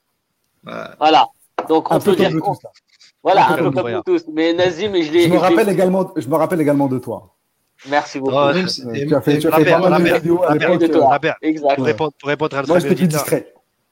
Voilà. 0.63 1.27
Donc, 1.69 1.91
on 1.91 1.99
peut 1.99 2.15
dire. 2.15 2.31
Voilà, 3.23 3.49
un 3.49 3.57
peu 3.57 3.71
comme 3.71 3.91
nous 3.91 4.01
tous. 4.01 4.23
Mais 4.33 4.53
Nazim, 4.53 4.93
je 4.95 5.11
l'ai. 5.11 5.23
Je 5.23 5.29
me 5.29 5.37
rappelle 5.37 5.69
également, 5.69 6.11
je 6.15 6.27
me 6.27 6.35
rappelle 6.35 6.59
également 6.61 6.87
de 6.87 6.97
toi. 6.97 7.35
Merci 7.89 8.19
beaucoup. 8.19 8.35
Oh, 8.35 8.51
tu 8.53 9.15
as 9.15 9.21
fait, 9.21 9.39
tu 9.39 9.47
as 9.47 9.51
fait 9.51 9.65
pas 9.65 9.89
mal 9.89 10.03
de 10.03 10.13
vidéos 10.13 10.43
à 10.43 10.55
l'époque. 10.55 11.75
Pour 11.75 11.85
répondre, 11.85 12.13
pour 12.19 12.29
répondre 12.29 12.57
à 12.57 12.61
notre 12.61 12.75
ami 12.75 12.91
auditeur, 12.91 13.25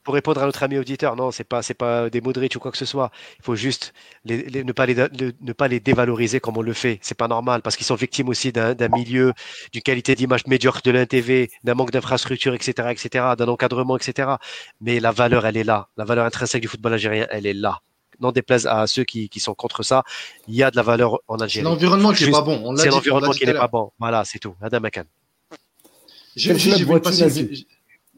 pour 0.04 0.14
répondre 0.14 0.42
à 0.42 0.46
notre 0.46 0.64
ami 0.64 0.78
auditeur, 0.78 1.16
non, 1.16 1.32
c'est 1.32 1.44
pas, 1.44 1.62
c'est 1.62 1.74
pas 1.74 2.10
des 2.10 2.22
Modric 2.22 2.56
ou 2.56 2.60
quoi 2.60 2.72
que 2.72 2.78
ce 2.78 2.86
soit. 2.86 3.12
Il 3.40 3.44
faut 3.46 3.56
juste 3.56 3.94
les, 4.26 4.44
les, 4.44 4.64
ne 4.64 4.72
pas 4.72 4.86
les, 4.86 4.96
ne 4.96 5.54
pas 5.54 5.68
les 5.68 5.80
dévaloriser 5.80 6.40
comme 6.40 6.58
on 6.58 6.62
le 6.62 6.74
fait. 6.74 7.00
C'est 7.02 7.18
pas 7.18 7.28
normal 7.28 7.62
parce 7.62 7.76
qu'ils 7.76 7.86
sont 7.86 7.96
victimes 7.96 8.30
aussi 8.30 8.52
d'un, 8.52 8.74
d'un 8.74 8.88
milieu, 8.88 9.34
d'une 9.74 9.82
qualité 9.82 10.16
d'image 10.16 10.48
médiocre 10.48 10.82
de 10.84 10.92
l'INTV, 10.92 11.52
d'un 11.64 11.74
manque 11.76 11.92
d'infrastructure, 11.92 12.54
etc., 12.54 12.90
etc., 12.92 13.26
d'un 13.38 13.48
encadrement, 13.48 13.98
etc. 13.98 14.32
Mais 14.82 15.00
la 15.00 15.12
valeur, 15.12 15.46
elle 15.46 15.58
est 15.58 15.64
là. 15.64 15.90
La 15.98 16.06
valeur 16.06 16.26
intrinsèque 16.26 16.62
du 16.62 16.68
football 16.68 16.94
algérien, 16.94 17.28
elle 17.30 17.46
est 17.46 17.54
là 17.54 17.82
n'en 18.20 18.32
déplaise 18.32 18.68
à 18.68 18.88
ceux 18.88 19.04
qui, 19.04 19.30
qui, 19.30 19.40
sont 19.40 19.54
contre 19.54 19.84
ça, 19.84 20.04
il 20.48 20.56
y 20.56 20.64
a 20.64 20.72
de 20.72 20.76
la 20.76 20.84
valeur 20.84 21.20
en 21.28 21.38
Algérie. 21.38 21.64
C'est 21.64 21.70
l'environnement 21.70 22.12
qui 22.14 22.26
n'est 22.26 22.32
pas 22.32 22.42
bon. 22.42 22.76
C'est 22.78 22.90
l'environnement 22.90 23.32
qui 23.32 23.46
n'est 23.46 23.54
pas 23.54 23.68
bon. 23.68 23.92
Voilà, 24.00 24.24
c'est 24.26 24.40
tout. 24.40 24.56
Adam 24.62 24.84
Akan. 24.84 25.04
J'ai 26.36 26.54
vu 26.54 27.00
passer. 27.02 27.68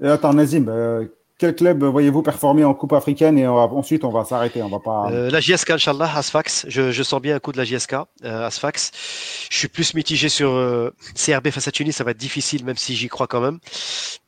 Attends, 0.02 0.34
Nazim, 0.34 0.68
euh, 0.68 1.06
quel 1.42 1.56
club 1.56 1.84
voyez-vous 1.84 2.22
performer 2.22 2.64
en 2.64 2.76
Coupe 2.76 2.94
africaine 2.94 3.36
et 3.36 3.48
ensuite 3.48 4.04
on 4.04 4.12
va 4.12 4.24
s'arrêter, 4.26 4.62
on 4.62 4.70
va 4.70 4.78
pas. 4.78 5.10
Euh, 5.12 5.32
la 5.32 5.40
JSK, 5.40 5.72
Inch'Allah, 5.72 6.16
Asfax. 6.16 6.68
Je, 6.70 6.92
je, 6.92 7.02
sens 7.04 7.20
bien 7.20 7.36
un 7.36 7.40
coup 7.40 7.52
de 7.52 7.58
la 7.58 7.64
JSK, 7.64 7.96
euh, 8.26 8.46
Asfax. 8.46 8.92
Je 9.50 9.58
suis 9.58 9.68
plus 9.68 9.96
mitigé 9.96 10.30
sur 10.30 10.52
euh, 10.52 10.94
CRB 11.16 11.50
face 11.50 11.68
à 11.68 11.72
Tunis, 11.72 11.96
ça 11.96 12.04
va 12.04 12.12
être 12.12 12.18
difficile, 12.18 12.64
même 12.64 12.78
si 12.78 12.96
j'y 12.96 13.08
crois 13.08 13.26
quand 13.26 13.42
même. 13.42 13.58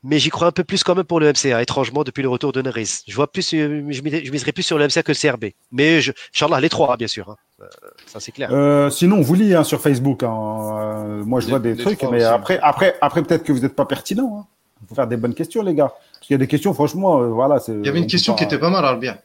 Mais 0.01 0.17
j'y 0.17 0.31
crois 0.31 0.47
un 0.47 0.51
peu 0.51 0.63
plus 0.63 0.83
quand 0.83 0.95
même 0.95 1.03
pour 1.03 1.19
le 1.19 1.31
MCA, 1.31 1.61
étrangement, 1.61 2.03
depuis 2.03 2.23
le 2.23 2.29
retour 2.29 2.51
de 2.51 2.63
Neris. 2.63 3.03
Je 3.07 3.15
vois 3.15 3.31
plus, 3.31 3.51
je, 3.51 3.91
je 3.91 4.31
miserai 4.31 4.51
plus 4.51 4.63
sur 4.63 4.79
le 4.79 4.87
MCA 4.87 5.03
que 5.03 5.11
le 5.11 5.31
CRB. 5.31 5.45
Mais 5.71 6.01
je, 6.01 6.13
Inch'Allah, 6.35 6.61
les 6.61 6.69
trois, 6.69 6.97
bien 6.97 7.07
sûr. 7.07 7.29
Hein. 7.29 7.65
ça 8.07 8.19
c'est 8.19 8.31
clair. 8.31 8.49
sinon, 8.91 9.17
on 9.17 9.21
vous 9.21 9.35
lit 9.35 9.53
hein, 9.53 9.63
sur 9.63 9.81
Facebook. 9.81 10.23
Hein. 10.23 11.21
moi, 11.27 11.41
je 11.41 11.47
vois 11.47 11.59
des 11.59 11.77
trucs, 11.77 12.01
mais 12.05 12.23
après, 12.23 12.59
après, 12.63 12.95
après, 13.01 13.21
peut-être 13.21 13.43
que 13.43 13.51
vous 13.51 13.59
n'êtes 13.59 13.75
pas 13.75 13.85
pertinent. 13.85 14.39
Hein. 14.39 14.45
Il 14.81 14.87
faut 14.87 14.95
faire 14.95 15.07
des 15.07 15.17
bonnes 15.17 15.35
questions, 15.35 15.61
les 15.61 15.75
gars. 15.75 15.93
Parce 16.23 16.29
qu'il 16.29 16.35
y 16.35 16.39
a 16.41 16.45
des 16.45 16.47
questions, 16.47 16.73
franchement, 16.73 17.19
euh, 17.19 17.27
voilà. 17.27 17.59
Il 17.67 17.85
y 17.85 17.89
avait 17.89 17.99
une 17.99 18.07
question 18.07 18.33
qui 18.33 18.45
était 18.45 18.57
pas 18.57 18.69
mal, 18.69 18.85
Albien. 18.85 19.17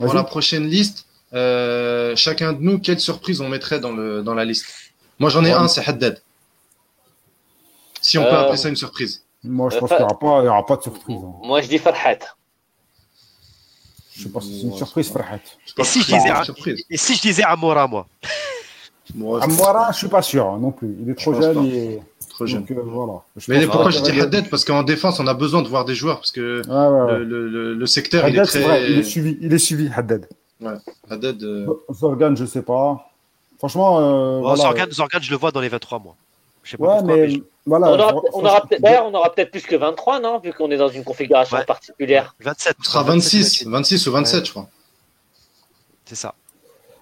Pour 0.00 0.14
la 0.14 0.24
prochaine 0.24 0.66
liste, 0.66 1.06
euh, 1.32 2.16
chacun 2.16 2.54
de 2.54 2.60
nous, 2.60 2.80
quelle 2.80 2.98
surprise 2.98 3.40
on 3.40 3.48
mettrait 3.48 3.78
dans, 3.78 3.92
le, 3.92 4.20
dans 4.20 4.34
la 4.34 4.44
liste? 4.44 4.66
Moi, 5.20 5.30
j'en 5.30 5.44
ai 5.44 5.52
un, 5.52 5.68
c'est 5.68 5.88
Haddad. 5.88 6.20
Si 8.00 8.18
on 8.18 8.24
peut 8.24 8.30
euh, 8.30 8.40
appeler 8.40 8.56
ça 8.56 8.68
une 8.68 8.74
surprise. 8.74 9.22
Moi, 9.44 9.70
je 9.70 9.78
pense 9.78 9.88
qu'il 9.90 9.96
n'y 9.96 10.02
aura, 10.02 10.42
aura, 10.42 10.66
pas 10.66 10.76
de 10.76 10.82
surprise. 10.82 11.20
Hein. 11.24 11.34
Moi, 11.44 11.60
je 11.60 11.68
dis 11.68 11.78
Farhat. 11.78 12.18
Je 14.16 14.24
sais 14.24 14.28
pas 14.28 14.40
si 14.40 14.60
c'est 14.60 14.66
une 14.66 14.76
surprise, 14.76 15.12
Farhat. 15.12 15.38
Et 15.78 15.84
si, 15.84 16.02
je 16.02 16.16
disais, 16.16 16.82
et 16.90 16.96
si 16.96 17.14
je 17.14 17.22
disais 17.22 17.44
Amora, 17.44 17.86
moi? 17.86 18.08
Amora, 19.40 19.92
je 19.92 19.98
suis 19.98 20.08
pas 20.08 20.22
sûr 20.22 20.48
hein, 20.48 20.58
non 20.60 20.72
plus. 20.72 20.96
Il 21.00 21.08
est 21.08 21.14
trop 21.14 21.40
jeune. 21.40 21.64
Et... 21.66 22.00
Trop 22.34 22.46
jeune. 22.46 22.66
voilà. 22.68 23.22
Mais 23.46 23.64
pourquoi 23.66 23.90
je 23.90 24.00
dis 24.00 24.20
Haddad 24.20 24.50
Parce 24.50 24.64
qu'en 24.64 24.82
défense, 24.82 25.20
on 25.20 25.26
a 25.28 25.34
besoin 25.34 25.62
de 25.62 25.68
voir 25.68 25.84
des 25.84 25.94
joueurs 25.94 26.16
parce 26.16 26.32
que 26.32 26.62
le, 26.66 27.74
le, 27.74 27.86
secteur 27.86 28.28
il 28.28 28.36
est 28.36 28.44
très. 28.44 28.90
il 28.90 28.98
est 28.98 29.02
suivi, 29.04 29.38
il 29.40 29.52
est 29.52 29.58
suivi 29.58 29.88
Haddad. 29.94 30.26
Ouais, 30.60 30.72
Haddad. 31.08 31.42
Euh... 31.42 31.66
Zorgan, 31.92 32.34
je 32.34 32.44
sais 32.44 32.62
pas. 32.62 33.08
Franchement. 33.58 34.00
Euh, 34.00 34.40
voilà. 34.40 34.56
Zorgan, 34.56 34.86
Zorgan, 34.90 35.20
je 35.22 35.30
le 35.30 35.36
vois 35.36 35.52
dans 35.52 35.60
les 35.60 35.68
23 35.68 36.00
mois. 36.00 36.16
Je 36.64 36.72
sais 36.72 36.76
pas 36.76 36.96
ouais, 36.96 37.02
mais, 37.04 37.26
mais 37.28 37.42
voilà. 37.66 37.88
On 38.32 38.44
aura, 38.44 38.62
peut-être 38.62 39.50
peut 39.50 39.58
plus 39.58 39.62
que 39.62 39.76
23, 39.76 40.18
non 40.18 40.40
Vu 40.40 40.52
qu'on 40.52 40.70
est 40.72 40.76
dans 40.76 40.88
une 40.88 41.04
configuration 41.04 41.58
particulière. 41.66 42.34
27. 42.40 42.76
Ce 42.82 42.90
sera 42.90 43.02
26, 43.04 43.66
26 43.66 44.06
ou 44.08 44.12
27, 44.12 44.46
je 44.46 44.50
crois. 44.50 44.68
C'est 46.04 46.16
ça. 46.16 46.34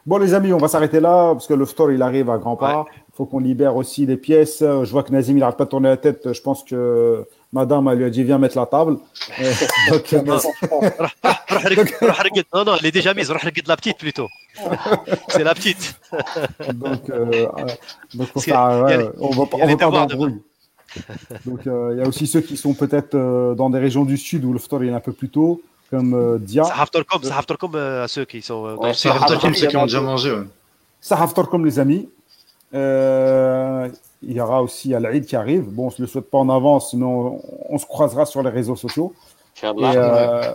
Bon, 0.04 0.18
les 0.18 0.34
amis, 0.34 0.52
on 0.52 0.58
va 0.58 0.68
s'arrêter 0.68 1.00
là 1.00 1.32
parce 1.32 1.46
que 1.46 1.54
le 1.54 1.64
store 1.64 1.92
il 1.92 2.02
arrive 2.02 2.28
à 2.28 2.36
grands 2.36 2.56
pas. 2.56 2.84
Il 3.12 3.16
faut 3.16 3.26
qu'on 3.26 3.40
libère 3.40 3.76
aussi 3.76 4.06
les 4.06 4.16
pièces. 4.16 4.60
Je 4.60 4.90
vois 4.90 5.02
que 5.02 5.12
Nazim 5.12 5.36
il 5.36 5.40
n'arrête 5.40 5.58
pas 5.58 5.66
de 5.66 5.70
tourner 5.70 5.90
la 5.90 5.98
tête. 5.98 6.32
Je 6.32 6.40
pense 6.40 6.64
que 6.64 7.26
madame 7.52 7.88
elle 7.88 7.98
lui 7.98 8.04
a 8.06 8.10
dit 8.10 8.24
viens 8.24 8.38
mettre 8.38 8.56
la 8.56 8.64
table. 8.64 8.96
non, 12.54 12.64
non, 12.64 12.76
elle 12.78 12.86
est 12.86 12.90
déjà 12.90 13.12
mise. 13.12 13.30
la 13.66 13.76
petite 13.76 13.98
plutôt. 13.98 14.28
C'est 15.28 15.44
la 15.44 15.54
petite. 15.54 16.00
donc, 16.74 17.10
euh, 17.10 17.46
donc 18.14 18.28
on, 18.34 18.40
va, 18.40 19.08
on 19.20 19.66
va 19.66 19.76
pas 19.76 19.90
d'embrouille. 19.90 20.40
Donc 21.44 21.66
euh, 21.66 21.90
il 21.92 21.98
y 21.98 22.02
a 22.02 22.08
aussi 22.08 22.26
ceux 22.26 22.40
qui 22.40 22.56
sont 22.56 22.72
peut-être 22.74 23.14
euh, 23.14 23.54
dans 23.54 23.68
des 23.70 23.78
régions 23.78 24.04
du 24.04 24.16
sud 24.16 24.44
où 24.44 24.52
le 24.52 24.58
store 24.58 24.84
est 24.84 24.90
un 24.90 25.00
peu 25.00 25.12
plus 25.12 25.28
tôt 25.28 25.62
comme 25.92 26.14
euh, 26.14 26.38
Dia. 26.38 26.64
Sahaftorkom, 26.64 27.22
Sahaftorkom 27.22 27.74
euh, 27.74 28.04
à 28.04 28.08
ceux 28.08 28.24
qui 28.24 28.40
sont. 28.40 28.66
Euh, 28.66 28.74
ouais, 28.76 28.94
Sahaftorkom, 28.94 29.54
ceux 29.54 29.66
qui 29.66 29.76
ont 29.76 29.84
déjà 29.84 30.00
mangé. 30.00 30.32
Ouais. 30.32 30.46
Sahaftorkom, 31.02 31.64
les 31.66 31.78
amis. 31.78 32.08
Euh, 32.74 33.88
il 34.22 34.32
y 34.32 34.40
aura 34.40 34.62
aussi 34.62 34.94
Al-Eid 34.94 35.26
qui 35.26 35.36
arrive. 35.36 35.64
Bon, 35.64 35.84
on 35.84 35.86
ne 35.86 35.90
se 35.90 36.02
le 36.02 36.08
souhaite 36.08 36.30
pas 36.30 36.38
en 36.38 36.48
avance, 36.48 36.94
mais 36.94 37.04
on, 37.04 37.40
on 37.68 37.78
se 37.78 37.86
croisera 37.86 38.24
sur 38.24 38.42
les 38.42 38.50
réseaux 38.50 38.76
sociaux. 38.76 39.12
Et, 39.62 39.66
euh, 39.66 40.52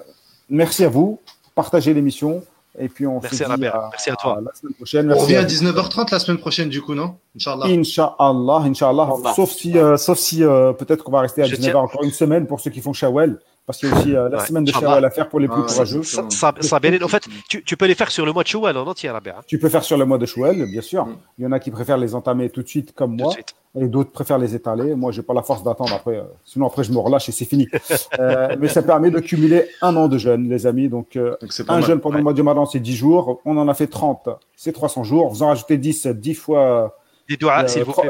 merci 0.50 0.84
à 0.84 0.90
vous. 0.90 1.20
Partagez 1.56 1.94
l'émission. 1.94 2.44
Et 2.80 2.90
puis 2.90 3.08
on 3.08 3.20
merci 3.20 3.38
se 3.38 3.44
dit 3.44 3.66
à, 3.66 3.90
merci 3.92 4.10
à 4.12 4.16
toi. 4.16 4.38
À 4.38 4.42
la 4.42 4.54
semaine 4.54 4.74
prochaine. 4.76 5.08
Merci 5.08 5.20
on 5.20 5.24
revient 5.24 5.36
à 5.38 5.44
19h30 5.46 6.12
la 6.12 6.20
semaine 6.20 6.38
prochaine 6.38 6.70
du 6.70 6.82
coup, 6.82 6.94
non? 6.94 7.16
Inch'Allah. 7.36 7.66
Inch'Allah, 7.66 8.62
Inch'Allah. 8.66 9.34
Sauf 9.36 9.52
si, 9.52 9.76
euh, 9.78 9.98
sauf 9.98 10.20
si 10.20 10.44
euh, 10.44 10.74
peut-être 10.74 11.04
qu'on 11.04 11.12
va 11.12 11.22
rester 11.22 11.42
à 11.42 11.48
19h 11.48 11.76
encore 11.76 12.04
une 12.04 12.12
semaine 12.12 12.46
pour 12.46 12.60
ceux 12.60 12.70
qui 12.70 12.82
font 12.82 12.94
Shawel 12.94 13.40
parce 13.68 13.80
qu'il 13.80 13.90
y 13.90 13.92
a 13.92 13.96
aussi 13.98 14.16
euh, 14.16 14.30
la 14.30 14.40
semaine 14.40 14.64
de 14.64 14.72
Shawwal 14.72 15.04
à 15.04 15.10
faire 15.10 15.28
pour 15.28 15.42
les 15.42 15.50
plus 15.50 15.62
ah, 15.62 15.68
courageux. 15.68 16.02
Ça, 16.02 16.24
ça, 16.30 16.54
ça 16.58 16.78
en 16.78 17.08
fait, 17.10 17.28
tu, 17.50 17.62
tu, 17.66 17.76
peux 17.76 17.86
les 17.86 17.96
faire 17.96 18.10
sur 18.10 18.26
le 18.26 18.32
mois 18.32 18.44
de 18.44 18.48
Shawwal 18.48 18.78
en 18.78 18.88
entier, 18.88 19.10
Rabia. 19.10 19.36
Hein. 19.38 19.44
Tu 19.46 19.60
peux 19.60 19.68
faire 19.68 19.84
sur 19.84 19.98
le 19.98 20.06
mois 20.06 20.18
de 20.18 20.26
Shawwal, 20.26 20.66
bien 20.72 20.82
sûr. 20.82 21.06
Mm. 21.06 21.18
Il 21.38 21.44
y 21.44 21.48
en 21.48 21.52
a 21.52 21.60
qui 21.60 21.70
préfèrent 21.70 21.98
les 21.98 22.16
entamer 22.16 22.50
tout 22.50 22.64
de 22.64 22.68
suite, 22.70 22.94
comme 22.94 23.18
moi, 23.18 23.34
et 23.76 23.88
d'autres 23.90 24.12
préfèrent 24.12 24.38
les 24.38 24.56
étaler. 24.56 24.96
Moi, 24.96 25.12
j'ai 25.12 25.22
pas 25.22 25.34
la 25.34 25.44
force 25.44 25.64
d'attendre 25.64 25.94
après. 25.94 26.16
Euh, 26.16 26.24
sinon, 26.46 26.68
après, 26.68 26.86
je 26.86 26.94
me 26.94 26.98
relâche 26.98 27.28
et 27.28 27.34
c'est 27.34 27.44
fini. 27.44 27.68
euh, 28.20 28.56
mais 28.58 28.70
ça 28.70 28.82
permet 28.82 29.12
de 29.12 29.20
cumuler 29.20 29.68
un 29.82 29.94
an 29.98 30.08
de 30.08 30.18
jeûne, 30.18 30.48
les 30.48 30.66
amis. 30.66 30.88
Donc, 30.88 31.20
un 31.68 31.82
jeûne 31.82 32.00
pendant 32.00 32.18
le 32.20 32.24
mois 32.24 32.34
de 32.34 32.40
Ramadan, 32.40 32.66
c'est 32.66 32.80
10 32.80 32.96
jours. 32.96 33.42
On 33.44 33.58
en 33.58 33.68
a 33.68 33.74
fait 33.74 33.88
30, 33.88 34.30
c'est 34.56 34.72
300 34.72 35.04
jours. 35.04 35.28
Vous 35.28 35.44
en 35.44 35.48
rajoutez 35.48 35.78
10, 35.78 36.08
10 36.08 36.34
fois. 36.36 36.98
Des 37.28 37.36
doigts, 37.36 37.68
s'il 37.68 37.84
vous 37.84 37.92
plaît. 37.92 38.10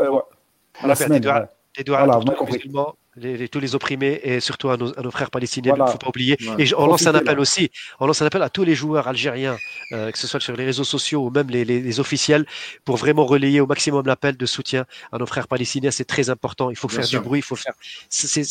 À 0.83 0.85
la 0.85 0.93
semaine. 0.93 1.13
Des 1.13 1.27
doigts, 1.27 1.49
voilà, 1.85 2.19
les, 3.17 3.49
tous 3.49 3.59
les 3.59 3.75
opprimés 3.75 4.19
et 4.23 4.39
surtout 4.39 4.69
à 4.69 4.77
nos, 4.77 4.97
à 4.97 5.01
nos 5.01 5.11
frères 5.11 5.31
palestiniens, 5.31 5.73
il 5.75 5.81
ne 5.81 5.87
faut 5.87 5.97
pas 5.97 6.09
oublier. 6.09 6.37
Et 6.57 6.67
on 6.75 6.85
lance 6.85 7.07
un 7.07 7.15
appel 7.15 7.39
aussi, 7.39 7.71
on 7.99 8.07
lance 8.07 8.21
un 8.21 8.25
appel 8.25 8.41
à 8.41 8.49
tous 8.49 8.63
les 8.63 8.75
joueurs 8.75 9.07
algériens, 9.07 9.57
euh, 9.91 10.11
que 10.11 10.17
ce 10.17 10.27
soit 10.27 10.39
sur 10.39 10.55
les 10.55 10.65
réseaux 10.65 10.83
sociaux 10.83 11.25
ou 11.25 11.29
même 11.29 11.49
les, 11.49 11.99
officiels, 11.99 12.45
pour 12.85 12.97
vraiment 12.97 13.25
relayer 13.25 13.59
au 13.59 13.67
maximum 13.67 14.05
l'appel 14.05 14.37
de 14.37 14.45
soutien 14.45 14.85
à 15.11 15.17
nos 15.17 15.25
frères 15.25 15.47
palestiniens. 15.47 15.91
C'est 15.91 16.05
très 16.05 16.29
important. 16.29 16.69
Il 16.69 16.75
faut 16.75 16.87
faire 16.87 17.07
du 17.07 17.19
bruit, 17.19 17.39
il 17.39 17.43
faut 17.43 17.55
faire, 17.55 17.73
c 18.09 18.41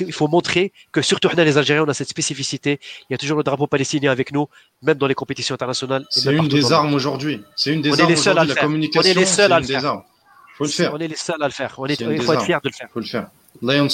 il 0.00 0.12
faut 0.12 0.28
montrer 0.28 0.72
que 0.92 1.02
surtout 1.02 1.28
les 1.36 1.58
Algériens, 1.58 1.84
on 1.84 1.88
a 1.88 1.94
cette 1.94 2.08
spécificité. 2.08 2.80
Il 3.08 3.12
y 3.12 3.14
a 3.14 3.18
toujours 3.18 3.36
le 3.36 3.44
drapeau 3.44 3.66
palestinien 3.66 4.10
avec 4.10 4.32
nous, 4.32 4.48
même 4.82 4.96
dans 4.98 5.06
les 5.06 5.14
compétitions 5.14 5.54
internationales. 5.54 6.04
C'est 6.10 6.34
une 6.34 6.48
des 6.48 6.72
armes 6.72 6.94
aujourd'hui. 6.94 7.42
C'est 7.54 7.72
une 7.72 7.82
des 7.82 8.00
armes 8.00 8.12
aujourd'hui. 8.12 8.48
La 8.48 8.54
communication, 8.54 9.12
on 9.12 9.16
est 9.16 9.18
les 9.18 9.26
seuls 9.26 9.52
à 9.52 9.60
le 9.60 9.66
faire. 9.66 10.02
Faut 10.56 10.64
le 10.64 10.70
faire. 10.70 10.92
On 10.94 10.98
est 10.98 11.08
les 11.08 11.16
seuls 11.16 11.42
à 11.42 11.46
le 11.46 11.52
faire. 11.52 11.74
On 11.78 11.86
est, 11.86 12.00
il 12.00 12.22
faut 12.22 12.32
être 12.32 12.42
fier 12.42 12.60
de 12.62 12.68
le 12.68 12.74
faire. 12.74 12.88
Faut 12.90 13.00
le 13.00 13.06
faire. 13.06 13.28
Euh, 13.62 13.88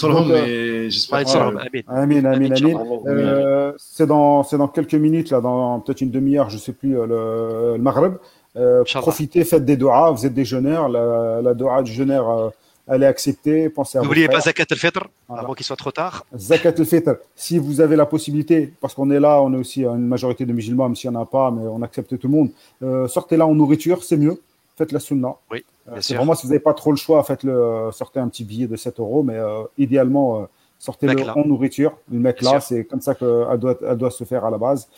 Amin, 1.86 2.24
amin, 2.24 2.50
amin. 2.50 3.72
c'est 3.78 4.06
dans, 4.06 4.42
c'est 4.42 4.58
dans 4.58 4.68
quelques 4.68 4.94
minutes, 4.94 5.30
là, 5.30 5.40
dans 5.40 5.78
peut-être 5.80 6.00
une 6.00 6.10
demi-heure, 6.10 6.50
je 6.50 6.58
sais 6.58 6.72
plus, 6.72 6.98
euh, 6.98 7.06
le, 7.06 7.76
le 7.76 7.82
Maghreb. 7.82 8.14
Euh, 8.56 8.82
profitez, 8.84 9.44
faites 9.44 9.64
des 9.64 9.76
doigts, 9.76 10.10
vous 10.10 10.26
êtes 10.26 10.34
des 10.34 10.44
jeûneurs, 10.44 10.88
la, 10.88 11.40
la 11.42 11.54
doua 11.54 11.82
du 11.82 11.92
jeûneur, 11.92 12.28
euh, 12.28 12.48
elle 12.88 13.02
est 13.04 13.06
acceptée. 13.06 13.68
Pensez 13.70 13.98
à 13.98 14.02
N'oubliez 14.02 14.28
pas 14.28 14.40
Zakat 14.40 14.64
al-Fitr, 14.70 15.06
avant 15.28 15.54
qu'il 15.54 15.64
soit 15.64 15.76
trop 15.76 15.92
tard. 15.92 16.26
Zakat 16.36 16.74
al-Fitr, 16.76 17.12
si 17.36 17.58
vous 17.58 17.80
avez 17.80 17.96
la 17.96 18.04
possibilité, 18.06 18.72
parce 18.80 18.94
qu'on 18.94 19.10
est 19.10 19.20
là, 19.20 19.40
on 19.40 19.52
est 19.54 19.56
aussi 19.56 19.84
une 19.84 20.06
majorité 20.06 20.44
de 20.44 20.52
musulmans, 20.52 20.88
même 20.88 20.96
s'il 20.96 21.08
n'y 21.10 21.16
en 21.16 21.22
a 21.22 21.26
pas, 21.26 21.50
mais 21.50 21.62
on 21.66 21.80
accepte 21.82 22.18
tout 22.18 22.26
le 22.26 22.32
monde, 22.32 22.50
euh, 22.82 23.06
sortez 23.08 23.36
là 23.36 23.46
en 23.46 23.54
nourriture, 23.54 24.02
c'est 24.04 24.16
mieux. 24.16 24.40
Faites 24.76 24.90
la 24.92 25.00
sunna. 25.00 25.34
Oui. 25.50 25.64
Euh, 25.88 25.98
c'est 26.00 26.14
vraiment 26.14 26.34
si 26.34 26.46
vous 26.46 26.52
n'avez 26.52 26.62
pas 26.62 26.74
trop 26.74 26.90
le 26.90 26.96
choix, 26.96 27.22
faites-le, 27.24 27.52
euh, 27.52 27.92
sortez 27.92 28.20
un 28.20 28.28
petit 28.28 28.44
billet 28.44 28.66
de 28.66 28.76
7 28.76 29.00
euros, 29.00 29.22
mais 29.22 29.36
euh, 29.36 29.64
idéalement, 29.78 30.46
sortez-le 30.78 31.28
en 31.30 31.44
nourriture. 31.44 31.96
Le 32.10 32.18
mec 32.18 32.40
là, 32.42 32.60
c'est 32.60 32.84
comme 32.84 33.00
ça 33.00 33.14
qu'elle 33.14 33.58
doit, 33.58 33.76
elle 33.86 33.96
doit 33.96 34.10
se 34.10 34.24
faire 34.24 34.44
à 34.44 34.50
la 34.50 34.58
base. 34.58 34.88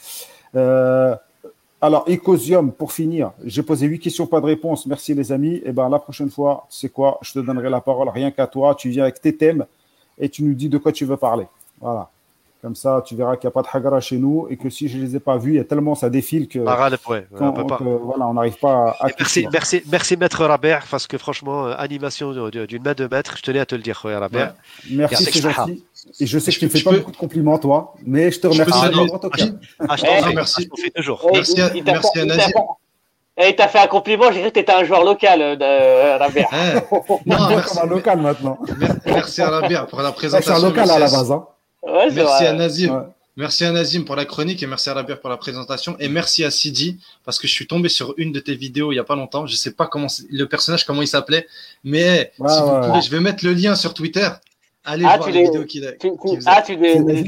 alors, 1.81 2.05
Ecosium, 2.09 2.73
pour 2.73 2.93
finir, 2.93 3.33
j'ai 3.45 3.63
posé 3.63 3.87
huit 3.87 3.99
questions, 3.99 4.27
pas 4.27 4.41
de 4.41 4.47
réponse. 4.47 4.87
Merci 4.87 5.15
les 5.15 5.33
amis. 5.33 5.57
Et 5.57 5.63
eh 5.67 5.73
ben 5.73 5.89
la 5.89 5.99
prochaine 5.99 6.31
fois, 6.31 6.67
c'est 6.69 6.91
quoi? 6.91 7.19
Je 7.23 7.33
te 7.33 7.39
donnerai 7.39 7.71
la 7.71 7.81
parole 7.81 8.09
rien 8.09 8.31
qu'à 8.31 8.47
toi. 8.47 8.75
Tu 8.75 8.89
viens 8.91 9.05
avec 9.05 9.21
tes 9.21 9.37
thèmes 9.37 9.67
et 10.19 10.29
tu 10.29 10.45
nous 10.45 10.55
dis 10.55 10.69
de 10.69 10.79
quoi 10.79 10.93
tu 10.93 11.05
veux 11.05 11.17
parler. 11.17 11.47
Voilà. 11.81 12.11
Comme 12.65 12.75
ça, 12.75 13.05
tu 13.05 13.15
verras 13.15 13.37
qu'il 13.37 13.47
n'y 13.47 13.53
a 13.53 13.53
pas 13.53 13.61
de 13.61 13.69
hagara 13.71 14.01
chez 14.01 14.17
nous 14.17 14.47
et 14.49 14.57
que 14.57 14.71
si 14.71 14.89
je 14.89 14.97
ne 14.97 15.03
les 15.03 15.17
ai 15.17 15.21
pas 15.21 15.37
vus, 15.37 15.51
il 15.51 15.57
y 15.57 15.59
a 15.59 15.65
tellement 15.65 15.95
ça 15.95 16.09
défile 16.09 16.49
que, 16.49 16.61
on 16.61 18.33
n'arrive 18.33 18.59
pas 18.59 18.97
à. 18.99 19.09
merci, 19.19 19.47
merci, 19.53 19.83
merci, 19.93 20.17
Maître 20.17 20.43
Rabert, 20.47 20.87
parce 20.91 21.07
que 21.07 21.19
franchement, 21.19 21.67
euh, 21.67 21.75
animation 21.77 22.33
d'une 22.33 22.83
main 22.83 22.95
de 22.95 23.07
maître, 23.07 23.35
je 23.37 23.43
tenais 23.43 23.59
à 23.59 23.67
te 23.67 23.75
le 23.75 23.83
dire, 23.83 24.01
Rabert. 24.03 24.55
Merci, 24.91 25.25
c'est 25.25 25.43
gentil. 25.43 25.85
Et 26.19 26.27
je 26.27 26.39
sais 26.39 26.53
que 26.53 26.59
tu 26.59 26.65
ne 26.65 26.71
fais 26.71 26.81
pas 26.81 26.93
beaucoup 26.93 27.13
de 27.13 27.19
compliments, 27.19 27.59
toi, 27.59 27.93
mais 28.03 28.31
je 28.31 28.41
te 28.41 28.47
remercie. 28.47 28.73
Ah, 28.73 29.87
ah, 29.87 29.97
je 29.97 30.03
t'en 30.03 30.27
remercie. 30.27 30.71
Je 30.75 30.91
toujours. 30.93 31.29
Merci 31.35 31.61
à, 31.61 31.71
merci 31.85 32.19
à 32.19 32.25
Nazir. 32.25 32.49
Et 33.37 33.49
il 33.49 33.57
t'a 33.57 33.69
fait 33.69 33.81
un 33.81 33.89
compliment, 33.89 34.33
j'ai 34.33 34.41
cru 34.41 34.49
que 34.49 34.55
tu 34.55 34.61
étais 34.61 34.73
un 34.73 34.85
joueur 34.85 35.05
local 35.05 35.43
euh, 35.43 35.57
euh, 35.61 36.17
Rabert. 36.17 36.49
non, 37.27 37.49
merci, 37.51 37.75
comme 37.75 37.91
un 37.91 37.95
local 37.95 38.21
maintenant. 38.23 38.59
Merci 39.05 39.43
à 39.43 39.51
Rabert 39.51 39.87
pour 39.87 40.01
la 40.01 40.13
présentation. 40.13 40.55
C'est 40.55 40.65
un 40.65 40.67
local 40.67 40.91
à 40.91 40.99
la 40.99 41.11
base. 41.11 41.31
Hein 41.31 41.45
merci 42.13 42.45
à 42.47 42.53
Nazim. 42.53 43.07
Merci 43.37 43.65
à 43.65 43.73
Nazim 43.73 44.05
pour 44.05 44.15
la 44.15 44.27
chronique 44.27 44.63
et 44.63 44.67
merci 44.67 44.91
à 44.91 44.95
Rabir 44.95 45.21
pour 45.21 45.29
la 45.29 45.37
présentation 45.37 45.97
et 45.99 46.09
merci 46.09 46.45
à 46.45 46.53
Sidi 46.53 47.01
parce 47.25 47.41
que 47.41 47.49
je 47.49 47.53
suis 47.53 47.67
tombé 47.67 47.89
sur 47.89 48.15
une 48.17 48.31
de 48.31 48.39
tes 48.39 48.55
vidéos 48.55 48.93
il 48.93 48.95
y 48.95 49.01
a 49.01 49.05
pas 49.05 49.17
longtemps. 49.17 49.45
Je 49.47 49.57
sais 49.57 49.73
pas 49.73 49.89
comment 49.89 50.07
le 50.31 50.45
personnage 50.45 50.85
comment 50.85 51.03
il 51.03 51.09
s'appelait, 51.09 51.49
mais 51.83 52.33
si 52.37 52.61
vous 52.63 52.81
pouvez, 52.81 53.03
je 53.03 53.11
vais 53.11 53.19
mettre 53.19 53.45
le 53.45 53.53
lien 53.53 53.75
sur 53.75 53.93
Twitter. 53.93 54.29
Allez 54.85 55.05
ah, 55.09 55.17
voir 55.17 55.31
la 55.31 55.43
vidéo 55.43 55.65
qu'il 55.65 55.85
a. 55.87 55.93
ah, 56.47 56.63
tu 56.63 56.77
les. 56.77 57.25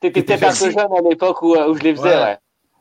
T'étais 0.00 0.22
peut-être 0.22 0.42
un 0.42 0.50
peu 0.50 0.70
jeune 0.70 0.78
à 0.78 1.08
l'époque 1.08 1.42
où, 1.42 1.56
où, 1.56 1.76
je 1.76 1.82
les 1.82 1.94
faisais. 1.94 2.14
Ouais. 2.14 2.36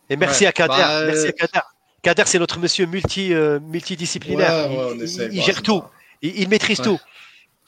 Et 0.10 0.18
merci 0.18 0.46
à 0.46 0.52
Kader. 0.52 0.74
Bah, 0.76 1.06
merci 1.06 1.28
à 1.28 1.32
Kader. 1.32 1.60
Kader, 2.02 2.24
c'est 2.26 2.40
notre 2.40 2.60
monsieur 2.60 2.88
multi, 2.88 3.32
euh, 3.34 3.60
multidisciplinaire. 3.60 4.70
il, 4.96 5.30
il, 5.32 5.42
gère 5.42 5.62
tout. 5.62 5.84
Il, 6.24 6.42
il 6.42 6.50
maîtrise 6.50 6.82
tout. 6.82 7.00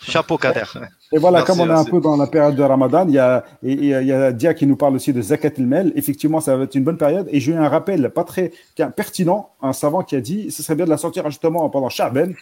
Chapeau 0.04 0.38
Kader. 0.38 0.64
Et 1.12 1.18
voilà, 1.18 1.44
comme 1.44 1.60
on 1.60 1.68
est 1.68 1.72
un 1.72 1.86
peu 1.86 2.00
dans 2.00 2.18
la 2.18 2.28
période 2.28 2.56
de 2.56 2.64
Ramadan, 2.64 3.06
il 3.08 3.14
y 3.14 3.20
a, 3.20 3.44
il 3.62 3.86
y 3.86 4.12
a 4.12 4.32
Dia 4.32 4.54
qui 4.54 4.66
nous 4.66 4.76
parle 4.76 4.96
aussi 4.96 5.14
de 5.14 5.22
Zakat 5.22 5.52
el-Mel. 5.58 5.94
Effectivement, 5.96 6.42
ça 6.42 6.56
va 6.58 6.64
être 6.64 6.76
une 6.76 6.84
bonne 6.84 6.98
période. 6.98 7.28
Et 7.32 7.40
j'ai 7.40 7.52
eu 7.54 7.56
un 7.56 7.70
rappel 7.70 8.10
pas 8.10 8.24
très 8.24 8.52
pertinent, 8.96 9.50
un 9.62 9.74
savant 9.74 10.04
qui 10.04 10.16
a 10.16 10.22
dit 10.22 10.52
ce 10.52 10.64
serait 10.64 10.76
bien 10.76 10.86
de 10.86 10.90
la 10.90 10.98
sortir 10.98 11.26
justement 11.30 11.70
pendant 11.70 11.90
Sha'ben, 11.90 12.34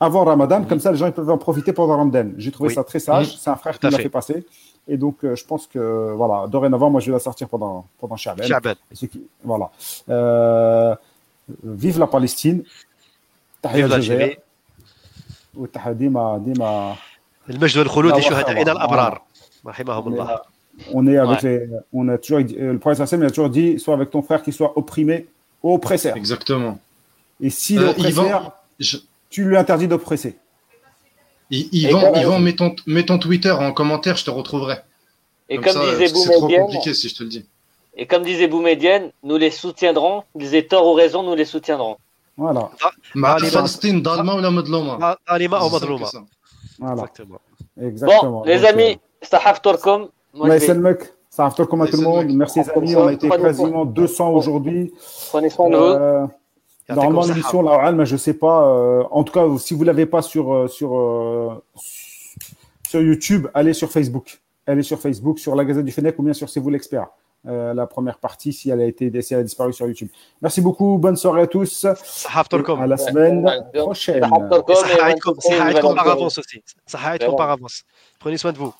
avant 0.00 0.24
Ramadan, 0.24 0.64
comme 0.64 0.80
ça 0.80 0.90
les 0.92 0.98
gens 0.98 1.10
peuvent 1.12 1.28
en 1.30 1.38
profiter 1.38 1.72
pendant 1.72 1.96
Ramadan. 1.96 2.30
J'ai 2.38 2.50
trouvé 2.50 2.72
ça 2.72 2.84
très 2.84 3.00
sage. 3.00 3.36
C'est 3.38 3.50
un 3.50 3.56
frère 3.56 3.78
qui 3.78 3.88
l'a 3.88 3.98
fait. 3.98 4.08
passer. 4.08 4.46
Et 4.88 4.96
donc, 4.96 5.18
euh, 5.22 5.36
je 5.36 5.44
pense 5.44 5.66
que, 5.66 6.12
voilà, 6.16 6.48
dorénavant, 6.48 6.90
moi, 6.90 7.00
je 7.00 7.06
vais 7.06 7.12
la 7.12 7.20
sortir 7.20 7.48
pendant, 7.48 7.86
pendant 8.00 8.16
Sha'ben. 8.16 8.48
Voilà. 9.44 9.70
Euh, 10.08 10.94
vive 11.62 11.98
la 11.98 12.06
Palestine. 12.06 12.64
Vive 13.72 13.86
l'Algérie 13.86 14.38
وديما 15.55 16.43
ديما 16.45 16.95
المجد 17.49 17.77
والخلود 17.77 18.13
لشهدائنا 18.17 18.71
الابرار 18.71 19.21
رحمهم 19.65 20.13
الله 20.13 20.39
on 20.91 21.07
est 21.07 21.17
avec 21.17 21.41
les, 21.41 21.69
on 21.93 22.07
a 22.09 22.17
toujours 22.17 22.39
le 22.39 22.77
prophète 22.77 22.99
Hassan 22.99 23.23
a 23.23 23.29
toujours 23.29 23.49
dit 23.49 23.79
soit 23.79 23.93
avec 23.93 24.09
ton 24.11 24.21
frère 24.21 24.43
qui 24.43 24.51
soit 24.51 24.77
opprimé 24.77 25.25
ou 25.63 25.73
oppresseur 25.73 26.15
exactement 26.17 26.79
et 27.41 27.49
si 27.49 27.77
euh, 27.77 27.87
l'oppresseur 27.87 28.51
je... 28.79 28.97
tu 29.29 29.45
lui 29.45 29.57
interdis 29.57 29.87
d'oppresser 29.87 30.35
Yvan, 31.51 32.13
Yvan 32.15 32.39
mets, 32.39 32.55
ton, 32.55 32.75
mets 32.87 33.05
ton 33.05 33.19
Twitter 33.19 33.51
en 33.51 33.71
commentaire 33.71 34.17
je 34.17 34.25
te 34.25 34.31
retrouverai 34.31 34.77
et 35.47 35.57
comme, 35.57 35.73
comme 35.73 35.89
disait 35.91 36.07
c'est 36.07 36.31
trop 36.31 36.47
compliqué 36.47 36.93
si 36.93 37.07
je 37.09 37.15
te 37.15 37.23
le 37.23 37.29
dis 37.29 37.45
et 37.95 38.05
comme 38.05 38.23
disait 38.23 38.47
Boumedienne 38.47 39.11
nous 39.23 39.37
les 39.37 39.51
soutiendrons 39.51 40.23
ils 40.37 40.55
aient 40.55 40.67
tort 40.67 40.87
ou 40.87 40.93
raison 40.93 41.23
nous 41.23 41.35
les 41.35 41.45
soutiendrons 41.45 41.97
Voilà. 42.39 42.69
مع 43.15 43.37
فلسطين 43.37 44.03
ظالمه 44.03 44.35
ولا 44.35 44.49
مظلومه 44.49 45.15
ظالمه 45.29 45.57
او 45.61 45.69
مظلومه 45.69 46.07
Voilà. 46.79 47.05
Exactement. 47.79 48.41
Bon, 48.41 48.43
les 48.45 48.65
amis, 48.65 48.99
صحفتكم 49.23 50.09
الله 50.35 50.55
يسلمك 50.55 51.13
صحفتكم 51.31 51.85
à 51.85 51.87
tout 51.87 51.97
le 51.97 52.03
monde. 52.03 52.31
Merci 52.33 52.59
les 52.59 52.69
amis, 52.69 52.95
on 52.95 53.07
a 53.07 53.13
été 53.13 53.29
quasiment 53.29 53.85
200 53.85 54.29
aujourd'hui. 54.29 54.93
Prenez 55.29 55.49
soin 55.49 55.69
de 55.69 55.75
vous. 55.77 55.83
Euh, 55.83 56.27
normalement 56.89 57.25
l'émission 57.25 57.61
là, 57.61 57.91
mais 57.91 58.05
je 58.05 58.17
sais 58.17 58.33
pas. 58.33 58.57
Euh, 58.67 59.03
en 59.11 59.23
tout 59.23 59.33
cas, 59.33 59.45
si 59.57 59.73
vous 59.73 59.83
l'avez 59.83 60.05
pas 60.05 60.21
sur 60.21 60.53
euh, 60.53 60.67
sur 60.67 60.89
sur 62.89 63.01
YouTube, 63.01 63.47
allez 63.53 63.73
sur 63.73 63.89
Facebook. 63.89 64.41
Allez 64.67 64.83
sur 64.83 64.99
Facebook, 64.99 65.39
sur 65.39 65.55
la 65.55 65.63
Gazette 65.65 65.85
du 65.85 65.91
Fennec 65.91 66.17
ou 66.19 66.23
bien 66.23 66.33
sur 66.33 66.49
C'est 66.49 66.59
vous 66.59 66.69
l'expert. 66.75 67.07
Euh, 67.46 67.72
la 67.72 67.86
première 67.86 68.18
partie 68.18 68.52
si 68.52 68.68
elle 68.68 68.82
a 68.82 68.84
été 68.84 69.22
si 69.22 69.32
elle 69.32 69.40
a 69.40 69.42
disparu 69.42 69.72
sur 69.72 69.86
YouTube. 69.86 70.08
Merci 70.42 70.60
beaucoup, 70.60 70.98
bonne 70.98 71.16
soirée 71.16 71.42
à 71.42 71.46
tous. 71.46 71.86
À 72.82 72.86
la 72.86 72.98
semaine 72.98 73.48
prochaine. 73.72 74.22
par 75.94 76.08
avance 76.08 76.38
aussi. 76.38 76.62
par 77.36 77.50
avance. 77.50 77.84
Prenez 78.18 78.36
soin 78.36 78.52
de 78.52 78.58
vous. 78.58 78.74